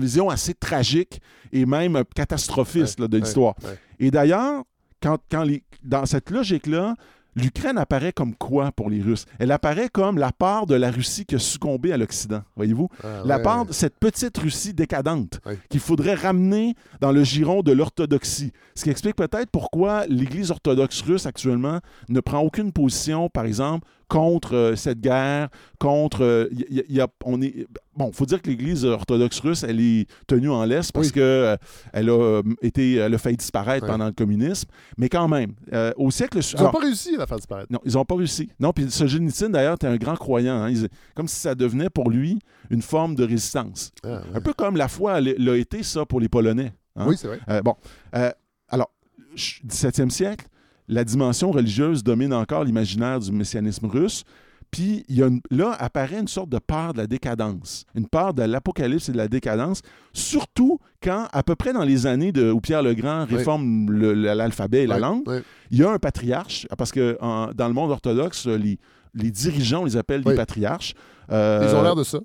vision 0.00 0.30
assez 0.30 0.54
tragique 0.54 1.20
et 1.52 1.66
même 1.66 2.02
catastrophiste 2.14 3.00
là, 3.00 3.08
de 3.08 3.18
l'histoire. 3.18 3.54
Et 3.98 4.10
d'ailleurs, 4.10 4.64
quand, 5.02 5.18
quand 5.30 5.42
les- 5.42 5.62
dans 5.82 6.06
cette 6.06 6.30
logique-là, 6.30 6.94
l'Ukraine 7.36 7.78
apparaît 7.78 8.12
comme 8.12 8.34
quoi 8.36 8.70
pour 8.72 8.88
les 8.90 9.02
Russes? 9.02 9.26
Elle 9.40 9.50
apparaît 9.50 9.88
comme 9.88 10.18
la 10.18 10.30
part 10.30 10.66
de 10.66 10.76
la 10.76 10.90
Russie 10.90 11.26
qui 11.26 11.34
a 11.34 11.38
succombé 11.40 11.92
à 11.92 11.96
l'Occident, 11.96 12.42
voyez-vous? 12.56 12.88
Ah, 13.02 13.22
la 13.24 13.36
ouais. 13.38 13.42
part 13.42 13.66
de 13.66 13.72
cette 13.72 13.96
petite 13.98 14.38
Russie 14.38 14.72
décadente 14.72 15.40
qu'il 15.68 15.80
faudrait 15.80 16.14
ramener 16.14 16.74
dans 17.00 17.10
le 17.12 17.24
giron 17.24 17.62
de 17.62 17.72
l'orthodoxie. 17.72 18.52
Ce 18.76 18.84
qui 18.84 18.90
explique 18.90 19.16
peut-être 19.16 19.50
pourquoi 19.50 20.06
l'Église 20.06 20.50
orthodoxe 20.52 21.02
russe 21.02 21.26
actuellement 21.26 21.80
ne 22.08 22.20
prend 22.20 22.38
aucune 22.38 22.70
position, 22.72 23.28
par 23.28 23.46
exemple, 23.46 23.86
contre 24.14 24.54
euh, 24.54 24.76
cette 24.76 25.00
guerre, 25.00 25.48
contre... 25.80 26.22
euh, 26.22 26.48
y- 26.52 26.78
y- 26.78 26.94
y 26.94 27.00
a- 27.00 27.08
on 27.24 27.42
est, 27.42 27.66
bon, 27.96 28.12
faut 28.12 28.26
dire 28.26 28.40
que 28.40 28.48
l'Église 28.48 28.84
orthodoxe 28.84 29.40
russe, 29.40 29.64
elle 29.64 29.80
est 29.80 30.06
tenue 30.28 30.50
en 30.50 30.64
laisse 30.64 30.92
parce 30.92 31.08
Oui. 31.08 31.12
que 31.14 31.20
euh, 31.20 31.56
elle 31.92 32.08
a 32.10 32.12
euh, 32.12 32.42
été, 32.62 32.94
elle 32.94 33.12
a 33.12 33.18
failli 33.18 33.36
disparaître 33.36 33.86
pendant 33.88 34.06
le 34.06 34.12
communisme, 34.12 34.68
mais 34.98 35.08
quand 35.08 35.26
même, 35.26 35.54
euh, 35.72 35.92
au 35.96 36.12
siècle... 36.12 36.38
Ils 36.56 36.62
n'ont 36.62 36.70
pas 36.70 36.78
réussi 36.78 37.16
à 37.16 37.18
la 37.18 37.26
faire 37.26 37.38
disparaître. 37.38 37.72
Non, 37.72 37.80
ils 37.84 37.94
n'ont 37.94 38.04
pas 38.04 38.14
réussi. 38.14 38.48
Non, 38.60 38.72
puis 38.72 38.88
Solzhenitsyn, 38.88 39.50
d'ailleurs, 39.50 39.74
était 39.74 39.88
un 39.88 39.96
grand 39.96 40.14
croyant. 40.14 40.62
hein. 40.62 40.72
Comme 41.16 41.26
si 41.26 41.40
ça 41.40 41.56
devenait 41.56 41.90
pour 41.90 42.08
lui 42.08 42.38
une 42.70 42.82
forme 42.82 43.16
de 43.16 43.24
résistance. 43.24 43.90
Ah. 44.04 44.20
Un 44.32 44.40
peu 44.40 44.52
comme 44.52 44.76
la 44.76 44.86
foi 44.86 45.20
l'a 45.20 45.56
été, 45.56 45.82
ça, 45.82 46.06
pour 46.06 46.20
les 46.20 46.28
Polonais. 46.28 46.72
hein. 46.94 47.06
Oui, 47.08 47.16
c'est 47.18 47.26
vrai. 47.26 47.40
Euh, 47.48 47.62
bon, 47.62 47.74
euh, 48.14 48.30
alors, 48.68 48.90
ch- 49.34 49.60
17e 49.66 50.10
siècle, 50.10 50.46
la 50.88 51.04
dimension 51.04 51.50
religieuse 51.50 52.02
domine 52.04 52.32
encore 52.34 52.64
l'imaginaire 52.64 53.20
du 53.20 53.32
messianisme 53.32 53.86
russe. 53.86 54.24
Puis 54.70 55.04
il 55.08 55.16
y 55.16 55.22
a 55.22 55.26
une- 55.28 55.40
là 55.52 55.70
apparaît 55.78 56.18
une 56.18 56.26
sorte 56.28 56.48
de 56.48 56.58
peur 56.58 56.94
de 56.94 56.98
la 56.98 57.06
décadence, 57.06 57.84
une 57.94 58.08
peur 58.08 58.34
de 58.34 58.42
l'apocalypse 58.42 59.08
et 59.08 59.12
de 59.12 59.16
la 59.16 59.28
décadence, 59.28 59.82
surtout 60.12 60.80
quand, 61.02 61.28
à 61.32 61.42
peu 61.42 61.54
près 61.54 61.72
dans 61.72 61.84
les 61.84 62.06
années 62.06 62.32
de, 62.32 62.50
où 62.50 62.60
Pierre 62.60 62.82
le 62.82 62.94
Grand 62.94 63.24
réforme 63.36 63.90
l'alphabet 63.92 64.82
et 64.84 64.86
la 64.86 64.98
langue, 64.98 65.22
il 65.70 65.78
y 65.78 65.84
a 65.84 65.90
un 65.90 65.98
patriarche, 65.98 66.66
parce 66.76 66.90
que 66.90 67.16
en- 67.20 67.52
dans 67.54 67.68
le 67.68 67.74
monde 67.74 67.90
orthodoxe, 67.92 68.46
les, 68.46 68.78
les 69.14 69.30
dirigeants, 69.30 69.82
on 69.82 69.84
les 69.84 69.96
appelle 69.96 70.22
des 70.22 70.30
patriarches. 70.36 70.94
Euh, 71.30 71.66
Ils 71.70 71.74
ont 71.76 71.82
l'air 71.82 71.94
de 71.96 72.02
ça. 72.04 72.18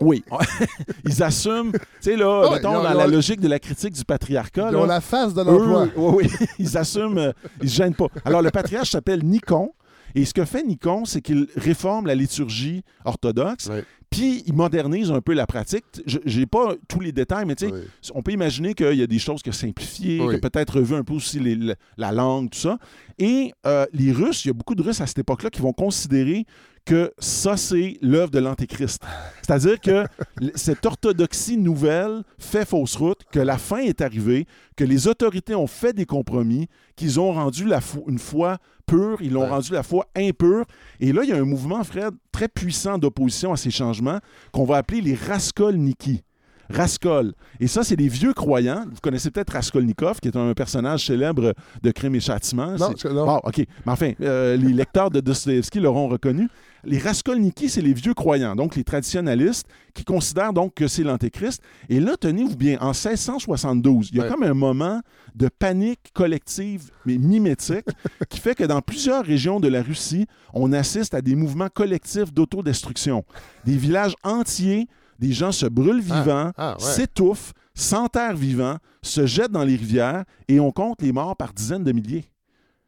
Oui. 0.00 0.22
ils 1.04 1.22
assument, 1.22 1.72
tu 1.72 1.78
sais, 2.00 2.16
là, 2.16 2.48
ouais, 2.48 2.56
mettons, 2.56 2.70
ont- 2.70 2.82
dans 2.82 2.92
la 2.94 3.06
ont- 3.06 3.10
logique 3.10 3.40
de 3.40 3.48
la 3.48 3.58
critique 3.58 3.94
du 3.94 4.04
patriarcat, 4.04 4.68
Ils 4.70 4.76
ont 4.76 4.84
la 4.86 5.00
face 5.00 5.32
de 5.34 5.42
l'emploi. 5.42 5.88
oui, 5.96 6.26
oui, 6.30 6.46
ils 6.58 6.76
assument, 6.76 7.18
euh, 7.18 7.32
ils 7.62 7.70
se 7.70 7.76
gênent 7.76 7.94
pas. 7.94 8.06
Alors, 8.24 8.42
le 8.42 8.50
patriarche 8.50 8.90
s'appelle 8.90 9.24
Nikon. 9.24 9.70
Et 10.14 10.24
ce 10.24 10.32
que 10.32 10.46
fait 10.46 10.62
Nikon, 10.62 11.04
c'est 11.04 11.20
qu'il 11.20 11.46
réforme 11.56 12.06
la 12.06 12.14
liturgie 12.14 12.82
orthodoxe, 13.04 13.66
Ouais. 13.66 13.84
puis 14.08 14.42
il 14.46 14.54
modernise 14.54 15.10
un 15.10 15.20
peu 15.20 15.34
la 15.34 15.46
pratique. 15.46 15.84
Je 16.06 16.38
n'ai 16.40 16.46
pas 16.46 16.74
tous 16.88 17.00
les 17.00 17.12
détails, 17.12 17.44
mais 17.44 17.54
tu 17.54 17.66
sais, 17.66 17.72
Oui. 17.72 17.80
on 18.14 18.22
peut 18.22 18.32
imaginer 18.32 18.72
qu'il 18.72 18.94
y 18.94 19.02
a 19.02 19.06
des 19.06 19.18
choses 19.18 19.42
qui 19.42 19.50
ont 19.50 19.52
simplifiées, 19.52 20.20
Oui. 20.22 20.28
qui 20.30 20.36
ont 20.36 20.48
peut-être 20.48 20.78
revu 20.78 20.94
un 20.94 21.02
peu 21.04 21.12
aussi 21.12 21.38
les- 21.38 21.74
la 21.98 22.12
langue, 22.12 22.48
tout 22.48 22.58
ça. 22.58 22.78
Et 23.18 23.52
euh, 23.66 23.84
les 23.92 24.10
Russes, 24.10 24.44
il 24.46 24.48
y 24.48 24.50
a 24.52 24.54
beaucoup 24.54 24.74
de 24.74 24.82
Russes 24.82 25.02
à 25.02 25.06
cette 25.06 25.18
époque-là 25.18 25.50
qui 25.50 25.60
vont 25.60 25.74
considérer 25.74 26.46
que 26.86 27.12
ça, 27.18 27.56
c'est 27.58 27.98
l'œuvre 28.00 28.30
de 28.30 28.38
l'Antéchrist. 28.38 29.02
C'est-à-dire 29.42 29.78
que 29.80 30.04
cette 30.54 30.86
orthodoxie 30.86 31.58
nouvelle 31.58 32.22
fait 32.38 32.64
fausse 32.66 32.96
route, 32.96 33.20
que 33.30 33.40
la 33.40 33.58
fin 33.58 33.78
est 33.78 34.00
arrivée, 34.00 34.46
que 34.76 34.84
les 34.84 35.06
autorités 35.08 35.54
ont 35.54 35.66
fait 35.66 35.92
des 35.92 36.06
compromis, 36.06 36.68
qu'ils 36.96 37.20
ont 37.20 37.32
rendu 37.32 37.66
la 37.66 37.80
fo- 37.80 38.04
une 38.08 38.18
foi 38.18 38.56
pure, 38.86 39.18
ils 39.20 39.32
l'ont 39.32 39.42
Ouais. 39.42 39.48
rendu 39.50 39.72
la 39.72 39.82
foi 39.82 40.06
impure. 40.16 40.64
Et 41.00 41.12
là, 41.12 41.22
il 41.24 41.28
y 41.30 41.32
a 41.32 41.36
un 41.36 41.44
mouvement, 41.44 41.82
Fred, 41.84 42.14
très 42.32 42.48
puissant 42.48 42.96
d'opposition 42.98 43.52
à 43.52 43.56
ces 43.56 43.70
changements 43.70 44.20
qu'on 44.52 44.64
va 44.64 44.76
appeler 44.78 45.00
les 45.00 45.14
Raskolniki. 45.14 46.22
Raskol. 46.70 47.32
Et 47.60 47.66
ça, 47.66 47.84
c'est 47.84 47.96
des 47.96 48.08
vieux 48.08 48.32
croyants. 48.34 48.84
Vous 48.90 49.00
connaissez 49.02 49.30
peut-être 49.30 49.50
Raskolnikov, 49.52 50.20
qui 50.20 50.28
est 50.28 50.36
un 50.36 50.52
personnage 50.54 51.06
célèbre 51.06 51.54
de 51.82 51.90
Crime 51.90 52.14
et 52.14 52.20
Châtiment. 52.20 52.76
Non, 52.78 52.90
non. 53.10 53.26
Bon, 53.26 53.40
OK. 53.44 53.58
Mais 53.58 53.92
enfin, 53.92 54.12
euh, 54.20 54.56
les 54.56 54.72
lecteurs 54.72 55.10
de 55.10 55.20
Dostoevsky 55.20 55.80
l'auront 55.80 56.08
reconnu. 56.08 56.48
Les 56.84 56.98
Raskolniki, 56.98 57.68
c'est 57.68 57.80
les 57.80 57.94
vieux 57.94 58.14
croyants, 58.14 58.54
donc 58.54 58.76
les 58.76 58.84
traditionalistes, 58.84 59.66
qui 59.92 60.04
considèrent 60.04 60.52
donc 60.52 60.74
que 60.74 60.86
c'est 60.86 61.02
l'Antéchrist. 61.02 61.60
Et 61.88 61.98
là, 61.98 62.16
tenez-vous 62.16 62.54
bien, 62.56 62.78
en 62.80 62.92
1672, 62.92 64.10
il 64.12 64.18
y 64.18 64.20
a 64.20 64.24
Ouais. 64.24 64.30
comme 64.30 64.44
un 64.44 64.54
moment 64.54 65.00
de 65.34 65.48
panique 65.48 65.98
collective, 66.14 66.90
mais 67.04 67.18
mimétique, 67.18 67.86
qui 68.30 68.38
fait 68.38 68.54
que 68.54 68.62
dans 68.64 68.80
plusieurs 68.82 69.24
régions 69.24 69.58
de 69.58 69.66
la 69.68 69.82
Russie, 69.82 70.26
on 70.54 70.72
assiste 70.72 71.14
à 71.14 71.22
des 71.22 71.34
mouvements 71.34 71.68
collectifs 71.68 72.32
d'autodestruction. 72.32 73.24
Des 73.64 73.76
villages 73.76 74.14
entiers, 74.22 74.86
des 75.18 75.32
gens 75.32 75.52
se 75.52 75.66
brûlent 75.66 76.02
Ah, 76.10 76.20
vivants, 76.22 76.52
ah, 76.56 76.76
ouais. 76.78 76.84
s'étouffent, 76.84 77.52
s'enterrent 77.74 78.36
vivants, 78.36 78.76
se 79.02 79.26
jettent 79.26 79.52
dans 79.52 79.64
les 79.64 79.76
rivières 79.76 80.24
et 80.48 80.60
on 80.60 80.70
compte 80.72 81.02
les 81.02 81.12
morts 81.12 81.36
par 81.36 81.52
dizaines 81.52 81.84
de 81.84 81.92
milliers. 81.92 82.24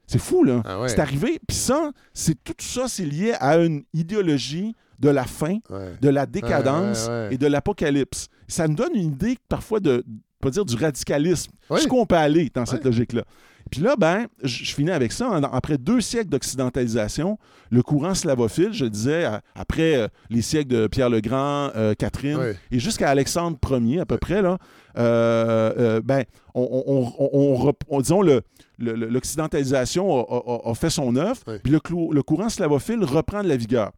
C'est 0.06 0.18
fou, 0.18 0.42
là. 0.42 0.62
Ah 0.64 0.80
ouais. 0.80 0.88
C'est 0.88 1.00
arrivé. 1.00 1.38
Puis 1.46 1.56
ça, 1.56 1.90
c'est 2.14 2.42
tout 2.42 2.54
ça, 2.60 2.88
c'est 2.88 3.04
lié 3.04 3.34
à 3.40 3.58
une 3.58 3.82
idéologie 3.92 4.74
de 4.98 5.10
la 5.10 5.24
fin, 5.24 5.58
Ouais. 5.70 5.96
de 6.00 6.08
la 6.08 6.24
décadence 6.26 7.08
et 7.30 7.36
de 7.38 7.46
l'apocalypse. 7.46 8.28
Ça 8.48 8.66
nous 8.66 8.74
donne 8.74 8.94
une 8.94 9.12
idée 9.12 9.36
parfois 9.48 9.80
de, 9.80 10.04
pas 10.40 10.50
dire 10.50 10.64
du 10.64 10.74
radicalisme, 10.76 11.52
jusqu'où 11.74 11.98
on 11.98 12.06
peut 12.06 12.16
aller 12.16 12.50
dans 12.54 12.64
cette 12.66 12.84
logique-là? 12.84 13.22
Puis 13.70 13.80
là, 13.80 13.94
ben, 13.96 14.26
je 14.42 14.72
finis 14.74 14.90
avec 14.90 15.12
ça. 15.12 15.28
En- 15.28 15.42
Après 15.42 15.78
deux 15.78 16.00
siècles 16.00 16.28
d'occidentalisation, 16.30 17.38
le 17.70 17.82
courant 17.82 18.14
slavophile, 18.14 18.72
je 18.72 18.84
disais, 18.86 19.24
à- 19.24 19.42
après 19.54 19.96
euh, 19.96 20.08
les 20.30 20.42
siècles 20.42 20.68
de 20.74 20.86
Pierre 20.86 21.10
le 21.10 21.20
Grand, 21.20 21.70
euh, 21.76 21.94
Catherine, 21.94 22.36
et 22.70 22.78
jusqu'à 22.78 23.10
Alexandre 23.10 23.58
Ier 23.80 24.00
à 24.00 24.06
peu 24.06 24.16
près, 24.18 24.42
là, 24.42 24.58
euh, 24.98 26.00
ben, 26.02 26.24
on, 26.54 26.62
on- 26.86 27.12
on- 27.18 27.30
on 27.32 27.54
rep- 27.56 27.84
on- 27.88 28.00
disons, 28.00 28.22
le- 28.22 28.42
le- 28.78 28.94
le- 28.94 29.08
l'occidentalisation 29.08 30.18
a, 30.20 30.66
a- 30.68 30.70
a 30.70 30.74
fait 30.74 30.90
son 30.90 31.14
œuvre, 31.16 31.40
puis 31.62 31.72
le, 31.72 31.80
le 32.12 32.22
courant 32.22 32.48
slavophile 32.48 33.04
reprend 33.04 33.42
de 33.42 33.48
la 33.48 33.56
vigueur. 33.56 33.92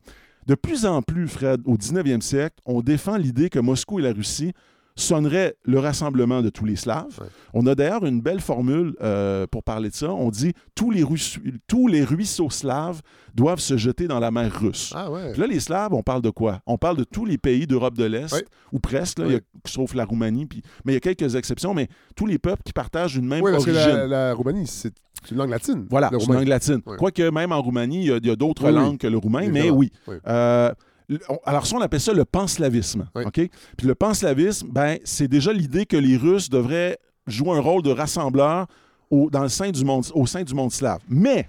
De 0.46 0.54
plus 0.54 0.86
en 0.86 1.02
plus, 1.02 1.28
Fred, 1.28 1.60
au 1.64 1.76
19e 1.76 2.20
siècle, 2.22 2.56
on 2.66 2.80
défend 2.80 3.16
l'idée 3.16 3.50
que 3.50 3.58
Moscou 3.58 3.98
et 4.00 4.02
la 4.02 4.12
Russie 4.12 4.52
sonneraient 4.96 5.56
le 5.64 5.78
rassemblement 5.78 6.42
de 6.42 6.50
tous 6.50 6.64
les 6.64 6.76
Slaves. 6.76 7.18
Ouais. 7.20 7.26
On 7.54 7.66
a 7.66 7.74
d'ailleurs 7.74 8.04
une 8.04 8.20
belle 8.20 8.40
formule 8.40 8.94
euh, 9.00 9.46
pour 9.46 9.62
parler 9.62 9.88
de 9.90 9.94
ça. 9.94 10.12
On 10.12 10.30
dit 10.30 10.52
tous 10.74 10.90
les, 10.90 11.02
ruisseaux, 11.02 11.40
tous 11.66 11.86
les 11.86 12.04
ruisseaux 12.04 12.50
slaves 12.50 13.00
doivent 13.34 13.60
se 13.60 13.76
jeter 13.76 14.08
dans 14.08 14.18
la 14.20 14.30
mer 14.30 14.52
russe. 14.52 14.92
Ah 14.94 15.10
ouais. 15.10 15.32
Puis 15.32 15.40
là, 15.40 15.46
les 15.46 15.60
Slaves, 15.60 15.94
on 15.94 16.02
parle 16.02 16.20
de 16.22 16.30
quoi? 16.30 16.60
On 16.66 16.76
parle 16.78 16.96
de 16.96 17.04
tous 17.04 17.24
les 17.24 17.38
pays 17.38 17.66
d'Europe 17.66 17.96
de 17.96 18.04
l'Est, 18.04 18.44
ou 18.72 18.78
presque, 18.80 19.20
là, 19.20 19.26
il 19.26 19.32
y 19.32 19.36
a- 19.36 19.40
sauf 19.66 19.94
la 19.94 20.04
Roumanie, 20.04 20.46
puis, 20.46 20.62
mais 20.84 20.92
il 20.92 20.94
y 20.94 20.96
a 20.96 21.00
quelques 21.00 21.36
exceptions, 21.36 21.72
mais 21.72 21.88
tous 22.16 22.26
les 22.26 22.38
peuples 22.38 22.62
qui 22.64 22.72
partagent 22.72 23.16
une 23.16 23.26
même 23.26 23.42
parce 23.42 23.64
que 23.64 23.70
origine. 23.70 23.96
la, 23.96 24.06
la 24.06 24.34
Roumanie, 24.34 24.66
c'est 24.66 24.92
une 25.30 25.36
langue 25.36 25.50
latine. 25.50 25.86
Voilà, 25.90 26.10
c'est 26.18 26.24
une 26.26 26.34
langue 26.34 26.48
latine. 26.48 26.80
Oui. 26.86 26.96
Quoique 26.98 27.30
même 27.30 27.52
en 27.52 27.62
Roumanie, 27.62 28.06
il 28.06 28.26
y 28.26 28.30
a, 28.30 28.36
d'autres 28.36 28.66
Oui, 28.66 28.74
langues 28.74 28.98
que 28.98 29.06
le 29.06 29.18
roumain, 29.18 29.48
mais 29.48 29.70
oui. 29.70 29.92
Oui. 30.08 30.16
Euh, 30.26 30.72
alors 31.44 31.66
ça, 31.66 31.76
on 31.76 31.80
appelle 31.80 32.00
ça 32.00 32.12
le 32.12 32.24
panslavisme. 32.24 33.08
Oui. 33.14 33.24
OK? 33.26 33.40
Puis 33.76 33.86
le 33.86 33.94
panslavisme, 33.94 34.68
ben, 34.70 34.98
c'est 35.04 35.28
déjà 35.28 35.52
l'idée 35.52 35.86
que 35.86 35.96
les 35.96 36.16
Russes 36.16 36.48
devraient 36.50 36.98
jouer 37.26 37.56
un 37.56 37.60
rôle 37.60 37.82
de 37.82 37.90
rassembleur 37.90 38.66
au, 39.10 39.30
dans 39.30 39.42
le 39.42 39.48
sein 39.48 39.70
du 39.70 39.84
monde, 39.84 40.06
au 40.14 40.26
sein 40.26 40.42
du 40.42 40.54
monde 40.54 40.72
slave. 40.72 41.00
Mais 41.08 41.48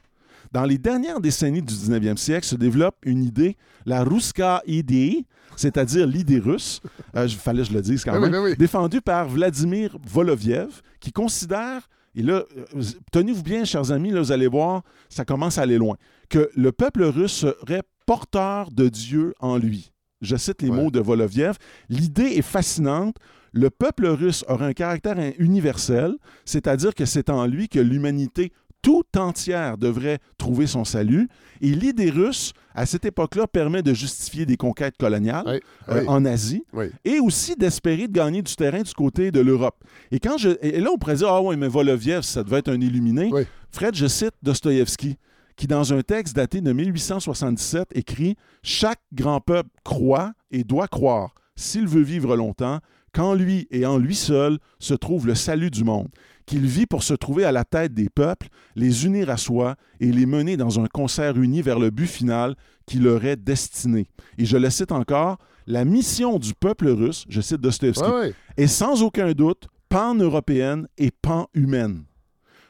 dans 0.52 0.66
les 0.66 0.78
dernières 0.78 1.20
décennies 1.22 1.62
du 1.62 1.74
19e 1.74 2.18
siècle 2.18 2.46
se 2.46 2.56
développe 2.56 2.96
une 3.04 3.24
idée, 3.24 3.56
la 3.86 4.04
Ruska 4.04 4.62
idée, 4.66 5.26
c'est-à-dire 5.56 6.08
l'idée 6.08 6.40
russe, 6.40 6.82
euh, 7.16 7.26
il 7.26 7.36
fallait 7.36 7.62
que 7.64 7.70
je 7.70 7.74
le 7.74 7.82
dise 7.82 8.04
quand 8.04 8.14
Oui, 8.20 8.30
même, 8.30 8.44
oui, 8.44 8.52
oui. 8.52 8.58
défendue 8.58 9.02
par 9.02 9.28
Vladimir 9.28 9.96
Voloviev, 10.06 10.82
qui 11.00 11.12
considère, 11.12 11.88
et 12.16 12.24
là, 12.24 12.44
euh, 12.76 12.82
tenez-vous 13.12 13.44
bien, 13.44 13.64
chers 13.64 13.92
amis, 13.92 14.12
là, 14.12 14.22
vous 14.22 14.32
allez 14.32 14.48
voir, 14.48 14.82
ça 15.10 15.24
commence 15.24 15.58
à 15.58 15.62
aller 15.62 15.78
loin, 15.78 15.96
que 16.30 16.50
le 16.56 16.72
peuple 16.72 17.04
russe 17.04 17.32
serait 17.34 17.84
porteur 18.16 18.72
de 18.72 18.90
Dieu 18.90 19.34
en 19.40 19.56
lui. 19.58 19.94
Je 20.20 20.36
cite 20.36 20.62
les 20.62 20.70
Ouais. 20.70 20.76
mots 20.76 20.92
de 20.92 21.00
Voloviev. 21.00 21.56
L'idée 21.88 22.34
est 22.36 22.42
fascinante. 22.42 23.16
Le 23.54 23.70
peuple 23.70 24.06
russe 24.08 24.44
aurait 24.50 24.66
un 24.66 24.74
caractère 24.74 25.16
universel, 25.40 26.16
c'est-à-dire 26.44 26.94
que 26.94 27.06
c'est 27.06 27.30
en 27.30 27.46
lui 27.48 27.70
que 27.70 27.80
l'humanité 27.80 28.52
tout 28.82 29.04
entière 29.16 29.78
devrait 29.78 30.20
trouver 30.38 30.68
son 30.68 30.84
salut. 30.84 31.30
Et 31.62 31.70
l'idée 31.70 32.10
russe, 32.10 32.52
à 32.76 32.86
cette 32.86 33.06
époque-là, 33.06 33.48
permet 33.48 33.82
de 33.82 33.94
justifier 33.94 34.46
des 34.46 34.58
conquêtes 34.58 34.98
coloniales 34.98 35.44
Oui, 35.48 35.60
euh, 35.88 36.02
oui, 36.02 36.08
en 36.10 36.26
Asie 36.26 36.66
oui. 36.74 36.88
et 37.06 37.20
aussi 37.22 37.56
d'espérer 37.56 38.10
de 38.10 38.14
gagner 38.14 38.42
du 38.42 38.54
terrain 38.58 38.82
du 38.82 38.94
côté 38.94 39.32
de 39.32 39.40
l'Europe. 39.40 39.82
Et 40.12 40.20
quand 40.20 40.38
je 40.38 40.50
et 40.62 40.82
là 40.82 40.90
on 40.94 40.98
pourrait 40.98 41.16
dire 41.16 41.30
ah 41.30 41.42
ouais 41.42 41.56
mais 41.56 41.70
Voloviev 41.70 42.24
ça 42.24 42.44
devait 42.44 42.58
être 42.60 42.70
un 42.70 42.82
illuminé. 42.82 43.30
Oui. 43.32 43.44
Fred, 43.70 43.96
je 43.96 44.08
cite 44.08 44.34
Dostoïevski 44.44 45.16
qui 45.62 45.68
dans 45.68 45.94
un 45.94 46.02
texte 46.02 46.36
daté 46.36 46.60
de 46.60 46.74
1877 46.74 47.90
écrit 47.94 48.36
chaque 48.64 49.00
grand 49.14 49.40
peuple 49.42 49.70
croit 49.84 50.34
et 50.50 50.64
doit 50.64 50.88
croire 50.88 51.36
s'il 51.56 51.88
veut 51.88 52.02
vivre 52.02 52.36
longtemps 52.36 52.80
qu'en 53.14 53.36
lui 53.36 53.68
et 53.70 53.86
en 53.86 54.00
lui 54.00 54.16
seul 54.16 54.58
se 54.80 54.96
trouve 54.96 55.28
le 55.28 55.36
salut 55.36 55.70
du 55.70 55.84
monde, 55.84 56.08
qu'il 56.48 56.66
vit 56.66 56.88
pour 56.88 57.04
se 57.04 57.14
trouver 57.14 57.46
à 57.46 57.52
la 57.52 57.64
tête 57.64 57.94
des 57.94 58.10
peuples, 58.10 58.48
les 58.76 59.06
unir 59.06 59.30
à 59.30 59.38
soi 59.38 59.76
et 60.00 60.12
les 60.12 60.26
mener 60.26 60.58
dans 60.58 60.80
un 60.80 60.88
concert 60.88 61.38
uni 61.38 61.62
vers 61.62 61.78
le 61.78 61.92
but 61.92 62.08
final 62.08 62.56
qui 62.88 62.98
leur 62.98 63.24
est 63.24 63.36
destiné. 63.36 64.08
Et 64.40 64.46
je 64.46 64.58
le 64.58 64.72
cite 64.72 64.92
encore, 64.92 65.38
la 65.68 65.86
mission 65.86 66.40
du 66.40 66.56
peuple 66.56 66.88
russe, 66.88 67.26
je 67.30 67.40
cite 67.40 67.62
Dostoevsky, 67.62 68.04
Ouais, 68.04 68.12
ouais. 68.20 68.34
est 68.58 68.66
sans 68.66 69.04
aucun 69.04 69.32
doute 69.34 69.68
pan-européenne 69.90 70.88
et 70.98 71.12
pan-humaine. 71.12 72.06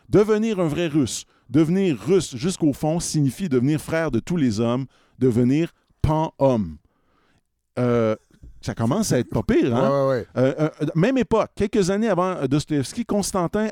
Devenir 0.09 0.59
un 0.59 0.67
vrai 0.67 0.87
russe, 0.87 1.23
devenir 1.51 1.99
russe 1.99 2.35
jusqu'au 2.35 2.73
fond 2.73 2.99
signifie 2.99 3.49
devenir 3.49 3.79
frère 3.79 4.09
de 4.09 4.19
tous 4.19 4.37
les 4.37 4.59
hommes, 4.59 4.85
devenir 5.19 5.71
pan-homme. 6.01 6.77
Euh, 7.77 8.15
ça 8.61 8.73
commence 8.73 9.11
à 9.11 9.19
être 9.19 9.29
pas 9.29 9.43
pire, 9.43 9.75
hein? 9.75 9.89
Ouais, 9.89 10.07
ouais, 10.07 10.07
ouais. 10.07 10.27
Euh, 10.37 10.69
euh, 10.81 10.85
même 10.95 11.17
époque, 11.17 11.51
quelques 11.55 11.89
années 11.89 12.09
avant 12.09 12.47
Dostoevsky, 12.47 13.05
Constantin 13.05 13.69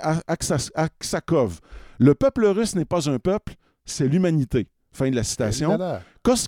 Aksakov. 0.75 1.59
Le 1.99 2.15
peuple 2.15 2.45
russe 2.45 2.75
n'est 2.75 2.85
pas 2.85 3.09
un 3.09 3.19
peuple, 3.19 3.55
c'est 3.85 4.07
l'humanité. 4.07 4.67
Fin 4.91 5.09
de 5.09 5.15
la 5.15 5.23
citation. 5.23 5.77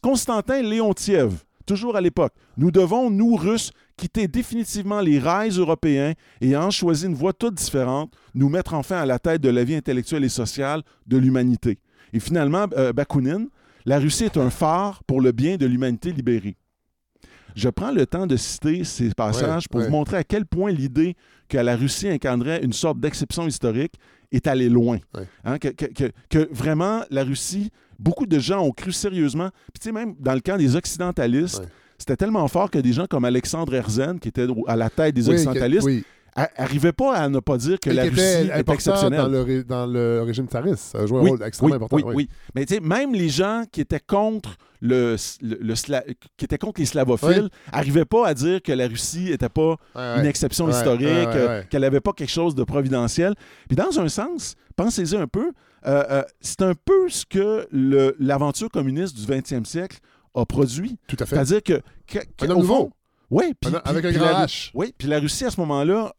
Constantin 0.01 0.61
Léontiev, 0.61 1.43
toujours 1.65 1.95
à 1.95 2.01
l'époque. 2.01 2.33
Nous 2.57 2.71
devons, 2.71 3.09
nous, 3.09 3.35
Russes, 3.35 3.71
quitter 4.01 4.27
définitivement 4.27 4.99
les 4.99 5.19
rails 5.19 5.51
européens 5.59 6.13
et 6.41 6.47
ayant 6.47 6.71
choisi 6.71 7.05
une 7.05 7.13
voie 7.13 7.33
toute 7.33 7.53
différente, 7.53 8.11
nous 8.33 8.49
mettre 8.49 8.73
enfin 8.73 8.97
à 8.97 9.05
la 9.05 9.19
tête 9.19 9.41
de 9.41 9.49
la 9.49 9.63
vie 9.63 9.75
intellectuelle 9.75 10.23
et 10.23 10.29
sociale 10.29 10.81
de 11.05 11.17
l'humanité. 11.17 11.77
Et 12.11 12.19
finalement, 12.19 12.65
euh, 12.77 12.93
Bakounine, 12.93 13.47
la 13.85 13.99
Russie 13.99 14.23
est 14.25 14.37
un 14.37 14.49
phare 14.49 15.03
pour 15.05 15.21
le 15.21 15.31
bien 15.31 15.55
de 15.57 15.67
l'humanité 15.67 16.11
libérée. 16.11 16.57
Je 17.55 17.69
prends 17.69 17.91
le 17.91 18.05
temps 18.07 18.25
de 18.25 18.37
citer 18.37 18.83
ces 18.83 19.09
passages 19.11 19.63
Ouais, 19.63 19.67
pour 19.69 19.79
ouais. 19.81 19.85
vous 19.85 19.91
montrer 19.91 20.17
à 20.17 20.23
quel 20.23 20.45
point 20.45 20.71
l'idée 20.71 21.15
que 21.47 21.57
la 21.57 21.75
Russie 21.75 22.07
incarnerait 22.07 22.63
une 22.63 22.73
sorte 22.73 22.99
d'exception 22.99 23.45
historique 23.45 23.93
est 24.31 24.47
allée 24.47 24.69
loin. 24.69 24.97
Ouais. 25.13 25.27
Hein, 25.43 25.59
que, 25.59 25.67
que- 25.67 25.85
que- 25.93 26.11
que 26.29 26.47
vraiment, 26.51 27.01
la 27.11 27.23
Russie, 27.23 27.69
beaucoup 27.99 28.25
de 28.25 28.39
gens 28.39 28.61
ont 28.65 28.71
cru 28.71 28.91
sérieusement. 28.93 29.49
Puis 29.73 29.79
tu 29.81 29.83
sais, 29.89 29.91
même 29.91 30.15
dans 30.19 30.33
le 30.33 30.39
camp 30.39 30.57
des 30.57 30.75
occidentalistes. 30.75 31.61
C'était 32.01 32.17
tellement 32.17 32.47
fort 32.47 32.69
que 32.71 32.79
des 32.79 32.93
gens 32.93 33.05
comme 33.07 33.25
Alexandre 33.25 33.73
Herzen, 33.73 34.19
qui 34.19 34.27
était 34.29 34.47
à 34.67 34.75
la 34.75 34.89
tête 34.89 35.13
des 35.15 35.29
occidentalistes, 35.29 35.83
oui. 35.85 36.03
n'arrivaient 36.57 36.91
pas 36.93 37.15
à 37.15 37.29
ne 37.29 37.39
pas 37.39 37.57
dire 37.57 37.79
que 37.79 37.89
Et 37.89 37.93
la 37.93 38.03
Russie 38.03 38.49
était 38.55 38.73
exceptionnelle. 38.73 39.21
dans 39.21 39.27
le, 39.27 39.41
ré- 39.41 39.63
dans 39.63 39.85
le 39.85 40.21
régime 40.25 40.47
tsariste. 40.47 40.91
Ça 40.93 40.99
a 40.99 41.05
joué 41.05 41.19
un 41.19 41.23
Oui, 41.23 41.29
rôle 41.31 41.43
extrêmement 41.43 41.75
oui, 41.75 41.75
important. 41.75 41.95
oui, 41.97 42.03
oui. 42.07 42.13
oui. 42.15 42.29
Mais 42.55 42.65
tu 42.65 42.73
sais, 42.75 42.79
même 42.79 43.13
les 43.13 43.29
gens 43.29 43.63
qui 43.71 43.81
étaient 43.81 43.99
contre 43.99 44.55
le, 44.81 45.15
le- 45.41 45.57
le 45.61 45.73
sla- 45.75 46.03
qui 46.37 46.45
étaient 46.45 46.57
contre 46.57 46.79
les 46.79 46.85
slavophiles 46.87 47.49
n'arrivaient 47.71 48.05
pas 48.05 48.27
à 48.27 48.33
dire 48.33 48.61
que 48.63 48.71
la 48.71 48.87
Russie 48.87 49.25
n'était 49.25 49.49
pas 49.49 49.75
Ouais, 49.95 50.19
une 50.19 50.25
exception 50.25 50.65
Ouais, 50.65 50.71
historique, 50.71 51.05
ouais, 51.07 51.27
euh, 51.35 51.63
qu'elle 51.69 51.81
n'avait 51.81 51.99
pas 52.01 52.13
quelque 52.13 52.31
chose 52.31 52.55
de 52.55 52.63
providentiel. 52.63 53.35
Puis 53.67 53.75
dans 53.75 53.99
un 53.99 54.07
sens, 54.09 54.55
pensez-y 54.75 55.15
un 55.17 55.27
peu, 55.27 55.51
euh, 55.85 56.03
euh, 56.09 56.23
c'est 56.39 56.61
un 56.61 56.73
peu 56.73 57.09
ce 57.09 57.25
que 57.25 57.67
l'aventure 58.19 58.69
communiste 58.69 59.15
du 59.17 59.25
20e 59.25 59.65
siècle 59.65 59.97
a 60.35 60.45
produit. 60.45 60.97
Tout 61.07 61.17
à 61.19 61.25
fait. 61.25 61.35
C'est-à-dire 61.35 61.63
que, 61.63 61.81
que- 62.07 62.19
que- 62.37 62.45
Un 62.45 62.49
homme 62.51 62.57
au 62.57 62.61
nouveau. 62.61 62.75
fond, 62.75 62.91
oui, 63.31 63.53
puis, 63.59 63.71
avec 63.85 64.05
un 64.05 64.11
grand 64.11 64.25
la, 64.25 64.45
H. 64.45 64.71
oui, 64.73 64.93
puis 64.97 65.07
la 65.07 65.19
Russie 65.19 65.45
à 65.45 65.51
ce 65.51 65.59
moment-là, 65.61 66.13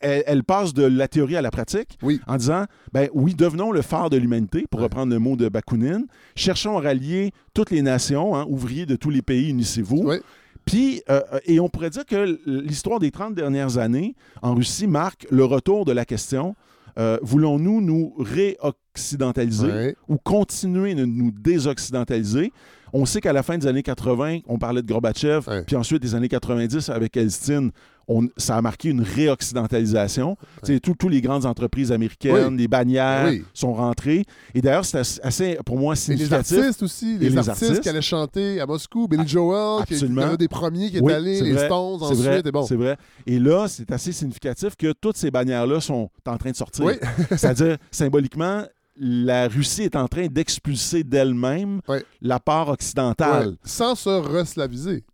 elle, 0.00 0.22
elle 0.26 0.44
passe 0.44 0.72
de 0.72 0.84
la 0.84 1.08
théorie 1.08 1.36
à 1.36 1.42
la 1.42 1.50
pratique 1.50 1.98
Oui. 2.02 2.20
en 2.26 2.36
disant, 2.36 2.64
ben 2.92 3.08
oui, 3.12 3.34
devenons 3.34 3.70
le 3.72 3.82
phare 3.82 4.08
de 4.08 4.16
l'humanité, 4.16 4.64
pour 4.70 4.80
Ouais. 4.80 4.84
reprendre 4.84 5.12
le 5.12 5.18
mot 5.18 5.36
de 5.36 5.48
Bakounine. 5.48 6.06
Cherchons 6.36 6.78
à 6.78 6.80
rallier 6.80 7.32
toutes 7.54 7.70
les 7.70 7.82
nations, 7.82 8.34
hein, 8.36 8.46
ouvriers 8.48 8.86
de 8.86 8.96
tous 8.96 9.10
les 9.10 9.20
pays, 9.22 9.50
unissez-vous. 9.50 10.02
Oui. 10.04 10.16
Puis, 10.64 11.02
euh, 11.10 11.20
et 11.44 11.60
on 11.60 11.68
pourrait 11.68 11.90
dire 11.90 12.06
que 12.06 12.38
l'histoire 12.46 12.98
des 12.98 13.10
30 13.10 13.34
dernières 13.34 13.76
années 13.76 14.14
en 14.40 14.54
Russie 14.54 14.86
marque 14.86 15.26
le 15.30 15.44
retour 15.44 15.84
de 15.84 15.92
la 15.92 16.04
question 16.06 16.54
euh, 16.96 17.18
voulons-nous 17.22 17.80
nous 17.80 18.14
réoccidentaliser 18.18 19.66
Ouais. 19.66 19.96
ou 20.08 20.16
continuer 20.16 20.94
de 20.94 21.04
nous 21.04 21.32
désoccidentaliser? 21.32 22.52
On 22.96 23.06
sait 23.06 23.20
qu'à 23.20 23.32
la 23.32 23.42
fin 23.42 23.58
des 23.58 23.66
années 23.66 23.82
80, 23.82 24.38
on 24.46 24.56
parlait 24.56 24.80
de 24.80 24.86
Gorbatchev, 24.86 25.48
Ouais. 25.50 25.64
puis 25.66 25.74
ensuite 25.74 26.00
des 26.00 26.14
années 26.14 26.28
90 26.28 26.88
avec 26.90 27.16
Elstine, 27.16 27.72
on- 28.06 28.28
ça 28.36 28.56
a 28.56 28.62
marqué 28.62 28.90
une 28.90 29.00
réoccidentalisation. 29.00 30.36
Tout- 30.64 30.78
Toutes 30.96 31.10
les 31.10 31.20
grandes 31.20 31.46
entreprises 31.46 31.90
américaines, 31.92 32.52
Oui. 32.52 32.56
les 32.58 32.68
bannières 32.68 33.26
Oui. 33.28 33.44
sont 33.54 33.72
rentrées. 33.72 34.24
Et 34.54 34.60
d'ailleurs, 34.60 34.84
c'est 34.84 34.98
assez- 35.22 35.58
pour 35.64 35.78
moi, 35.78 35.94
Et 35.94 35.96
les 35.96 36.00
significatif. 36.00 36.58
artistes 36.58 36.82
aussi, 36.82 37.18
les, 37.18 37.36
artistes, 37.36 37.48
artistes. 37.64 37.80
qui 37.80 37.88
allaient 37.88 38.02
chanter 38.02 38.60
à 38.60 38.66
Moscou, 38.66 39.08
Billy 39.08 39.26
Joel, 39.26 39.84
qui 39.86 39.94
était 39.94 40.06
un 40.20 40.36
des 40.36 40.48
premiers 40.48 40.90
qui 40.90 40.98
est 40.98 41.02
Oui, 41.02 41.12
allé, 41.12 41.40
les 41.40 41.52
vrai, 41.52 41.66
Stones 41.66 42.02
ensuite, 42.02 42.18
vrai, 42.20 42.42
et 42.44 42.50
bon. 42.52 42.64
c'est 42.66 42.76
vrai. 42.76 42.96
Et 43.26 43.38
là, 43.38 43.66
c'est 43.68 43.90
assez 43.90 44.12
significatif 44.12 44.76
que 44.76 44.92
toutes 44.92 45.16
ces 45.16 45.30
bannières-là 45.30 45.80
sont 45.80 46.10
en 46.26 46.36
train 46.36 46.50
de 46.50 46.56
sortir. 46.56 46.84
C'est-à-dire, 47.36 47.76
symboliquement, 47.90 48.62
la 48.96 49.48
Russie 49.48 49.82
est 49.82 49.96
en 49.96 50.06
train 50.08 50.26
d'expulser 50.26 51.02
d'elle-même 51.04 51.80
Oui. 51.88 51.98
la 52.22 52.38
part 52.40 52.68
occidentale. 52.68 53.48
Ouais, 53.48 53.54
Sans 53.64 53.94
se 53.94 54.08
reslaviser. 54.08 55.04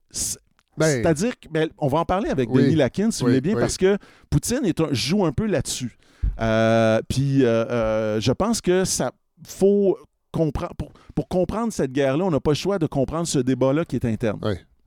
Ben, 0.77 0.87
C'est-à-dire 0.87 1.39
que, 1.39 1.49
ben, 1.49 1.69
on 1.79 1.89
va 1.89 1.99
en 1.99 2.05
parler 2.05 2.31
avec 2.31 2.49
Oui. 2.51 2.63
Denis 2.65 2.75
Lakin, 2.77 3.11
si 3.11 3.21
vous 3.21 3.27
Oui, 3.27 3.33
voulez 3.33 3.41
bien, 3.41 3.55
oui. 3.55 3.61
parce 3.61 3.77
que 3.77 3.99
Poutine 4.31 4.61
est 4.65 4.81
un- 4.81 4.93
joue 4.93 5.25
un 5.25 5.33
peu 5.33 5.47
là-dessus. 5.47 5.97
Euh, 6.41 7.01
puis 7.09 7.45
euh, 7.45 7.65
euh, 7.71 8.21
je 8.21 8.33
pense 8.33 8.61
que 8.61 8.85
ça 8.85 9.13
faut 9.47 9.99
comprendre 10.33 10.75
pour, 10.77 10.93
pour 11.15 11.29
comprendre 11.29 11.73
cette 11.73 11.93
guerre-là, 11.93 12.25
on 12.25 12.31
n'a 12.31 12.41
pas 12.41 12.53
le 12.53 12.57
choix 12.57 12.79
de 12.79 12.87
comprendre 12.87 13.27
ce 13.27 13.39
débat-là 13.41 13.85
qui 13.85 13.97
est 13.97 14.05
interne. 14.05 14.39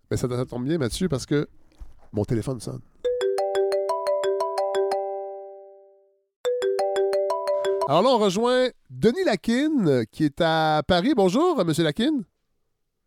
mais 0.10 0.18
ça, 0.18 0.28
ça 0.30 0.46
tombe 0.46 0.66
bien, 0.66 0.78
Mathieu, 0.78 1.10
parce 1.10 1.26
que 1.26 1.48
mon 2.12 2.24
téléphone 2.24 2.60
sonne. 2.60 2.80
Alors 7.94 8.02
là, 8.02 8.10
on 8.10 8.18
rejoint 8.18 8.70
Denis 8.89 9.24
Lakin, 9.24 9.86
euh, 9.86 10.04
qui 10.12 10.24
est 10.24 10.41
à 10.41 10.82
Paris. 10.88 11.14
Bonjour, 11.16 11.60
euh, 11.60 11.64
Monsieur 11.64 11.84
Lakin. 11.84 12.24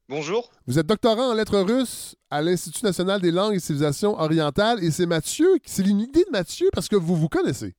Bonjour. 0.08 0.48
Vous 0.68 0.78
êtes 0.78 0.86
doctorant 0.86 1.32
en 1.32 1.34
lettres 1.34 1.58
russes 1.58 2.14
à 2.30 2.40
l'Institut 2.40 2.84
national 2.84 3.20
des 3.20 3.32
langues 3.32 3.56
et 3.56 3.58
civilisations 3.58 4.16
orientales. 4.16 4.84
Et 4.84 4.92
c'est 4.92 5.06
Mathieu, 5.06 5.58
c'est 5.64 5.84
une 5.84 5.98
idée 5.98 6.22
de 6.22 6.30
Mathieu 6.30 6.68
parce 6.72 6.86
que 6.86 6.94
vous 6.94 7.16
vous 7.16 7.28
connaissez. 7.28 7.74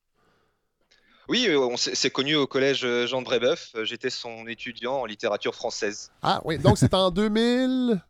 Oui, 1.30 1.46
euh, 1.48 1.58
on 1.58 1.78
s'est 1.78 1.96
c'est 1.96 2.10
connu 2.10 2.36
au 2.36 2.46
collège 2.46 2.86
Jean 3.06 3.22
de 3.22 3.26
Brébeuf. 3.26 3.72
J'étais 3.84 4.10
son 4.10 4.46
étudiant 4.46 4.96
en 4.96 5.06
littérature 5.06 5.56
française. 5.56 6.12
Ah 6.22 6.42
oui, 6.44 6.58
donc 6.58 6.78
c'est 6.78 6.94
en 6.94 7.10
2000. 7.12 8.02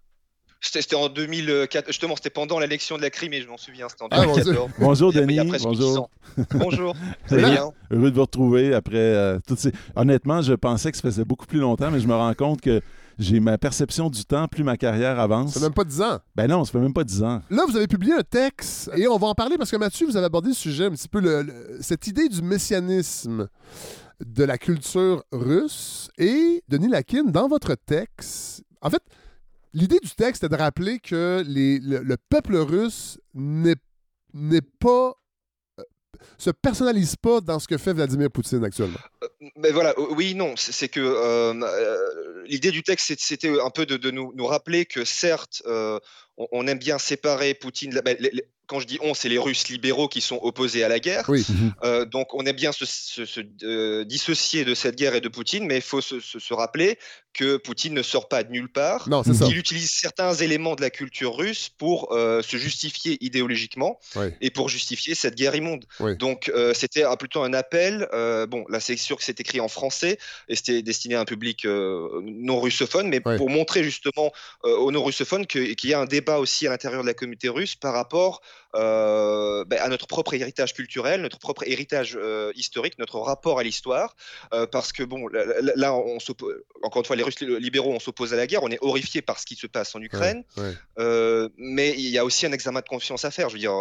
C'était 0.71 0.95
en 0.95 1.09
2004. 1.09 1.87
Justement, 1.87 2.15
c'était 2.15 2.29
pendant 2.29 2.59
l'annexion 2.59 2.97
de 2.97 3.01
la 3.01 3.09
Crimée, 3.09 3.41
je 3.41 3.47
m'en 3.47 3.57
souviens. 3.57 3.87
C'était 3.89 4.03
en 4.03 4.07
Ah, 4.11 4.25
mon 4.25 4.35
2014. 4.35 4.69
Bonjour 4.79 5.11
Il 5.13 5.17
y 5.17 5.19
a- 5.19 5.23
il 5.23 5.31
y 5.35 5.39
a 5.39 5.43
Denis, 5.43 5.57
bonjour. 5.63 5.71
10 5.91 5.97
ans. 5.97 6.09
Bonjour. 6.53 6.95
Bien 7.31 7.71
Heureux 7.91 8.11
de 8.11 8.15
vous 8.15 8.21
retrouver 8.21 8.73
après 8.73 8.95
euh, 8.97 9.39
toutes 9.47 9.59
ces... 9.59 9.71
Honnêtement, 9.95 10.41
je 10.41 10.53
pensais 10.53 10.91
que 10.91 10.97
ça 10.97 11.03
faisait 11.03 11.25
beaucoup 11.25 11.45
plus 11.45 11.59
longtemps, 11.59 11.89
mais 11.91 11.99
je 11.99 12.07
me 12.07 12.13
rends 12.15 12.33
compte 12.33 12.61
que 12.61 12.81
j'ai 13.17 13.39
ma 13.39 13.57
perception 13.57 14.09
du 14.09 14.25
temps, 14.25 14.47
plus 14.47 14.63
ma 14.63 14.77
carrière 14.77 15.19
avance. 15.19 15.53
Ça 15.53 15.59
fait 15.59 15.65
même 15.65 15.73
pas 15.73 15.83
10 15.85 16.01
ans. 16.01 16.19
Ben 16.35 16.47
non, 16.47 16.63
ça 16.65 16.71
fait 16.73 16.79
même 16.79 16.93
pas 16.93 17.03
10 17.03 17.23
ans. 17.23 17.41
Là, 17.49 17.63
vous 17.67 17.75
avez 17.75 17.87
publié 17.87 18.13
un 18.13 18.21
texte 18.23 18.91
et 18.95 19.07
on 19.07 19.17
va 19.17 19.27
en 19.27 19.33
parler 19.35 19.57
parce 19.57 19.71
que 19.71 19.77
Mathieu, 19.77 20.05
vous 20.05 20.17
avez 20.17 20.25
abordé 20.27 20.49
le 20.49 20.53
sujet 20.55 20.85
un 20.85 20.91
petit 20.91 21.07
peu, 21.09 21.19
le- 21.19 21.41
le- 21.43 21.77
cette 21.81 22.05
idée 22.07 22.27
du 22.29 22.41
messianisme 22.43 23.47
de 24.23 24.43
la 24.43 24.57
culture 24.57 25.23
russe. 25.31 26.09
Et 26.17 26.63
Denis 26.67 26.89
Lakin, 26.89 27.23
dans 27.23 27.47
votre 27.47 27.73
texte, 27.75 28.63
en 28.81 28.89
fait, 28.89 29.01
l'idée 29.73 29.99
du 29.99 30.09
texte 30.09 30.43
est 30.43 30.49
de 30.49 30.55
rappeler 30.55 30.99
que 30.99 31.43
les- 31.47 31.79
le, 31.79 31.99
le 31.99 32.17
peuple 32.29 32.55
russe 32.57 33.19
n'est 33.33 34.61
pas. 34.79 35.13
euh, 35.79 35.83
se 36.37 36.49
personnalise 36.49 37.15
pas 37.15 37.41
dans 37.41 37.59
ce 37.59 37.67
que 37.67 37.77
fait 37.77 37.93
Vladimir 37.93 38.29
Poutine 38.31 38.63
actuellement. 38.63 38.99
Mais 39.55 39.71
voilà, 39.71 39.91
euh, 39.97 40.07
oui, 40.11 40.33
non, 40.35 40.55
c'est 40.57 40.89
que 40.89 40.99
euh, 40.99 41.53
euh, 41.53 42.43
l'idée 42.45 42.71
du 42.71 42.83
texte, 42.83 43.11
c'était 43.19 43.49
un 43.61 43.69
peu 43.69 43.85
de, 43.85 43.97
de 43.97 44.11
nous, 44.11 44.31
nous 44.35 44.45
rappeler 44.45 44.85
que 44.85 45.05
certes, 45.05 45.61
euh, 45.67 45.99
on, 46.37 46.47
on 46.51 46.67
aime 46.67 46.79
bien 46.79 46.97
séparer 46.97 47.53
Poutine. 47.53 47.93
la- 47.93 48.01
ben, 48.01 48.17
les- 48.19 48.31
les- 48.31 48.47
quand 48.67 48.81
je 48.81 48.87
dis 48.87 48.97
on, 49.01 49.13
c'est 49.13 49.29
les 49.29 49.37
Russes 49.37 49.69
libéraux 49.69 50.09
qui 50.09 50.19
sont 50.19 50.39
opposés 50.41 50.83
à 50.83 50.89
la 50.89 50.99
guerre. 50.99 51.23
Oui. 51.29 51.45
Euh, 51.85 52.03
donc 52.03 52.33
on 52.33 52.45
aime 52.45 52.55
bien 52.57 52.73
se, 52.73 52.83
se- 52.85 53.23
se, 53.23 53.39
euh, 53.63 54.03
dissocier 54.03 54.65
de 54.65 54.75
cette 54.75 54.97
guerre 54.97 55.15
et 55.15 55.21
de 55.21 55.29
Poutine, 55.29 55.65
mais 55.65 55.77
il 55.77 55.81
faut 55.81 56.01
se, 56.01 56.19
se- 56.19 56.37
se 56.39 56.53
rappeler 56.53 56.99
que 57.37 57.57
Poutine 57.57 57.93
ne 57.93 58.01
sort 58.01 58.27
pas 58.27 58.43
de 58.43 58.51
nulle 58.51 58.67
part, 58.67 59.07
Non, 59.07 59.23
c'est 59.23 59.33
ça. 59.35 59.45
qu'il 59.45 59.57
utilise 59.57 59.89
certains 59.91 60.33
éléments 60.33 60.75
de 60.75 60.81
la 60.81 60.89
culture 60.89 61.35
russe 61.37 61.69
pour 61.77 62.11
euh, 62.11 62.41
se 62.41 62.57
justifier 62.57 63.17
idéologiquement 63.23 63.99
et 64.41 64.49
pour 64.49 64.69
justifier 64.69 65.13
cette 65.15 65.35
guerre 65.35 65.55
immonde. 65.55 65.85
Oui. 65.99 66.17
Donc 66.17 66.49
euh, 66.49 66.73
c'était 66.73 67.03
un- 67.03 67.15
plutôt 67.15 67.43
un 67.43 67.53
appel. 67.53 68.07
euh, 68.13 68.45
bon, 68.47 68.65
là 68.69 68.79
c'est 68.79 68.97
sûr 68.97 69.15
que 69.17 69.23
c'est 69.23 69.39
écrit 69.39 69.59
en 69.61 69.67
français 69.67 70.17
et 70.49 70.55
c'était 70.55 70.81
destiné 70.81 71.15
à 71.15 71.21
un 71.21 71.25
public 71.25 71.65
non 71.65 72.59
russophone, 72.59 73.07
mais 73.07 73.19
pour 73.21 73.49
montrer 73.49 73.83
justement 73.83 74.31
aux 74.63 74.91
non 74.91 75.03
russophones 75.03 75.45
qu'il 75.45 75.75
y 75.85 75.93
a 75.93 75.99
un 75.99 76.05
débat 76.05 76.39
aussi 76.39 76.65
à 76.67 76.71
l'intérieur 76.71 77.01
de 77.03 77.07
la 77.07 77.13
communauté 77.13 77.49
russe 77.49 77.75
par 77.75 77.93
rapport 77.93 78.41
euh, 78.77 79.65
ben, 79.65 79.79
à 79.79 79.89
notre 79.89 80.07
propre 80.07 80.33
héritage 80.33 80.73
culturel, 80.73 81.21
notre 81.21 81.39
propre 81.39 81.63
héritage 81.65 82.17
euh, 82.19 82.51
historique, 82.55 82.97
notre 82.99 83.19
rapport 83.19 83.59
à 83.59 83.63
l'histoire. 83.63 84.15
Euh, 84.53 84.67
parce 84.67 84.91
que 84.91 85.03
bon, 85.03 85.27
là, 85.27 85.43
là- 85.75 85.93
on 85.93 86.17
encore 86.83 87.01
une 87.01 87.05
fois, 87.05 87.15
les 87.15 87.23
Russes 87.23 87.39
libéraux, 87.41 87.93
on 87.93 87.99
s'oppose 87.99 88.33
à 88.33 88.37
la 88.37 88.47
guerre, 88.47 88.63
on 88.63 88.69
est 88.69 88.79
horrifié 88.81 89.21
par 89.21 89.39
ce 89.39 89.45
qui 89.45 89.55
se 89.55 89.67
passe 89.67 89.95
en 89.95 90.01
Ukraine. 90.01 90.43
Ouais. 90.57 91.47
Mais 91.57 91.93
il 91.97 92.09
y 92.09 92.17
a 92.17 92.25
aussi 92.25 92.45
un 92.45 92.51
examen 92.51 92.81
de 92.81 92.87
confiance 92.87 93.25
à 93.25 93.31
faire. 93.31 93.49
Je 93.49 93.55
veux 93.55 93.59
dire, 93.59 93.73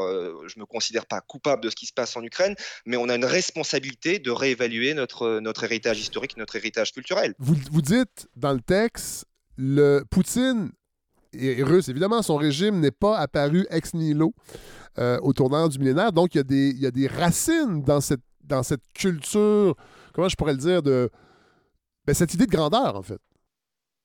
je 0.46 0.58
me 0.58 0.66
considère 0.66 1.06
pas 1.06 1.20
coupable 1.20 1.62
de 1.62 1.70
ce 1.70 1.76
qui 1.76 1.86
se 1.86 1.92
passe 1.92 2.16
en 2.16 2.22
Ukraine, 2.22 2.54
mais 2.84 2.96
on 2.96 3.08
a 3.08 3.14
une 3.14 3.24
responsabilité 3.24 4.18
de 4.18 4.30
réévaluer 4.30 4.94
notre, 4.94 5.40
notre 5.40 5.64
héritage 5.64 5.98
historique, 5.98 6.36
notre 6.36 6.56
héritage 6.56 6.92
culturel. 6.92 7.34
Vous, 7.38 7.56
vous 7.70 7.82
dites 7.82 8.28
dans 8.36 8.52
le 8.52 8.60
texte, 8.60 9.26
le 9.56 10.04
Poutine 10.10 10.70
est 11.38 11.62
russe. 11.62 11.88
Évidemment, 11.88 12.22
son 12.22 12.36
régime 12.36 12.80
n'est 12.80 12.90
pas 12.90 13.18
apparu 13.18 13.66
ex 13.70 13.94
nihilo 13.94 14.34
euh, 14.98 15.18
au 15.22 15.32
tournant 15.32 15.68
du 15.68 15.78
millénaire. 15.78 16.12
Donc, 16.12 16.34
il 16.34 16.78
y 16.80 16.86
a 16.86 16.90
des, 16.90 17.06
racines 17.06 17.82
dans 17.82 18.00
cette, 18.00 18.22
dans 18.44 18.62
cette 18.62 18.82
culture, 18.94 19.74
comment 20.12 20.28
je 20.28 20.36
pourrais 20.36 20.52
le 20.52 20.58
dire, 20.58 20.82
de 20.82 21.10
ben, 22.06 22.14
cette 22.14 22.32
idée 22.34 22.46
de 22.46 22.50
grandeur, 22.50 22.96
en 22.96 23.02
fait. 23.02 23.20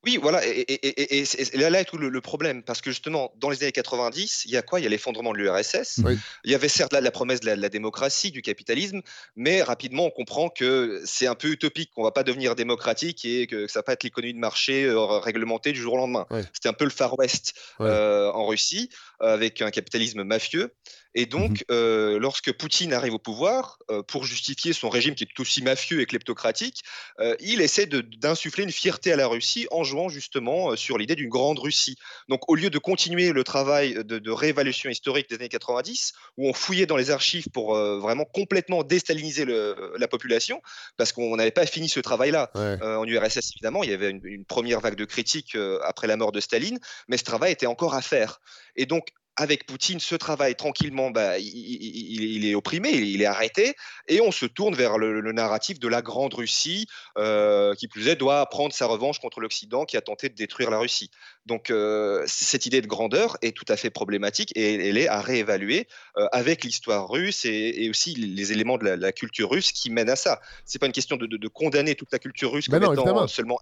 Oui, 0.03 0.17
voilà, 0.17 0.45
et, 0.47 0.49
et- 0.61 0.87
et- 0.87 1.19
et- 1.19 1.55
et 1.55 1.57
là, 1.57 1.69
là 1.69 1.81
est 1.81 1.85
tout 1.85 1.97
le, 1.97 2.09
le 2.09 2.21
problème, 2.21 2.63
parce 2.63 2.81
que 2.81 2.89
justement, 2.89 3.31
dans 3.37 3.49
les 3.51 3.61
années 3.61 3.71
90, 3.71 4.43
il 4.45 4.51
y 4.51 4.57
a 4.57 4.61
quoi? 4.63 4.79
Il 4.79 4.83
y 4.83 4.85
a 4.87 4.89
l'effondrement 4.89 5.31
de 5.31 5.37
l'URSS, 5.37 5.99
Oui. 6.03 6.17
il 6.43 6.51
y 6.51 6.55
avait 6.55 6.69
certes 6.69 6.91
la, 6.91 7.01
la 7.01 7.11
promesse 7.11 7.39
de 7.41 7.45
la, 7.45 7.55
de 7.55 7.61
la 7.61 7.69
démocratie, 7.69 8.31
du 8.31 8.41
capitalisme, 8.41 9.01
mais 9.35 9.61
rapidement, 9.61 10.05
on 10.05 10.09
comprend 10.09 10.49
que 10.49 11.01
c'est 11.05 11.27
un 11.27 11.35
peu 11.35 11.49
utopique, 11.49 11.91
qu'on 11.91 12.03
va 12.03 12.11
pas 12.11 12.23
devenir 12.23 12.55
démocratique 12.55 13.25
et 13.25 13.45
que 13.45 13.67
ça 13.67 13.79
va 13.79 13.83
pas 13.83 13.93
être 13.93 14.03
l'économie 14.03 14.33
de 14.33 14.39
marché 14.39 14.85
euh, 14.85 15.19
réglementée 15.19 15.71
du 15.71 15.79
jour 15.79 15.93
au 15.93 15.97
lendemain. 15.97 16.25
Ouais. 16.31 16.43
C'était 16.53 16.69
un 16.69 16.73
peu 16.73 16.85
le 16.85 16.89
Far 16.89 17.17
West 17.19 17.53
euh, 17.79 18.31
en 18.31 18.47
Russie, 18.47 18.89
avec 19.19 19.61
un 19.61 19.69
capitalisme 19.69 20.23
mafieux. 20.23 20.73
Et 21.13 21.25
donc, 21.25 21.65
euh, 21.69 22.19
lorsque 22.19 22.53
Poutine 22.53 22.93
arrive 22.93 23.13
au 23.13 23.19
pouvoir, 23.19 23.79
euh, 23.89 24.01
pour 24.01 24.23
justifier 24.23 24.71
son 24.71 24.89
régime 24.89 25.13
qui 25.13 25.25
est 25.25 25.27
tout 25.27 25.41
aussi 25.41 25.61
mafieux 25.61 25.99
et 25.99 26.05
kleptocratique, 26.05 26.83
euh, 27.19 27.35
il 27.41 27.59
essaie 27.61 27.85
d'insuffler 27.85 28.63
une 28.63 28.71
fierté 28.71 29.11
à 29.11 29.17
la 29.17 29.27
Russie 29.27 29.67
en 29.71 29.83
jouant 29.83 30.07
justement 30.07 30.75
sur 30.77 30.97
l'idée 30.97 31.15
d'une 31.15 31.29
grande 31.29 31.59
Russie. 31.59 31.97
Donc, 32.29 32.49
au 32.49 32.55
lieu 32.55 32.69
de 32.69 32.77
continuer 32.77 33.33
le 33.33 33.43
travail 33.43 33.95
de, 34.05 34.19
de 34.19 34.31
réévaluation 34.31 34.89
historique 34.89 35.29
des 35.29 35.35
années 35.35 35.49
90, 35.49 36.13
où 36.37 36.47
on 36.47 36.53
fouillait 36.53 36.85
dans 36.85 36.97
les 36.97 37.11
archives 37.11 37.49
pour 37.51 37.75
vraiment 37.75 38.25
complètement 38.25 38.83
déstaliniser 38.83 39.43
le- 39.45 39.93
la 39.97 40.07
population, 40.07 40.61
parce 40.97 41.11
qu'on 41.11 41.35
n'avait 41.35 41.51
pas 41.51 41.65
fini 41.65 41.89
ce 41.89 41.99
travail-là. 41.99 42.51
Ouais. 42.55 42.81
En 42.81 43.05
URSS, 43.05 43.51
évidemment, 43.55 43.83
il 43.83 43.89
y 43.89 43.93
avait 43.93 44.11
une, 44.11 44.21
une 44.23 44.45
première 44.45 44.79
vague 44.79 44.95
de 44.95 45.05
critiques 45.05 45.57
après 45.83 46.07
la 46.07 46.15
mort 46.15 46.31
de 46.31 46.39
Staline, 46.39 46.79
mais 47.07 47.17
ce 47.17 47.23
travail 47.23 47.51
était 47.51 47.65
encore 47.65 47.95
à 47.95 48.01
faire. 48.01 48.39
Et 48.75 48.85
donc, 48.85 49.07
avec 49.37 49.65
Poutine, 49.65 49.99
ce 49.99 50.15
travail, 50.15 50.55
tranquillement, 50.55 51.09
bah, 51.09 51.39
il, 51.39 52.45
est 52.45 52.55
opprimé, 52.55 52.89
il, 52.89 53.21
est 53.21 53.25
arrêté, 53.25 53.75
et 54.07 54.21
on 54.21 54.31
se 54.31 54.45
tourne 54.45 54.75
vers 54.75 54.97
le, 54.97 55.21
le 55.21 55.31
narratif 55.31 55.79
de 55.79 55.87
la 55.87 56.01
grande 56.01 56.33
Russie, 56.33 56.87
euh, 57.17 57.73
qui 57.75 57.87
plus 57.87 58.07
est, 58.07 58.15
doit 58.15 58.45
prendre 58.47 58.73
sa 58.73 58.85
revanche 58.85 59.19
contre 59.19 59.39
l'Occident 59.39 59.85
qui 59.85 59.97
a 59.97 60.01
tenté 60.01 60.29
de 60.29 60.35
détruire 60.35 60.69
la 60.69 60.79
Russie. 60.79 61.11
Donc, 61.47 61.71
euh, 61.71 62.23
cette 62.27 62.65
idée 62.67 62.81
de 62.81 62.87
grandeur 62.87 63.37
est 63.41 63.55
tout 63.55 63.65
à 63.67 63.75
fait 63.75 63.89
problématique 63.89 64.51
et 64.55 64.75
elle 64.75 64.97
est 64.97 65.07
à 65.07 65.21
réévaluer 65.21 65.87
euh, 66.17 66.27
avec 66.31 66.63
l'histoire 66.63 67.09
russe 67.09 67.45
et, 67.45 67.83
et 67.83 67.89
aussi 67.89 68.13
les 68.13 68.51
éléments 68.51 68.77
de 68.77 68.85
la, 68.85 68.95
la 68.95 69.11
culture 69.11 69.49
russe 69.49 69.71
qui 69.71 69.89
mènent 69.89 70.09
à 70.09 70.15
ça. 70.15 70.39
C'est 70.65 70.77
pas 70.79 70.85
une 70.85 70.91
question 70.91 71.17
de, 71.17 71.25
de- 71.25 71.37
de 71.37 71.47
condamner 71.47 71.95
toute 71.95 72.11
la 72.11 72.19
culture 72.19 72.51
russe 72.51 72.69
Ben 72.69 72.79
comme 72.79 72.93
non, 72.95 73.01
étant 73.01 73.27
seulement. 73.27 73.59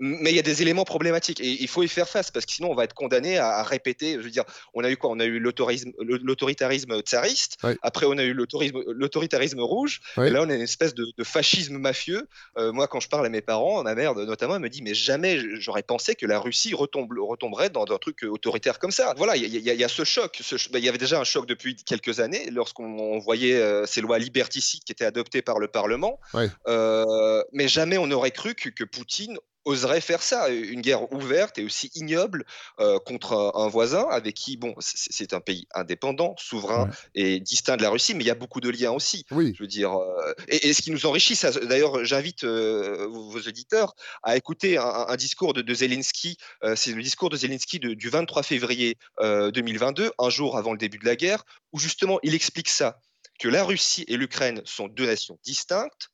mais 0.00 0.30
il 0.30 0.36
y 0.36 0.38
a 0.40 0.42
des 0.42 0.62
éléments 0.62 0.84
problématiques 0.84 1.40
et 1.40 1.62
il 1.62 1.68
faut 1.68 1.82
y 1.82 1.88
faire 1.88 2.08
face 2.08 2.30
parce 2.30 2.44
que 2.46 2.52
sinon 2.52 2.70
on 2.70 2.74
va 2.74 2.84
être 2.84 2.94
condamné 2.94 3.38
à, 3.38 3.48
à 3.58 3.62
répéter. 3.62 4.14
Je 4.14 4.20
veux 4.20 4.30
dire, 4.30 4.44
on 4.74 4.82
a 4.82 4.90
eu 4.90 4.96
quoi? 4.96 5.10
On 5.10 5.20
a 5.20 5.24
eu 5.26 5.38
l'autoritarisme 5.38 7.00
tsariste. 7.02 7.56
Après, 7.82 8.06
on 8.06 8.18
a 8.18 8.24
eu 8.24 8.34
l'autoritarisme 8.34 9.60
rouge. 9.60 10.00
Et 10.28 10.30
là, 10.30 10.42
on 10.42 10.50
a 10.50 10.54
une 10.54 10.60
espèce 10.60 10.94
de, 10.94 11.06
de 11.16 11.24
fascisme 11.24 11.78
mafieux. 11.78 12.26
Euh, 12.58 12.72
moi, 12.72 12.88
quand 12.88 13.00
je 13.00 13.08
parle 13.08 13.26
à 13.26 13.28
mes 13.28 13.42
parents, 13.42 13.82
ma 13.82 13.94
mère 13.94 14.14
notamment, 14.14 14.56
elle 14.56 14.62
me 14.62 14.68
dit 14.68 14.82
mais 14.82 14.94
jamais 14.94 15.38
j'aurais 15.60 15.82
pensé 15.82 16.14
que 16.14 16.26
la 16.26 16.38
Russie 16.40 16.74
retombe, 16.80 17.12
retomberait 17.18 17.70
dans 17.70 17.84
un 17.90 17.98
truc 17.98 18.22
autoritaire 18.24 18.78
comme 18.78 18.90
ça. 18.90 19.14
Voilà, 19.16 19.36
il 19.36 19.46
y, 19.46 19.70
a- 19.70 19.74
y 19.74 19.82
y 19.82 19.88
ce 19.88 20.04
choc. 20.04 20.38
ce 20.42 20.56
ben, 20.70 20.78
Il 20.78 20.84
y 20.84 20.88
avait 20.88 20.98
déjà 20.98 21.20
un 21.20 21.24
choc 21.24 21.46
depuis 21.46 21.76
quelques 21.76 22.20
années 22.20 22.50
lorsqu'on 22.50 22.98
on 22.98 23.18
voyait 23.18 23.56
euh, 23.56 23.86
ces 23.86 24.00
lois 24.00 24.18
liberticides 24.18 24.84
qui 24.84 24.92
étaient 24.92 25.04
adoptées 25.04 25.42
par 25.42 25.58
le 25.58 25.68
Parlement. 25.68 26.18
Ouais. 26.34 26.48
Euh, 26.68 27.42
mais 27.52 27.68
jamais 27.68 27.98
on 27.98 28.06
n'aurait 28.06 28.30
cru 28.30 28.54
que, 28.54 28.68
que 28.68 28.84
Poutine 28.84 29.38
oserait 29.64 30.00
faire 30.00 30.22
ça, 30.22 30.48
une 30.48 30.80
guerre 30.80 31.12
ouverte 31.12 31.58
et 31.58 31.64
aussi 31.64 31.90
ignoble 31.94 32.44
euh, 32.78 32.98
contre 32.98 33.34
un, 33.34 33.52
un 33.64 33.68
voisin 33.68 34.06
avec 34.10 34.34
qui, 34.34 34.56
bon, 34.56 34.74
c'est 34.80 35.32
un 35.34 35.40
pays 35.40 35.66
indépendant, 35.74 36.34
souverain 36.38 36.86
Ouais. 36.86 36.94
et 37.14 37.40
distinct 37.40 37.76
de 37.76 37.82
la 37.82 37.90
Russie, 37.90 38.14
mais 38.14 38.24
il 38.24 38.26
y 38.26 38.30
a 38.30 38.34
beaucoup 38.34 38.60
de 38.60 38.70
liens 38.70 38.92
aussi. 38.92 39.26
Oui. 39.30 39.52
Je 39.56 39.62
veux 39.62 39.66
dire, 39.68 39.92
euh, 39.92 40.32
et, 40.48 40.68
et 40.68 40.72
ce 40.74 40.82
qui 40.82 40.90
nous 40.90 41.04
enrichit, 41.06 41.38
d'ailleurs, 41.68 42.04
j'invite 42.04 42.44
euh, 42.44 43.06
vos, 43.10 43.30
vos 43.30 43.40
auditeurs 43.40 43.94
à 44.22 44.36
écouter 44.36 44.78
un, 44.78 45.16
discours 45.16 45.52
de, 45.52 45.60
de 45.62 45.74
Zelensky. 45.74 46.36
c'est 46.74 46.92
le 46.92 47.02
discours 47.02 47.28
de 47.30 47.36
Zelensky 47.36 47.78
de- 47.78 47.94
du 47.94 48.08
23 48.08 48.42
février 48.42 48.96
euh, 49.20 49.50
2022, 49.50 50.12
un 50.18 50.30
jour 50.30 50.56
avant 50.56 50.72
le 50.72 50.78
début 50.78 50.98
de 50.98 51.04
la 51.06 51.16
guerre, 51.16 51.44
où 51.72 51.78
justement 51.78 52.18
il 52.22 52.34
explique 52.34 52.68
ça 52.68 52.98
que 53.38 53.48
la 53.48 53.64
Russie 53.64 54.04
et 54.08 54.16
l'Ukraine 54.16 54.60
sont 54.64 54.88
deux 54.88 55.06
nations 55.06 55.38
distinctes. 55.44 56.08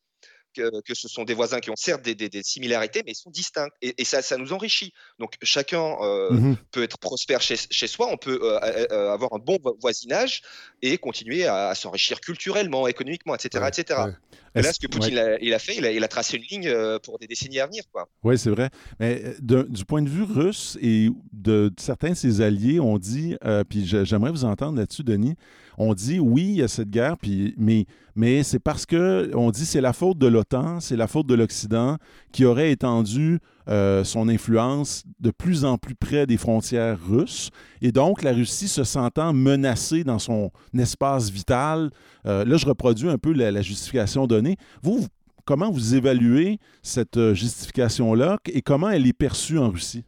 Que, 0.57 0.81
que 0.81 0.95
ce 0.95 1.07
sont 1.09 1.25
des 1.25 1.35
voisins 1.35 1.61
qui 1.61 1.69
ont 1.71 1.77
certes 1.77 2.03
des, 2.03 2.15
des- 2.15 2.31
des 2.31 2.43
similarités, 2.43 3.03
mais 3.05 3.13
ils 3.13 3.17
sont 3.17 3.31
distincts. 3.31 3.69
Et, 3.83 3.95
et 4.01 4.05
ça, 4.05 4.23
ça 4.23 4.39
nous 4.39 4.53
enrichit. 4.55 4.93
Donc 5.19 5.35
chacun 5.43 5.97
euh, 6.01 6.31
Mhm. 6.33 6.57
peut 6.73 6.83
être 6.83 6.99
prospère 6.99 7.43
chez, 7.43 7.57
chez 7.71 7.87
soi, 7.87 8.09
on 8.11 8.17
peut 8.17 8.39
euh, 8.43 8.59
euh, 8.91 9.13
avoir 9.13 9.35
un 9.35 9.39
bon 9.39 9.59
vo- 9.63 9.77
voisinage 9.81 10.41
et 10.81 10.97
continuer 10.99 11.45
à, 11.47 11.69
à 11.69 11.75
s'enrichir 11.75 12.21
culturellement, 12.21 12.89
économiquement, 12.89 13.35
etc. 13.35 13.63
Ouais, 13.63 13.69
etc. 13.69 14.01
ouais. 14.07 14.13
Et 14.55 14.63
là, 14.63 14.73
ce 14.73 14.81
que 14.81 14.87
Poutine 14.87 15.19
a, 15.19 15.39
il 15.41 15.53
a 15.53 15.59
fait, 15.59 15.77
il 15.77 15.85
a, 15.85 15.93
il 15.93 16.03
a 16.03 16.09
tracé 16.09 16.39
une 16.39 16.45
ligne 16.45 16.99
pour 17.01 17.19
des 17.19 17.27
décennies 17.27 17.61
à 17.61 17.67
venir. 17.67 17.83
Oui, 18.25 18.39
c'est 18.39 18.49
vrai. 18.49 18.71
Mais 18.99 19.35
du 19.41 19.85
point 19.85 20.01
de 20.01 20.09
vue 20.09 20.23
russe 20.23 20.79
et 20.81 21.11
de, 21.35 21.69
de 21.69 21.75
certains 21.79 22.11
de 22.11 22.15
ses 22.15 22.41
alliés, 22.41 22.81
on 22.81 22.97
dit, 22.97 23.37
euh, 23.45 23.65
puis 23.65 23.85
j'aimerais 23.87 24.31
vous 24.31 24.47
entendre 24.47 24.79
là-dessus, 24.79 25.05
Denis, 25.05 25.35
on 25.79 25.95
dit 25.95 26.19
oui, 26.19 26.43
il 26.43 26.57
y 26.57 26.63
a 26.63 26.69
cette 26.69 26.91
guerre, 26.91 27.17
puis, 27.17 27.55
mais, 27.57 27.87
mais 28.15 28.43
c'est 28.43 28.59
parce 28.59 28.87
que 28.87 29.31
on 29.35 29.51
dit 29.51 29.67
c'est 29.67 29.81
la 29.81 29.93
faute 29.93 30.19
de 30.19 30.27
l'OTAN, 30.27 30.81
c'est 30.81 30.97
la 30.97 31.07
faute 31.07 31.27
de 31.27 31.35
l'Occident 31.35 31.97
qui 32.33 32.45
aurait 32.45 32.71
étendu 32.73 33.39
euh, 33.69 34.05
son 34.05 34.29
influence 34.29 35.03
de 35.19 35.31
plus 35.31 35.65
en 35.65 35.77
plus 35.77 35.95
près 35.95 36.27
des 36.27 36.37
frontières 36.37 36.99
russes. 37.05 37.51
Et 37.83 37.91
donc, 37.91 38.23
la 38.23 38.33
Russie 38.33 38.69
se 38.69 38.85
sentant 38.85 39.33
menacée 39.33 40.05
dans 40.05 40.21
son 40.21 40.51
espace 40.79 41.31
vital, 41.31 41.91
euh, 42.27 42.45
là, 42.45 42.57
je 42.57 42.67
reproduis 42.67 43.09
un 43.09 43.19
peu 43.19 43.33
la, 43.33 43.63
justification 43.63 44.27
donnée. 44.27 44.57
Vous, 44.83 44.99
vous- 45.01 45.09
comment 45.45 45.71
vous 45.71 45.95
évaluez 45.95 46.59
cette 46.83 47.17
euh, 47.17 47.35
justification-là? 47.35 48.39
Et 48.53 48.63
comment 48.63 48.91
elle 48.91 49.07
est 49.07 49.13
perçue 49.13 49.59
en 49.59 49.71
Russie? 49.71 50.05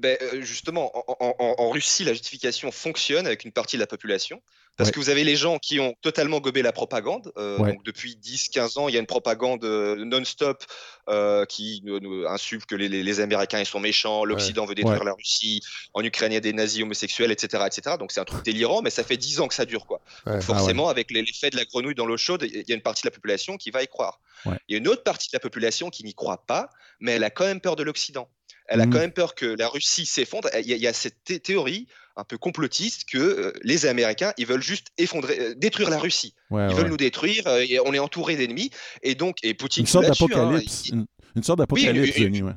Ben, 0.00 0.16
euh, 0.22 0.40
justement, 0.40 0.90
en, 0.96 1.16
en- 1.20 1.34
en- 1.38 1.54
en 1.58 1.70
Russie, 1.70 2.04
la 2.04 2.12
justification 2.12 2.70
fonctionne 2.72 3.26
avec 3.26 3.44
une 3.44 3.52
partie 3.52 3.76
de 3.76 3.80
la 3.80 3.86
population. 3.86 4.42
Parce 4.76 4.88
Ouais. 4.88 4.92
que 4.94 5.00
vous 5.00 5.10
avez 5.10 5.24
les 5.24 5.36
gens 5.36 5.58
qui 5.58 5.78
ont 5.78 5.94
totalement 6.00 6.40
gobé 6.40 6.62
la 6.62 6.72
propagande. 6.72 7.32
Euh, 7.36 7.58
Ouais. 7.58 7.72
Donc 7.72 7.84
depuis 7.84 8.16
10-15 8.16 8.78
ans, 8.78 8.88
il 8.88 8.94
y 8.94 8.96
a 8.96 9.00
une 9.00 9.06
propagande 9.06 9.62
euh, 9.64 9.96
non-stop 10.06 10.64
euh, 11.10 11.44
qui 11.44 11.82
nous, 11.84 12.24
insulte 12.26 12.64
que 12.64 12.76
les, 12.76 12.88
les- 12.88 13.02
les 13.02 13.20
Américains 13.20 13.58
ils 13.60 13.66
sont 13.66 13.80
méchants, 13.80 14.24
l'Occident 14.24 14.64
veut 14.64 14.74
détruire 14.74 15.04
la 15.04 15.12
Russie, 15.12 15.60
en 15.92 16.02
Ukraine 16.02 16.32
il 16.32 16.34
y 16.36 16.38
a 16.38 16.40
des 16.40 16.52
nazis 16.54 16.82
homosexuels, 16.82 17.30
etc. 17.32 17.64
etc. 17.66 17.96
Donc 17.98 18.10
c'est 18.12 18.20
un 18.20 18.24
truc 18.24 18.42
délirant, 18.44 18.80
mais 18.80 18.90
ça 18.90 19.04
fait 19.04 19.16
10 19.18 19.40
ans 19.40 19.48
que 19.48 19.54
ça 19.54 19.66
dure. 19.66 19.84
quoi. 19.86 20.00
Donc, 20.24 20.40
forcément, 20.42 20.88
avec 20.88 21.10
les- 21.10 21.20
l'effet 21.22 21.50
de 21.50 21.56
la 21.56 21.64
grenouille 21.66 21.94
dans 21.96 22.06
l'eau 22.06 22.16
chaude, 22.16 22.44
il 22.50 22.64
y 22.66 22.72
a 22.72 22.74
une 22.74 22.80
partie 22.80 23.02
de 23.02 23.08
la 23.08 23.12
population 23.12 23.56
qui 23.58 23.70
va 23.70 23.82
y 23.82 23.88
croire. 23.88 24.20
Il 24.46 24.72
y 24.72 24.74
a 24.76 24.78
une 24.78 24.88
autre 24.88 25.02
partie 25.02 25.28
de 25.28 25.36
la 25.36 25.40
population 25.40 25.90
qui 25.90 26.04
n'y 26.04 26.14
croit 26.14 26.46
pas, 26.46 26.70
mais 27.00 27.12
elle 27.12 27.24
a 27.24 27.30
quand 27.30 27.44
même 27.44 27.60
peur 27.60 27.76
de 27.76 27.82
l'Occident. 27.82 28.28
Elle 28.70 28.80
a 28.80 28.86
quand 28.86 28.98
même 28.98 29.12
peur 29.12 29.34
que 29.34 29.46
la 29.46 29.68
Russie 29.68 30.06
s'effondre. 30.06 30.48
Il 30.58 30.66
y, 30.68 30.72
a- 30.72 30.76
il 30.76 30.82
y 30.82 30.86
a 30.86 30.92
cette 30.92 31.22
thé- 31.24 31.40
théorie 31.40 31.86
un 32.16 32.24
peu 32.24 32.38
complotiste 32.38 33.02
que 33.10 33.18
euh, 33.18 33.52
les 33.62 33.84
Américains, 33.86 34.32
ils 34.38 34.46
veulent 34.46 34.62
juste 34.62 34.88
effondrer, 34.96 35.38
euh, 35.40 35.54
détruire 35.56 35.90
la 35.90 35.98
Russie. 35.98 36.34
Ouais, 36.50 36.66
Ils 36.66 36.68
ouais. 36.68 36.74
veulent 36.80 36.90
nous 36.90 36.96
détruire. 36.96 37.46
euh, 37.48 37.64
et 37.68 37.80
on 37.80 37.92
est 37.92 37.98
entouré 37.98 38.36
d'ennemis. 38.36 38.70
Et 39.02 39.14
donc, 39.14 39.36
et 39.42 39.54
Poutine 39.54 39.82
Une 39.82 39.86
sorte 39.86 40.06
hein, 40.06 40.10
d'apocalypse. 40.10 40.82
il- 40.86 40.94
une, 40.94 41.06
une 41.36 41.42
sorte 41.42 41.58
d'apocalypse, 41.58 42.16
Oui, 42.16 42.24
Denis, 42.24 42.42
ouais. 42.42 42.52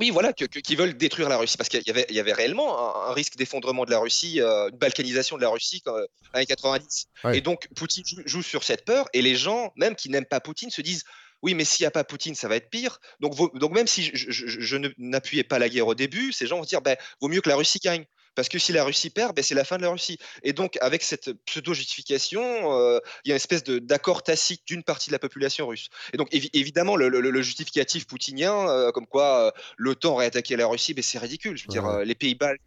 oui, 0.00 0.10
voilà, 0.10 0.32
que- 0.32 0.46
qu'ils 0.46 0.76
veulent 0.78 0.96
détruire 0.96 1.28
la 1.28 1.36
Russie. 1.36 1.56
Parce 1.56 1.68
qu'il 1.68 1.80
y 1.86 2.12
y 2.14 2.20
avait 2.20 2.32
réellement 2.32 3.06
un, 3.06 3.10
un 3.10 3.12
risque 3.12 3.36
d'effondrement 3.36 3.84
de 3.84 3.90
la 3.90 3.98
Russie, 3.98 4.40
une 4.40 4.76
balkanisation 4.78 5.36
de 5.36 5.42
la 5.42 5.48
Russie 5.50 5.80
quand, 5.84 5.92
dans 5.94 6.38
les 6.40 6.46
90. 6.46 7.06
Ouais. 7.24 7.38
Et 7.38 7.40
donc, 7.40 7.68
Poutine 7.76 8.04
joue, 8.06 8.22
joue 8.24 8.42
sur 8.42 8.64
cette 8.64 8.84
peur. 8.84 9.06
Et 9.12 9.22
les 9.22 9.36
gens, 9.36 9.72
même 9.76 9.94
qui 9.94 10.08
n'aiment 10.08 10.24
pas 10.24 10.40
Poutine, 10.40 10.70
se 10.70 10.80
disent 10.82 11.04
oui, 11.44 11.54
mais 11.54 11.64
s'il 11.64 11.84
n'y 11.84 11.88
a 11.88 11.90
pas 11.92 12.04
Poutine, 12.04 12.34
ça 12.34 12.48
va 12.48 12.56
être 12.56 12.70
pire. 12.70 12.98
Donc, 13.20 13.34
même 13.72 13.86
si 13.86 14.04
je, 14.14 14.32
je- 14.32 14.92
n'appuyais 14.98 15.44
pas 15.44 15.58
la 15.58 15.68
guerre 15.68 15.86
au 15.86 15.94
début, 15.94 16.32
ces 16.32 16.46
gens 16.46 16.58
vont 16.58 16.64
dire, 16.64 16.82
ben, 16.82 16.96
vaut 17.20 17.28
mieux 17.28 17.40
que 17.42 17.48
la 17.50 17.56
Russie 17.56 17.78
gagne. 17.82 18.04
Parce 18.34 18.48
que 18.48 18.58
si 18.58 18.72
la 18.72 18.84
Russie 18.84 19.10
perd, 19.10 19.34
ben, 19.36 19.42
c'est 19.42 19.54
la 19.54 19.64
fin 19.64 19.76
de 19.76 19.82
la 19.82 19.90
Russie. 19.90 20.18
Et 20.42 20.52
donc, 20.52 20.76
avec 20.80 21.02
cette 21.02 21.32
pseudo-justification, 21.46 22.42
euh, 22.78 22.98
il 23.24 23.28
y 23.28 23.32
a 23.32 23.34
une 23.34 23.36
espèce 23.36 23.64
d'accord 23.64 24.22
tacite 24.22 24.62
d'une 24.66 24.82
partie 24.82 25.08
de 25.10 25.12
la 25.12 25.18
population 25.18 25.66
russe. 25.66 25.88
Et 26.12 26.16
donc, 26.16 26.30
évi- 26.32 26.50
évidemment, 26.52 26.96
le, 26.96 27.08
le- 27.08 27.20
le 27.20 27.42
justificatif 27.42 28.06
poutinien, 28.06 28.68
euh, 28.68 28.92
comme 28.92 29.06
quoi 29.06 29.46
euh, 29.46 29.50
l'OTAN 29.76 30.12
aurait 30.14 30.26
attaqué 30.26 30.56
la 30.56 30.66
Russie, 30.66 30.94
ben, 30.94 31.02
c'est 31.02 31.18
ridicule. 31.18 31.56
Je 31.56 31.64
veux 31.64 31.68
dire, 31.68 31.84
Ouais. 31.84 32.04
les 32.04 32.14
pays 32.14 32.34
baltes 32.34 32.60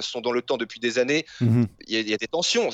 sont 0.00 0.20
dans 0.20 0.32
l'OTAN 0.32 0.56
depuis 0.56 0.80
des 0.80 0.98
années. 0.98 1.26
Mhm. 1.40 1.66
Il 1.86 1.94
y, 1.94 1.96
a- 1.96 2.00
il 2.00 2.08
y 2.08 2.14
a 2.14 2.16
des 2.16 2.28
tensions. 2.28 2.70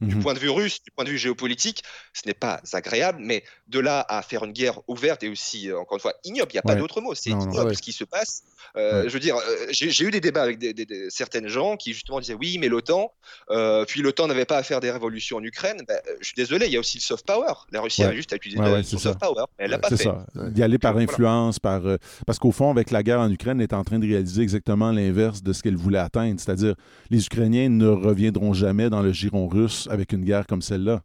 Du 0.00 0.14
Mhm. 0.16 0.22
point 0.22 0.34
de 0.34 0.38
vue 0.38 0.50
russe, 0.50 0.82
du 0.82 0.90
point 0.90 1.04
de 1.04 1.10
vue 1.10 1.18
géopolitique, 1.18 1.82
ce 2.12 2.22
n'est 2.26 2.34
pas 2.34 2.60
agréable, 2.72 3.18
mais 3.20 3.44
de 3.68 3.78
là 3.80 4.04
à 4.08 4.22
faire 4.22 4.44
une 4.44 4.52
guerre 4.52 4.80
ouverte 4.88 5.22
et 5.22 5.28
aussi, 5.28 5.72
encore 5.72 5.96
une 5.96 6.00
fois, 6.02 6.14
ignoble, 6.24 6.50
il 6.52 6.56
n'y 6.56 6.58
a 6.60 6.62
pas 6.62 6.74
d'autre 6.74 7.00
mot, 7.00 7.14
c'est 7.14 7.30
non. 7.30 7.40
ignoble 7.40 7.68
Ouais. 7.70 7.74
ce 7.74 7.82
qui 7.82 7.92
se 7.92 8.04
passe. 8.04 8.42
Euh. 8.76 9.04
Je 9.08 9.12
veux 9.12 9.20
dire, 9.20 9.36
j'ai 9.70 9.90
j'ai 9.90 10.04
eu 10.04 10.10
des 10.10 10.20
débats 10.20 10.42
avec 10.42 10.58
des, 10.58 10.72
des- 10.72 10.86
des- 10.86 11.10
certaines 11.10 11.48
gens 11.48 11.73
qui 11.76 11.92
justement 11.92 12.20
disaient 12.20 12.34
oui, 12.34 12.58
mais 12.58 12.68
l'OTAN, 12.68 13.12
euh, 13.50 13.84
puis 13.84 14.02
l'OTAN 14.02 14.26
n'avait 14.26 14.44
pas 14.44 14.56
à 14.58 14.62
faire 14.62 14.80
des 14.80 14.90
révolutions 14.90 15.36
en 15.38 15.42
Ukraine. 15.42 15.82
Ben, 15.88 15.98
euh, 16.08 16.12
je 16.20 16.26
suis 16.26 16.34
désolé, 16.36 16.66
il 16.66 16.72
y 16.72 16.76
a 16.76 16.80
aussi 16.80 16.98
le 16.98 17.02
soft 17.02 17.26
power. 17.26 17.52
La 17.72 17.80
Russie 17.80 18.02
Ouais. 18.02 18.08
a 18.08 18.14
juste 18.14 18.32
à 18.32 18.36
utiliser 18.36 18.60
Ouais, 18.60 18.66
le- 18.68 18.72
ouais, 18.74 18.82
soft 18.82 19.18
power, 19.18 19.44
mais 19.58 19.64
elle 19.64 19.70
l'a 19.70 19.78
pas 19.78 19.88
C'est 19.88 19.96
fait. 19.98 20.04
ça. 20.04 20.24
D'y 20.50 20.62
aller 20.62 20.78
par 20.78 20.92
Donc, 20.94 21.02
voilà. 21.10 21.12
influence, 21.12 21.58
par 21.58 21.86
euh, 21.86 21.96
parce 22.26 22.38
qu'au 22.38 22.52
fond, 22.52 22.70
avec 22.70 22.90
la 22.90 23.02
guerre 23.02 23.20
en 23.20 23.30
Ukraine, 23.30 23.58
elle 23.60 23.64
est 23.64 23.72
en 23.74 23.84
train 23.84 23.98
de 23.98 24.06
réaliser 24.06 24.42
exactement 24.42 24.90
l'inverse 24.92 25.42
de 25.42 25.52
ce 25.52 25.62
qu'elle 25.62 25.76
voulait 25.76 25.98
atteindre. 25.98 26.40
C'est-à-dire, 26.40 26.74
les 27.10 27.24
Ukrainiens 27.26 27.68
ne 27.68 27.88
reviendront 27.88 28.52
jamais 28.54 28.90
dans 28.90 29.02
le 29.02 29.12
giron 29.12 29.48
russe 29.48 29.88
avec 29.90 30.12
une 30.12 30.24
guerre 30.24 30.46
comme 30.46 30.62
celle-là. 30.62 31.02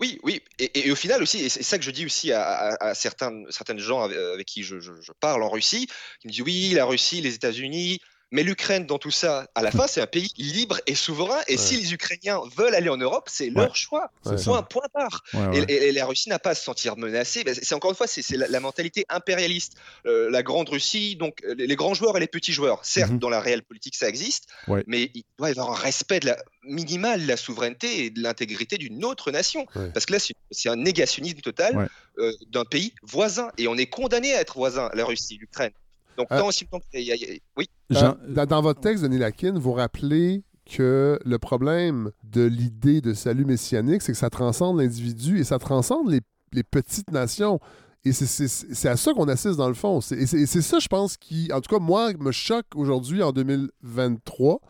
Oui, 0.00 0.18
oui, 0.22 0.40
et, 0.58 0.64
et- 0.64 0.88
et 0.88 0.90
au 0.92 0.96
final 0.96 1.22
aussi, 1.22 1.44
et 1.44 1.50
c'est 1.50 1.62
ça 1.62 1.76
que 1.76 1.84
je 1.84 1.90
dis 1.90 2.06
aussi 2.06 2.32
à, 2.32 2.42
à- 2.42 2.88
à 2.88 2.94
certains, 2.94 3.42
certaines 3.50 3.78
gens 3.78 4.00
avec, 4.02 4.16
avec 4.16 4.46
qui 4.46 4.62
je, 4.62 4.80
je- 4.80 4.92
je 5.02 5.12
parle 5.20 5.42
en 5.42 5.50
Russie, 5.50 5.88
qui 6.20 6.28
me 6.28 6.32
disent 6.32 6.40
oui, 6.40 6.70
la 6.74 6.86
Russie, 6.86 7.20
les 7.20 7.34
États-Unis, 7.34 8.00
mais 8.30 8.42
l'Ukraine 8.42 8.86
dans 8.86 8.98
tout 8.98 9.10
ça, 9.10 9.48
à 9.54 9.62
la 9.62 9.70
fin, 9.70 9.86
c'est 9.86 10.00
un 10.00 10.06
pays 10.06 10.30
libre 10.36 10.78
et 10.86 10.94
souverain, 10.94 11.38
et 11.48 11.52
Ouais. 11.52 11.56
si 11.58 11.76
les 11.76 11.92
Ukrainiens 11.92 12.40
veulent 12.56 12.74
aller 12.74 12.88
en 12.88 12.96
Europe, 12.96 13.28
c'est 13.30 13.50
leur 13.50 13.74
choix, 13.76 14.10
Ouais. 14.24 14.36
C'est 14.38 14.44
point, 14.44 14.62
point 14.62 14.84
barre. 14.94 15.22
Et, 15.52 15.58
et- 15.68 15.88
et 15.88 15.92
la 15.92 16.06
Russie 16.06 16.28
n'a 16.28 16.38
pas 16.38 16.50
à 16.50 16.54
se 16.54 16.62
sentir 16.64 16.96
menacée. 16.96 17.42
Ben, 17.44 17.54
c'est 17.54 17.74
encore 17.74 17.90
une 17.90 17.96
fois, 17.96 18.06
c'est 18.06 18.22
la, 18.36 18.46
la 18.48 18.60
mentalité 18.60 19.04
impérialiste. 19.08 19.74
Euh, 20.06 20.30
la 20.30 20.42
grande 20.42 20.68
Russie, 20.68 21.16
donc 21.16 21.42
euh, 21.44 21.54
les, 21.56 21.76
grands 21.76 21.94
joueurs 21.94 22.16
et 22.16 22.20
les 22.20 22.26
petits 22.28 22.52
joueurs. 22.52 22.84
Certes, 22.84 23.10
Mhm. 23.12 23.18
dans 23.18 23.28
la 23.30 23.40
réelle 23.40 23.62
politique, 23.62 23.96
ça 23.96 24.08
existe, 24.08 24.48
mais 24.86 25.10
il 25.14 25.24
doit 25.38 25.48
y 25.48 25.52
avoir 25.52 25.70
un 25.70 25.74
respect 25.82 26.20
de 26.20 26.26
la, 26.26 26.36
minimal 26.62 27.22
de 27.22 27.26
la 27.26 27.36
souveraineté 27.36 28.04
et 28.04 28.10
de 28.10 28.20
l'intégrité 28.22 28.76
d'une 28.78 29.04
autre 29.04 29.30
nation. 29.30 29.66
Parce 29.94 30.06
que 30.06 30.12
là, 30.12 30.18
c'est 30.50 30.68
un 30.68 30.76
négationnisme 30.76 31.40
total 31.40 31.88
euh, 32.18 32.32
d'un 32.48 32.64
pays 32.64 32.92
voisin. 33.02 33.50
Et 33.58 33.66
on 33.66 33.76
est 33.76 33.86
condamné 33.86 34.34
à 34.34 34.40
être 34.40 34.56
voisin, 34.58 34.90
la 34.94 35.04
Russie, 35.04 35.38
l'Ukraine. 35.40 35.72
Donc, 36.20 36.32
Euh, 36.32 36.38
tant 36.40 36.48
aussi 36.48 36.64
longtemps 36.70 36.84
qu'il 36.90 37.02
y 37.02 37.12
a- 37.12 37.14
il 37.16 37.22
y 37.22 37.24
a- 37.24 37.38
Oui. 37.56 37.66
Jean- 37.88 38.16
dans, 38.28 38.46
dans 38.46 38.60
votre 38.62 38.80
texte, 38.80 39.02
Denis 39.02 39.18
Lakin, 39.18 39.58
vous 39.58 39.72
rappelez 39.72 40.44
que 40.66 41.18
le 41.24 41.38
problème 41.38 42.10
de 42.24 42.42
l'idée 42.44 43.00
de 43.00 43.14
salut 43.14 43.44
messianique, 43.46 44.02
c'est 44.02 44.12
que 44.12 44.18
ça 44.18 44.30
transcende 44.30 44.78
l'individu 44.78 45.38
et 45.40 45.44
ça 45.44 45.58
transcende 45.58 46.10
les, 46.10 46.20
les 46.52 46.62
petites 46.62 47.10
nations. 47.10 47.58
Et 48.04 48.12
c'est- 48.12 48.88
à 48.88 48.96
ça 48.96 49.12
qu'on 49.14 49.28
assiste 49.28 49.56
dans 49.56 49.68
le 49.68 49.74
fond. 49.74 50.00
C'est- 50.00 50.16
Et 50.16 50.26
c'est 50.46 50.62
ça, 50.62 50.78
je 50.78 50.88
pense, 50.88 51.16
qui, 51.16 51.50
en 51.52 51.60
tout 51.60 51.74
cas, 51.74 51.82
moi, 51.82 52.12
me 52.18 52.32
choque 52.32 52.66
aujourd'hui, 52.74 53.22
en 53.22 53.32
2023, 53.32 54.60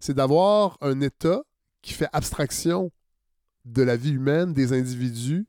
c'est 0.00 0.14
d'avoir 0.14 0.76
un 0.80 1.00
État 1.00 1.40
qui 1.82 1.92
fait 1.94 2.08
abstraction 2.12 2.90
de 3.64 3.82
la 3.82 3.96
vie 3.96 4.12
humaine, 4.12 4.52
des 4.52 4.72
individus 4.72 5.46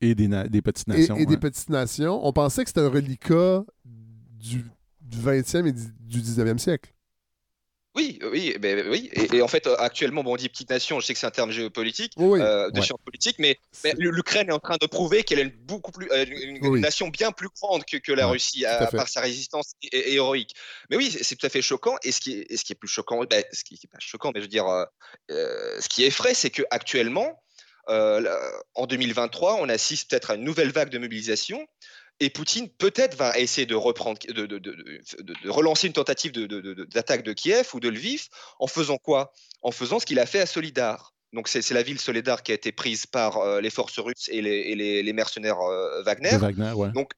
et 0.00 0.14
des, 0.14 0.28
petites 0.60 0.88
et, 0.88 0.92
nations. 0.98 1.16
et 1.16 1.24
des 1.24 1.34
ouais. 1.34 1.40
petites 1.40 1.70
nations. 1.70 2.26
On 2.26 2.32
pensait 2.32 2.62
que 2.64 2.68
c'était 2.70 2.80
un 2.82 2.88
reliquat 2.90 3.64
du, 3.84 4.64
du 5.06 5.18
20e 5.18 5.66
et 5.66 5.72
du 5.72 5.82
du 6.00 6.20
19e 6.20 6.58
siècle. 6.58 6.92
Oui, 7.96 8.18
oui, 8.30 8.54
ben, 8.60 8.86
oui. 8.90 9.08
Et, 9.14 9.36
et 9.36 9.42
en 9.42 9.48
fait, 9.48 9.66
euh, 9.66 9.74
actuellement, 9.78 10.22
bon, 10.22 10.34
on 10.34 10.36
dit 10.36 10.50
petite 10.50 10.68
nation, 10.68 11.00
je 11.00 11.06
sais 11.06 11.14
que 11.14 11.18
c'est 11.18 11.26
un 11.26 11.30
terme 11.30 11.50
géopolitique, 11.50 12.12
Oui, 12.18 12.40
euh, 12.42 12.70
de 12.70 12.78
Ouais. 12.78 12.84
science 12.84 13.00
politique, 13.02 13.36
mais, 13.38 13.56
l'Ukraine 13.98 14.50
est 14.50 14.52
en 14.52 14.58
train 14.58 14.76
de 14.78 14.86
prouver 14.86 15.24
qu'elle 15.24 15.38
est 15.38 15.42
une, 15.44 15.56
beaucoup 15.64 15.92
plus, 15.92 16.06
une, 16.14 16.56
une 16.56 16.66
Oui. 16.66 16.80
nation 16.82 17.08
bien 17.08 17.32
plus 17.32 17.48
grande 17.48 17.86
que, 17.86 17.96
que 17.96 18.12
la 18.12 18.26
Ouais, 18.26 18.32
Russie, 18.32 18.66
à 18.66 18.80
à, 18.82 18.86
fait. 18.88 18.98
par 18.98 19.08
sa 19.08 19.22
résistance 19.22 19.72
hé- 19.82 19.88
hé- 19.96 20.12
héroïque. 20.12 20.52
Mais 20.90 20.96
oui, 20.98 21.10
c'est- 21.10 21.36
tout 21.36 21.46
à 21.46 21.48
fait 21.48 21.62
choquant. 21.62 21.96
Et 22.04 22.12
ce 22.12 22.20
qui 22.20 22.32
est, 22.34 22.46
et 22.50 22.58
ce 22.58 22.64
qui 22.64 22.72
est 22.74 22.76
plus 22.76 22.86
choquant, 22.88 23.24
ben, 23.24 23.42
ce 23.50 23.64
qui 23.64 23.74
n'est 23.82 23.88
pas 23.90 23.96
choquant, 23.98 24.30
mais 24.34 24.40
je 24.40 24.44
veux 24.44 24.48
dire, 24.50 24.66
euh, 24.68 24.84
ce 25.80 25.88
qui 25.88 26.04
effraie, 26.04 26.34
c'est 26.34 26.50
qu'actuellement, 26.50 27.42
euh, 27.88 28.30
en 28.74 28.86
2023, 28.86 29.54
on 29.58 29.70
assiste 29.70 30.10
peut-être 30.10 30.32
à 30.32 30.34
une 30.34 30.44
nouvelle 30.44 30.70
vague 30.70 30.90
de 30.90 30.98
mobilisation. 30.98 31.66
Et 32.20 32.30
Poutine 32.30 32.68
peut-être 32.68 33.14
va 33.16 33.38
essayer 33.38 33.66
de 33.66 33.74
reprendre, 33.74 34.18
de, 34.28 35.50
relancer 35.50 35.86
une 35.86 35.92
tentative 35.92 36.32
d'attaque 36.32 37.22
de, 37.22 37.32
Kiev 37.32 37.68
ou 37.74 37.80
de 37.80 37.88
Lviv 37.88 38.28
en 38.58 38.66
faisant 38.66 38.96
quoi? 38.96 39.32
En 39.62 39.70
faisant 39.70 39.98
ce 39.98 40.06
qu'il 40.06 40.18
a 40.18 40.26
fait 40.26 40.40
à 40.40 40.46
Solidar. 40.46 41.12
Donc 41.32 41.48
c'est 41.48 41.68
la 41.72 41.82
ville 41.82 42.00
Solidar 42.00 42.42
qui 42.42 42.52
a 42.52 42.54
été 42.54 42.72
prise 42.72 43.04
par 43.04 43.38
euh, 43.38 43.60
les 43.60 43.68
forces 43.68 43.98
russes 43.98 44.28
et 44.30 44.40
les, 44.40 44.50
et 44.50 44.74
les- 44.74 45.02
les 45.02 45.12
mercenaires 45.12 45.60
euh, 45.60 46.02
Wagner. 46.02 46.36
Wagner, 46.38 46.72
ouais. 46.72 46.90
Donc 46.92 47.10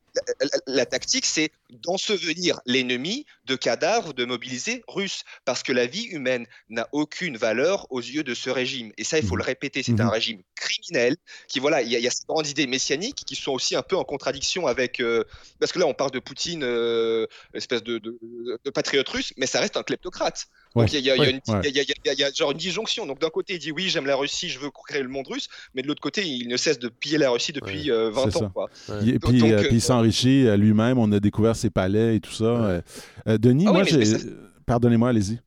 la, 0.67 0.87
tactique, 0.87 1.27
c'est 1.27 1.51
d'ensevelir 1.71 2.61
l'ennemi 2.67 3.27
de 3.47 3.57
cadavres 3.57 4.13
de 4.15 4.25
mobilisés 4.25 4.83
russes, 4.89 5.23
parce 5.45 5.63
que 5.63 5.73
la 5.73 5.87
vie 5.87 6.05
humaine 6.05 6.47
n'a 6.69 6.89
aucune 6.93 7.37
valeur 7.37 7.87
aux 7.91 8.01
yeux 8.01 8.23
de 8.25 8.35
ce 8.35 8.51
régime. 8.51 8.93
Et 8.99 9.05
ça, 9.05 9.19
il 9.19 9.25
faut 9.25 9.35
Mhm. 9.35 9.39
le 9.41 9.45
répéter, 9.45 9.83
c'est 9.83 9.93
Mhm. 9.93 10.01
un 10.03 10.11
régime 10.11 10.43
criminel 10.55 11.17
qui, 11.49 11.59
voilà, 11.59 11.83
il 11.83 11.91
y, 11.91 11.97
a- 11.97 11.99
il 11.99 12.05
y 12.05 12.09
a 12.09 12.11
ces 12.11 12.25
grandes 12.29 12.47
idées 12.47 12.67
messianiques 12.67 13.23
qui 13.27 13.35
sont 13.37 13.53
aussi 13.53 13.77
un 13.77 13.83
peu 13.83 13.97
en 13.97 14.05
contradiction 14.05 14.67
avec, 14.67 15.01
euh, 15.01 15.25
parce 15.61 15.73
que 15.73 15.79
là, 15.79 15.87
on 15.87 15.95
parle 15.95 16.11
de 16.11 16.19
Poutine, 16.19 16.63
euh, 16.63 17.27
espèce 17.55 17.83
de, 17.83 17.99
de- 17.99 18.19
de 18.65 18.71
patriote 18.71 19.09
russe, 19.09 19.33
mais 19.37 19.47
ça 19.47 19.61
reste 19.61 19.77
un 19.77 19.83
kleptocrate. 19.83 20.47
Ouais. 20.75 20.85
Donc 20.85 20.93
il 20.93 21.01
y, 21.01 21.11
a- 21.11 21.17
Ouais. 21.17 21.41
Ouais. 21.49 21.71
y 21.71 21.79
y 21.81 22.37
genre 22.37 22.51
une 22.53 22.59
disjonction. 22.59 23.07
Donc 23.07 23.19
d'un 23.21 23.31
côté, 23.31 23.55
il 23.55 23.59
dit 23.59 23.73
oui, 23.73 23.89
j'aime 23.89 24.05
la 24.07 24.17
Russie, 24.17 24.51
je 24.51 24.59
veux 24.59 24.71
créer 24.71 25.03
le 25.03 25.09
monde 25.09 25.27
russe, 25.27 25.49
mais 25.75 25.81
de 25.83 25.87
l'autre 25.89 26.03
côté, 26.03 26.27
il 26.27 26.47
ne 26.49 26.57
cesse 26.57 26.79
de 26.79 26.89
piller 26.89 27.17
la 27.19 27.31
Russie 27.31 27.53
depuis 27.53 27.91
euh, 27.91 28.11
20 28.11 28.31
C'est 28.31 28.37
ans. 28.43 28.51
Quoi. 28.51 28.69
Et 29.07 29.19
puis, 29.19 29.39
Donc, 29.39 29.51
euh, 29.51 29.59
euh, 29.65 29.69
puis 29.69 29.81
euh, 30.49 30.57
lui-même. 30.57 30.99
On 30.99 31.11
a 31.13 31.21
découvert 31.21 31.57
ses 31.57 31.71
palais 31.71 32.17
et 32.17 32.21
tout 32.21 32.33
ça. 32.33 32.45
Euh, 32.45 32.81
euh, 33.29 33.39
Denis, 33.39 33.65
Ah 33.67 33.71
oui, 33.71 33.75
moi, 33.77 33.83
mais- 33.85 33.91
j'ai. 33.91 33.99
mais 33.99 34.05
ça- 34.05 34.27
Pardonnez-moi, 34.67 35.09
allez-y. 35.09 35.41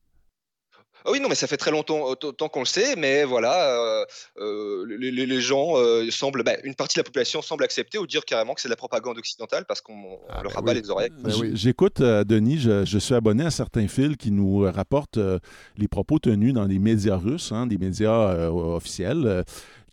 Ah 1.04 1.10
oui, 1.12 1.20
non, 1.20 1.30
mais 1.30 1.36
ça 1.36 1.48
fait 1.48 1.58
très 1.58 1.72
longtemps, 1.72 2.02
autant 2.04 2.48
qu'on 2.48 2.60
le 2.60 2.66
sait, 2.68 2.96
mais 2.96 3.24
voilà, 3.24 3.72
euh, 3.72 4.06
euh, 4.40 4.86
les, 5.00 5.42
gens 5.42 5.72
euh, 5.78 6.08
semblent, 6.12 6.44
bah, 6.44 6.54
une 6.64 6.76
partie 6.76 6.96
de 6.98 7.00
la 7.00 7.04
population 7.06 7.42
semble 7.42 7.64
accepter 7.64 7.98
ou 7.98 8.06
dire 8.06 8.24
carrément 8.24 8.54
que 8.54 8.62
c'est 8.62 8.68
de 8.68 8.72
la 8.72 8.76
propagande 8.78 9.18
occidentale 9.18 9.66
parce 9.68 9.82
qu'on 9.82 9.94
on 9.96 10.20
Ah, 10.30 10.44
leur 10.44 10.52
ben 10.52 10.56
rabat 10.58 10.74
oui. 10.74 10.82
les 10.84 10.90
oreilles. 10.92 11.10
Ben 11.24 11.34
oui. 11.42 11.52
J'écoute, 11.56 12.02
euh, 12.02 12.24
Denis, 12.24 12.60
je, 12.60 12.86
je 12.86 12.98
suis 13.00 13.16
abonné 13.16 13.44
à 13.44 13.50
certains 13.50 13.88
fils 13.88 14.16
qui 14.16 14.30
nous 14.30 14.64
euh, 14.64 14.70
rapportent 14.70 15.18
euh, 15.18 15.40
les 15.76 15.88
propos 15.88 16.20
tenus 16.20 16.54
dans 16.54 16.66
les 16.66 16.78
médias 16.78 17.18
russes, 17.18 17.52
hein, 17.52 17.66
des 17.66 17.80
médias 17.80 18.30
euh, 18.34 18.50
officiels, 18.50 19.24
euh, 19.26 19.44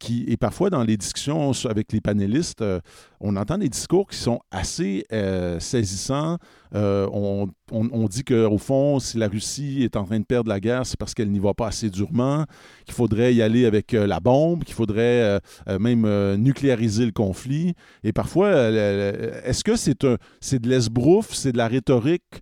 et 0.07 0.37
parfois 0.37 0.71
dans 0.71 0.85
les 0.85 0.97
discussions 0.97 1.53
avec 1.69 1.93
les 1.93 2.01
panélistes, 2.01 2.63
euh, 2.63 2.81
on 3.21 3.37
entend 3.37 3.59
des 3.59 3.69
discours 3.69 4.07
qui 4.09 4.17
sont 4.17 4.41
assez 4.51 5.05
euh, 5.13 5.59
saisissants. 5.61 6.39
Euh, 6.75 7.09
on, 7.13 7.49
on- 7.73 7.89
on 7.93 8.07
dit 8.07 8.23
qu'au 8.25 8.59
fond, 8.59 9.01
si 9.01 9.19
la 9.19 9.29
Russie 9.29 9.83
est 9.83 9.97
en 9.97 10.05
train 10.05 10.21
de 10.21 10.25
perdre 10.25 10.49
la 10.49 10.61
guerre, 10.61 10.87
c'est 10.87 10.99
parce 10.99 11.15
qu'elle 11.15 11.31
n'y 11.31 11.39
va 11.41 11.53
pas 11.55 11.67
assez 11.69 11.91
durement, 11.91 12.45
qu'il 12.85 12.95
faudrait 12.95 13.35
y 13.35 13.43
aller 13.43 13.67
avec 13.67 13.93
la 13.93 14.21
bombe, 14.21 14.65
qu'il 14.65 14.75
faudrait 14.75 15.41
même 15.81 16.07
nucléariser 16.37 17.05
le 17.07 17.13
conflit. 17.13 17.75
Et 18.05 18.13
parfois, 18.13 18.51
est-ce 18.71 19.65
que 19.65 19.77
c'est 19.77 20.03
de 20.03 20.69
l'esbrouf, 20.69 21.33
c'est 21.35 21.53
de 21.53 21.59
la 21.59 21.69
rhétorique 21.69 22.41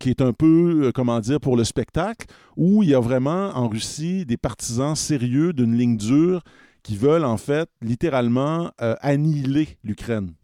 qui 0.00 0.10
est 0.10 0.20
un 0.20 0.32
peu, 0.32 0.90
comment 0.94 1.20
dire, 1.20 1.38
pour 1.40 1.56
le 1.56 1.62
spectacle, 1.64 2.26
ou 2.56 2.82
il 2.82 2.88
y 2.90 2.94
a 2.94 3.00
vraiment 3.00 3.50
en 3.56 3.68
Russie 3.68 4.26
des 4.26 4.36
partisans 4.36 4.96
sérieux 4.96 5.52
d'une 5.52 5.76
ligne 5.76 5.96
dure 5.96 6.42
qui 6.82 6.96
veulent 6.96 7.24
en 7.24 7.36
fait 7.36 7.68
littéralement 7.80 8.72
euh, 8.80 8.96
annihiler 9.00 9.78
l'Ukraine? 9.84 10.34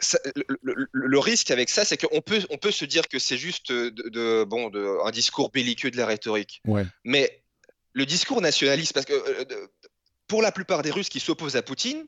Ça- 0.00 0.18
le, 0.36 0.44
le- 0.62 0.88
le 0.92 1.18
risque 1.18 1.50
avec 1.50 1.70
ça, 1.70 1.84
c'est 1.84 1.96
qu'on 1.96 2.20
peut, 2.20 2.42
on 2.50 2.58
peut 2.58 2.70
se 2.72 2.84
dire 2.84 3.08
que 3.08 3.18
c'est 3.18 3.38
juste 3.38 3.72
de, 3.72 3.88
de- 4.10 4.44
bon, 4.44 4.68
de, 4.68 4.98
un 5.06 5.10
discours 5.10 5.50
belliqueux 5.50 5.90
de 5.90 5.96
la 5.96 6.04
rhétorique. 6.04 6.60
Ouais. 6.66 6.84
Mais 7.04 7.42
le 7.94 8.04
discours 8.04 8.40
nationaliste, 8.42 8.92
parce 8.92 9.06
que 9.06 9.12
euh, 9.14 9.66
pour 10.26 10.42
la 10.42 10.52
plupart 10.52 10.82
des 10.82 10.90
Russes 10.90 11.08
qui 11.08 11.20
s'opposent 11.20 11.56
à 11.56 11.62
Poutine, 11.62 12.04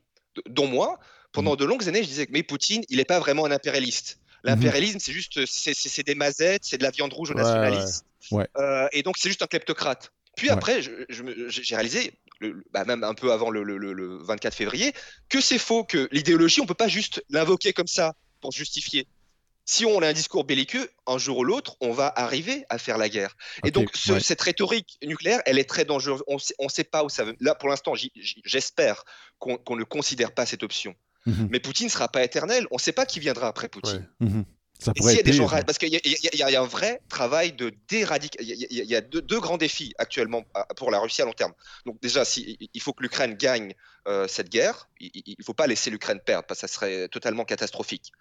dont 0.47 0.67
moi, 0.67 0.99
pendant 1.31 1.53
Mm. 1.53 1.57
de 1.57 1.65
longues 1.65 1.87
années, 1.89 2.03
je 2.03 2.07
disais 2.09 2.27
que 2.27 2.31
mais 2.33 2.43
Poutine, 2.43 2.83
il 2.89 2.97
n'est 2.97 3.05
pas 3.05 3.19
vraiment 3.19 3.45
un 3.45 3.51
impérialiste. 3.51 4.19
L'impérialisme, 4.43 4.99
c'est 4.99 5.11
juste, 5.13 5.45
c'est- 5.47 6.03
des 6.05 6.15
mazettes, 6.15 6.63
c'est 6.63 6.77
de 6.77 6.83
la 6.83 6.91
viande 6.91 7.11
rouge 7.11 7.31
aux 7.31 7.33
Ouais, 7.33 7.41
nationalistes. 7.41 8.05
ouais. 8.31 8.47
Euh, 8.57 8.87
et 8.91 9.01
donc, 9.01 9.17
c'est 9.17 9.29
juste 9.29 9.41
un 9.41 9.47
kleptocrate. 9.47 10.11
Puis 10.37 10.49
après, 10.49 10.81
j'ai 10.81 11.75
réalisé, 11.75 12.13
le- 12.39 12.63
bah, 12.71 12.85
même 12.85 13.03
un 13.03 13.13
peu 13.13 13.31
avant 13.31 13.49
le, 13.49 13.63
le- 13.63 13.77
le- 13.77 13.93
le 13.93 14.17
24 14.23 14.53
février, 14.55 14.93
que 15.29 15.41
c'est 15.41 15.59
faux, 15.59 15.83
que 15.83 16.07
l'idéologie, 16.11 16.61
on 16.61 16.65
peut 16.65 16.73
pas 16.73 16.87
juste 16.87 17.23
l'invoquer 17.29 17.73
comme 17.73 17.87
ça 17.87 18.13
pour 18.41 18.53
se 18.53 18.57
justifier. 18.57 19.07
Si 19.69 19.83
on 19.85 20.01
a 20.01 20.07
un 20.07 20.13
discours 20.13 20.45
belliqueux, 20.45 20.89
un 21.07 21.17
jour 21.17 21.39
ou 21.39 21.43
l'autre, 21.43 21.75
on 21.81 21.91
va 21.91 22.07
arriver 22.15 22.63
à 22.69 22.77
faire 22.77 22.97
la 22.97 23.09
guerre. 23.09 23.35
Et 23.65 23.71
donc, 23.71 23.89
ce- 23.93 24.13
ouais. 24.13 24.19
cette 24.21 24.39
rhétorique 24.41 24.97
nucléaire, 25.03 25.41
elle 25.45 25.59
est 25.59 25.67
très 25.69 25.83
dangereuse. 25.83 26.23
On 26.27 26.37
on 26.59 26.69
sait 26.69 26.85
pas 26.85 27.03
où 27.03 27.09
ça 27.09 27.25
va. 27.25 27.33
Là, 27.41 27.53
pour 27.53 27.67
l'instant, 27.67 27.93
j'espère 28.45 29.03
qu'on 29.39 29.75
ne 29.75 29.83
considère 29.83 30.31
pas 30.33 30.45
cette 30.45 30.63
option. 30.63 30.95
Mhm. 31.25 31.49
Mais 31.51 31.59
Poutine 31.59 31.87
ne 31.87 31.91
sera 31.91 32.07
pas 32.07 32.23
éternel. 32.23 32.65
On 32.71 32.75
ne 32.75 32.79
sait 32.79 32.93
pas 32.93 33.05
qui 33.05 33.19
viendra 33.19 33.47
après 33.49 33.67
Poutine. 33.67 34.07
Ouais. 34.21 34.27
Mhm. 34.27 34.45
Ça 34.79 34.93
pourrait 34.93 35.15
y 35.15 35.19
a 35.19 35.23
des 35.23 35.33
gens 35.33 35.47
parce 35.65 35.77
qu'il 35.77 35.89
y, 35.89 35.95
a- 35.95 35.99
y 36.03 36.51
y 36.51 36.55
un 36.55 36.65
vrai 36.65 37.01
travail 37.09 37.51
de 37.53 37.73
déradicalisation. 37.89 38.67
Il 38.69 38.77
y 38.85 38.95
a- 38.95 38.99
y 38.99 39.01
deux, 39.01 39.21
deux 39.21 39.39
grands 39.39 39.57
défis 39.57 39.93
actuellement 39.97 40.45
à- 40.53 40.65
pour 40.75 40.91
la 40.91 40.99
Russie 40.99 41.21
à 41.21 41.25
long 41.25 41.33
terme. 41.33 41.53
Donc 41.85 41.99
déjà, 42.01 42.25
si, 42.25 42.57
il 42.73 42.81
faut 42.81 42.93
que 42.93 43.03
l'Ukraine 43.03 43.33
gagne 43.35 43.73
euh, 44.07 44.27
cette 44.27 44.49
guerre. 44.49 44.87
Il 44.99 45.35
ne 45.37 45.43
faut 45.43 45.53
pas 45.53 45.67
laisser 45.67 45.89
l'Ukraine 45.89 46.19
perdre 46.25 46.45
parce 46.47 46.61
que 46.61 46.67
ça 46.67 46.73
serait 46.73 47.07
totalement 47.09 47.43
catastrophique. 47.43 48.11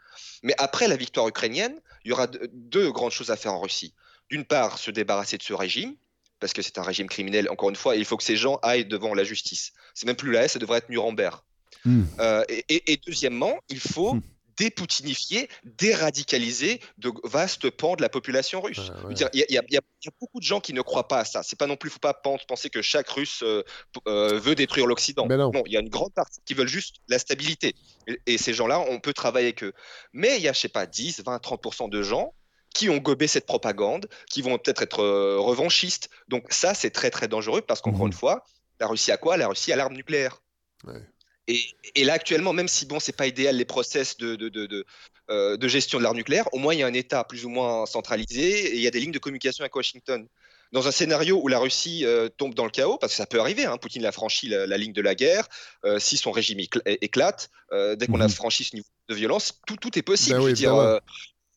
Mais 0.42 0.54
après 0.58 0.88
la 0.88 0.96
victoire 0.96 1.28
ukrainienne, 1.28 1.78
il 2.04 2.08
y 2.08 2.12
aura 2.12 2.26
deux, 2.52 2.90
grandes 2.90 3.12
choses 3.12 3.30
à 3.30 3.36
faire 3.36 3.52
en 3.52 3.60
Russie. 3.60 3.94
D'une 4.30 4.44
part, 4.44 4.78
se 4.78 4.90
débarrasser 4.90 5.38
de 5.38 5.42
ce 5.42 5.52
régime. 5.52 5.94
Parce 6.38 6.52
que 6.52 6.60
c'est 6.60 6.76
un 6.76 6.82
régime 6.82 7.08
criminel, 7.08 7.48
encore 7.48 7.70
une 7.70 7.76
fois, 7.76 7.96
et 7.96 7.98
il 7.98 8.04
faut 8.04 8.18
que 8.18 8.22
ces 8.22 8.36
gens 8.36 8.58
aillent 8.62 8.84
devant 8.84 9.14
la 9.14 9.24
justice. 9.24 9.72
C'est 9.94 10.04
même 10.04 10.16
plus 10.16 10.32
la 10.32 10.44
S, 10.44 10.52
ça 10.52 10.58
devrait 10.58 10.78
être 10.78 10.90
Nuremberg. 10.90 11.40
Hmm. 11.86 12.02
Euh, 12.20 12.44
et, 12.50 12.62
et- 12.68 12.92
et 12.92 13.00
deuxièmement, 13.06 13.58
il 13.70 13.80
faut 13.80 14.14
Hmm. 14.16 14.20
Dépoutinifier, 14.56 15.48
déradicaliser 15.64 16.80
de 16.98 17.12
vastes 17.24 17.70
pans 17.70 17.96
de 17.96 18.02
la 18.02 18.08
population 18.08 18.60
russe. 18.60 18.90
Ouais. 19.04 19.12
Il 19.12 19.20
y, 19.20 19.24
a- 19.24 19.30
y 19.32 19.74
y 19.76 20.08
beaucoup 20.20 20.38
de 20.38 20.44
gens 20.44 20.60
qui 20.60 20.72
ne 20.72 20.82
croient 20.82 21.08
pas 21.08 21.20
à 21.20 21.24
ça. 21.24 21.42
C'est 21.42 21.58
pas 21.58 21.66
non 21.66 21.76
plus, 21.76 21.90
faut 21.90 21.98
pas 21.98 22.14
pen- 22.14 22.38
penser 22.46 22.70
que 22.70 22.80
chaque 22.82 23.08
Russe 23.08 23.42
euh, 23.42 23.62
euh, 24.06 24.38
veut 24.38 24.54
détruire 24.54 24.86
l'Occident. 24.86 25.26
Non. 25.26 25.50
il 25.66 25.72
y 25.72 25.76
a 25.76 25.80
une 25.80 25.88
grande 25.88 26.12
partie 26.14 26.40
qui 26.44 26.54
veulent 26.54 26.68
juste 26.68 26.96
la 27.08 27.18
stabilité. 27.18 27.74
Et, 28.06 28.18
et 28.26 28.38
ces 28.38 28.54
gens-là, 28.54 28.80
on 28.88 29.00
peut 29.00 29.12
travailler 29.12 29.46
avec 29.48 29.62
eux. 29.64 29.72
Mais 30.12 30.36
il 30.36 30.42
y 30.42 30.48
a, 30.48 30.52
je 30.52 30.60
sais 30.60 30.68
pas, 30.68 30.86
10, 30.86 31.22
20, 31.24 31.36
30% 31.42 31.88
de 31.90 32.02
gens 32.02 32.32
qui 32.74 32.88
ont 32.90 32.98
gobé 32.98 33.26
cette 33.26 33.46
propagande, 33.46 34.06
qui 34.30 34.42
vont 34.42 34.58
peut-être 34.58 34.82
être 34.82 35.00
euh, 35.02 35.38
revanchistes. 35.38 36.08
Donc 36.28 36.44
ça, 36.50 36.74
c'est 36.74 36.90
très 36.90 37.10
très 37.10 37.26
dangereux 37.26 37.62
parce 37.62 37.80
qu'encore 37.80 38.02
Mhm. 38.02 38.08
une 38.08 38.12
fois, 38.12 38.44
la 38.80 38.86
Russie 38.86 39.10
a 39.12 39.16
quoi? 39.16 39.36
La 39.36 39.48
Russie 39.48 39.72
a 39.72 39.76
l'arme 39.76 39.94
nucléaire. 39.94 40.42
Ouais. 40.84 41.00
Et, 41.48 41.60
et 41.94 42.05
là, 42.05 42.14
actuellement, 42.14 42.52
même 42.52 42.68
si 42.68 42.86
bon, 42.86 42.98
c'est 42.98 43.16
pas 43.16 43.27
idéal 43.27 43.56
les 43.56 43.64
process 43.64 44.16
de, 44.16 44.35
de, 44.35 44.48
de, 44.48 44.66
de, 44.66 44.85
euh, 45.31 45.56
de 45.56 45.68
gestion 45.68 45.98
de 45.98 46.02
l'arme 46.02 46.16
nucléaire, 46.16 46.52
au 46.52 46.59
moins 46.59 46.74
il 46.74 46.81
y 46.81 46.82
a 46.82 46.86
un 46.86 46.94
État 46.94 47.23
plus 47.24 47.44
ou 47.44 47.48
moins 47.48 47.86
centralisé 47.86 48.73
et 48.73 48.74
il 48.74 48.81
y 48.81 48.86
a 48.86 48.90
des 48.90 49.01
lignes 49.01 49.12
de 49.12 49.18
communication 49.18 49.62
avec 49.62 49.74
Washington. 49.77 50.27
Dans 50.73 50.89
un 50.89 50.90
scénario 50.90 51.40
où 51.40 51.47
la 51.47 51.60
Russie 51.60 52.05
euh, 52.05 52.28
tombe 52.28 52.55
dans 52.55 52.64
le 52.64 52.73
chaos, 52.73 52.98
parce 52.98 53.12
que 53.12 53.16
ça 53.16 53.27
peut 53.27 53.39
arriver, 53.39 53.64
hein, 53.64 53.77
Poutine 53.78 54.05
a 54.05 54.10
franchi 54.10 54.48
la, 54.48 54.66
la 54.66 54.77
ligne 54.77 54.93
de 54.93 55.01
la 55.01 55.14
guerre, 55.14 55.47
euh, 55.85 56.01
si 56.01 56.16
son 56.16 56.32
régime 56.32 56.59
écl- 56.59 56.82
éclate, 56.85 57.51
dès 57.70 58.06
qu'on 58.09 58.20
a 58.20 58.24
Mhm. 58.24 58.31
franchi 58.31 58.64
ce 58.64 58.74
niveau 58.74 58.89
de 59.09 59.14
violence, 59.14 59.60
tout, 59.66 59.77
tout 59.77 59.97
est 59.97 60.02
possible. 60.02 60.39
Ben 60.39 60.44
oui, 60.44 60.52
dire, 60.52 60.74
euh, 60.74 60.98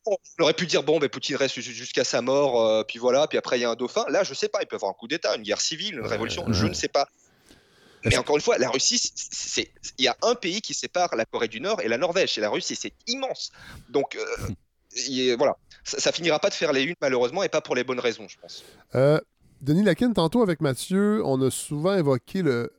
on 0.05 0.15
aurait 0.39 0.53
pu 0.53 0.67
dire 0.67 0.83
bon, 0.83 0.99
ben, 0.99 1.09
Poutine 1.09 1.35
reste 1.35 1.59
ju- 1.59 1.73
jusqu'à 1.73 2.03
sa 2.03 2.21
mort, 2.21 2.85
puis 2.85 2.99
voilà, 2.99 3.27
puis 3.27 3.39
après 3.39 3.57
il 3.57 3.61
y 3.63 3.65
a 3.65 3.71
un 3.71 3.75
dauphin. 3.75 4.05
Là, 4.09 4.23
je 4.23 4.35
sais 4.35 4.49
pas, 4.49 4.59
il 4.61 4.67
peut 4.67 4.75
y 4.75 4.77
avoir 4.77 4.91
un 4.91 4.93
coup 4.93 5.07
d'État, 5.07 5.35
une 5.35 5.41
guerre 5.41 5.61
civile, 5.61 5.95
une 5.95 6.01
Ouais, 6.01 6.07
révolution, 6.07 6.45
ouais. 6.45 6.53
je 6.53 6.67
ne 6.67 6.73
sais 6.73 6.87
pas. 6.87 7.07
Mais 8.05 8.17
encore 8.17 8.35
une 8.37 8.41
fois, 8.41 8.57
la 8.57 8.69
Russie, 8.69 8.97
c'est- 9.15 9.71
il 9.97 10.05
y 10.05 10.07
a 10.07 10.15
un 10.21 10.35
pays 10.35 10.61
qui 10.61 10.73
sépare 10.73 11.15
la 11.15 11.25
Corée 11.25 11.47
du 11.49 11.59
Nord 11.59 11.81
et 11.81 11.87
la 11.87 11.97
Norvège, 11.97 12.33
c'est 12.35 12.41
la 12.41 12.49
Russie, 12.49 12.75
c'est 12.75 12.93
immense. 13.07 13.51
Donc 13.89 14.15
euh, 14.15 14.47
est- 14.95 15.35
voilà, 15.35 15.57
ça, 15.83 15.99
ça 15.99 16.11
finira 16.11 16.39
pas 16.39 16.49
de 16.49 16.53
faire 16.53 16.71
les 16.73 16.83
unes 16.83 16.95
malheureusement 17.01 17.43
et 17.43 17.49
pas 17.49 17.61
pour 17.61 17.75
les 17.75 17.83
bonnes 17.83 17.99
raisons, 17.99 18.27
je 18.27 18.37
pense. 18.39 18.63
Euh, 18.95 19.19
Denis 19.61 19.83
Lakin, 19.83 20.13
tantôt 20.13 20.41
avec 20.41 20.61
Mathieu, 20.61 21.21
on 21.25 21.41
a 21.41 21.51
souvent 21.51 21.93
évoqué 21.95 22.41
le, 22.41 22.71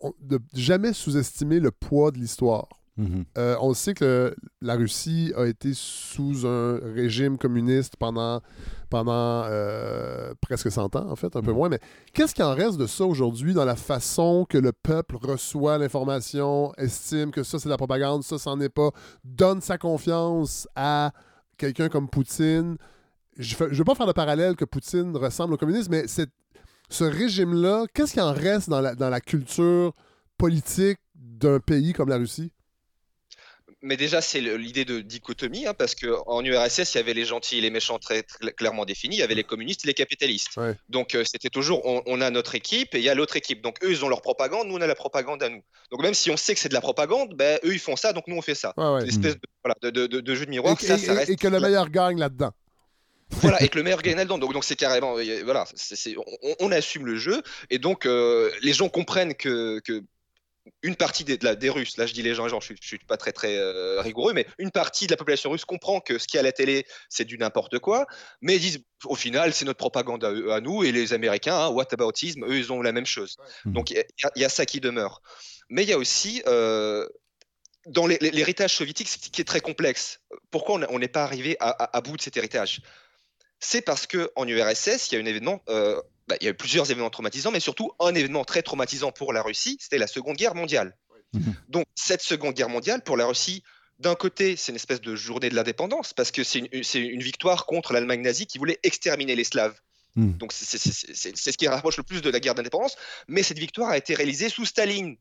on- 0.00 0.14
de 0.20 0.40
jamais 0.54 0.92
sous-estimer 0.92 1.60
le 1.60 1.70
poids 1.70 2.10
de 2.10 2.18
l'histoire. 2.18 2.68
Mhm. 2.98 3.24
Euh, 3.38 3.56
on 3.62 3.72
sait 3.72 3.94
que 3.94 4.34
la 4.60 4.74
Russie 4.74 5.32
a 5.36 5.46
été 5.46 5.72
sous 5.74 6.46
un 6.46 6.78
régime 6.94 7.38
communiste 7.38 7.96
pendant, 7.96 8.42
pendant 8.90 9.44
euh, 9.46 10.34
presque 10.42 10.70
100 10.70 10.94
ans, 10.96 11.08
en 11.10 11.16
fait, 11.16 11.34
un 11.34 11.40
peu 11.40 11.52
Mhm. 11.52 11.56
moins. 11.56 11.68
Mais 11.70 11.80
qu'est-ce 12.12 12.34
qui 12.34 12.42
en 12.42 12.54
reste 12.54 12.76
de 12.76 12.86
ça 12.86 13.04
aujourd'hui 13.06 13.54
dans 13.54 13.64
la 13.64 13.76
façon 13.76 14.44
que 14.46 14.58
le 14.58 14.72
peuple 14.72 15.16
reçoit 15.16 15.78
l'information, 15.78 16.74
estime 16.76 17.30
que 17.30 17.42
ça 17.42 17.58
c'est 17.58 17.64
de 17.66 17.70
la 17.70 17.78
propagande, 17.78 18.24
ça 18.24 18.36
c'en 18.38 18.60
est 18.60 18.68
pas, 18.68 18.90
donne 19.24 19.62
sa 19.62 19.78
confiance 19.78 20.68
à 20.76 21.12
quelqu'un 21.56 21.88
comme 21.88 22.08
Poutine? 22.10 22.76
Je 23.38 23.56
ne 23.64 23.74
veux 23.74 23.84
pas 23.84 23.94
faire 23.94 24.06
le 24.06 24.12
parallèle 24.12 24.54
que 24.56 24.66
Poutine 24.66 25.16
ressemble 25.16 25.54
au 25.54 25.56
communisme, 25.56 25.92
mais 25.92 26.06
c'est- 26.06 26.28
ce 26.90 27.04
régime-là, 27.04 27.86
qu'est-ce 27.94 28.12
qui 28.12 28.20
en 28.20 28.34
reste 28.34 28.68
dans 28.68 28.82
la, 28.82 28.94
dans 28.94 29.08
la 29.08 29.22
culture 29.22 29.94
politique 30.36 30.98
d'un 31.14 31.58
pays 31.58 31.94
comme 31.94 32.10
la 32.10 32.18
Russie? 32.18 32.52
Mais 33.84 33.96
déjà, 33.96 34.20
c'est 34.20 34.40
l'idée 34.40 34.84
de 34.84 35.00
dichotomie, 35.00 35.66
hein, 35.66 35.74
parce 35.74 35.96
qu'en 35.96 36.44
URSS, 36.44 36.94
il 36.94 36.98
y 36.98 37.00
avait 37.00 37.14
les 37.14 37.24
gentils 37.24 37.58
et 37.58 37.60
les 37.60 37.70
méchants 37.70 37.98
très, 37.98 38.22
très 38.22 38.52
clairement 38.52 38.84
définis, 38.84 39.16
il 39.16 39.18
y 39.18 39.22
avait 39.22 39.34
les 39.34 39.42
communistes 39.42 39.84
et 39.84 39.88
les 39.88 39.94
capitalistes. 39.94 40.56
Ouais. 40.56 40.76
Donc 40.88 41.16
euh, 41.16 41.24
c'était 41.24 41.48
toujours, 41.48 41.84
on, 41.84 42.00
on 42.06 42.20
a 42.20 42.30
notre 42.30 42.54
équipe 42.54 42.94
et 42.94 42.98
il 42.98 43.04
y 43.04 43.08
a 43.08 43.14
l'autre 43.16 43.36
équipe. 43.36 43.60
Donc 43.60 43.82
eux, 43.82 43.90
ils 43.90 44.04
ont 44.04 44.08
leur 44.08 44.22
propagande, 44.22 44.68
nous, 44.68 44.76
on 44.76 44.80
a 44.80 44.86
la 44.86 44.94
propagande 44.94 45.42
à 45.42 45.48
nous. 45.48 45.62
Donc 45.90 46.00
même 46.00 46.14
si 46.14 46.30
on 46.30 46.36
sait 46.36 46.54
que 46.54 46.60
c'est 46.60 46.68
de 46.68 46.74
la 46.74 46.80
propagande, 46.80 47.34
ben, 47.34 47.58
eux, 47.64 47.72
ils 47.74 47.80
font 47.80 47.96
ça, 47.96 48.12
donc 48.12 48.28
nous, 48.28 48.36
on 48.36 48.42
fait 48.42 48.54
ça. 48.54 48.72
Ouais, 48.76 48.84
ouais. 48.88 49.00
C'est 49.00 49.06
une 49.06 49.26
espèce 49.26 49.34
de, 49.34 49.40
voilà, 49.64 49.74
de, 49.82 49.90
de- 49.90 50.06
de- 50.06 50.20
de 50.20 50.34
jeu 50.36 50.46
de 50.46 50.50
Et, 50.50 50.52
miroir. 50.52 50.80
ça, 50.80 50.94
et- 50.94 50.98
ça 50.98 51.12
et- 51.12 51.16
reste 51.16 51.30
et 51.30 51.36
que 51.36 51.48
le 51.48 51.58
meilleur 51.58 51.90
gagne 51.90 52.18
là-dedans. 52.20 52.52
voilà, 53.30 53.60
et 53.62 53.68
que 53.68 53.78
le 53.78 53.82
meilleur 53.84 54.00
gagne 54.02 54.16
là-dedans. 54.16 54.38
Donc, 54.38 54.52
donc 54.52 54.62
c'est 54.64 54.76
carrément, 54.76 55.16
euh, 55.18 55.42
voilà, 55.44 55.64
on, 56.42 56.54
on 56.60 56.70
assume 56.72 57.06
le 57.06 57.16
jeu, 57.16 57.42
et 57.70 57.78
donc 57.80 58.06
euh, 58.06 58.48
les 58.62 58.72
gens 58.74 58.88
comprennent 58.88 59.34
que, 59.34 59.80
que 59.80 60.02
une 60.82 60.94
partie 60.96 61.24
des, 61.24 61.36
de 61.38 61.44
la- 61.44 61.56
des 61.56 61.70
Russes, 61.70 61.96
là 61.96 62.06
je 62.06 62.12
dis 62.12 62.22
les 62.22 62.34
gens, 62.34 62.46
genre, 62.48 62.60
je, 62.60 62.74
je 62.80 62.86
suis 62.86 62.98
pas 62.98 63.16
très 63.16 63.32
très 63.32 63.56
euh, 63.56 64.00
rigoureux, 64.00 64.32
mais 64.32 64.46
une 64.58 64.70
partie 64.70 65.06
de 65.06 65.12
la 65.12 65.16
population 65.16 65.50
russe 65.50 65.64
comprend 65.64 66.00
que 66.00 66.18
ce 66.18 66.26
qui 66.28 66.36
est 66.36 66.40
à 66.40 66.42
la 66.44 66.52
télé, 66.52 66.86
c'est 67.08 67.24
du 67.24 67.36
n'importe 67.38 67.78
quoi, 67.80 68.06
mais 68.40 68.56
ils 68.56 68.60
disent 68.60 68.78
au 69.04 69.16
final 69.16 69.52
c'est 69.52 69.64
notre 69.64 69.78
propagande 69.78 70.24
à, 70.24 70.54
à 70.54 70.60
nous, 70.60 70.84
et 70.84 70.92
les 70.92 71.12
Américains, 71.12 71.56
hein, 71.56 71.68
whataboutisme, 71.68 72.44
eux 72.44 72.56
ils 72.56 72.72
ont 72.72 72.80
la 72.82 72.92
même 72.92 73.06
chose. 73.06 73.36
Donc 73.72 73.90
il 73.90 73.96
y, 73.96 74.00
a- 74.00 74.30
il 74.36 74.42
y 74.42 74.44
a 74.44 74.48
ça 74.48 74.64
qui 74.66 74.80
demeure. 74.80 75.20
Mais 75.68 75.82
il 75.82 75.88
y 75.88 75.92
a 75.92 75.98
aussi 75.98 76.42
euh, 76.46 77.08
dans 77.86 78.06
l'héritage 78.06 78.74
soviétique, 78.74 79.08
ce 79.08 79.16
qui 79.18 79.40
est 79.40 79.44
très 79.44 79.60
complexe. 79.60 80.20
Pourquoi 80.52 80.80
on 80.90 80.98
n'est 81.00 81.08
pas 81.08 81.24
arrivé 81.24 81.56
à, 81.58 81.70
à- 81.70 81.96
à 81.96 82.00
bout 82.00 82.16
de 82.16 82.22
cet 82.22 82.36
héritage? 82.36 82.80
C'est 83.58 83.82
parce 83.82 84.06
que 84.06 84.30
en 84.36 84.46
URSS, 84.46 85.10
il 85.10 85.14
y 85.14 85.18
a 85.18 85.20
un 85.20 85.26
événement, 85.26 85.62
euh, 85.68 86.00
bah, 86.28 86.36
il 86.40 86.44
y 86.44 86.48
a 86.48 86.50
eu 86.50 86.54
plusieurs 86.54 86.90
événements 86.90 87.10
traumatisants, 87.10 87.50
mais 87.50 87.60
surtout 87.60 87.92
un 88.00 88.14
événement 88.14 88.44
très 88.44 88.62
traumatisant 88.62 89.12
pour 89.12 89.32
la 89.32 89.42
Russie, 89.42 89.76
c'était 89.80 89.98
la 89.98 90.06
Seconde 90.06 90.36
Guerre 90.36 90.54
mondiale. 90.54 90.96
Donc 91.68 91.86
cette 91.94 92.20
Seconde 92.20 92.54
Guerre 92.54 92.68
mondiale, 92.68 93.02
pour 93.02 93.16
la 93.16 93.26
Russie, 93.26 93.62
d'un 93.98 94.14
côté, 94.14 94.56
c'est 94.56 94.72
une 94.72 94.76
espèce 94.76 95.00
de 95.00 95.14
journée 95.14 95.48
de 95.48 95.54
l'indépendance, 95.54 96.12
parce 96.12 96.30
que 96.30 96.44
c'est 96.44 96.58
une, 96.58 97.22
victoire 97.22 97.66
contre 97.66 97.92
l'Allemagne 97.92 98.20
nazie 98.20 98.46
qui 98.46 98.58
voulait 98.58 98.78
exterminer 98.82 99.36
les 99.36 99.44
Slaves. 99.44 99.80
Mhm. 100.16 100.36
Donc 100.36 100.52
c'est 100.52 100.76
ce 100.76 101.56
qui 101.56 101.68
rapproche 101.68 101.96
le 101.96 102.02
plus 102.02 102.20
de 102.20 102.28
la 102.28 102.38
guerre 102.38 102.54
d'indépendance, 102.54 102.96
mais 103.28 103.42
cette 103.42 103.58
victoire 103.58 103.90
a 103.90 103.96
été 103.96 104.14
réalisée 104.14 104.48
sous 104.48 104.66
Staline. 104.66 105.16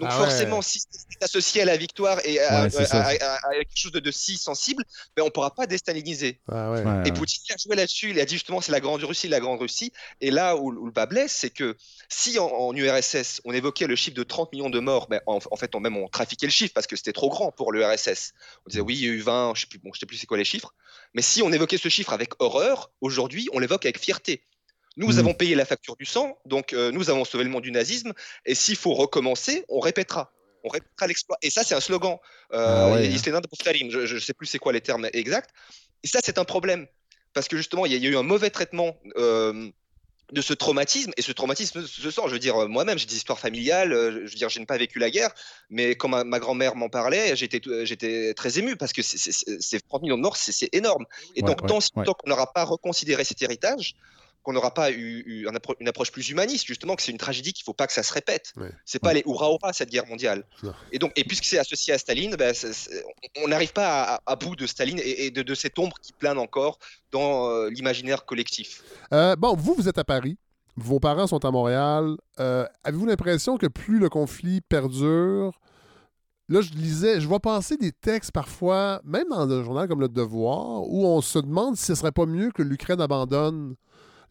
Donc 0.00 0.08
Ah 0.10 0.18
ouais. 0.20 0.26
forcément, 0.26 0.60
si 0.60 0.80
c'est 0.80 1.22
associé 1.22 1.62
à 1.62 1.64
la 1.66 1.76
victoire 1.76 2.18
et 2.24 2.40
à, 2.40 2.62
Ouais, 2.64 2.70
c'est 2.70 2.78
à- 2.80 2.86
ça. 2.86 3.02
à- 3.04 3.10
à- 3.10 3.48
à 3.50 3.54
quelque 3.54 3.76
chose 3.76 3.92
de, 3.92 4.00
de 4.00 4.10
si 4.10 4.36
sensible, 4.36 4.82
ben 5.16 5.22
on 5.22 5.26
ne 5.26 5.30
pourra 5.30 5.54
pas 5.54 5.66
déstaliniser. 5.68 6.40
Ah 6.50 6.72
ouais. 6.72 6.82
Ouais, 6.82 7.02
Et 7.06 7.10
ouais. 7.10 7.12
Poutine 7.12 7.42
a 7.50 7.56
joué 7.56 7.76
là-dessus. 7.76 8.10
Il 8.10 8.18
a 8.18 8.24
dit 8.24 8.34
justement 8.34 8.60
c'est 8.60 8.72
la 8.72 8.80
grande 8.80 9.04
Russie, 9.04 9.28
la 9.28 9.38
grande 9.38 9.60
Russie. 9.60 9.92
Et 10.20 10.32
là 10.32 10.56
où, 10.56 10.72
où 10.72 10.86
le 10.86 10.90
bas 10.90 11.06
blesse, 11.06 11.32
c'est 11.32 11.50
que 11.50 11.76
si 12.08 12.38
en, 12.40 12.46
en 12.46 12.74
URSS 12.74 13.40
on 13.44 13.52
évoquait 13.52 13.86
le 13.86 13.94
chiffre 13.94 14.16
de 14.16 14.24
30 14.24 14.52
millions 14.52 14.70
de 14.70 14.80
morts, 14.80 15.06
ben, 15.08 15.20
en, 15.26 15.38
en 15.50 15.56
fait 15.56 15.74
on 15.76 15.80
même 15.80 15.96
on 15.96 16.08
trafiquait 16.08 16.46
le 16.46 16.52
chiffre 16.52 16.74
parce 16.74 16.88
que 16.88 16.96
c'était 16.96 17.12
trop 17.12 17.28
grand 17.30 17.52
pour 17.52 17.70
l'URSS. 17.72 18.32
On 18.66 18.70
disait 18.70 18.80
oui 18.80 18.94
il 18.96 19.04
y 19.04 19.08
a 19.08 19.12
eu 19.12 19.20
20, 19.20 19.52
je 19.54 19.60
sais 19.62 19.66
plus, 19.68 19.78
bon, 19.78 19.90
je 19.94 20.00
sais 20.00 20.06
plus 20.06 20.16
c'est 20.16 20.26
quoi 20.26 20.38
les 20.38 20.44
chiffres. 20.44 20.74
Mais 21.14 21.22
si 21.22 21.40
on 21.42 21.52
évoquait 21.52 21.78
ce 21.78 21.88
chiffre 21.88 22.12
avec 22.12 22.30
horreur, 22.40 22.90
aujourd'hui 23.00 23.48
on 23.52 23.60
l'évoque 23.60 23.86
avec 23.86 24.00
fierté. 24.00 24.42
Nous 24.96 25.14
Mm. 25.14 25.18
avons 25.18 25.34
payé 25.34 25.54
la 25.56 25.64
facture 25.64 25.96
du 25.96 26.04
sang, 26.04 26.38
donc 26.46 26.72
euh, 26.72 26.92
nous 26.92 27.10
avons 27.10 27.24
sauvé 27.24 27.42
le 27.44 27.50
monde 27.50 27.62
du 27.64 27.72
nazisme. 27.72 28.12
Et 28.46 28.54
s'il 28.54 28.76
faut 28.76 28.94
recommencer, 28.94 29.64
on 29.68 29.80
répétera. 29.80 30.32
On 30.62 30.68
répétera 30.68 31.06
l'exploit. 31.06 31.36
Et 31.42 31.50
ça, 31.50 31.62
c'est 31.64 31.74
un 31.74 31.80
slogan. 31.80 32.16
Euh, 32.52 32.56
Ah 32.56 32.92
ouais. 32.94 33.10
Je 33.10 34.14
ne 34.14 34.20
sais 34.20 34.32
plus 34.34 34.46
c'est 34.46 34.58
quoi 34.58 34.72
les 34.72 34.80
termes 34.80 35.08
exacts. 35.12 35.50
Et 36.02 36.06
ça, 36.06 36.20
c'est 36.22 36.38
un 36.38 36.44
problème. 36.44 36.86
Parce 37.32 37.48
que 37.48 37.56
justement, 37.56 37.84
il 37.86 37.92
y, 37.92 37.94
a- 37.96 37.98
il 37.98 38.04
y 38.04 38.06
a 38.06 38.10
eu 38.10 38.16
un 38.16 38.22
mauvais 38.22 38.50
traitement 38.50 38.96
euh, 39.16 39.68
de 40.32 40.40
ce 40.40 40.54
traumatisme. 40.54 41.10
Et 41.18 41.22
ce 41.22 41.32
traumatisme 41.32 41.84
se 41.86 42.10
sent. 42.10 42.22
Je 42.26 42.32
veux 42.32 42.38
dire, 42.38 42.56
euh, 42.62 42.66
moi-même, 42.68 42.96
j'ai 42.98 43.06
des 43.06 43.16
histoires 43.16 43.38
familiales. 43.40 43.90
Je 43.92 44.30
veux 44.30 44.36
dire, 44.36 44.48
je 44.48 44.58
n'ai 44.60 44.64
pas 44.66 44.78
vécu 44.78 44.98
la 45.00 45.10
guerre. 45.10 45.30
Mais 45.68 45.96
quand 45.96 46.08
ma, 46.08 46.22
ma 46.24 46.38
grand-mère 46.38 46.76
m'en 46.76 46.88
parlait, 46.88 47.34
j'étais 47.36 48.32
très 48.34 48.58
ému 48.58 48.76
parce 48.76 48.92
que 48.92 49.02
c'est- 49.02 49.18
c'est- 49.18 49.32
c'est 49.32 49.60
c'est 49.60 49.80
30 49.86 50.02
millions 50.02 50.16
de 50.16 50.22
morts, 50.22 50.36
c'est 50.36 50.68
énorme. 50.72 51.04
Et 51.36 51.42
Ouais, 51.42 51.48
donc, 51.48 51.60
ouais, 51.62 51.68
tant, 51.68 51.80
si 51.80 51.90
ouais. 51.96 52.04
tant 52.04 52.14
qu'on 52.14 52.30
n'aura 52.30 52.52
pas 52.52 52.64
reconsidéré 52.64 53.24
cet 53.24 53.42
héritage, 53.42 53.94
qu'on 54.44 54.52
n'aura 54.52 54.72
pas 54.72 54.92
eu, 54.92 55.24
eu 55.26 55.48
un 55.48 55.52
appro- 55.52 55.74
une 55.80 55.88
approche 55.88 56.12
plus 56.12 56.28
humaniste, 56.28 56.66
justement, 56.66 56.94
que 56.94 57.02
c'est 57.02 57.10
une 57.10 57.18
tragédie 57.18 57.52
qu'il 57.52 57.62
ne 57.62 57.66
faut 57.66 57.72
pas 57.74 57.88
que 57.88 57.92
ça 57.92 58.04
se 58.04 58.12
répète. 58.12 58.52
Ouais. 58.56 58.70
C'est 58.84 59.00
pas 59.00 59.12
les 59.12 59.24
hurrah 59.26 59.50
hurrah 59.50 59.72
cette 59.72 59.90
guerre 59.90 60.06
mondiale. 60.06 60.44
Non. 60.62 60.72
Et 60.92 61.00
donc, 61.00 61.10
et 61.16 61.24
puisque 61.24 61.46
c'est 61.46 61.58
associé 61.58 61.92
à 61.92 61.98
Staline, 61.98 62.36
ben, 62.36 62.54
on 63.42 63.48
n'arrive 63.48 63.72
pas 63.72 64.14
à, 64.14 64.20
à 64.26 64.36
bout 64.36 64.54
de 64.54 64.66
Staline 64.66 65.00
et, 65.00 65.26
et 65.26 65.30
de, 65.32 65.42
de 65.42 65.54
cette 65.54 65.76
ombre 65.78 65.96
qui 66.00 66.12
plane 66.12 66.38
encore 66.38 66.78
dans 67.10 67.48
euh, 67.48 67.70
l'imaginaire 67.70 68.24
collectif. 68.24 68.82
Euh, 69.12 69.34
bon, 69.34 69.56
vous, 69.56 69.74
vous 69.74 69.88
êtes 69.88 69.98
à 69.98 70.04
Paris. 70.04 70.36
Vos 70.76 71.00
parents 71.00 71.26
sont 71.26 71.44
à 71.44 71.50
Montréal. 71.50 72.16
Euh, 72.38 72.66
Avez-vous 72.82 73.06
l'impression 73.06 73.56
que 73.56 73.66
plus 73.66 73.98
le 73.98 74.08
conflit 74.08 74.60
perdure, 74.60 75.58
là, 76.48 76.60
je 76.60 76.70
lisais, 76.72 77.20
je 77.20 77.26
vois 77.26 77.40
passer 77.40 77.76
des 77.76 77.92
textes 77.92 78.32
parfois, 78.32 79.00
même 79.04 79.28
dans 79.30 79.48
un 79.50 79.62
journal 79.64 79.88
comme 79.88 80.00
Le 80.00 80.08
Devoir, 80.08 80.82
où 80.82 81.06
on 81.06 81.22
se 81.22 81.38
demande 81.38 81.76
si 81.76 81.86
ce 81.86 81.94
serait 81.94 82.12
pas 82.12 82.26
mieux 82.26 82.50
que 82.50 82.62
l'Ukraine 82.62 83.00
abandonne 83.00 83.76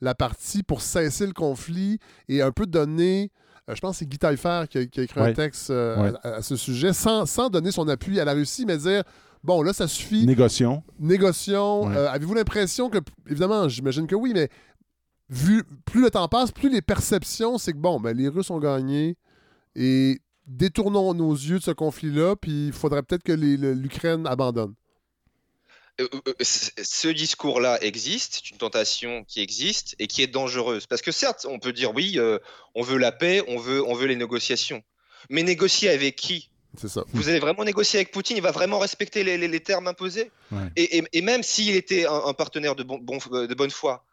la 0.03 0.15
partie 0.15 0.63
pour 0.63 0.81
cesser 0.81 1.25
le 1.25 1.33
conflit 1.33 1.97
et 2.27 2.41
un 2.41 2.51
peu 2.51 2.65
donner 2.65 3.31
euh, 3.69 3.75
je 3.75 3.79
pense 3.81 3.91
que 3.91 3.99
c'est 3.99 4.05
Guy 4.05 4.17
Taillefer 4.19 4.65
qui 4.69 4.77
a, 4.79 4.85
qui 4.85 4.99
a 4.99 5.03
écrit 5.03 5.21
un 5.21 5.31
texte 5.33 5.69
euh, 5.69 5.95
Ouais. 6.11 6.11
à, 6.23 6.35
à 6.35 6.41
ce 6.41 6.55
sujet, 6.57 6.91
sans, 6.91 7.25
sans 7.25 7.49
donner 7.49 7.71
son 7.71 7.87
appui 7.87 8.19
à 8.19 8.25
la 8.25 8.33
Russie, 8.33 8.65
mais 8.65 8.77
dire 8.77 9.03
bon, 9.41 9.61
là, 9.61 9.71
ça 9.71 9.87
suffit, 9.87 10.25
Négocions. 10.25 10.83
négocions. 10.99 11.85
Ouais. 11.87 11.95
Euh, 11.95 12.11
Avez-vous 12.11 12.33
l'impression 12.33 12.89
que, 12.89 12.97
évidemment, 13.29 13.69
j'imagine 13.69 14.05
que 14.05 14.15
oui, 14.15 14.31
mais 14.33 14.49
vu 15.29 15.63
plus 15.85 16.01
le 16.01 16.09
temps 16.11 16.27
passe, 16.27 16.51
plus 16.51 16.69
les 16.69 16.81
perceptions, 16.81 17.57
c'est 17.57 17.71
que 17.71 17.77
bon, 17.77 17.99
ben, 18.01 18.15
les 18.15 18.27
Russes 18.27 18.49
ont 18.49 18.59
gagné 18.59 19.15
et 19.75 20.19
détournons 20.45 21.13
nos 21.13 21.31
yeux 21.33 21.59
de 21.59 21.63
ce 21.63 21.71
conflit-là, 21.71 22.35
puis 22.35 22.67
il 22.67 22.73
faudrait 22.73 23.01
peut-être 23.03 23.23
que 23.23 23.31
l'Ukraine 23.31 24.27
abandonne. 24.27 24.73
Euh, 26.01 26.07
euh, 26.27 26.33
c- 26.41 26.71
ce 26.81 27.07
discours-là 27.07 27.77
existe, 27.83 28.41
c'est 28.43 28.49
une 28.49 28.57
tentation 28.57 29.23
qui 29.25 29.41
existe 29.41 29.95
et 29.99 30.07
qui 30.07 30.23
est 30.23 30.27
dangereuse. 30.27 30.87
Parce 30.87 31.01
que 31.03 31.11
certes, 31.11 31.45
on 31.47 31.59
peut 31.59 31.71
dire 31.73 31.93
oui, 31.93 32.13
euh, 32.17 32.39
on 32.73 32.81
veut 32.81 32.97
la 32.97 33.11
paix, 33.11 33.43
on 33.47 33.57
veut, 33.59 33.83
on 33.85 33.93
veut 33.93 34.07
les 34.07 34.15
négociations. 34.15 34.81
Mais 35.29 35.43
négocier 35.43 35.89
avec 35.89 36.15
qui? 36.15 36.49
C'est 36.81 36.87
ça. 36.89 37.03
Vous 37.13 37.29
allez 37.29 37.39
vraiment 37.39 37.63
négocier 37.63 37.99
avec 37.99 38.11
Poutine 38.11 38.35
Il 38.37 38.41
va 38.43 38.49
vraiment 38.51 38.79
respecter 38.79 39.23
les, 39.23 39.37
les- 39.37 39.47
les 39.47 39.59
termes 39.59 39.87
imposés? 39.87 40.31
Ouais. 40.51 40.63
et, 40.75 40.97
et- 40.97 41.03
et 41.13 41.21
même 41.21 41.43
s'il 41.43 41.75
était 41.75 42.07
un, 42.07 42.23
un 42.25 42.33
partenaire 42.33 42.75
de, 42.75 42.81
bon, 42.83 42.97
bon- 42.97 43.19
euh, 43.31 43.45
de 43.45 43.53
bonne 43.53 43.69
foi, 43.69 44.03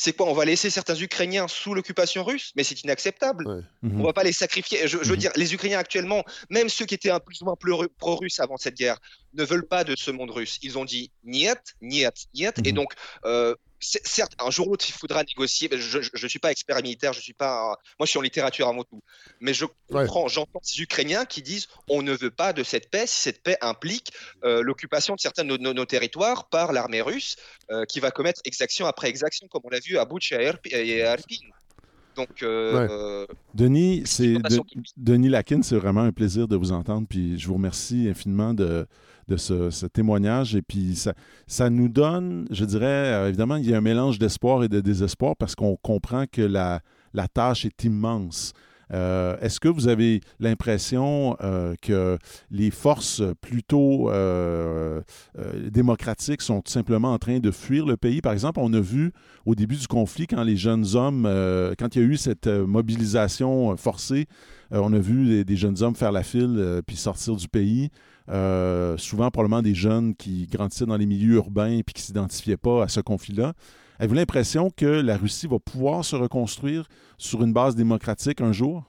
c'est 0.00 0.14
quoi 0.16 0.26
On 0.28 0.32
va 0.32 0.44
laisser 0.46 0.70
certains 0.70 0.94
Ukrainiens 0.94 1.48
sous 1.48 1.74
l'occupation 1.74 2.22
russe? 2.24 2.52
Mais 2.56 2.62
c'est 2.64 2.82
inacceptable. 2.84 3.46
Ouais. 3.46 3.62
Mhm. 3.82 4.00
On 4.00 4.04
va 4.04 4.12
pas 4.12 4.22
les 4.22 4.32
sacrifier. 4.32 4.86
Je, 4.86 4.98
je 5.02 5.08
veux 5.08 5.14
Mhm. 5.14 5.16
dire, 5.16 5.32
les 5.34 5.52
Ukrainiens 5.52 5.78
actuellement, 5.78 6.24
même 6.48 6.68
ceux 6.68 6.86
qui 6.86 6.94
étaient 6.94 7.10
un 7.10 7.18
plus 7.20 7.42
ou 7.42 7.44
moins 7.46 7.56
pro-russes 7.98 8.38
avant 8.38 8.56
cette 8.56 8.76
guerre, 8.76 8.98
ne 9.34 9.44
veulent 9.44 9.66
pas 9.66 9.82
de 9.84 9.94
ce 9.96 10.10
monde 10.12 10.30
russe. 10.30 10.58
Ils 10.62 10.78
ont 10.78 10.84
dit 10.84 11.10
niet, 11.24 11.58
niet, 11.82 12.08
niet. 12.32 12.58
Et 12.64 12.70
Mhm. 12.70 12.76
donc, 12.76 12.92
euh, 13.24 13.54
certes, 13.80 14.32
un 14.38 14.50
jour 14.50 14.66
ou 14.66 14.70
l'autre, 14.70 14.86
il 14.88 14.92
faudra 14.92 15.22
négocier. 15.24 15.68
Je 15.72 15.98
ne 15.98 16.28
suis 16.28 16.38
pas 16.38 16.50
expert 16.50 16.80
militaire, 16.82 17.12
je 17.12 17.20
suis 17.20 17.34
pas. 17.34 17.76
Moi, 17.98 18.06
je 18.06 18.10
suis 18.10 18.18
en 18.18 18.22
littérature 18.22 18.68
avant 18.68 18.84
tout. 18.84 19.00
Mais 19.40 19.54
je 19.54 19.64
Ouais. 19.64 20.04
comprends, 20.04 20.28
j'entends 20.28 20.60
ces 20.62 20.80
Ukrainiens 20.82 21.24
qui 21.24 21.42
disent 21.42 21.66
on 21.88 22.02
ne 22.02 22.12
veut 22.12 22.30
pas 22.30 22.52
de 22.52 22.62
cette 22.62 22.90
paix 22.90 23.06
si 23.06 23.20
cette 23.20 23.42
paix 23.42 23.56
implique 23.60 24.12
euh, 24.44 24.62
l'occupation 24.62 25.14
de 25.14 25.20
certains 25.20 25.44
de 25.44 25.56
nos, 25.56 25.84
territoires 25.86 26.48
par 26.48 26.72
l'armée 26.72 27.00
russe 27.00 27.36
euh, 27.70 27.84
qui 27.86 28.00
va 28.00 28.10
commettre 28.10 28.40
exaction 28.44 28.86
après 28.86 29.08
exaction, 29.08 29.46
comme 29.48 29.62
on 29.64 29.70
l'a 29.70 29.80
vu 29.80 29.98
à 29.98 30.04
Irpi- 30.04 30.74
et 30.74 31.02
à 31.02 31.12
Irpin. 31.12 31.36
Donc, 32.18 32.42
euh, 32.42 33.26
Ouais. 33.26 33.26
Denis, 33.54 34.02
c'est 34.04 34.34
de- 34.34 34.60
Denis 34.96 35.28
Lakin, 35.28 35.62
c'est 35.62 35.76
vraiment 35.76 36.02
un 36.02 36.12
plaisir 36.12 36.46
de 36.48 36.56
vous 36.56 36.72
entendre. 36.72 37.06
Puis 37.08 37.38
je 37.38 37.46
vous 37.48 37.54
remercie 37.54 38.08
infiniment 38.10 38.52
de, 38.54 38.86
de 39.28 39.36
ce, 39.36 39.70
ce 39.70 39.86
témoignage. 39.86 40.54
Et 40.56 40.62
puis 40.62 40.96
ça, 40.96 41.14
ça 41.46 41.70
nous 41.70 41.88
donne, 41.88 42.46
je 42.50 42.64
dirais, 42.64 42.84
euh, 43.14 43.28
évidemment, 43.28 43.56
il 43.56 43.70
y 43.70 43.74
a 43.74 43.78
un 43.78 43.82
mélange 43.82 44.18
d'espoir 44.18 44.64
et 44.64 44.68
de 44.68 44.80
désespoir 44.80 45.36
parce 45.36 45.54
qu'on 45.54 45.76
comprend 45.76 46.24
que 46.30 46.42
la, 46.42 46.80
la 47.14 47.28
tâche 47.28 47.64
est 47.64 47.84
immense. 47.84 48.52
Euh, 48.92 49.36
Est-ce 49.40 49.60
que 49.60 49.68
vous 49.68 49.88
avez 49.88 50.20
l'impression 50.40 51.36
euh, 51.40 51.74
que 51.82 52.18
les 52.50 52.70
forces 52.70 53.22
plutôt 53.40 54.10
euh, 54.10 55.02
démocratiques 55.70 56.42
sont 56.42 56.60
tout 56.60 56.72
simplement 56.72 57.12
en 57.12 57.18
train 57.18 57.38
de 57.38 57.50
fuir 57.50 57.86
le 57.86 57.96
pays? 57.96 58.20
Par 58.20 58.32
exemple, 58.32 58.60
on 58.62 58.72
a 58.72 58.80
vu 58.80 59.12
au 59.46 59.54
début 59.54 59.76
du 59.76 59.86
conflit, 59.86 60.26
quand 60.26 60.42
les 60.42 60.56
jeunes 60.56 60.84
hommes, 60.94 61.24
quand 61.78 61.96
il 61.96 62.02
y 62.02 62.04
a 62.04 62.08
eu 62.08 62.16
cette 62.16 62.46
mobilisation 62.46 63.76
forcée, 63.76 64.26
on 64.70 64.92
a 64.92 64.98
vu 64.98 65.44
des, 65.44 65.56
jeunes 65.56 65.82
hommes 65.82 65.94
faire 65.94 66.12
la 66.12 66.22
file 66.22 66.82
puis 66.86 66.96
sortir 66.96 67.36
du 67.36 67.48
pays. 67.48 67.90
Souvent, 68.28 69.30
probablement 69.30 69.62
des 69.62 69.74
jeunes 69.74 70.14
qui 70.14 70.46
grandissaient 70.46 70.86
dans 70.86 70.96
les 70.96 71.06
milieux 71.06 71.36
urbains 71.36 71.80
puis 71.84 71.94
qui 71.94 72.02
ne 72.02 72.06
s'identifiaient 72.06 72.56
pas 72.56 72.84
à 72.84 72.88
ce 72.88 73.00
conflit-là. 73.00 73.54
Avez-vous 73.98 74.14
l'impression 74.14 74.70
que 74.70 74.86
la 74.86 75.16
Russie 75.16 75.46
va 75.48 75.58
pouvoir 75.58 76.04
se 76.04 76.14
reconstruire 76.16 76.88
sur 77.18 77.42
une 77.42 77.52
base 77.52 77.74
démocratique 77.74 78.40
un 78.40 78.52
jour? 78.52 78.84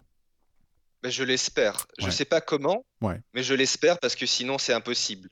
Ben, 1.02 1.10
je 1.11 1.23
l'espère. 1.23 1.88
Je 1.98 2.03
Ouais. 2.03 2.10
ne 2.11 2.14
sais 2.15 2.26
pas 2.26 2.41
comment, 2.41 2.86
Ouais. 3.02 3.19
mais 3.34 3.41
je 3.41 3.53
l'espère 3.53 3.99
parce 3.99 4.15
que 4.15 4.26
sinon 4.26 4.57
c'est 4.57 4.73
impossible. 4.73 5.30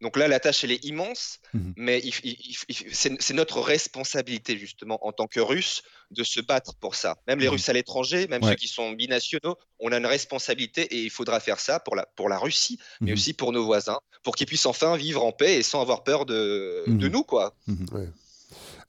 Donc 0.00 0.16
là, 0.16 0.26
la 0.26 0.40
tâche, 0.40 0.64
elle 0.64 0.72
est 0.72 0.84
immense, 0.84 1.38
Mhm. 1.54 1.74
mais 1.76 2.00
il- 2.02 2.12
il- 2.24 2.36
il- 2.40 2.56
il- 2.68 2.94
c'est 2.94 3.22
c'est 3.22 3.34
notre 3.34 3.60
responsabilité, 3.60 4.58
justement, 4.58 4.98
en 5.06 5.12
tant 5.12 5.28
que 5.28 5.38
Russes, 5.38 5.82
de 6.10 6.24
se 6.24 6.40
battre 6.40 6.74
pour 6.74 6.96
ça. 6.96 7.16
Même 7.28 7.38
les 7.38 7.46
Mhm. 7.46 7.52
Russes 7.52 7.68
à 7.68 7.72
l'étranger, 7.72 8.26
même 8.26 8.42
Ouais. 8.42 8.50
ceux 8.50 8.56
qui 8.56 8.66
sont 8.66 8.90
binationaux, 8.92 9.56
on 9.78 9.92
a 9.92 9.98
une 9.98 10.06
responsabilité 10.06 10.82
et 10.96 11.04
il 11.04 11.10
faudra 11.10 11.38
faire 11.38 11.60
ça 11.60 11.78
pour 11.78 11.94
la, 11.94 12.06
pour 12.16 12.28
la 12.28 12.38
Russie, 12.38 12.80
mais 13.00 13.12
Mhm. 13.12 13.14
aussi 13.14 13.32
pour 13.32 13.52
nos 13.52 13.64
voisins, 13.64 14.00
pour 14.24 14.34
qu'ils 14.34 14.48
puissent 14.48 14.66
enfin 14.66 14.96
vivre 14.96 15.24
en 15.24 15.30
paix 15.30 15.58
et 15.58 15.62
sans 15.62 15.80
avoir 15.80 16.02
peur 16.02 16.26
de, 16.26 16.82
de 16.88 17.08
nous, 17.08 17.22
quoi. 17.22 17.54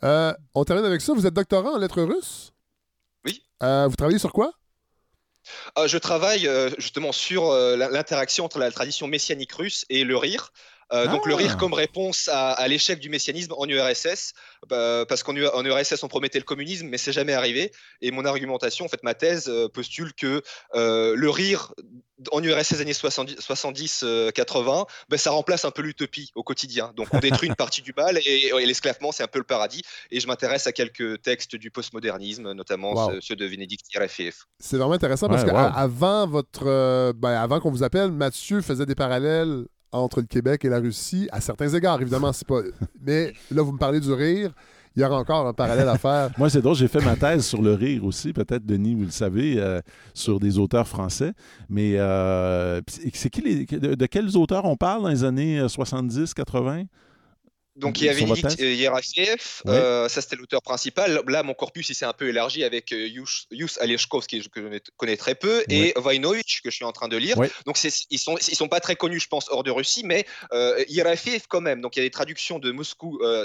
Euh, 0.04 0.34
on 0.54 0.64
termine 0.64 0.86
avec 0.86 1.02
ça. 1.02 1.14
Vous 1.14 1.26
êtes 1.26 1.34
doctorant 1.34 1.76
en 1.76 1.78
lettres 1.78 2.02
russes? 2.02 2.54
Oui. 3.26 3.44
Euh, 3.62 3.88
vous 3.88 3.96
travaillez 3.96 4.20
sur 4.20 4.32
quoi? 4.34 4.52
Ah, 5.76 5.88
je 5.88 5.98
travaille 5.98 6.48
euh, 6.48 6.70
justement 6.78 7.12
sur 7.12 7.50
euh, 7.50 7.76
l'interaction 7.76 8.46
entre 8.46 8.60
la 8.60 8.72
tradition 8.72 9.08
messianique 9.08 9.52
russe 9.54 9.86
et 9.90 10.04
le 10.04 10.16
rire. 10.18 10.54
Euh, 10.94 11.08
Donc 11.08 11.26
le 11.26 11.34
Ah. 11.34 11.38
rire 11.38 11.58
comme 11.58 11.74
réponse 11.74 12.28
à, 12.32 12.52
à 12.52 12.68
l'échec 12.68 13.00
du 13.00 13.10
messianisme 13.10 13.54
en 13.58 13.66
URSS, 13.68 14.34
bah, 14.70 15.06
parce 15.08 15.24
qu'en 15.24 15.34
en 15.36 15.66
URSS 15.66 16.04
on 16.04 16.08
promettait 16.08 16.40
le 16.40 16.46
communisme, 16.46 16.88
mais 16.88 16.98
c'est 16.98 17.12
jamais 17.12 17.34
arrivé. 17.34 17.72
Et 18.02 18.12
mon 18.12 18.26
argumentation, 18.26 18.86
en 18.86 18.88
fait, 18.90 19.02
ma 19.04 19.14
thèse 19.14 19.48
euh, 19.50 19.68
postule 19.70 20.14
que 20.14 20.42
euh, 20.76 21.16
le 21.16 21.30
rire 21.30 21.74
en 22.32 22.42
URSS 22.44 22.80
années 22.80 22.94
70-80, 22.94 24.86
bah, 25.10 25.18
ça 25.18 25.32
remplace 25.32 25.66
un 25.66 25.72
peu 25.72 25.82
l'utopie 25.82 26.32
au 26.36 26.44
quotidien. 26.44 26.92
Donc 26.96 27.08
on 27.14 27.20
détruit 27.20 27.50
une 27.50 27.56
partie 27.56 27.82
du 27.82 27.94
mal 27.96 28.18
et, 28.26 28.52
et 28.60 28.66
l'esclavement 28.66 29.12
c'est 29.12 29.24
un 29.24 29.28
peu 29.28 29.40
le 29.40 29.46
paradis. 29.46 29.82
Et 30.12 30.20
je 30.20 30.28
m'intéresse 30.28 30.68
à 30.68 30.72
quelques 30.72 31.22
textes 31.22 31.56
du 31.56 31.72
postmodernisme, 31.72 32.52
notamment 32.54 32.94
Wow. 32.94 33.22
ceux, 33.22 33.36
de 33.36 33.48
Bénédicte 33.48 33.86
Yerefiev. 33.94 34.36
C'est 34.60 34.78
vraiment 34.78 34.94
intéressant 34.94 35.28
parce 35.28 35.44
Ouais, 35.44 35.50
wow. 35.52 35.72
qu'avant 35.74 36.28
votre, 36.28 36.68
euh, 36.68 37.14
ben, 37.16 37.32
avant 37.32 37.60
qu'on 37.60 37.72
vous 37.72 37.82
appelle, 37.84 38.12
Mathieu 38.12 38.62
faisait 38.62 38.86
des 38.86 38.94
parallèles 38.96 39.66
entre 39.94 40.20
le 40.20 40.26
Québec 40.26 40.66
et 40.66 40.70
la 40.70 40.80
Russie, 40.80 41.30
à 41.32 41.40
certains 41.40 41.70
égards, 41.70 42.02
évidemment, 42.02 42.34
c'est 42.34 42.48
pas. 42.48 42.62
Mais 43.02 43.34
là, 43.52 43.62
vous 43.62 43.72
me 43.72 43.78
parlez 43.78 44.00
du 44.00 44.12
rire. 44.12 44.52
Il 44.96 45.02
y 45.02 45.06
aura 45.06 45.18
encore 45.18 45.48
un 45.48 45.54
parallèle 45.54 45.90
à 45.90 45.98
faire. 45.98 46.30
Moi, 46.38 46.52
c'est 46.52 46.62
drôle, 46.62 46.76
j'ai 46.76 46.88
fait 46.88 47.04
ma 47.04 47.16
thèse 47.16 47.46
sur 47.46 47.62
le 47.64 47.74
rire 47.74 48.06
aussi, 48.06 48.32
peut-être, 48.32 48.64
Denis, 48.64 48.94
vous 48.94 49.06
le 49.06 49.10
savez, 49.12 49.56
euh, 49.58 49.82
sur 50.14 50.40
des 50.40 50.60
auteurs 50.60 50.88
français. 50.88 51.34
Mais 51.68 51.98
euh, 51.98 52.80
c'est 52.88 53.30
qui 53.32 53.42
les, 53.42 53.66
de, 53.66 53.96
de 53.96 54.06
quels 54.06 54.38
auteurs 54.38 54.66
on 54.66 54.76
parle 54.76 55.02
dans 55.02 55.10
les 55.10 55.24
années 55.24 55.60
euh, 55.60 55.68
70, 55.68 56.36
80? 56.36 56.84
Donc 57.76 58.00
il 58.02 58.06
y 58.06 58.10
a 58.10 58.14
Sur 58.16 58.28
votre 58.28 58.42
Vénédicte 58.42 58.60
thèse 58.62 58.80
Yerafiev, 58.80 59.62
Ouais. 59.66 59.72
euh, 59.76 60.08
ça 60.10 60.22
c'était 60.22 60.36
l'auteur 60.36 60.62
principal. 60.62 61.22
Là, 61.28 61.42
mon 61.44 61.54
corpus 61.56 61.90
il 61.90 61.96
s'est 61.96 62.06
un 62.06 62.14
peu 62.14 62.30
élargi 62.30 62.64
avec 62.64 62.92
euh, 62.92 63.08
Yus, 63.08 63.48
Yus 63.52 63.78
Aleshkov, 63.80 64.28
qui- 64.28 64.48
que 64.50 64.62
je 64.62 64.80
connais 64.98 65.18
très 65.18 65.34
peu, 65.36 65.64
et 65.70 65.94
Vainovich, 65.98 66.62
que 66.64 66.70
je 66.70 66.76
suis 66.76 66.86
en 66.86 66.92
train 66.92 67.08
de 67.08 67.18
lire. 67.18 67.38
Ouais. 67.38 67.50
Donc 67.66 67.78
ils 67.84 68.20
sont, 68.20 68.38
ils 68.38 68.56
sont 68.56 68.68
pas 68.68 68.80
très 68.80 68.96
connus, 68.96 69.20
je 69.22 69.28
pense, 69.28 69.48
hors 69.50 69.64
de 69.64 69.72
Russie, 69.72 70.04
mais 70.06 70.26
euh, 70.54 70.84
quand 71.50 71.62
même. 71.62 71.82
Donc 71.82 71.96
il 71.96 72.00
y 72.00 72.02
a 72.02 72.06
des 72.06 72.12
traductions 72.12 72.60
de 72.60 72.72
Moscou, 72.72 73.20
euh, 73.24 73.44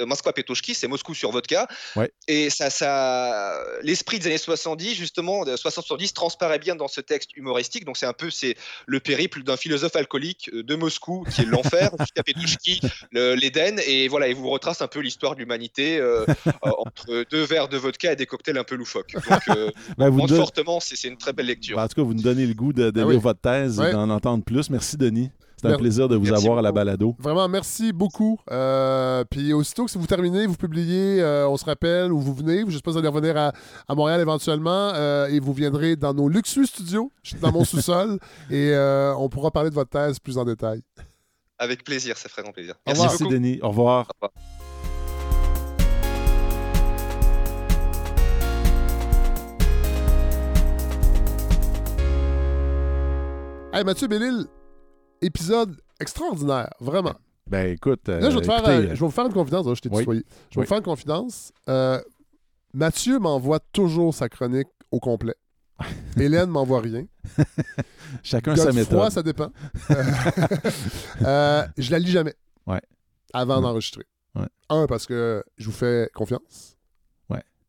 Moskva 0.00 0.32
Petushki, 0.32 0.74
c'est 0.74 0.88
Moscou 0.88 1.14
sur 1.14 1.30
vodka. 1.30 1.66
Et 2.28 2.50
ça, 2.50 2.70
ça, 2.70 3.62
l'esprit 3.82 4.18
des 4.18 4.26
années 4.26 4.38
70, 4.38 4.94
justement, 4.94 5.44
de 5.44 5.56
60-70, 5.56 6.12
transparaît 6.12 6.58
bien 6.58 6.76
dans 6.76 6.88
ce 6.88 7.00
texte 7.00 7.36
humoristique. 7.36 7.84
Donc 7.84 7.96
c'est 7.96 8.06
un 8.06 8.12
peu 8.12 8.30
c'est 8.30 8.56
le 8.86 9.00
périple 9.00 9.42
d'un 9.42 9.56
philosophe 9.56 9.96
alcoolique 9.96 10.50
euh, 10.52 10.62
de 10.62 10.74
Moscou, 10.74 11.24
qui 11.34 11.42
est 11.42 11.44
l'enfer, 11.44 11.90
jusqu'à 12.00 12.22
Petushki, 12.22 12.80
le- 13.12 13.34
et 13.86 14.08
voilà, 14.08 14.28
il 14.28 14.34
vous 14.36 14.48
retrace 14.48 14.82
un 14.82 14.86
peu 14.88 15.00
l'histoire 15.00 15.34
de 15.34 15.40
l'humanité 15.40 15.98
euh, 15.98 16.24
entre 16.62 17.24
deux 17.30 17.44
verres 17.44 17.68
de 17.68 17.76
vodka 17.76 18.12
et 18.12 18.16
des 18.16 18.26
cocktails 18.26 18.58
un 18.58 18.64
peu 18.64 18.74
loufoques. 18.76 19.12
Donc, 19.14 19.40
euh, 19.56 19.70
Ben, 19.98 20.08
vous 20.08 20.18
monte 20.18 20.30
nous 20.30 20.36
don- 20.36 20.42
fortement, 20.42 20.78
c'est 20.80 21.08
une 21.08 21.16
très 21.16 21.32
belle 21.32 21.46
lecture. 21.46 21.76
Ben, 21.76 21.84
en 21.84 21.88
tout 21.88 21.94
cas, 21.96 22.02
vous 22.02 22.14
nous 22.14 22.22
donnez 22.22 22.46
le 22.46 22.54
goût 22.54 22.72
de, 22.72 22.90
de 22.90 23.00
Ah 23.00 23.04
lire 23.04 23.08
oui. 23.08 23.18
votre 23.18 23.40
thèse 23.40 23.78
Ouais. 23.80 23.90
et 23.90 23.92
d'en 23.92 24.08
entendre 24.10 24.44
plus. 24.44 24.70
Merci, 24.70 24.96
Denis. 24.96 25.30
C'est 25.58 25.68
un 25.68 25.78
plaisir 25.78 26.06
de 26.06 26.16
vous 26.16 26.24
Merci 26.26 26.44
avoir 26.44 26.58
à 26.58 26.62
la 26.62 26.70
balado. 26.70 27.16
Vraiment, 27.18 27.48
merci 27.48 27.90
beaucoup. 27.90 28.38
Euh, 28.50 29.24
puis 29.30 29.54
aussitôt 29.54 29.86
que 29.86 29.90
si 29.90 29.96
vous 29.96 30.06
terminez, 30.06 30.46
vous 30.46 30.54
publiez, 30.54 31.22
euh, 31.22 31.48
on 31.48 31.56
se 31.56 31.64
rappelle, 31.64 32.12
où 32.12 32.20
vous 32.20 32.34
venez. 32.34 32.62
Je 32.68 32.76
sais 32.76 32.82
pas 32.82 32.90
si 32.90 32.92
vous 32.92 32.98
allez 32.98 33.08
revenir 33.08 33.38
à, 33.38 33.52
à 33.88 33.94
Montréal 33.94 34.20
éventuellement. 34.20 34.92
euh, 34.94 35.28
et 35.28 35.40
vous 35.40 35.54
viendrez 35.54 35.96
dans 35.96 36.12
nos 36.12 36.28
luxueux 36.28 36.66
studios, 36.66 37.10
je 37.22 37.30
suis 37.30 37.38
dans 37.40 37.52
mon 37.52 37.64
sous-sol. 37.64 38.18
Et 38.50 38.72
euh, 38.74 39.14
on 39.16 39.30
pourra 39.30 39.50
parler 39.50 39.70
de 39.70 39.74
votre 39.74 39.88
thèse 39.90 40.18
plus 40.18 40.36
en 40.36 40.44
détail. 40.44 40.82
Avec 41.58 41.84
plaisir, 41.84 42.16
ça 42.18 42.28
ferait 42.28 42.42
grand 42.42 42.52
plaisir. 42.52 42.74
Merci 42.86 43.18
beaucoup. 43.18 43.32
Denis. 43.32 43.58
Au 43.62 43.68
revoir. 43.68 44.08
Au 44.20 44.26
revoir. 44.26 44.32
Hey, 53.72 53.84
Mathieu 53.84 54.08
Bellil, 54.08 54.46
épisode 55.20 55.76
extraordinaire, 56.00 56.70
vraiment. 56.80 57.14
Ben, 57.46 57.74
écoute. 57.74 58.08
Là, 58.08 58.30
je 58.30 58.34
vais, 58.36 58.40
te 58.40 58.46
faire, 58.46 58.58
écoutez, 58.60 58.72
euh, 58.72 58.82
je 58.82 58.88
vais 58.88 58.96
vous 59.06 59.10
faire 59.10 59.26
une 59.26 59.32
confidence. 59.34 59.66
hein, 59.66 59.74
je 59.74 59.80
t'ai 59.82 59.88
Oui. 59.90 59.98
tutoyé. 59.98 60.22
Je 60.50 60.54
vais 60.54 60.60
Oui. 60.60 60.64
vous 60.64 60.68
faire 60.68 60.78
une 60.78 60.84
confidence. 60.84 61.52
Euh, 61.68 62.00
Mathieu 62.72 63.18
m'envoie 63.18 63.60
toujours 63.60 64.14
sa 64.14 64.28
chronique 64.30 64.68
au 64.90 64.98
complet. 64.98 65.34
Hélène 66.18 66.48
m'envoie 66.50 66.80
rien. 66.80 67.04
chacun 68.22 68.56
sa 68.56 68.72
méthode. 68.72 69.10
ça 69.10 69.22
dépend. 69.22 69.50
Euh, 69.90 70.04
euh, 71.24 71.66
je 71.78 71.90
la 71.90 71.98
lis 71.98 72.10
jamais. 72.10 72.34
Ouais. 72.66 72.80
Avant 73.32 73.56
Ouais. 73.56 73.62
d'enregistrer. 73.62 74.04
Ouais. 74.34 74.46
Un, 74.70 74.86
parce 74.86 75.06
que 75.06 75.42
je 75.58 75.66
vous 75.66 75.72
fais 75.72 76.08
confiance. 76.14 76.75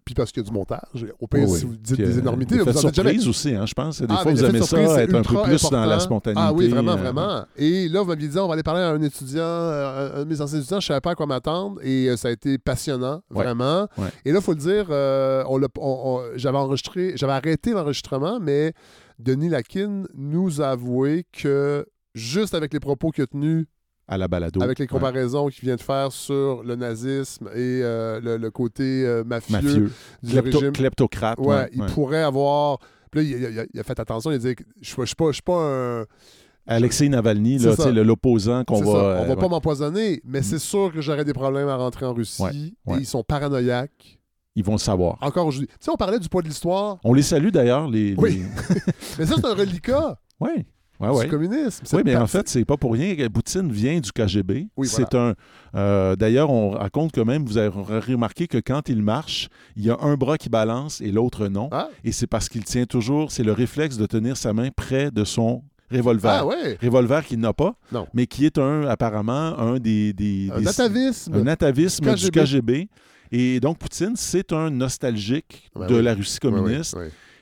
Puis 0.07 0.13
parce 0.15 0.31
qu'il 0.31 0.41
y 0.41 0.45
a 0.45 0.49
du 0.49 0.53
montage. 0.55 1.05
Au 1.19 1.27
pire, 1.27 1.49
Oui, 1.49 1.59
si 1.59 1.65
vous 1.65 1.75
dites 1.75 1.97
des 1.97 2.15
euh, 2.15 2.19
énormités, 2.21 2.55
vous 2.57 2.63
en 2.63 2.69
êtes 2.69 2.95
jamais. 2.95 3.09
surprise 3.11 3.27
aussi, 3.27 3.53
hein, 3.53 3.65
je 3.65 3.73
pense. 3.73 3.99
Des 4.01 4.07
Ah, 4.09 4.19
fois, 4.23 4.31
vous 4.31 4.41
aimez 4.45 4.61
ça, 4.61 4.79
être 5.03 5.13
un 5.15 5.21
peu 5.21 5.41
plus 5.43 5.69
dans 5.69 5.85
la 5.85 5.99
spontanéité. 5.99 6.41
Ah 6.41 6.53
oui, 6.53 6.69
vraiment, 6.69 6.93
euh, 6.93 6.95
vraiment. 6.95 7.43
Et 7.57 7.89
là, 7.89 8.01
vous 8.03 8.07
m'aviez 8.07 8.29
dit, 8.29 8.39
on 8.39 8.47
va 8.47 8.53
aller 8.53 8.63
parler 8.63 8.79
à 8.83 8.91
un 8.91 9.01
étudiant, 9.01 9.41
euh, 9.43 10.21
un 10.21 10.23
de 10.23 10.29
mes 10.29 10.39
anciens 10.39 10.59
étudiants, 10.59 10.79
je 10.79 10.85
ne 10.85 10.87
savais 10.87 11.01
pas 11.01 11.11
à 11.11 11.15
quoi 11.15 11.25
m'attendre, 11.25 11.81
et 11.83 12.15
ça 12.15 12.29
a 12.29 12.31
été 12.31 12.57
passionnant, 12.57 13.21
Ouais. 13.31 13.43
vraiment. 13.43 13.89
Ouais. 13.97 14.07
Et 14.23 14.31
là, 14.31 14.39
il 14.39 14.43
faut 14.43 14.53
le 14.53 14.59
dire, 14.59 14.85
euh, 14.91 15.43
on 15.49 15.57
l'a- 15.57 15.67
on- 15.77 16.21
on- 16.21 16.37
j'avais 16.37 16.57
enregistré, 16.57 17.11
j'avais 17.17 17.33
arrêté 17.33 17.73
l'enregistrement, 17.73 18.39
mais 18.39 18.71
Denis 19.19 19.49
Lakin 19.49 20.03
nous 20.15 20.61
a 20.61 20.69
avoué 20.69 21.25
que 21.33 21.85
juste 22.15 22.53
avec 22.55 22.71
les 22.73 22.79
propos 22.79 23.11
qu'il 23.11 23.25
a 23.25 23.27
tenus, 23.27 23.65
à 24.07 24.17
la 24.17 24.27
balado. 24.27 24.61
avec 24.61 24.79
les 24.79 24.83
Ouais. 24.83 24.87
comparaisons 24.87 25.47
qu'il 25.49 25.65
vient 25.65 25.75
de 25.75 25.81
faire 25.81 26.11
sur 26.11 26.63
le 26.63 26.75
nazisme 26.75 27.47
et 27.53 27.81
euh, 27.83 28.19
le, 28.21 28.37
le 28.37 28.51
côté 28.51 29.05
euh, 29.05 29.23
mafieux, 29.25 29.53
Mafieux. 29.61 29.91
du 30.23 30.33
Klepto- 30.33 30.53
régime, 30.57 30.71
Kleptocrate. 30.71 31.39
Ouais, 31.39 31.47
ouais, 31.47 31.69
il 31.73 31.81
ouais. 31.81 31.87
pourrait 31.93 32.23
avoir. 32.23 32.79
Puis 33.11 33.21
là, 33.31 33.37
il, 33.37 33.45
a- 33.45 33.49
il 33.49 33.59
a, 33.59 33.65
il 33.73 33.79
a 33.79 33.83
fait 33.83 33.99
attention, 33.99 34.31
il 34.31 34.35
a 34.35 34.37
dit 34.37 34.55
que 34.55 34.63
je 34.81 34.95
ne 35.01 35.05
suis 35.05 35.41
pas, 35.43 35.53
un. 35.53 36.05
Alexei 36.69 37.07
Navalny, 37.07 37.59
l'opposant 38.03 38.63
qu'on 38.65 38.81
va. 38.81 38.85
ça, 38.85 38.97
euh, 38.97 39.17
on 39.19 39.23
va 39.23 39.29
ouais. 39.29 39.35
pas 39.37 39.47
m'empoisonner, 39.47 40.21
mais 40.25 40.41
c'est 40.41 40.59
sûr 40.59 40.91
que 40.93 40.99
j'aurais 40.99 41.23
des 41.23 41.31
problèmes 41.33 41.69
à 41.69 41.77
rentrer 41.77 42.05
en 42.05 42.13
Russie. 42.13 42.75
Et 42.89 42.93
ils 42.99 43.05
sont 43.05 43.23
paranoïaques. 43.23 44.19
Ils 44.55 44.63
vont 44.63 44.73
le 44.73 44.77
savoir. 44.79 45.17
Encore 45.21 45.45
aujourd'hui. 45.47 45.67
Tu 45.67 45.75
sais, 45.85 45.91
on 45.91 45.95
parlait 45.97 46.19
du 46.19 46.27
poids 46.29 46.41
de 46.41 46.47
l'histoire, 46.47 46.97
On 47.03 47.13
les 47.13 47.21
salue 47.21 47.49
d'ailleurs, 47.49 47.87
les. 47.87 48.15
Oui. 48.17 48.41
les- 48.69 48.81
mais 49.19 49.25
ça, 49.27 49.35
c'est 49.37 49.45
un 49.45 49.53
reliquat 49.53 50.19
Ouais. 50.99 51.07
Ouais, 51.09 51.13
du 51.13 51.19
ouais. 51.19 51.27
communisme. 51.27 51.83
Oui, 51.93 52.01
mais 52.05 52.15
en 52.15 52.25
fait, 52.27 52.49
c'est 52.49 52.65
pas 52.65 52.75
pour 52.77 52.93
rien 52.93 53.15
que 53.15 53.27
Poutine 53.27 53.71
vient 53.71 53.99
du 53.99 54.11
KGB. 54.11 54.67
Oui, 54.77 54.87
c'est 54.87 55.13
un. 55.13 55.35
euh, 55.75 56.15
D'ailleurs, 56.15 56.49
on 56.49 56.71
raconte 56.71 57.11
que 57.11 57.21
même, 57.21 57.45
vous 57.45 57.57
avez 57.57 57.67
remarqué 57.67 58.47
que 58.47 58.57
quand 58.57 58.89
il 58.89 59.03
marche, 59.03 59.49
il 59.75 59.85
y 59.85 59.89
a 59.91 59.97
un 60.01 60.15
bras 60.15 60.37
qui 60.37 60.49
balance 60.49 60.99
et 61.01 61.11
l'autre 61.11 61.47
non. 61.49 61.69
Ah, 61.71 61.89
Et 62.03 62.11
c'est 62.11 62.25
parce 62.27 62.49
qu'il 62.49 62.63
tient 62.63 62.85
toujours, 62.85 63.31
c'est 63.31 63.43
le 63.43 63.51
réflexe 63.53 63.97
de 63.97 64.05
tenir 64.07 64.37
sa 64.37 64.53
main 64.53 64.69
près 64.75 65.11
de 65.11 65.23
son 65.23 65.63
revolver. 65.91 66.31
ah 66.31 66.45
ouais, 66.45 66.77
Revolver 66.81 67.23
qu'il 67.25 67.39
n'a 67.39 67.53
pas, 67.53 67.75
Non. 67.91 68.07
mais 68.13 68.25
qui 68.25 68.45
est 68.45 68.57
un, 68.57 68.83
apparemment 68.87 69.57
un 69.59 69.77
des. 69.79 70.13
des, 70.13 70.49
un 70.53 70.61
des- 70.61 70.67
atavisme. 70.67 71.33
un 71.35 71.47
atavisme 71.47 72.13
Du 72.15 72.25
du 72.25 72.31
KGB. 72.31 72.89
Et 73.31 73.59
donc, 73.59 73.77
Poutine, 73.77 74.13
c'est 74.15 74.51
un 74.53 74.69
nostalgique 74.69 75.69
Ben 75.75 75.85
de 75.87 75.95
oui. 75.95 76.01
la 76.03 76.13
Russie 76.13 76.39
communiste. 76.39 76.97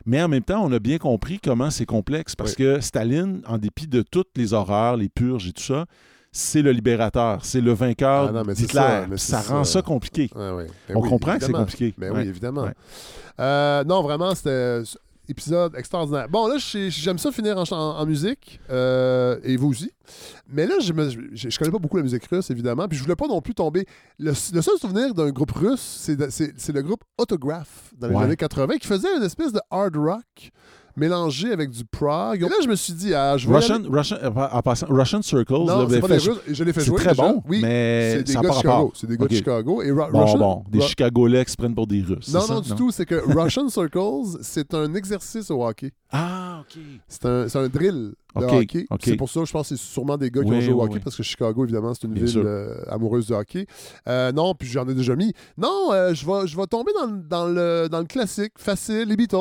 Mais 0.06 0.22
en 0.22 0.28
même 0.28 0.44
temps, 0.44 0.64
on 0.64 0.72
a 0.72 0.80
bien 0.80 0.98
compris 0.98 1.40
comment 1.40 1.70
c'est 1.72 1.86
complexe 1.86 2.36
parce 2.36 2.52
Oui. 2.52 2.58
que 2.58 2.80
Staline, 2.80 3.42
en 3.48 3.58
dépit 3.58 3.88
de 3.88 4.02
toutes 4.04 4.30
les 4.36 4.54
horreurs, 4.54 4.98
les 4.98 5.10
purges 5.10 5.48
et 5.48 5.54
tout 5.54 5.64
ça, 5.64 5.86
c'est 6.32 6.62
le 6.62 6.72
libérateur, 6.72 7.46
c'est 7.46 7.62
le 7.62 7.72
vainqueur 7.74 8.28
Ah 8.30 8.32
non, 8.32 8.44
mais 8.46 8.56
c'est 8.56 8.64
d'Hitler. 8.64 8.80
ça, 8.82 9.06
mais 9.10 9.18
ça 9.18 9.42
rend 9.42 9.64
ça. 9.64 9.74
ça 9.74 9.82
compliqué. 9.82 10.30
Ben 10.36 10.68
on 10.94 11.02
oui, 11.02 11.10
comprend 11.10 11.38
que 11.38 11.46
c'est 11.46 11.52
compliqué. 11.54 11.94
Ben 11.98 12.12
Ouais. 12.12 12.22
oui, 12.24 12.28
évidemment. 12.28 12.68
Euh, 13.40 13.84
non, 13.86 14.02
vraiment, 14.04 14.36
c'était 14.36 14.82
épisode 15.28 15.76
extraordinaire. 15.76 16.28
Bon, 16.30 16.48
là, 16.48 16.58
j'aime 16.58 17.18
ça 17.18 17.32
finir 17.32 17.58
en, 17.58 17.64
en- 17.72 17.98
en 18.00 18.06
musique, 18.06 18.60
euh, 18.70 19.38
et 19.44 19.58
vous 19.58 19.70
aussi. 19.70 19.92
Mais 20.48 20.66
là, 20.68 20.76
je, 20.80 20.94
me, 20.94 21.10
je, 21.34 21.50
je 21.50 21.58
connais 21.58 21.72
pas 21.72 21.80
beaucoup 21.80 21.98
la 21.98 22.04
musique 22.04 22.26
russe, 22.26 22.50
évidemment, 22.52 22.88
puis 22.88 22.98
je 22.98 23.04
voulais 23.04 23.16
pas 23.16 23.28
non 23.28 23.42
plus 23.42 23.56
tomber. 23.56 23.86
Le, 24.20 24.30
le 24.32 24.62
seul 24.62 24.78
souvenir 24.80 25.14
d'un 25.14 25.30
groupe 25.32 25.52
russe, 25.52 25.82
c'est 25.82 26.74
le 26.74 26.82
groupe 26.82 27.04
Autograph, 27.18 27.92
dans 27.98 28.08
les 28.08 28.16
Ouais. 28.16 28.24
années 28.24 28.36
80, 28.36 28.78
qui 28.78 28.88
faisait 28.88 29.16
une 29.18 29.24
espèce 29.24 29.52
de 29.52 29.60
hard 29.72 29.96
rock 29.96 30.52
mélangé 30.98 31.52
avec 31.52 31.70
du 31.70 31.84
prog. 31.86 32.38
Et 32.42 32.50
là, 32.50 32.56
je 32.64 32.68
me 32.68 32.76
suis 32.76 32.94
dit, 32.94 33.14
ah, 33.14 33.38
je 33.38 33.48
vais. 33.48 33.56
Russian, 33.56 33.76
aller- 33.76 33.88
Russian, 33.90 34.18
euh, 34.24 34.30
en 34.52 34.62
passant, 34.62 34.88
Russian 34.90 35.22
Circles, 35.22 35.54
là, 35.54 35.60
Non, 35.60 35.66
c'est 35.90 35.94
avez 35.98 36.00
pas 36.02 36.08
fait- 36.08 36.18
des 36.18 36.30
Russes. 36.32 36.40
Je 36.50 36.64
l'ai 36.64 36.74
fait 36.74 36.80
c'est 36.82 36.86
jouer. 36.88 36.98
très 36.98 37.10
déjà. 37.12 37.24
bon, 37.24 37.44
Oui. 37.48 37.60
mais 37.62 38.12
C'est 38.18 38.24
des 38.24 38.32
ça 38.34 38.42
gars 38.42 38.50
de 38.50 38.54
Chicago. 38.56 38.92
C'est 38.96 39.08
des 39.08 39.18
gars 39.18 39.26
de 39.28 39.36
Chicago. 39.36 39.82
Et 39.82 39.92
Ru- 39.92 40.12
Bon, 40.12 40.22
Russian- 40.24 40.38
bon, 40.40 40.64
des 40.70 40.80
Ru- 40.80 40.88
Chicagolais 40.88 41.46
qui 41.46 41.52
se 41.52 41.58
prennent 41.58 41.76
pour 41.76 41.88
des 41.88 42.02
Russes. 42.02 42.34
Non, 42.34 42.42
c'est 42.42 42.48
ça? 42.48 42.54
non, 42.56 42.60
du 42.62 42.76
tout. 42.76 42.92
C'est 42.92 43.06
que 43.06 43.16
Russian 43.38 43.68
Circles, 43.70 44.40
c'est 44.42 44.74
un 44.74 44.94
exercice 44.96 45.50
au 45.52 45.66
hockey. 45.66 45.92
Ah, 46.12 46.62
OK. 46.62 46.82
C'est 47.08 47.26
un, 47.26 47.48
c'est 47.48 47.60
un 47.60 47.68
drill 47.68 48.14
de 48.36 48.46
Ok, 48.46 48.52
hockey. 48.54 48.86
C'est 49.04 49.16
pour 49.16 49.30
ça, 49.30 49.44
je 49.46 49.52
pense 49.52 49.70
que 49.70 49.76
c'est 49.76 49.82
sûrement 49.84 50.18
des 50.18 50.30
gars 50.32 50.42
qui 50.44 50.50
Oui, 50.50 50.58
ont 50.58 50.62
joué 50.62 50.74
au 50.74 50.82
hockey 50.84 50.96
oui. 50.96 51.02
parce 51.04 51.16
que 51.16 51.24
Chicago, 51.24 51.64
évidemment, 51.64 51.94
c'est 51.94 52.04
une 52.08 52.14
Bien 52.14 52.26
ville 52.26 52.44
euh, 52.46 52.76
amoureuse 52.90 53.28
de 53.28 53.34
hockey. 53.36 53.66
Euh, 54.08 54.32
non, 54.32 54.54
puis 54.56 54.68
j'en 54.68 54.88
ai 54.88 54.94
déjà 54.94 55.16
mis. 55.16 55.34
Non, 55.58 55.90
euh, 55.92 56.14
je 56.14 56.26
vais 56.26 56.48
je 56.48 56.56
vais 56.58 56.68
tomber 56.68 56.92
dans, 57.00 57.06
le- 57.08 57.22
dans, 57.24 57.48
le, 57.48 57.88
dans 57.90 58.00
le 58.00 58.06
classique, 58.06 58.54
facile, 58.58 59.06
les 59.08 59.16
Beatles. 59.16 59.38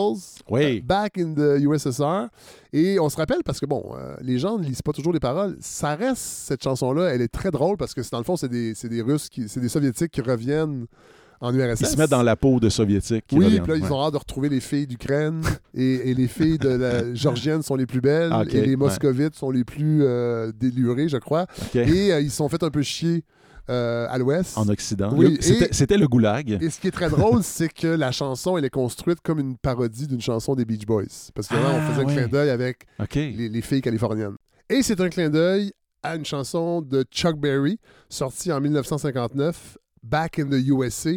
Oui. 0.51 0.81
Back 0.81 1.19
in 1.19 1.35
the 1.35 1.61
USSR. 1.61 2.29
Et 2.73 2.99
on 2.99 3.09
se 3.09 3.17
rappelle 3.17 3.43
parce 3.45 3.61
que, 3.61 3.67
bon, 3.67 3.93
les 4.21 4.39
gens 4.39 4.59
ne 4.59 4.65
lisent 4.65 4.83
pas 4.83 4.93
toujours 4.93 5.13
les 5.13 5.21
paroles. 5.21 5.57
Ça 5.61 5.95
reste, 5.95 6.23
cette 6.23 6.63
chanson-là, 6.65 7.15
elle 7.15 7.23
est 7.23 7.29
très 7.29 7.51
drôle 7.53 7.77
parce 7.77 7.95
que, 7.95 8.01
dans 8.11 8.19
le 8.19 8.25
fond, 8.25 8.37
c'est 8.37 8.49
des, 8.49 8.73
des 8.75 9.03
Russes, 9.03 9.29
c'est 9.47 9.61
des 9.61 9.69
Soviétiques 9.69 10.11
qui 10.11 10.21
reviennent 10.21 10.87
en 11.45 11.55
URSS. 11.55 11.81
Ils 11.81 11.87
se 11.87 11.97
mettent 11.97 12.11
dans 12.11 12.23
la 12.23 12.37
peau 12.37 12.59
de 12.59 12.69
Soviétiques. 12.69 13.25
Oui, 13.33 13.61
puis 13.61 13.73
là, 13.73 13.77
ils 13.77 13.93
ont 13.93 14.03
hâte 14.03 14.15
de 14.15 14.19
retrouver 14.19 14.49
les 14.49 14.61
filles 14.61 14.87
d'Ukraine 14.87 15.43
et, 15.75 16.11
et 16.11 16.15
les 16.15 16.27
filles 16.29 16.59
de 16.59 16.69
la 16.71 17.15
Georgienne 17.15 17.63
sont 17.63 17.77
les 17.77 17.87
plus 17.87 18.01
belles 18.01 18.31
Ah, 18.33 18.43
et 18.49 18.61
les 18.63 18.71
ouais. 18.71 18.77
Moscovites 18.77 19.35
sont 19.35 19.51
les 19.51 19.65
plus 19.65 20.03
euh, 20.03 20.53
délurées, 20.59 21.09
je 21.09 21.19
crois. 21.19 21.47
Et 21.75 22.13
euh, 22.13 22.21
ils 22.21 22.31
se 22.31 22.37
sont 22.39 22.49
fait 22.49 22.63
un 22.63 22.71
peu 22.71 22.83
chier 22.83 23.25
euh, 23.71 24.07
à 24.11 24.19
l'ouest. 24.19 24.57
En 24.59 24.69
Occident. 24.69 25.11
Oui, 25.15 25.39
C'était 25.71 25.97
le 25.99 26.09
goulag. 26.09 26.59
Et 26.61 26.71
ce 26.71 26.81
qui 26.81 26.89
est 26.89 26.91
très 26.93 27.11
drôle, 27.11 27.43
c'est 27.43 27.73
que 27.73 27.87
la 27.89 28.11
chanson, 28.13 28.57
elle 28.57 28.65
est 28.65 28.71
construite 28.71 29.19
comme 29.23 29.39
une 29.39 29.57
parodie 29.57 30.07
d'une 30.07 30.21
chanson 30.21 30.55
des 30.55 30.65
Beach 30.65 30.87
Boys. 30.87 31.05
Parce 31.35 31.49
que 31.49 31.55
là, 31.55 31.61
Ah, 31.67 31.77
on 31.79 31.93
faisait 31.93 32.07
un 32.07 32.15
clin 32.15 32.29
d'œil 32.29 32.51
avec 32.51 32.87
les, 33.15 33.49
les 33.49 33.63
filles 33.63 33.83
californiennes. 33.83 34.37
Et 34.71 34.83
c'est 34.83 35.01
un 35.01 35.09
clin 35.11 35.29
d'œil 35.31 35.73
à 36.03 36.17
une 36.17 36.25
chanson 36.25 36.83
de 36.83 37.05
Chuck 37.11 37.39
Berry, 37.39 37.79
sortie 38.11 38.53
en 38.53 38.61
1959, 38.61 39.79
Back 40.05 40.39
in 40.39 40.47
the 40.47 40.63
USA, 40.69 41.11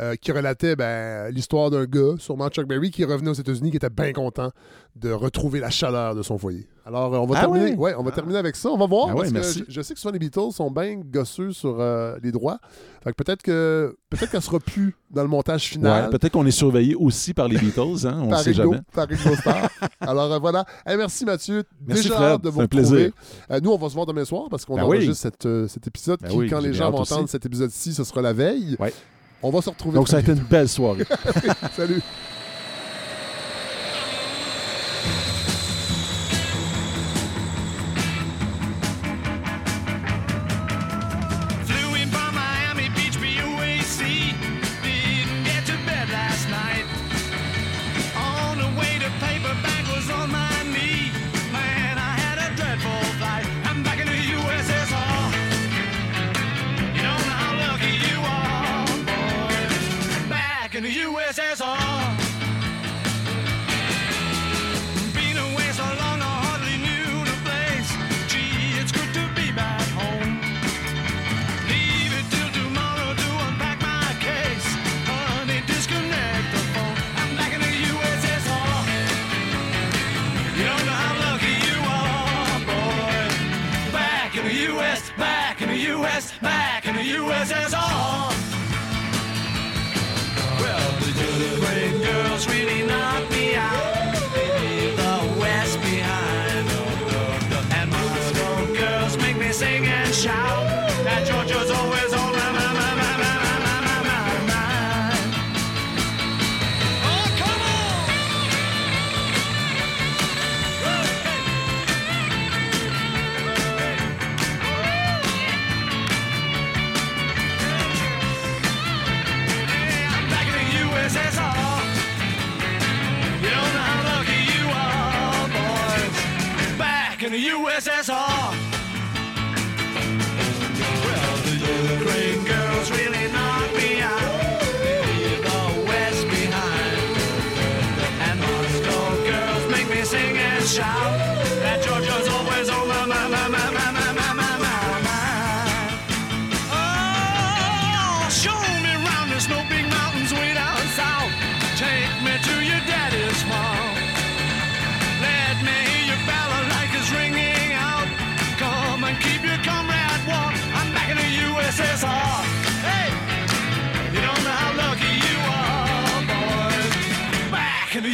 euh, 0.00 0.16
qui 0.16 0.32
relatait 0.32 0.76
ben, 0.76 1.32
l'histoire 1.32 1.70
d'un 1.70 1.84
gars, 1.84 2.16
sûrement 2.18 2.48
Chuck 2.48 2.66
Berry, 2.66 2.90
qui 2.90 3.04
revenait 3.04 3.30
aux 3.30 3.34
États-Unis, 3.34 3.70
qui 3.70 3.76
était 3.76 3.90
bien 3.90 4.12
content 4.12 4.50
de 4.96 5.10
retrouver 5.10 5.60
la 5.60 5.70
chaleur 5.70 6.14
de 6.14 6.22
son 6.22 6.36
foyer. 6.36 6.66
Alors, 6.86 7.14
euh, 7.14 7.18
on 7.18 7.24
va, 7.26 7.36
Ah 7.38 7.40
terminer, 7.42 7.74
ouais, 7.76 7.94
on 7.96 8.02
va 8.02 8.10
terminer 8.10 8.38
avec 8.38 8.56
ça. 8.56 8.68
On 8.68 8.76
va 8.76 8.86
voir, 8.86 9.08
Ah 9.10 9.14
ouais, 9.14 9.30
parce 9.32 9.54
que 9.54 9.60
je, 9.60 9.72
je 9.72 9.80
sais 9.80 9.94
que 9.94 10.00
souvent 10.00 10.12
les 10.12 10.18
Beatles 10.18 10.52
sont 10.52 10.70
bien 10.70 10.96
gosseux 10.96 11.52
sur 11.52 11.76
euh, 11.80 12.16
les 12.22 12.30
droits. 12.30 12.58
Peut-être 13.16 13.42
que 13.42 13.96
peut-être 14.10 14.30
qu'elle 14.30 14.42
sera 14.42 14.60
plus 14.60 14.94
dans 15.10 15.22
le 15.22 15.28
montage 15.28 15.64
final. 15.64 16.04
Ouais, 16.04 16.10
Peut-être 16.10 16.32
qu'on 16.32 16.44
est 16.46 16.50
surveillé 16.50 16.94
aussi 16.94 17.32
par 17.32 17.48
les 17.48 17.56
Beatles, 17.58 18.06
hein? 18.06 18.18
on 18.22 18.26
ne 18.26 18.30
par 18.30 18.40
sait 18.40 18.52
Ringo, 18.52 18.72
jamais. 18.74 18.82
par 18.92 19.36
Starr. 19.38 19.68
Alors 20.00 20.32
euh, 20.32 20.38
voilà. 20.38 20.64
Hey, 20.86 20.96
merci 20.98 21.24
Mathieu. 21.24 21.64
Merci, 21.86 22.04
Déjà 22.04 22.16
Fred. 22.16 22.40
de 22.42 22.48
vous 22.50 22.60
un 22.60 22.66
plaisir. 22.66 23.10
Euh, 23.50 23.60
nous, 23.62 23.70
on 23.70 23.78
va 23.78 23.88
se 23.88 23.94
voir 23.94 24.04
demain 24.06 24.24
soir 24.26 24.48
parce 24.50 24.64
qu'on 24.66 24.76
Ben 24.76 24.82
oui. 24.84 24.96
enregistre 24.98 25.16
cette, 25.22 25.46
euh, 25.46 25.66
cet 25.68 25.86
épisode 25.86 26.20
Ben 26.20 26.28
qui, 26.30 26.36
oui, 26.36 26.50
quand 26.50 26.60
les 26.60 26.74
gens 26.74 26.90
vont 26.90 27.00
aussi. 27.00 27.12
entendre 27.14 27.28
cet 27.30 27.46
épisode-ci, 27.46 27.94
ce 27.94 28.04
sera 28.04 28.20
la 28.20 28.32
veille. 28.34 28.76
Ouais. 28.78 28.92
On 29.42 29.50
va 29.50 29.60
se 29.62 29.70
retrouver. 29.70 29.94
Donc, 29.96 30.08
ça 30.08 30.18
a 30.18 30.20
été 30.20 30.32
une 30.32 30.38
belle 30.38 30.68
soirée. 30.68 31.04
Salut. 31.76 32.02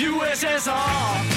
USSR. 0.00 1.29